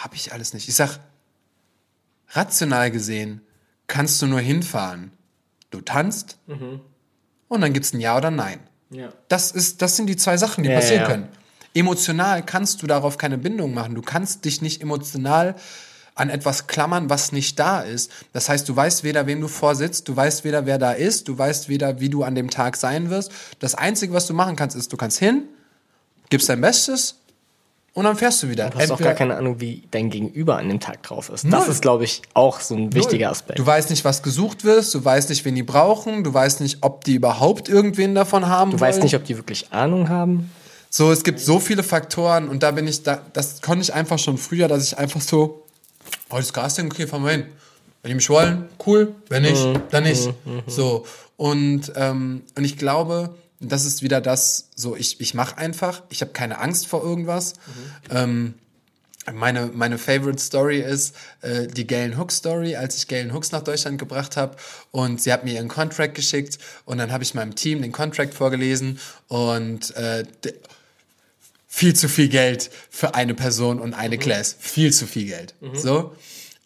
Hab 0.02 0.14
ich 0.14 0.32
alles 0.32 0.52
nicht. 0.52 0.68
Ich 0.68 0.74
sag, 0.74 0.98
rational 2.30 2.90
gesehen 2.90 3.40
kannst 3.86 4.20
du 4.20 4.26
nur 4.26 4.40
hinfahren. 4.40 5.12
Du 5.70 5.80
tanzt 5.80 6.38
und 7.48 7.60
dann 7.60 7.72
gibt's 7.72 7.92
ein 7.92 8.00
Ja 8.00 8.16
oder 8.16 8.30
Nein. 8.30 8.60
Ja. 8.90 9.08
Das, 9.28 9.50
ist, 9.50 9.82
das 9.82 9.96
sind 9.96 10.06
die 10.06 10.16
zwei 10.16 10.36
Sachen, 10.36 10.62
die 10.62 10.70
Ja, 10.70 10.76
passieren 10.76 11.02
ja. 11.02 11.08
können. 11.08 11.28
Emotional 11.76 12.42
kannst 12.42 12.82
du 12.82 12.86
darauf 12.86 13.18
keine 13.18 13.38
Bindung 13.38 13.74
machen. 13.74 13.94
Du 13.94 14.02
kannst 14.02 14.44
dich 14.44 14.62
nicht 14.62 14.82
emotional 14.82 15.54
an 16.14 16.30
etwas 16.30 16.66
klammern, 16.66 17.10
was 17.10 17.32
nicht 17.32 17.58
da 17.58 17.80
ist. 17.80 18.10
Das 18.32 18.48
heißt, 18.48 18.66
du 18.68 18.74
weißt 18.74 19.04
weder, 19.04 19.26
wem 19.26 19.40
du 19.42 19.48
vorsitzt, 19.48 20.08
du 20.08 20.16
weißt 20.16 20.44
weder, 20.44 20.64
wer 20.64 20.78
da 20.78 20.92
ist, 20.92 21.28
du 21.28 21.36
weißt 21.36 21.68
weder, 21.68 22.00
wie 22.00 22.08
du 22.08 22.22
an 22.24 22.34
dem 22.34 22.48
Tag 22.48 22.76
sein 22.76 23.10
wirst. 23.10 23.30
Das 23.58 23.74
Einzige, 23.74 24.14
was 24.14 24.26
du 24.26 24.32
machen 24.32 24.56
kannst, 24.56 24.74
ist, 24.76 24.90
du 24.92 24.96
kannst 24.96 25.18
hin, 25.18 25.42
gibst 26.30 26.48
dein 26.48 26.62
Bestes 26.62 27.16
und 27.92 28.04
dann 28.04 28.16
fährst 28.16 28.42
du 28.42 28.48
wieder. 28.48 28.70
Du 28.70 28.78
hast 28.78 28.84
auch 28.90 28.92
Entweder- 28.92 29.10
gar 29.10 29.14
keine 29.14 29.36
Ahnung, 29.36 29.60
wie 29.60 29.82
dein 29.90 30.08
Gegenüber 30.08 30.56
an 30.56 30.70
dem 30.70 30.80
Tag 30.80 31.02
drauf 31.02 31.28
ist. 31.28 31.44
Das 31.44 31.50
Null. 31.64 31.68
ist, 31.70 31.82
glaube 31.82 32.04
ich, 32.04 32.22
auch 32.32 32.60
so 32.60 32.74
ein 32.74 32.94
wichtiger 32.94 33.26
Null. 33.26 33.32
Aspekt. 33.32 33.58
Du 33.58 33.66
weißt 33.66 33.90
nicht, 33.90 34.02
was 34.06 34.22
gesucht 34.22 34.64
wird, 34.64 34.92
du 34.94 35.04
weißt 35.04 35.28
nicht, 35.28 35.44
wen 35.44 35.54
die 35.54 35.62
brauchen, 35.62 36.24
du 36.24 36.32
weißt 36.32 36.62
nicht, 36.62 36.78
ob 36.80 37.04
die 37.04 37.14
überhaupt 37.16 37.68
irgendwen 37.68 38.14
davon 38.14 38.46
haben 38.46 38.70
Du 38.70 38.80
wollen. 38.80 38.88
weißt 38.88 39.02
nicht, 39.02 39.14
ob 39.16 39.24
die 39.24 39.36
wirklich 39.36 39.70
Ahnung 39.70 40.08
haben. 40.08 40.50
So, 40.96 41.12
es 41.12 41.24
gibt 41.24 41.40
so 41.40 41.60
viele 41.60 41.82
Faktoren 41.82 42.48
und 42.48 42.62
da 42.62 42.70
bin 42.70 42.88
ich, 42.88 43.02
da, 43.02 43.20
das 43.34 43.60
konnte 43.60 43.82
ich 43.82 43.92
einfach 43.92 44.18
schon 44.18 44.38
früher, 44.38 44.66
dass 44.66 44.82
ich 44.82 44.96
einfach 44.96 45.20
so, 45.20 45.66
heute 46.30 46.44
ist 46.44 46.54
Casting, 46.54 46.86
okay, 46.86 47.06
fahren 47.06 47.22
wir 47.22 47.32
hin. 47.32 47.46
Wenn 48.00 48.08
die 48.08 48.14
mich 48.14 48.30
wollen, 48.30 48.66
cool, 48.86 49.14
wenn 49.28 49.42
nicht, 49.42 49.62
dann 49.90 50.04
nicht. 50.04 50.30
So, 50.66 51.04
und, 51.36 51.92
ähm, 51.96 52.44
und 52.54 52.64
ich 52.64 52.78
glaube, 52.78 53.34
das 53.60 53.84
ist 53.84 54.00
wieder 54.00 54.22
das, 54.22 54.70
so, 54.74 54.96
ich, 54.96 55.20
ich 55.20 55.34
mache 55.34 55.58
einfach, 55.58 56.02
ich 56.08 56.22
habe 56.22 56.32
keine 56.32 56.60
Angst 56.60 56.86
vor 56.86 57.02
irgendwas. 57.02 57.52
Ähm, 58.08 58.54
meine, 59.34 59.66
meine 59.74 59.98
Favorite 59.98 60.38
Story 60.38 60.80
ist 60.80 61.14
äh, 61.42 61.66
die 61.66 61.86
Galen 61.86 62.18
Hooks 62.18 62.36
Story, 62.36 62.76
als 62.76 62.96
ich 62.96 63.06
Galen 63.06 63.34
Hooks 63.34 63.52
nach 63.52 63.62
Deutschland 63.62 63.98
gebracht 63.98 64.38
habe 64.38 64.56
und 64.92 65.20
sie 65.20 65.30
hat 65.30 65.44
mir 65.44 65.52
ihren 65.52 65.68
Contract 65.68 66.14
geschickt 66.14 66.58
und 66.86 66.96
dann 66.96 67.12
habe 67.12 67.22
ich 67.22 67.34
meinem 67.34 67.54
Team 67.54 67.82
den 67.82 67.92
Contract 67.92 68.32
vorgelesen 68.32 68.98
und 69.28 69.94
äh, 69.96 70.24
viel 71.76 71.92
zu 71.92 72.08
viel 72.08 72.28
Geld 72.28 72.70
für 72.88 73.14
eine 73.14 73.34
Person 73.34 73.80
und 73.80 73.92
eine 73.92 74.16
Class. 74.16 74.56
Viel 74.58 74.94
zu 74.94 75.06
viel 75.06 75.26
Geld. 75.26 75.54
So. 75.74 76.16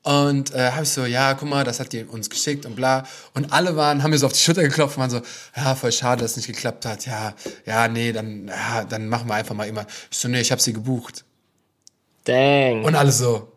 Und 0.05 0.55
äh, 0.55 0.71
habe 0.71 0.85
ich 0.85 0.91
so, 0.91 1.05
ja, 1.05 1.35
guck 1.35 1.49
mal, 1.49 1.65
das 1.65 1.81
hat 1.81 1.93
die 1.93 2.05
uns 2.05 2.31
geschickt 2.31 2.65
und 2.65 2.77
bla. 2.77 3.05
Und 3.35 3.53
alle 3.53 3.75
waren, 3.75 4.05
haben 4.05 4.13
mir 4.13 4.19
so 4.19 4.27
auf 4.27 4.33
die 4.35 4.39
Schulter 4.39 4.63
geklopft 4.63 4.97
und 4.97 5.01
waren 5.01 5.11
so, 5.11 5.21
ja, 5.57 5.75
voll 5.75 5.91
schade, 5.91 6.23
dass 6.23 6.31
es 6.31 6.37
nicht 6.37 6.47
geklappt 6.47 6.87
hat. 6.87 7.07
Ja, 7.07 7.35
ja, 7.67 7.89
nee, 7.89 8.13
dann, 8.13 8.47
ja, 8.47 8.85
dann 8.85 9.09
machen 9.09 9.29
wir 9.29 9.35
einfach 9.35 9.57
mal 9.57 9.67
immer. 9.67 9.85
Ich 10.13 10.17
so, 10.17 10.29
nee, 10.29 10.41
ich 10.41 10.53
habe 10.53 10.63
sie 10.63 10.73
gebucht. 10.73 11.25
Dang. 12.23 12.85
Und 12.85 12.95
alle 12.95 13.11
so, 13.11 13.53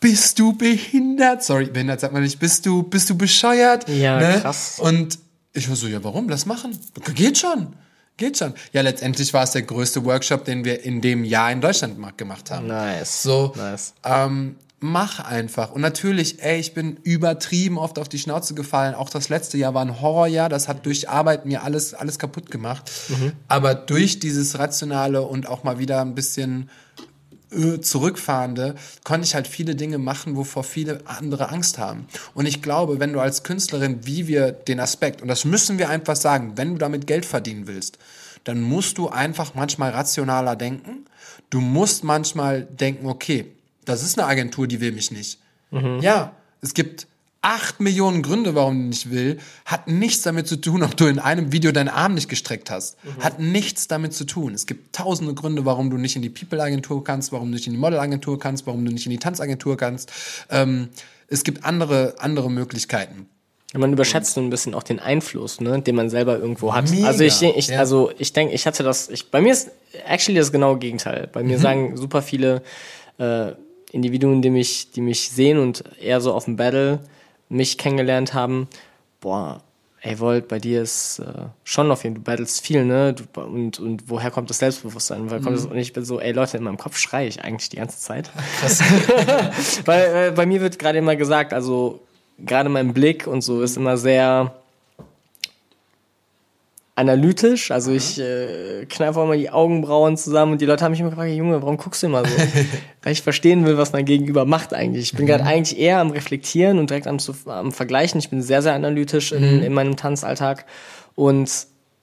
bist 0.00 0.36
du 0.40 0.52
behindert? 0.52 1.44
Sorry, 1.44 1.66
behindert 1.66 2.00
sagt 2.00 2.12
man 2.12 2.24
nicht. 2.24 2.40
Bist 2.40 2.66
du, 2.66 2.82
bist 2.82 3.08
du 3.08 3.16
bescheuert? 3.16 3.88
Ja, 3.88 4.18
ne? 4.18 4.40
krass. 4.40 4.80
Und 4.80 5.16
ich 5.52 5.68
war 5.68 5.76
so, 5.76 5.86
ja, 5.86 6.02
warum? 6.02 6.28
Lass 6.28 6.44
machen. 6.44 6.76
Geht 7.14 7.38
schon. 7.38 7.76
Geht 8.20 8.36
schon. 8.36 8.52
Ja, 8.72 8.82
letztendlich 8.82 9.32
war 9.34 9.42
es 9.44 9.52
der 9.52 9.62
größte 9.62 10.04
Workshop, 10.04 10.44
den 10.44 10.64
wir 10.64 10.84
in 10.84 11.00
dem 11.00 11.24
Jahr 11.24 11.50
in 11.50 11.60
Deutschland 11.62 11.98
ma- 11.98 12.12
gemacht 12.16 12.50
haben. 12.50 12.66
nice. 12.66 13.22
So, 13.22 13.52
Nice. 13.56 13.94
ähm, 14.04 14.56
mach 14.78 15.20
einfach. 15.20 15.72
Und 15.72 15.80
natürlich, 15.80 16.42
ey, 16.42 16.60
ich 16.60 16.74
bin 16.74 16.96
übertrieben 17.02 17.78
oft 17.78 17.98
auf 17.98 18.08
die 18.10 18.18
Schnauze 18.18 18.52
gefallen. 18.54 18.94
Auch 18.94 19.08
das 19.08 19.28
letzte 19.30 19.56
Jahr 19.58 19.72
war 19.74 19.82
ein 19.82 20.00
Horrorjahr. 20.02 20.48
Das 20.50 20.68
hat 20.68 20.84
durch 20.86 21.08
Arbeit 21.08 21.46
mir 21.46 21.62
alles, 21.64 21.94
alles 21.94 22.18
kaputt 22.18 22.50
gemacht. 22.50 22.90
Aber 23.48 23.74
durch 23.74 24.20
dieses 24.20 24.58
Rationale 24.58 25.22
und 25.22 25.48
auch 25.48 25.64
mal 25.64 25.78
wieder 25.78 26.00
ein 26.02 26.14
bisschen 26.14 26.68
zurückfahrende, 27.80 28.76
konnte 29.04 29.26
ich 29.26 29.34
halt 29.34 29.48
viele 29.48 29.74
Dinge 29.74 29.98
machen, 29.98 30.36
wovor 30.36 30.62
viele 30.64 31.00
andere 31.06 31.50
Angst 31.50 31.78
haben. 31.78 32.06
Und 32.34 32.46
ich 32.46 32.62
glaube, 32.62 33.00
wenn 33.00 33.12
du 33.12 33.20
als 33.20 33.42
Künstlerin, 33.42 34.06
wie 34.06 34.28
wir 34.28 34.52
den 34.52 34.80
Aspekt, 34.80 35.20
und 35.20 35.28
das 35.28 35.44
müssen 35.44 35.78
wir 35.78 35.88
einfach 35.88 36.16
sagen, 36.16 36.52
wenn 36.56 36.72
du 36.72 36.78
damit 36.78 37.06
Geld 37.06 37.26
verdienen 37.26 37.66
willst, 37.66 37.98
dann 38.44 38.60
musst 38.60 38.98
du 38.98 39.08
einfach 39.08 39.54
manchmal 39.54 39.90
rationaler 39.90 40.56
denken. 40.56 41.06
Du 41.50 41.60
musst 41.60 42.04
manchmal 42.04 42.62
denken, 42.62 43.06
okay, 43.06 43.46
das 43.84 44.02
ist 44.02 44.18
eine 44.18 44.28
Agentur, 44.28 44.66
die 44.66 44.80
will 44.80 44.92
mich 44.92 45.10
nicht. 45.10 45.38
Ja, 46.00 46.34
es 46.62 46.74
gibt 46.74 47.06
acht 47.42 47.80
Millionen 47.80 48.22
Gründe, 48.22 48.54
warum 48.54 48.74
die 48.78 48.88
nicht 48.88 49.10
will, 49.10 49.38
hat 49.64 49.88
nichts 49.88 50.22
damit 50.22 50.46
zu 50.46 50.56
tun, 50.56 50.82
ob 50.82 50.96
du 50.96 51.06
in 51.06 51.18
einem 51.18 51.52
Video 51.52 51.72
deinen 51.72 51.88
Arm 51.88 52.14
nicht 52.14 52.28
gestreckt 52.28 52.70
hast. 52.70 52.96
Hat 53.20 53.38
nichts 53.38 53.88
damit 53.88 54.12
zu 54.12 54.24
tun. 54.24 54.52
Es 54.52 54.66
gibt 54.66 54.94
tausende 54.94 55.32
Gründe, 55.34 55.64
warum 55.64 55.88
du 55.90 55.96
nicht 55.96 56.16
in 56.16 56.22
die 56.22 56.28
People-Agentur 56.28 57.02
kannst, 57.02 57.32
warum 57.32 57.48
du 57.48 57.54
nicht 57.54 57.66
in 57.66 57.72
die 57.72 57.78
Model-Agentur 57.78 58.38
kannst, 58.38 58.66
warum 58.66 58.84
du 58.84 58.92
nicht 58.92 59.06
in 59.06 59.10
die 59.10 59.18
Tanzagentur 59.18 59.76
kannst. 59.78 60.12
Ähm, 60.50 60.88
es 61.28 61.42
gibt 61.44 61.64
andere, 61.64 62.16
andere 62.18 62.50
Möglichkeiten. 62.50 63.26
Man 63.72 63.92
überschätzt 63.92 64.34
so 64.34 64.40
ein 64.40 64.50
bisschen 64.50 64.74
auch 64.74 64.82
den 64.82 64.98
Einfluss, 64.98 65.60
ne, 65.60 65.80
den 65.80 65.94
man 65.94 66.10
selber 66.10 66.38
irgendwo 66.38 66.74
hat. 66.74 66.90
Mega, 66.90 67.06
also 67.06 67.22
ich, 67.22 67.40
ich 67.40 67.68
ja. 67.68 67.78
also 67.78 68.10
ich 68.18 68.32
denke, 68.32 68.52
ich 68.52 68.66
hatte 68.66 68.82
das. 68.82 69.08
Ich, 69.08 69.30
bei 69.30 69.40
mir 69.40 69.52
ist 69.52 69.70
actually 70.06 70.40
das 70.40 70.50
genaue 70.50 70.76
Gegenteil. 70.78 71.28
Bei 71.32 71.42
Mhm. 71.42 71.48
mir 71.48 71.58
sagen 71.60 71.96
super 71.96 72.20
viele 72.20 72.62
äh, 73.18 73.52
Individuen, 73.92 74.42
die 74.42 74.50
mich, 74.50 74.90
die 74.90 75.00
mich 75.00 75.30
sehen 75.30 75.58
und 75.58 75.84
eher 76.00 76.20
so 76.20 76.34
auf 76.34 76.46
dem 76.46 76.56
Battle 76.56 76.98
mich 77.50 77.76
kennengelernt 77.76 78.32
haben. 78.32 78.68
Boah, 79.20 79.62
ey 80.00 80.18
Volt, 80.18 80.48
bei 80.48 80.58
dir 80.58 80.80
ist 80.80 81.18
äh, 81.18 81.48
schon 81.64 81.90
auf 81.90 82.04
jeden 82.04 82.16
Fall, 82.16 82.22
du 82.22 82.30
battlest 82.30 82.64
viel, 82.64 82.84
ne? 82.84 83.12
Du, 83.12 83.40
und, 83.40 83.78
und 83.78 84.08
woher 84.08 84.30
kommt 84.30 84.48
das 84.48 84.58
Selbstbewusstsein? 84.58 85.28
Woher 85.28 85.40
kommt 85.40 85.56
das? 85.56 85.66
Mhm. 85.66 85.72
Und 85.72 85.78
ich 85.78 85.92
bin 85.92 86.04
so, 86.04 86.18
ey 86.20 86.32
Leute, 86.32 86.56
in 86.56 86.64
meinem 86.64 86.78
Kopf 86.78 86.96
schreie 86.96 87.28
ich 87.28 87.44
eigentlich 87.44 87.68
die 87.68 87.76
ganze 87.76 87.98
Zeit. 87.98 88.30
Weil 89.84 90.28
äh, 90.28 90.30
bei 90.30 90.46
mir 90.46 90.62
wird 90.62 90.78
gerade 90.78 90.98
immer 90.98 91.16
gesagt, 91.16 91.52
also 91.52 92.00
gerade 92.38 92.70
mein 92.70 92.94
Blick 92.94 93.26
und 93.26 93.42
so 93.42 93.60
ist 93.60 93.76
immer 93.76 93.98
sehr 93.98 94.54
analytisch. 96.96 97.70
Also 97.70 97.92
ich 97.92 98.18
äh, 98.20 98.84
kneife 98.86 99.18
auch 99.20 99.26
mal 99.26 99.38
die 99.38 99.50
Augenbrauen 99.50 100.16
zusammen 100.16 100.52
und 100.52 100.60
die 100.60 100.66
Leute 100.66 100.84
haben 100.84 100.90
mich 100.92 101.00
immer 101.00 101.10
gefragt, 101.10 101.30
Junge, 101.32 101.62
warum 101.62 101.76
guckst 101.76 102.02
du 102.02 102.08
immer 102.08 102.24
so? 102.24 102.30
Weil 103.02 103.12
ich 103.12 103.22
verstehen 103.22 103.64
will, 103.64 103.78
was 103.78 103.92
mein 103.92 104.04
Gegenüber 104.04 104.44
macht 104.44 104.74
eigentlich. 104.74 105.04
Ich 105.12 105.16
bin 105.16 105.26
gerade 105.26 105.44
eigentlich 105.44 105.78
eher 105.78 105.98
am 106.00 106.10
Reflektieren 106.10 106.78
und 106.78 106.90
direkt 106.90 107.06
am, 107.06 107.18
am 107.46 107.72
Vergleichen. 107.72 108.18
Ich 108.20 108.28
bin 108.28 108.42
sehr, 108.42 108.60
sehr 108.62 108.74
analytisch 108.74 109.32
in, 109.32 109.62
in 109.62 109.72
meinem 109.72 109.96
Tanzalltag 109.96 110.66
und 111.14 111.50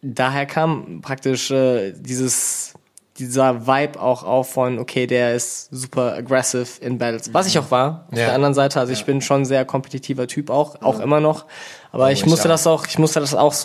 daher 0.01 0.45
kam 0.45 1.01
praktisch 1.01 1.51
äh, 1.51 1.93
dieses 1.95 2.73
dieser 3.19 3.65
Vibe 3.65 3.99
auch 3.99 4.23
auf 4.23 4.51
von, 4.51 4.77
okay, 4.77 5.07
der 5.07 5.33
ist 5.33 5.69
super 5.71 6.13
aggressive 6.13 6.67
in 6.81 6.99
Battles. 6.99 7.33
Was 7.33 7.47
ich 7.47 7.57
auch 7.57 7.71
war, 7.71 8.05
auf 8.11 8.17
Ja. 8.19 8.25
der 8.25 8.35
anderen 8.35 8.53
Seite. 8.53 8.79
Also 8.79 8.93
ich 8.93 9.05
bin 9.05 9.21
schon 9.21 9.41
ein 9.41 9.45
sehr 9.45 9.65
kompetitiver 9.65 10.27
Typ 10.27 10.51
auch, 10.51 10.83
auch 10.83 10.99
immer 10.99 11.19
noch. 11.19 11.45
Aber 11.91 12.11
ich 12.11 12.19
ich 12.19 12.25
musste 12.27 12.45
auch. 12.47 12.51
das 12.51 12.67
auch, 12.67 12.85
ich 12.85 12.99
musste 12.99 13.19
das 13.19 13.33
auch 13.33 13.55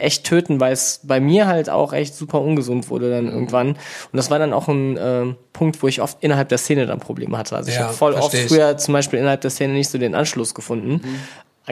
echt 0.00 0.24
töten, 0.24 0.60
weil 0.60 0.72
es 0.72 1.00
bei 1.02 1.20
mir 1.20 1.46
halt 1.46 1.70
auch 1.70 1.92
echt 1.92 2.14
super 2.14 2.40
ungesund 2.40 2.90
wurde 2.90 3.06
Mhm. 3.06 3.10
dann 3.12 3.28
irgendwann. 3.28 3.68
Und 3.68 3.78
das 4.12 4.30
war 4.30 4.38
dann 4.38 4.52
auch 4.52 4.68
ein 4.68 4.98
ähm, 5.00 5.36
Punkt, 5.52 5.82
wo 5.82 5.88
ich 5.88 6.00
oft 6.02 6.18
innerhalb 6.20 6.48
der 6.48 6.58
Szene 6.58 6.86
dann 6.86 6.98
Probleme 7.00 7.36
hatte. 7.38 7.56
Also 7.56 7.68
ich 7.70 7.76
Ja, 7.76 7.84
habe 7.84 7.94
voll 7.94 8.14
oft 8.14 8.36
früher 8.36 8.76
zum 8.76 8.94
Beispiel 8.94 9.18
innerhalb 9.18 9.40
der 9.40 9.50
Szene 9.50 9.72
nicht 9.74 9.88
so 9.90 9.98
den 9.98 10.14
Anschluss 10.14 10.54
gefunden. 10.54 11.00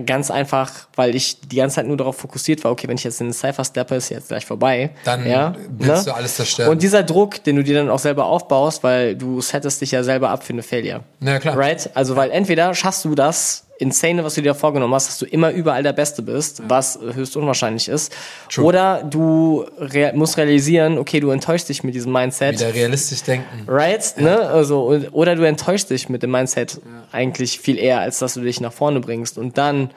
Ganz 0.04 0.30
einfach, 0.30 0.88
weil 0.94 1.16
ich 1.16 1.40
die 1.40 1.56
ganze 1.56 1.76
Zeit 1.76 1.86
nur 1.86 1.96
darauf 1.96 2.18
fokussiert 2.18 2.62
war, 2.64 2.70
okay, 2.70 2.86
wenn 2.86 2.96
ich 2.98 3.04
jetzt 3.04 3.18
in 3.22 3.28
den 3.28 3.32
Cypher 3.32 3.64
steppe, 3.64 3.94
ist 3.94 4.10
jetzt 4.10 4.28
gleich 4.28 4.44
vorbei. 4.44 4.90
Dann 5.04 5.26
ja, 5.26 5.54
willst 5.70 6.06
ne? 6.06 6.12
du 6.12 6.16
alles 6.16 6.36
zerstören. 6.36 6.68
Und 6.70 6.82
dieser 6.82 7.02
Druck, 7.02 7.42
den 7.44 7.56
du 7.56 7.64
dir 7.64 7.76
dann 7.76 7.88
auch 7.88 7.98
selber 7.98 8.26
aufbaust, 8.26 8.84
weil 8.84 9.16
du 9.16 9.40
settest 9.40 9.80
dich 9.80 9.92
ja 9.92 10.02
selber 10.04 10.28
ab 10.28 10.44
für 10.44 10.52
eine 10.52 10.62
Failure. 10.62 11.00
Ja, 11.20 11.38
klar. 11.38 11.56
Right? 11.56 11.88
Also, 11.94 12.14
weil 12.14 12.30
entweder 12.30 12.74
schaffst 12.74 13.06
du 13.06 13.14
das 13.14 13.65
Insane, 13.78 14.24
was 14.24 14.34
du 14.34 14.42
dir 14.42 14.54
vorgenommen 14.54 14.94
hast, 14.94 15.08
dass 15.08 15.18
du 15.18 15.26
immer 15.26 15.50
überall 15.50 15.82
der 15.82 15.92
Beste 15.92 16.22
bist, 16.22 16.62
was 16.66 16.98
höchst 16.98 17.36
unwahrscheinlich 17.36 17.88
ist. 17.88 18.14
True. 18.50 18.64
Oder 18.64 19.02
du 19.02 19.66
rea 19.78 20.12
musst 20.14 20.38
realisieren, 20.38 20.98
okay, 20.98 21.20
du 21.20 21.30
enttäuschst 21.30 21.68
dich 21.68 21.84
mit 21.84 21.94
diesem 21.94 22.12
Mindset. 22.12 22.58
Wieder 22.58 22.74
realistisch 22.74 23.22
denken. 23.22 23.64
Right? 23.66 24.14
Ja. 24.16 24.22
Ne? 24.22 24.40
Also, 24.40 25.00
oder 25.12 25.36
du 25.36 25.42
enttäuschst 25.46 25.90
dich 25.90 26.08
mit 26.08 26.22
dem 26.22 26.30
Mindset 26.30 26.74
ja. 26.74 26.80
eigentlich 27.12 27.60
viel 27.60 27.78
eher, 27.78 28.00
als 28.00 28.18
dass 28.18 28.34
du 28.34 28.40
dich 28.40 28.60
nach 28.60 28.72
vorne 28.72 29.00
bringst. 29.00 29.36
Und 29.38 29.58
dann 29.58 29.90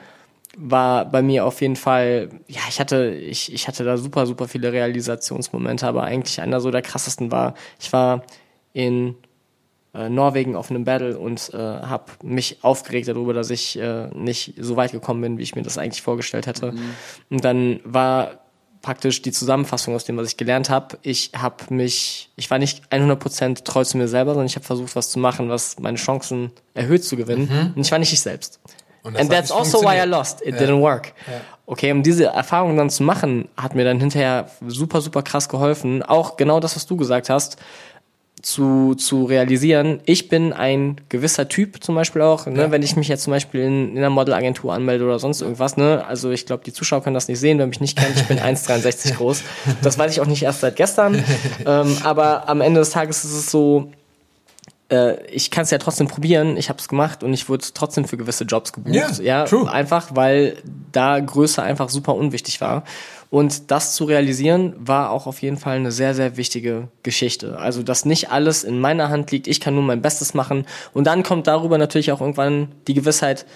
war 0.56 1.04
bei 1.04 1.22
mir 1.22 1.46
auf 1.46 1.60
jeden 1.60 1.76
Fall, 1.76 2.28
ja, 2.48 2.60
ich 2.68 2.80
hatte, 2.80 3.10
ich, 3.10 3.52
ich 3.52 3.68
hatte 3.68 3.84
da 3.84 3.96
super, 3.96 4.26
super 4.26 4.48
viele 4.48 4.72
Realisationsmomente, 4.72 5.86
aber 5.86 6.02
eigentlich 6.02 6.40
einer 6.40 6.60
so 6.60 6.70
der 6.70 6.82
krassesten 6.82 7.30
war, 7.30 7.54
ich 7.78 7.92
war 7.92 8.24
in 8.72 9.16
Norwegen 9.92 10.54
auf 10.54 10.70
einem 10.70 10.84
Battle 10.84 11.18
und 11.18 11.50
äh, 11.52 11.56
habe 11.56 12.04
mich 12.22 12.62
aufgeregt 12.62 13.08
darüber, 13.08 13.32
dass 13.34 13.50
ich 13.50 13.78
äh, 13.78 14.08
nicht 14.14 14.54
so 14.58 14.76
weit 14.76 14.92
gekommen 14.92 15.20
bin, 15.20 15.38
wie 15.38 15.42
ich 15.42 15.56
mir 15.56 15.62
das 15.62 15.78
eigentlich 15.78 16.02
vorgestellt 16.02 16.46
hätte. 16.46 16.72
Mhm. 16.72 16.94
Und 17.30 17.44
dann 17.44 17.80
war 17.84 18.40
praktisch 18.82 19.20
die 19.22 19.32
Zusammenfassung 19.32 19.94
aus 19.94 20.04
dem, 20.04 20.16
was 20.16 20.28
ich 20.28 20.36
gelernt 20.36 20.70
habe. 20.70 20.98
Ich 21.02 21.32
habe 21.36 21.56
mich, 21.74 22.30
ich 22.36 22.50
war 22.50 22.58
nicht 22.58 22.84
100% 22.90 23.64
treu 23.64 23.84
zu 23.84 23.98
mir 23.98 24.08
selber, 24.08 24.32
sondern 24.32 24.46
ich 24.46 24.56
habe 24.56 24.64
versucht, 24.64 24.96
was 24.96 25.10
zu 25.10 25.18
machen, 25.18 25.48
was 25.48 25.78
meine 25.78 25.98
Chancen 25.98 26.52
erhöht 26.72 27.04
zu 27.04 27.16
gewinnen. 27.16 27.48
Mhm. 27.50 27.72
Und 27.74 27.84
ich 27.84 27.90
war 27.90 27.98
nicht 27.98 28.12
ich 28.12 28.20
selbst. 28.20 28.60
And 29.02 29.30
that's 29.30 29.50
also 29.50 29.80
why 29.82 29.98
I 29.98 30.06
lost. 30.06 30.42
It 30.42 30.54
ja. 30.54 30.60
didn't 30.60 30.80
work. 30.80 31.14
Ja. 31.26 31.40
Okay, 31.66 31.90
um 31.92 32.02
diese 32.02 32.26
Erfahrung 32.26 32.76
dann 32.76 32.90
zu 32.90 33.02
machen, 33.02 33.48
hat 33.56 33.74
mir 33.74 33.84
dann 33.84 33.98
hinterher 33.98 34.50
super, 34.66 35.00
super 35.00 35.22
krass 35.22 35.48
geholfen. 35.48 36.02
Auch 36.02 36.36
genau 36.36 36.60
das, 36.60 36.76
was 36.76 36.86
du 36.86 36.96
gesagt 36.96 37.30
hast 37.30 37.56
zu, 38.42 38.94
zu 38.94 39.24
realisieren, 39.24 40.00
ich 40.06 40.28
bin 40.28 40.52
ein 40.52 40.96
gewisser 41.08 41.48
Typ 41.48 41.82
zum 41.82 41.94
Beispiel 41.94 42.22
auch, 42.22 42.46
ne, 42.46 42.62
ja. 42.62 42.70
wenn 42.70 42.82
ich 42.82 42.96
mich 42.96 43.08
jetzt 43.08 43.24
zum 43.24 43.32
Beispiel 43.32 43.60
in, 43.60 43.90
in 43.92 43.98
einer 43.98 44.10
Modelagentur 44.10 44.72
anmelde 44.72 45.04
oder 45.04 45.18
sonst 45.18 45.42
irgendwas, 45.42 45.76
ne, 45.76 46.04
also 46.06 46.30
ich 46.30 46.46
glaube, 46.46 46.64
die 46.64 46.72
Zuschauer 46.72 47.02
können 47.02 47.14
das 47.14 47.28
nicht 47.28 47.38
sehen, 47.38 47.58
wer 47.58 47.66
mich 47.66 47.80
nicht 47.80 47.98
kennt, 47.98 48.16
ich 48.16 48.24
bin 48.24 48.38
1,63 48.40 49.16
groß, 49.16 49.42
das 49.82 49.98
weiß 49.98 50.12
ich 50.12 50.20
auch 50.20 50.26
nicht 50.26 50.42
erst 50.42 50.60
seit 50.60 50.76
gestern, 50.76 51.22
ähm, 51.66 51.96
aber 52.02 52.48
am 52.48 52.60
Ende 52.60 52.80
des 52.80 52.90
Tages 52.90 53.24
ist 53.24 53.32
es 53.32 53.50
so, 53.50 53.92
äh, 54.90 55.22
ich 55.26 55.50
kann 55.50 55.64
es 55.64 55.70
ja 55.70 55.78
trotzdem 55.78 56.08
probieren, 56.08 56.56
ich 56.56 56.68
habe 56.68 56.78
es 56.78 56.88
gemacht 56.88 57.22
und 57.22 57.34
ich 57.34 57.48
wurde 57.48 57.64
trotzdem 57.74 58.06
für 58.06 58.16
gewisse 58.16 58.44
Jobs 58.44 58.72
gebucht, 58.72 58.94
yeah, 58.94 59.10
ja, 59.22 59.44
true. 59.44 59.70
einfach, 59.70 60.14
weil 60.14 60.56
da 60.92 61.18
Größe 61.18 61.62
einfach 61.62 61.88
super 61.88 62.14
unwichtig 62.14 62.60
war 62.60 62.84
und 63.30 63.70
das 63.70 63.94
zu 63.94 64.04
realisieren, 64.04 64.74
war 64.78 65.10
auch 65.10 65.26
auf 65.26 65.40
jeden 65.40 65.56
Fall 65.56 65.76
eine 65.76 65.92
sehr, 65.92 66.14
sehr 66.14 66.36
wichtige 66.36 66.88
Geschichte. 67.04 67.58
Also, 67.58 67.82
dass 67.82 68.04
nicht 68.04 68.30
alles 68.30 68.64
in 68.64 68.80
meiner 68.80 69.08
Hand 69.08 69.30
liegt, 69.30 69.46
ich 69.46 69.60
kann 69.60 69.74
nur 69.74 69.84
mein 69.84 70.02
Bestes 70.02 70.34
machen. 70.34 70.66
Und 70.92 71.06
dann 71.06 71.22
kommt 71.22 71.46
darüber 71.46 71.78
natürlich 71.78 72.10
auch 72.10 72.20
irgendwann 72.20 72.68
die 72.88 72.94
Gewissheit, 72.94 73.46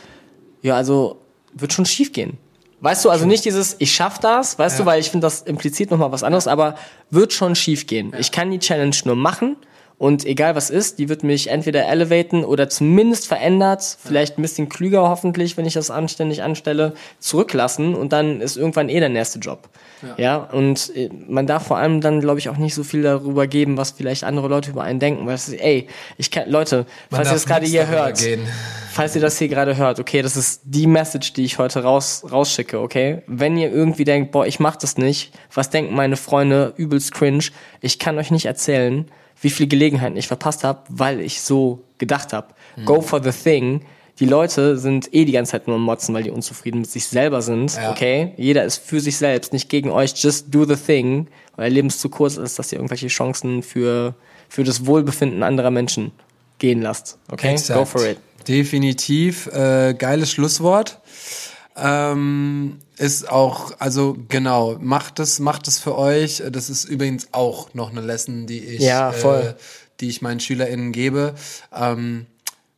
ja, 0.63 0.77
also 0.77 1.21
wird 1.53 1.73
schon 1.73 1.87
schief 1.87 2.13
gehen. 2.13 2.39
Weißt 2.81 3.05
du, 3.05 3.11
also 3.11 3.27
nicht 3.27 3.45
dieses, 3.45 3.77
ich 3.79 3.93
schaff 3.93 4.19
das, 4.19 4.59
weißt 4.59 4.79
ja. 4.79 4.85
du, 4.85 4.91
weil 4.91 5.01
ich 5.01 5.11
finde 5.11 5.27
das 5.27 5.43
implizit 5.43 5.91
nochmal 5.91 6.13
was 6.13 6.23
anderes, 6.23 6.47
aber 6.47 6.77
wird 7.11 7.33
schon 7.33 7.55
schief 7.57 7.87
gehen. 7.87 8.11
Ja. 8.13 8.19
Ich 8.19 8.31
kann 8.31 8.51
die 8.51 8.59
Challenge 8.59 8.97
nur 9.05 9.17
machen 9.17 9.57
und 9.97 10.25
egal 10.25 10.57
was 10.57 10.71
ist, 10.71 10.99
die 10.99 11.09
wird 11.09 11.23
mich 11.23 11.49
entweder 11.51 11.87
elevaten 11.87 12.45
oder 12.45 12.69
zumindest 12.69 13.29
verändert, 13.29 13.97
vielleicht 14.05 14.39
ein 14.39 14.43
bisschen 14.43 14.69
klüger 14.69 15.09
hoffentlich, 15.09 15.57
wenn 15.57 15.67
ich 15.67 15.75
das 15.75 15.91
anständig 15.91 16.43
anstelle, 16.43 16.95
zurücklassen 17.21 17.95
und 17.95 18.13
dann 18.13 18.41
ist 18.41 18.57
irgendwann 18.57 18.89
eh 18.89 18.99
der 18.99 19.09
nächste 19.09 19.39
Job. 19.39 19.69
Ja, 20.03 20.15
ja 20.19 20.37
und 20.37 20.95
äh, 20.97 21.11
man 21.29 21.47
darf 21.47 21.69
vor 21.69 21.79
allem 21.79 22.01
dann, 22.01 22.21
glaube 22.21 22.41
ich, 22.41 22.49
auch 22.49 22.57
nicht 22.57 22.75
so 22.75 22.83
viel 22.83 23.03
darüber 23.03 23.47
geben, 23.47 23.77
was 23.77 23.93
vielleicht 23.93 24.25
andere 24.25 24.49
Leute 24.49 24.71
über 24.71 24.83
einen 24.83 24.99
denken. 24.99 25.27
Weil, 25.27 25.39
ey, 25.59 25.87
ich 26.19 26.31
kann, 26.31 26.51
Leute, 26.51 26.87
man 27.11 27.19
falls 27.19 27.29
ihr 27.29 27.35
das 27.35 27.47
gerade 27.47 27.67
hier 27.67 27.87
hört, 27.87 28.19
gehen. 28.19 28.41
falls 28.93 29.15
ihr 29.15 29.23
das 29.23 29.39
hier 29.39 29.49
gerade 29.49 29.77
hört, 29.77 30.01
okay, 30.01 30.23
das 30.23 30.37
ist 30.37 30.63
die 30.65 30.89
Message, 30.89 31.35
die 31.35 31.45
ich 31.45 31.59
heute 31.59 31.85
raus, 31.85 32.25
rausschicke, 32.31 32.81
okay? 32.81 33.23
Wenn 33.29 33.57
ihr 33.57 33.71
irgendwie 33.71 34.05
denkt, 34.05 34.33
boah, 34.33 34.45
ich 34.45 34.59
mach 34.59 34.75
das 34.75 34.99
nicht, 34.99 35.33
was 35.53 35.71
denken 35.71 35.95
meine 35.95 36.17
Freunde, 36.17 36.75
übelst 36.77 37.15
cringe, 37.15 37.45
ich 37.81 38.01
kann 38.01 38.19
euch 38.19 38.33
nicht 38.33 38.47
erzählen, 38.47 39.09
wie 39.45 39.51
viele 39.51 39.69
Gelegenheiten 39.69 40.17
ich 40.17 40.27
verpasst 40.27 40.65
habe, 40.65 40.81
weil 40.89 41.21
ich 41.21 41.41
so 41.41 41.85
gedacht 41.99 42.33
habe. 42.33 42.49
Mhm. 42.77 42.85
Go 42.87 43.01
for 43.01 43.23
the 43.23 43.31
thing. 43.31 43.83
Die 44.21 44.27
Leute 44.27 44.79
sind 44.79 45.13
eh 45.13 45.25
die 45.25 45.33
ganze 45.33 45.53
Zeit 45.53 45.67
nur 45.67 45.77
am 45.77 45.83
Motzen, 45.83 46.15
weil 46.15 46.23
die 46.23 46.31
unzufrieden 46.31 46.81
mit 46.81 46.91
sich 46.91 47.07
selber 47.07 47.43
sind. 47.43 47.75
Ja. 47.75 47.91
Okay? 47.91 48.33
Jeder 48.37 48.65
ist 48.65 48.79
für 48.79 49.01
sich 49.01 49.17
selbst, 49.17 49.53
nicht 49.53 49.69
gegen 49.69 49.91
euch. 49.91 50.15
Just 50.17 50.55
do 50.55 50.65
the 50.65 50.77
thing. 50.77 51.27
Weil 51.57 51.73
Leben 51.73 51.91
zu 51.91 52.09
kurz 52.09 52.37
ist, 52.37 52.59
dass 52.59 52.73
ihr 52.73 52.79
irgendwelche 52.79 53.09
Chancen 53.09 53.63
für, 53.63 54.15
für 54.49 54.65
das 54.65 54.87
Wohlbefinden 54.87 55.43
anderer 55.43 55.71
Menschen 55.71 56.13
gehen 56.59 56.81
lasst. 56.81 57.19
Okay? 57.31 57.53
Exakt. 57.53 57.79
Go 57.79 57.85
for 57.85 58.07
it. 58.07 58.19
Definitiv. 58.47 59.47
Äh, 59.49 59.95
geiles 59.95 60.31
Schlusswort. 60.31 61.01
Ähm, 61.77 62.79
ist 62.97 63.29
auch, 63.29 63.73
also 63.81 64.17
genau, 64.29 64.79
macht 64.81 65.19
es, 65.19 65.41
macht 65.41 65.67
es 65.67 65.79
für 65.79 65.99
euch. 65.99 66.43
Das 66.51 66.71
ist 66.71 66.85
übrigens 66.85 67.29
auch 67.33 67.75
noch 67.75 67.91
eine 67.91 68.01
Lesson, 68.01 68.47
die 68.47 68.61
ich, 68.61 68.81
ja, 68.81 69.11
äh, 69.13 69.55
die 70.01 70.09
ich 70.09 70.23
meinen 70.23 70.41
SchülerInnen 70.41 70.93
gebe. 70.93 71.35
Ähm, 71.75 72.27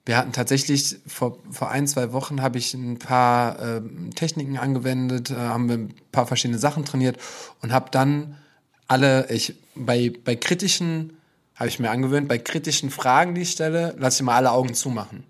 wir 0.06 0.16
hatten 0.16 0.32
tatsächlich 0.32 0.96
vor, 1.06 1.38
vor 1.50 1.70
ein, 1.70 1.86
zwei 1.88 2.12
Wochen 2.12 2.40
habe 2.40 2.58
ich 2.58 2.72
ein 2.74 2.98
paar 2.98 3.58
äh, 3.60 3.82
Techniken 4.14 4.56
angewendet, 4.56 5.30
äh, 5.30 5.34
haben 5.34 5.68
wir 5.68 5.76
ein 5.76 5.94
paar 6.12 6.26
verschiedene 6.26 6.60
Sachen 6.60 6.84
trainiert 6.84 7.18
und 7.60 7.72
habe 7.72 7.90
dann 7.90 8.36
alle, 8.86 9.28
ich 9.30 9.56
bei, 9.74 10.12
bei 10.24 10.36
kritischen, 10.36 11.18
habe 11.56 11.68
ich 11.68 11.80
mir 11.80 11.90
angewöhnt, 11.90 12.28
bei 12.28 12.38
kritischen 12.38 12.90
Fragen, 12.90 13.34
die 13.34 13.42
ich 13.42 13.50
stelle, 13.50 13.96
lasse 13.98 14.22
ich 14.22 14.24
mal 14.24 14.36
alle 14.36 14.52
Augen 14.52 14.74
zumachen. 14.74 15.24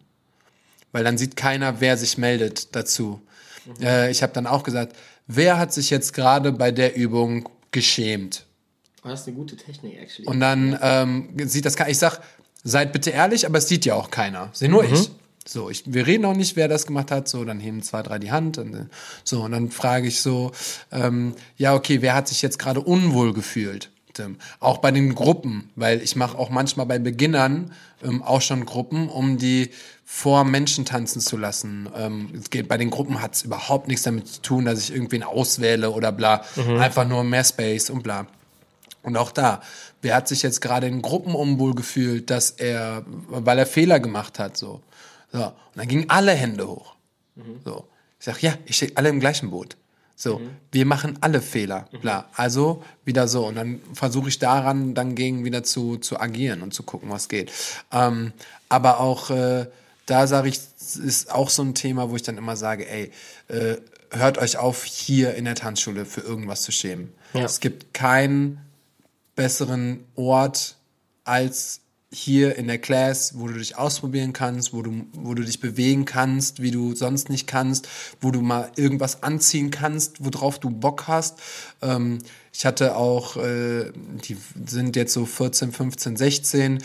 Weil 0.92 1.04
dann 1.04 1.18
sieht 1.18 1.36
keiner, 1.36 1.80
wer 1.80 1.96
sich 1.96 2.18
meldet 2.18 2.76
dazu. 2.76 3.20
Mhm. 3.66 3.84
Äh, 3.84 4.10
ich 4.10 4.22
habe 4.22 4.32
dann 4.32 4.46
auch 4.46 4.62
gesagt, 4.62 4.96
wer 5.26 5.58
hat 5.58 5.72
sich 5.72 5.90
jetzt 5.90 6.12
gerade 6.12 6.52
bei 6.52 6.70
der 6.70 6.96
Übung 6.96 7.48
geschämt? 7.70 8.46
Oh, 9.04 9.08
das 9.08 9.20
ist 9.20 9.28
eine 9.28 9.36
gute 9.36 9.56
Technik, 9.56 10.00
actually. 10.00 10.28
Und 10.28 10.40
dann 10.40 10.78
ähm, 10.82 11.28
sieht 11.44 11.64
das 11.64 11.76
keiner. 11.76 11.90
Ich 11.90 11.98
sag, 11.98 12.20
seid 12.64 12.92
bitte 12.92 13.10
ehrlich, 13.10 13.46
aber 13.46 13.58
es 13.58 13.68
sieht 13.68 13.84
ja 13.84 13.94
auch 13.94 14.10
keiner. 14.10 14.50
Sehe 14.52 14.68
nur 14.68 14.82
mhm. 14.82 14.94
ich. 14.94 15.10
So, 15.48 15.70
ich, 15.70 15.84
wir 15.86 16.08
reden 16.08 16.24
auch 16.24 16.34
nicht, 16.34 16.56
wer 16.56 16.66
das 16.66 16.86
gemacht 16.86 17.12
hat. 17.12 17.28
So, 17.28 17.44
dann 17.44 17.60
heben 17.60 17.82
zwei, 17.82 18.02
drei 18.02 18.18
die 18.18 18.32
Hand. 18.32 18.58
Und, 18.58 18.74
äh, 18.74 18.86
so, 19.22 19.42
und 19.42 19.52
dann 19.52 19.70
frage 19.70 20.08
ich 20.08 20.20
so, 20.20 20.50
ähm, 20.90 21.34
ja, 21.56 21.74
okay, 21.74 22.02
wer 22.02 22.14
hat 22.14 22.26
sich 22.26 22.42
jetzt 22.42 22.58
gerade 22.58 22.80
unwohl 22.80 23.32
gefühlt? 23.32 23.90
Auch 24.60 24.78
bei 24.78 24.90
den 24.92 25.14
Gruppen, 25.14 25.70
weil 25.76 26.00
ich 26.00 26.16
mache 26.16 26.38
auch 26.38 26.48
manchmal 26.48 26.86
bei 26.86 26.98
Beginnern 26.98 27.72
ähm, 28.02 28.22
auch 28.22 28.40
schon 28.40 28.64
Gruppen, 28.64 29.10
um 29.10 29.36
die 29.36 29.70
vor 30.08 30.44
Menschen 30.44 30.84
tanzen 30.84 31.20
zu 31.20 31.36
lassen. 31.36 31.88
Ähm, 31.96 32.30
geht, 32.50 32.68
bei 32.68 32.78
den 32.78 32.90
Gruppen 32.90 33.20
hat 33.20 33.34
es 33.34 33.42
überhaupt 33.42 33.88
nichts 33.88 34.04
damit 34.04 34.28
zu 34.28 34.40
tun, 34.40 34.64
dass 34.64 34.78
ich 34.78 34.92
irgendwen 34.94 35.24
auswähle 35.24 35.90
oder 35.90 36.12
bla. 36.12 36.44
Mhm. 36.54 36.78
Einfach 36.78 37.06
nur 37.06 37.24
mehr 37.24 37.42
Space 37.42 37.90
und 37.90 38.04
bla. 38.04 38.28
Und 39.02 39.16
auch 39.16 39.32
da, 39.32 39.60
wer 40.02 40.14
hat 40.14 40.28
sich 40.28 40.42
jetzt 40.42 40.60
gerade 40.60 40.86
in 40.86 41.02
Gruppen 41.02 41.34
unwohl 41.34 41.74
gefühlt, 41.74 42.30
dass 42.30 42.52
er, 42.52 43.04
weil 43.28 43.58
er 43.58 43.66
Fehler 43.66 43.98
gemacht 43.98 44.38
hat, 44.38 44.56
so. 44.56 44.80
So. 45.32 45.44
Und 45.44 45.54
dann 45.74 45.88
gingen 45.88 46.08
alle 46.08 46.32
Hände 46.32 46.68
hoch. 46.68 46.94
Mhm. 47.34 47.60
So. 47.64 47.88
Ich 48.20 48.26
sag, 48.26 48.40
ja, 48.42 48.54
ich 48.64 48.76
stehe 48.76 48.92
alle 48.94 49.08
im 49.08 49.18
gleichen 49.18 49.50
Boot. 49.50 49.76
So, 50.14 50.38
mhm. 50.38 50.50
wir 50.72 50.86
machen 50.86 51.18
alle 51.20 51.42
Fehler, 51.42 51.88
mhm. 51.92 52.00
klar. 52.00 52.30
Also 52.34 52.82
wieder 53.04 53.26
so. 53.26 53.46
Und 53.46 53.56
dann 53.56 53.80
versuche 53.92 54.28
ich 54.28 54.38
daran 54.38 54.94
dann 54.94 55.16
gegen 55.16 55.44
wieder 55.44 55.64
zu, 55.64 55.98
zu 55.98 56.18
agieren 56.20 56.62
und 56.62 56.72
zu 56.72 56.84
gucken, 56.84 57.10
was 57.10 57.28
geht. 57.28 57.52
Ähm, 57.92 58.32
aber 58.68 59.00
auch 59.00 59.30
äh, 59.30 59.66
da 60.06 60.26
sage 60.26 60.48
ich, 60.48 60.60
ist 61.04 61.30
auch 61.30 61.50
so 61.50 61.62
ein 61.62 61.74
Thema, 61.74 62.10
wo 62.10 62.16
ich 62.16 62.22
dann 62.22 62.38
immer 62.38 62.56
sage, 62.56 62.88
ey, 62.88 63.10
äh, 63.48 63.76
hört 64.10 64.38
euch 64.38 64.56
auf, 64.56 64.84
hier 64.84 65.34
in 65.34 65.44
der 65.44 65.56
Tanzschule 65.56 66.04
für 66.04 66.20
irgendwas 66.20 66.62
zu 66.62 66.72
schämen. 66.72 67.12
Ja. 67.34 67.44
Es 67.44 67.60
gibt 67.60 67.92
keinen 67.92 68.60
besseren 69.34 70.04
Ort 70.14 70.76
als 71.24 71.80
hier 72.12 72.56
in 72.56 72.68
der 72.68 72.78
Class, 72.78 73.32
wo 73.36 73.48
du 73.48 73.54
dich 73.54 73.76
ausprobieren 73.76 74.32
kannst, 74.32 74.72
wo 74.72 74.80
du, 74.80 75.06
wo 75.12 75.34
du 75.34 75.42
dich 75.42 75.60
bewegen 75.60 76.04
kannst, 76.04 76.62
wie 76.62 76.70
du 76.70 76.94
sonst 76.94 77.28
nicht 77.28 77.46
kannst, 77.46 77.88
wo 78.20 78.30
du 78.30 78.40
mal 78.40 78.70
irgendwas 78.76 79.22
anziehen 79.22 79.70
kannst, 79.70 80.24
worauf 80.24 80.60
du 80.60 80.70
Bock 80.70 81.08
hast. 81.08 81.38
Ähm, 81.82 82.18
ich 82.56 82.64
hatte 82.64 82.96
auch, 82.96 83.36
äh, 83.36 83.92
die 83.94 84.36
sind 84.66 84.96
jetzt 84.96 85.12
so 85.12 85.26
14, 85.26 85.72
15, 85.72 86.16
16, 86.16 86.78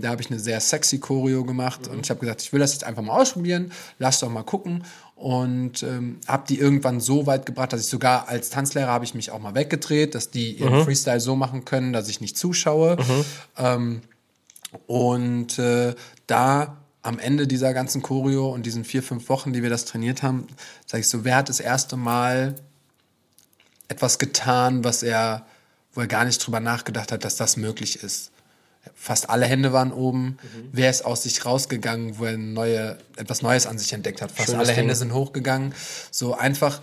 da 0.00 0.08
habe 0.08 0.22
ich 0.22 0.30
eine 0.30 0.40
sehr 0.40 0.58
sexy 0.58 0.98
Choreo 0.98 1.44
gemacht 1.44 1.86
mhm. 1.86 1.92
und 1.92 2.00
ich 2.04 2.10
habe 2.10 2.18
gesagt, 2.18 2.42
ich 2.42 2.52
will 2.52 2.58
das 2.58 2.72
jetzt 2.72 2.82
einfach 2.82 3.02
mal 3.02 3.20
ausprobieren, 3.20 3.70
lass 4.00 4.18
doch 4.18 4.28
mal 4.28 4.42
gucken 4.42 4.82
und 5.14 5.84
ähm, 5.84 6.18
habe 6.26 6.44
die 6.48 6.58
irgendwann 6.58 7.00
so 7.00 7.26
weit 7.26 7.46
gebracht, 7.46 7.72
dass 7.72 7.82
ich 7.82 7.86
sogar 7.86 8.28
als 8.28 8.50
Tanzlehrer 8.50 8.88
habe 8.88 9.04
ich 9.04 9.14
mich 9.14 9.30
auch 9.30 9.38
mal 9.38 9.54
weggedreht, 9.54 10.16
dass 10.16 10.30
die 10.30 10.54
ihren 10.54 10.80
mhm. 10.80 10.84
Freestyle 10.84 11.20
so 11.20 11.36
machen 11.36 11.64
können, 11.64 11.92
dass 11.92 12.08
ich 12.08 12.20
nicht 12.20 12.36
zuschaue. 12.36 12.96
Mhm. 12.96 13.24
Ähm, 13.56 14.00
und 14.88 15.60
äh, 15.60 15.94
da 16.26 16.78
am 17.02 17.20
Ende 17.20 17.46
dieser 17.46 17.72
ganzen 17.72 18.02
Choreo 18.02 18.52
und 18.52 18.66
diesen 18.66 18.84
vier, 18.84 19.04
fünf 19.04 19.28
Wochen, 19.28 19.52
die 19.52 19.62
wir 19.62 19.70
das 19.70 19.84
trainiert 19.84 20.24
haben, 20.24 20.48
sage 20.86 21.02
ich 21.02 21.08
so, 21.08 21.24
wer 21.24 21.36
hat 21.36 21.48
das 21.48 21.60
erste 21.60 21.96
Mal 21.96 22.56
etwas 23.94 24.18
getan, 24.18 24.84
was 24.84 25.02
er, 25.02 25.46
wo 25.92 26.00
er 26.00 26.06
gar 26.06 26.24
nicht 26.24 26.44
drüber 26.44 26.60
nachgedacht 26.60 27.12
hat, 27.12 27.24
dass 27.24 27.36
das 27.36 27.56
möglich 27.56 28.02
ist? 28.02 28.30
Fast 28.94 29.30
alle 29.30 29.46
Hände 29.46 29.72
waren 29.72 29.92
oben. 29.92 30.38
Mhm. 30.42 30.68
Wer 30.72 30.90
ist 30.90 31.04
aus 31.04 31.22
sich 31.22 31.46
rausgegangen, 31.46 32.18
wo 32.18 32.26
er 32.26 32.36
neue, 32.36 32.98
etwas 33.16 33.40
Neues 33.40 33.66
an 33.66 33.78
sich 33.78 33.92
entdeckt 33.92 34.20
hat? 34.20 34.30
Fast 34.30 34.50
Schönes 34.50 34.68
alle 34.68 34.76
Hände 34.76 34.94
sind 34.94 35.14
hochgegangen. 35.14 35.74
So 36.10 36.34
einfach 36.36 36.80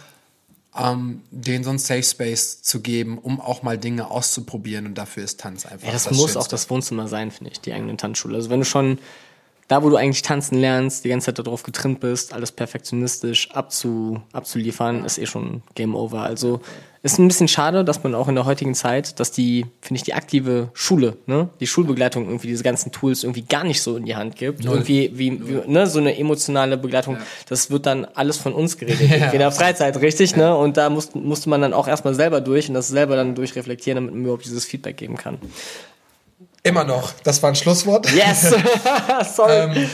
ähm, 0.78 1.22
denen 1.32 1.64
so 1.64 1.70
einen 1.70 1.80
Safe 1.80 2.04
Space 2.04 2.62
zu 2.62 2.82
geben, 2.82 3.18
um 3.18 3.42
auch 3.42 3.62
mal 3.62 3.78
Dinge 3.78 4.10
auszuprobieren. 4.10 4.86
Und 4.86 4.98
dafür 4.98 5.24
ist 5.24 5.40
Tanz 5.40 5.66
einfach. 5.66 5.88
Ja, 5.88 5.94
das, 5.94 6.06
das 6.06 6.14
muss 6.14 6.22
Schönste. 6.24 6.40
auch 6.40 6.48
das 6.48 6.70
Wohnzimmer 6.70 7.08
sein, 7.08 7.30
finde 7.32 7.52
ich, 7.52 7.62
die 7.62 7.74
eigene 7.74 7.98
Tanzschule. 7.98 8.36
Also 8.36 8.50
wenn 8.50 8.60
du 8.60 8.66
schon 8.66 9.00
da, 9.72 9.82
wo 9.84 9.90
du 9.90 9.96
eigentlich 9.96 10.22
tanzen 10.22 10.60
lernst, 10.60 11.06
die 11.06 11.10
ganze 11.10 11.28
Zeit 11.28 11.40
darauf 11.40 11.64
getrimmt 11.64 12.02
bist, 12.02 12.34
alles 12.34 12.52
perfektionistisch 12.52 13.52
abzu, 13.52 14.22
abzuliefern, 14.34 15.06
ist 15.06 15.18
eh 15.18 15.26
schon 15.26 15.62
Game 15.76 15.96
Over. 15.96 16.24
Also 16.24 16.60
ist 17.04 17.20
ein 17.20 17.28
bisschen 17.30 17.48
schade, 17.48 17.86
dass 17.86 18.04
man 18.04 18.14
auch 18.14 18.28
in 18.28 18.36
der 18.36 18.44
heutigen 18.44 18.76
Zeit, 18.76 19.20
dass 19.22 19.32
die, 19.32 19.66
finde 19.80 20.00
ich, 20.00 20.04
die 20.04 20.14
aktive 20.14 20.72
Schule, 20.74 21.16
ne, 21.26 21.50
die 21.62 21.68
Schulbegleitung 21.68 22.26
irgendwie 22.26 22.48
diese 22.48 22.64
ganzen 22.64 22.92
Tools 22.92 23.24
irgendwie 23.24 23.44
gar 23.44 23.64
nicht 23.64 23.82
so 23.82 23.96
in 23.96 24.06
die 24.06 24.16
Hand 24.18 24.36
gibt. 24.36 24.66
Null. 24.66 24.76
Irgendwie, 24.76 25.10
wie, 25.14 25.48
wie, 25.48 25.72
ne, 25.72 25.88
so 25.88 26.00
eine 26.00 26.18
emotionale 26.18 26.78
Begleitung, 26.78 27.16
ja. 27.16 27.22
das 27.48 27.72
wird 27.72 27.86
dann 27.86 28.04
alles 28.14 28.38
von 28.38 28.54
uns 28.54 28.78
geredet. 28.78 29.10
Ja. 29.22 29.30
In 29.32 29.40
der 29.40 29.52
Freizeit, 29.52 30.00
richtig, 30.02 30.32
ja. 30.32 30.38
ne? 30.38 30.58
Und 30.58 30.78
da 30.78 30.90
musste, 30.90 31.18
musste 31.18 31.50
man 31.50 31.62
dann 31.62 31.74
auch 31.74 31.88
erstmal 31.88 32.14
selber 32.14 32.42
durch 32.42 32.68
und 32.70 32.76
das 32.76 32.88
selber 32.88 33.16
dann 33.16 33.36
durchreflektieren, 33.36 33.96
damit 33.96 34.14
man 34.14 34.24
überhaupt 34.24 34.46
dieses 34.46 34.66
Feedback 34.66 34.98
geben 34.98 35.16
kann. 35.16 35.38
Immer 36.64 36.84
noch. 36.84 37.14
Das 37.24 37.42
war 37.42 37.50
ein 37.50 37.56
Schlusswort. 37.56 38.12
Yes! 38.12 38.42
Sorry. 39.36 39.54
ähm, 39.54 39.90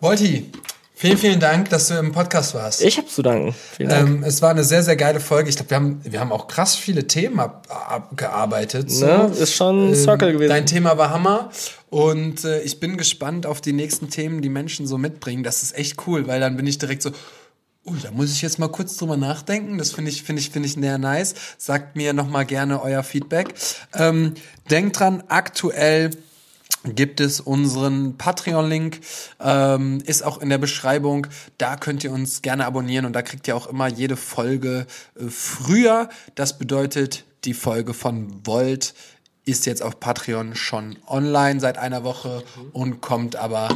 Volti, 0.00 0.52
vielen, 0.94 1.18
vielen 1.18 1.40
Dank, 1.40 1.70
dass 1.70 1.88
du 1.88 1.94
im 1.94 2.12
Podcast 2.12 2.54
warst. 2.54 2.82
Ich 2.82 2.98
habe 2.98 3.08
zu 3.08 3.22
danken. 3.22 3.54
Vielen 3.76 3.88
Dank. 3.88 4.08
Ähm, 4.08 4.22
es 4.22 4.40
war 4.40 4.50
eine 4.50 4.62
sehr, 4.62 4.82
sehr 4.84 4.96
geile 4.96 5.18
Folge. 5.18 5.48
Ich 5.48 5.56
glaube, 5.56 5.70
wir 5.70 5.76
haben, 5.76 6.00
wir 6.04 6.20
haben 6.20 6.30
auch 6.30 6.46
krass 6.46 6.76
viele 6.76 7.06
Themen 7.08 7.40
ab, 7.40 7.66
abgearbeitet. 7.88 8.90
So. 8.90 9.06
Ne? 9.06 9.32
Ist 9.36 9.54
schon 9.54 9.90
ein 9.90 9.94
Circle 9.96 10.28
ähm, 10.28 10.34
gewesen. 10.34 10.50
Dein 10.50 10.66
Thema 10.66 10.98
war 10.98 11.10
Hammer. 11.10 11.50
Und 11.90 12.44
äh, 12.44 12.60
ich 12.62 12.78
bin 12.78 12.96
gespannt 12.96 13.46
auf 13.46 13.60
die 13.60 13.72
nächsten 13.72 14.08
Themen, 14.08 14.40
die 14.40 14.48
Menschen 14.48 14.86
so 14.86 14.98
mitbringen. 14.98 15.42
Das 15.42 15.62
ist 15.62 15.76
echt 15.76 16.06
cool, 16.06 16.28
weil 16.28 16.38
dann 16.38 16.56
bin 16.56 16.66
ich 16.66 16.78
direkt 16.78 17.02
so, 17.02 17.10
Oh, 17.86 17.92
da 18.02 18.10
muss 18.10 18.32
ich 18.32 18.40
jetzt 18.40 18.58
mal 18.58 18.68
kurz 18.68 18.96
drüber 18.96 19.18
nachdenken. 19.18 19.76
Das 19.76 19.92
finde 19.92 20.10
ich, 20.10 20.22
finde 20.22 20.40
ich, 20.40 20.48
finde 20.48 20.68
ich 20.68 20.74
sehr 20.74 20.96
nice. 20.96 21.34
Sagt 21.58 21.96
mir 21.96 22.14
noch 22.14 22.28
mal 22.28 22.44
gerne 22.44 22.82
euer 22.82 23.02
Feedback. 23.02 23.52
Ähm, 23.92 24.34
denkt 24.70 24.98
dran, 24.98 25.22
aktuell 25.28 26.10
gibt 26.84 27.20
es 27.20 27.40
unseren 27.40 28.16
Patreon-Link, 28.16 29.00
ähm, 29.38 30.02
ist 30.06 30.22
auch 30.22 30.38
in 30.38 30.48
der 30.48 30.58
Beschreibung. 30.58 31.26
Da 31.58 31.76
könnt 31.76 32.04
ihr 32.04 32.12
uns 32.12 32.40
gerne 32.40 32.64
abonnieren 32.64 33.04
und 33.04 33.12
da 33.12 33.20
kriegt 33.20 33.48
ihr 33.48 33.56
auch 33.56 33.66
immer 33.66 33.88
jede 33.88 34.16
Folge 34.16 34.86
äh, 35.18 35.28
früher. 35.28 36.08
Das 36.34 36.58
bedeutet, 36.58 37.24
die 37.44 37.54
Folge 37.54 37.92
von 37.92 38.46
Volt 38.46 38.94
ist 39.44 39.66
jetzt 39.66 39.82
auf 39.82 40.00
Patreon 40.00 40.54
schon 40.54 40.96
online 41.06 41.60
seit 41.60 41.76
einer 41.76 42.02
Woche 42.02 42.42
und 42.72 43.00
kommt 43.00 43.36
aber 43.36 43.68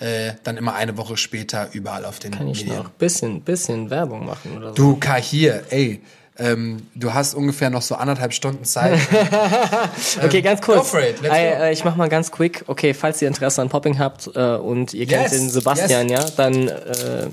äh, 0.00 0.32
dann 0.42 0.56
immer 0.56 0.74
eine 0.74 0.96
Woche 0.96 1.16
später 1.16 1.68
überall 1.72 2.04
auf 2.04 2.18
den 2.18 2.32
Kann 2.32 2.48
ich 2.48 2.64
Medien. 2.64 2.82
noch 2.82 2.90
bisschen, 2.90 3.40
bisschen 3.40 3.90
Werbung 3.90 4.26
machen 4.26 4.56
oder 4.56 4.68
so? 4.68 4.74
Du, 4.74 4.96
Kahir, 4.96 5.64
ey, 5.70 6.02
ähm, 6.36 6.88
du 6.94 7.14
hast 7.14 7.34
ungefähr 7.34 7.70
noch 7.70 7.82
so 7.82 7.94
anderthalb 7.94 8.32
Stunden 8.32 8.64
Zeit. 8.64 8.98
okay, 10.22 10.42
ganz 10.42 10.60
kurz. 10.60 10.92
It, 10.92 11.22
äh, 11.22 11.72
ich 11.72 11.84
mach 11.84 11.94
mal 11.94 12.08
ganz 12.08 12.32
quick. 12.32 12.64
Okay, 12.66 12.92
falls 12.92 13.22
ihr 13.22 13.28
Interesse 13.28 13.62
an 13.62 13.68
Popping 13.68 13.98
habt 13.98 14.30
äh, 14.34 14.56
und 14.56 14.94
ihr 14.94 15.06
yes, 15.06 15.30
kennt 15.30 15.32
den 15.32 15.48
Sebastian, 15.48 16.08
yes. 16.08 16.24
ja, 16.24 16.30
dann 16.36 16.68
äh, 16.68 17.28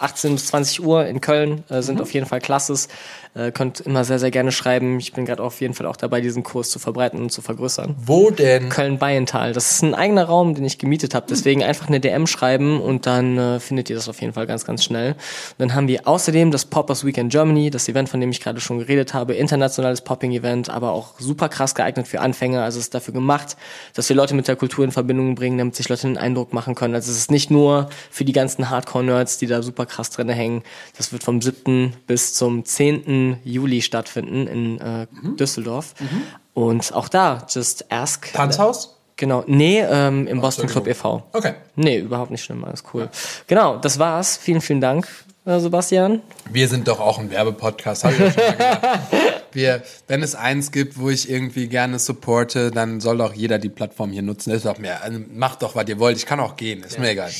18 0.00 0.34
bis 0.34 0.46
20 0.46 0.82
Uhr 0.82 1.06
in 1.06 1.20
Köln 1.20 1.64
äh, 1.68 1.82
sind 1.82 1.96
mhm. 1.96 2.02
auf 2.02 2.12
jeden 2.12 2.26
Fall 2.26 2.40
Klasses. 2.40 2.88
Äh, 3.32 3.52
könnt 3.52 3.78
immer 3.80 4.04
sehr, 4.04 4.18
sehr 4.18 4.32
gerne 4.32 4.50
schreiben. 4.50 4.98
Ich 4.98 5.12
bin 5.12 5.24
gerade 5.24 5.42
auf 5.42 5.60
jeden 5.60 5.74
Fall 5.74 5.86
auch 5.86 5.96
dabei, 5.96 6.20
diesen 6.20 6.42
Kurs 6.42 6.68
zu 6.70 6.80
verbreiten 6.80 7.20
und 7.20 7.30
zu 7.30 7.42
vergrößern. 7.42 7.94
Wo 8.04 8.30
denn? 8.30 8.70
Köln-Beiental. 8.70 9.52
Das 9.52 9.70
ist 9.70 9.82
ein 9.82 9.94
eigener 9.94 10.24
Raum, 10.24 10.54
den 10.56 10.64
ich 10.64 10.78
gemietet 10.78 11.14
habe. 11.14 11.26
Deswegen 11.30 11.62
einfach 11.62 11.86
eine 11.86 12.00
DM 12.00 12.26
schreiben 12.26 12.80
und 12.80 13.06
dann 13.06 13.38
äh, 13.38 13.60
findet 13.60 13.88
ihr 13.88 13.94
das 13.94 14.08
auf 14.08 14.20
jeden 14.20 14.32
Fall 14.32 14.48
ganz, 14.48 14.64
ganz 14.64 14.82
schnell. 14.82 15.12
Und 15.12 15.58
dann 15.58 15.74
haben 15.74 15.86
wir 15.86 16.08
außerdem 16.08 16.50
das 16.50 16.64
Poppers 16.64 17.04
Weekend 17.04 17.30
Germany, 17.30 17.70
das 17.70 17.88
Event, 17.88 18.08
von 18.08 18.20
dem 18.20 18.30
ich 18.30 18.40
gerade 18.40 18.60
schon 18.60 18.80
geredet 18.80 19.14
habe. 19.14 19.34
Internationales 19.34 20.00
Popping-Event, 20.00 20.68
aber 20.68 20.90
auch 20.90 21.14
super 21.20 21.48
krass 21.48 21.76
geeignet 21.76 22.08
für 22.08 22.20
Anfänger. 22.20 22.64
Also 22.64 22.78
es 22.78 22.86
ist 22.86 22.94
dafür 22.94 23.14
gemacht, 23.14 23.56
dass 23.94 24.08
wir 24.08 24.16
Leute 24.16 24.34
mit 24.34 24.48
der 24.48 24.56
Kultur 24.56 24.84
in 24.84 24.90
Verbindung 24.90 25.36
bringen, 25.36 25.58
damit 25.58 25.76
sich 25.76 25.88
Leute 25.88 26.08
einen 26.08 26.16
Eindruck 26.16 26.52
machen 26.52 26.74
können. 26.74 26.96
Also 26.96 27.12
es 27.12 27.18
ist 27.18 27.30
nicht 27.30 27.50
nur 27.50 27.90
für 28.10 28.24
die 28.24 28.32
ganzen 28.32 28.70
Hardcore-Nerds, 28.70 29.38
die 29.38 29.46
da 29.46 29.62
super 29.62 29.86
krass 29.90 30.10
drin 30.10 30.28
hängen. 30.28 30.62
Das 30.96 31.12
wird 31.12 31.22
vom 31.22 31.42
7. 31.42 31.94
bis 32.06 32.34
zum 32.34 32.64
10. 32.64 33.38
Juli 33.44 33.82
stattfinden 33.82 34.46
in 34.46 34.80
äh, 34.80 35.06
mhm. 35.10 35.36
Düsseldorf. 35.36 35.94
Mhm. 35.98 36.22
Und 36.54 36.92
auch 36.94 37.08
da, 37.08 37.46
just 37.48 37.90
ask. 37.92 38.32
Tanzhaus? 38.32 38.96
Genau, 39.16 39.44
nee, 39.46 39.80
ähm, 39.80 40.26
im 40.26 40.40
Boston 40.40 40.66
Club 40.66 40.86
e.V. 40.86 41.22
Okay. 41.32 41.54
Nee, 41.76 41.98
überhaupt 41.98 42.30
nicht 42.30 42.42
schlimm, 42.42 42.64
alles 42.64 42.84
cool. 42.94 43.02
Ja. 43.02 43.10
Genau, 43.48 43.76
das 43.76 43.98
war's. 43.98 44.38
Vielen, 44.38 44.62
vielen 44.62 44.80
Dank, 44.80 45.06
Sebastian. 45.46 46.20
Wir 46.50 46.68
sind 46.68 46.86
doch 46.86 47.00
auch 47.00 47.18
ein 47.18 47.30
Werbepodcast, 47.30 48.04
habe 48.04 48.14
ich 48.14 48.20
ja 48.20 48.30
schon 48.30 48.42
mal 48.42 48.56
gesagt. 48.56 49.08
wir, 49.52 49.82
wenn 50.06 50.22
es 50.22 50.34
eins 50.34 50.70
gibt, 50.70 50.98
wo 50.98 51.08
ich 51.08 51.30
irgendwie 51.30 51.66
gerne 51.66 51.98
supporte, 51.98 52.70
dann 52.70 53.00
soll 53.00 53.18
doch 53.18 53.32
jeder 53.32 53.58
die 53.58 53.70
Plattform 53.70 54.12
hier 54.12 54.20
nutzen. 54.20 54.50
Das 54.50 54.58
ist 54.58 54.66
doch 54.66 54.78
mehr. 54.78 55.02
Also 55.02 55.18
macht 55.32 55.62
doch, 55.62 55.74
was 55.74 55.88
ihr 55.88 55.98
wollt. 55.98 56.18
Ich 56.18 56.26
kann 56.26 56.40
auch 56.40 56.56
gehen. 56.56 56.82
Ist 56.82 56.96
ja. 56.96 57.00
mir 57.00 57.10
egal. 57.10 57.30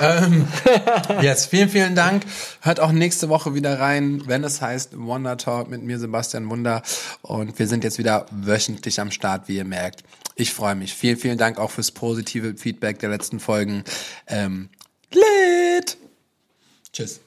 Ähm, 0.00 0.46
yes, 1.22 1.46
vielen, 1.46 1.70
vielen 1.70 1.94
Dank. 1.94 2.24
Hört 2.60 2.78
auch 2.78 2.92
nächste 2.92 3.30
Woche 3.30 3.54
wieder 3.54 3.80
rein, 3.80 4.22
wenn 4.26 4.44
es 4.44 4.60
heißt 4.60 4.98
Wonder 4.98 5.38
Talk 5.38 5.70
mit 5.70 5.82
mir, 5.82 5.98
Sebastian 5.98 6.48
Wunder. 6.50 6.82
Und 7.22 7.58
wir 7.58 7.66
sind 7.66 7.84
jetzt 7.84 7.98
wieder 7.98 8.26
wöchentlich 8.30 9.00
am 9.00 9.10
Start, 9.10 9.48
wie 9.48 9.56
ihr 9.56 9.64
merkt. 9.64 10.04
Ich 10.34 10.52
freue 10.52 10.74
mich. 10.74 10.94
Vielen, 10.94 11.16
vielen 11.16 11.38
Dank 11.38 11.58
auch 11.58 11.70
fürs 11.70 11.90
positive 11.90 12.54
Feedback 12.58 12.98
der 12.98 13.08
letzten 13.08 13.40
Folgen. 13.40 13.82
Ähm, 14.26 14.68
lit! 15.10 15.96
Tschüss. 16.92 17.20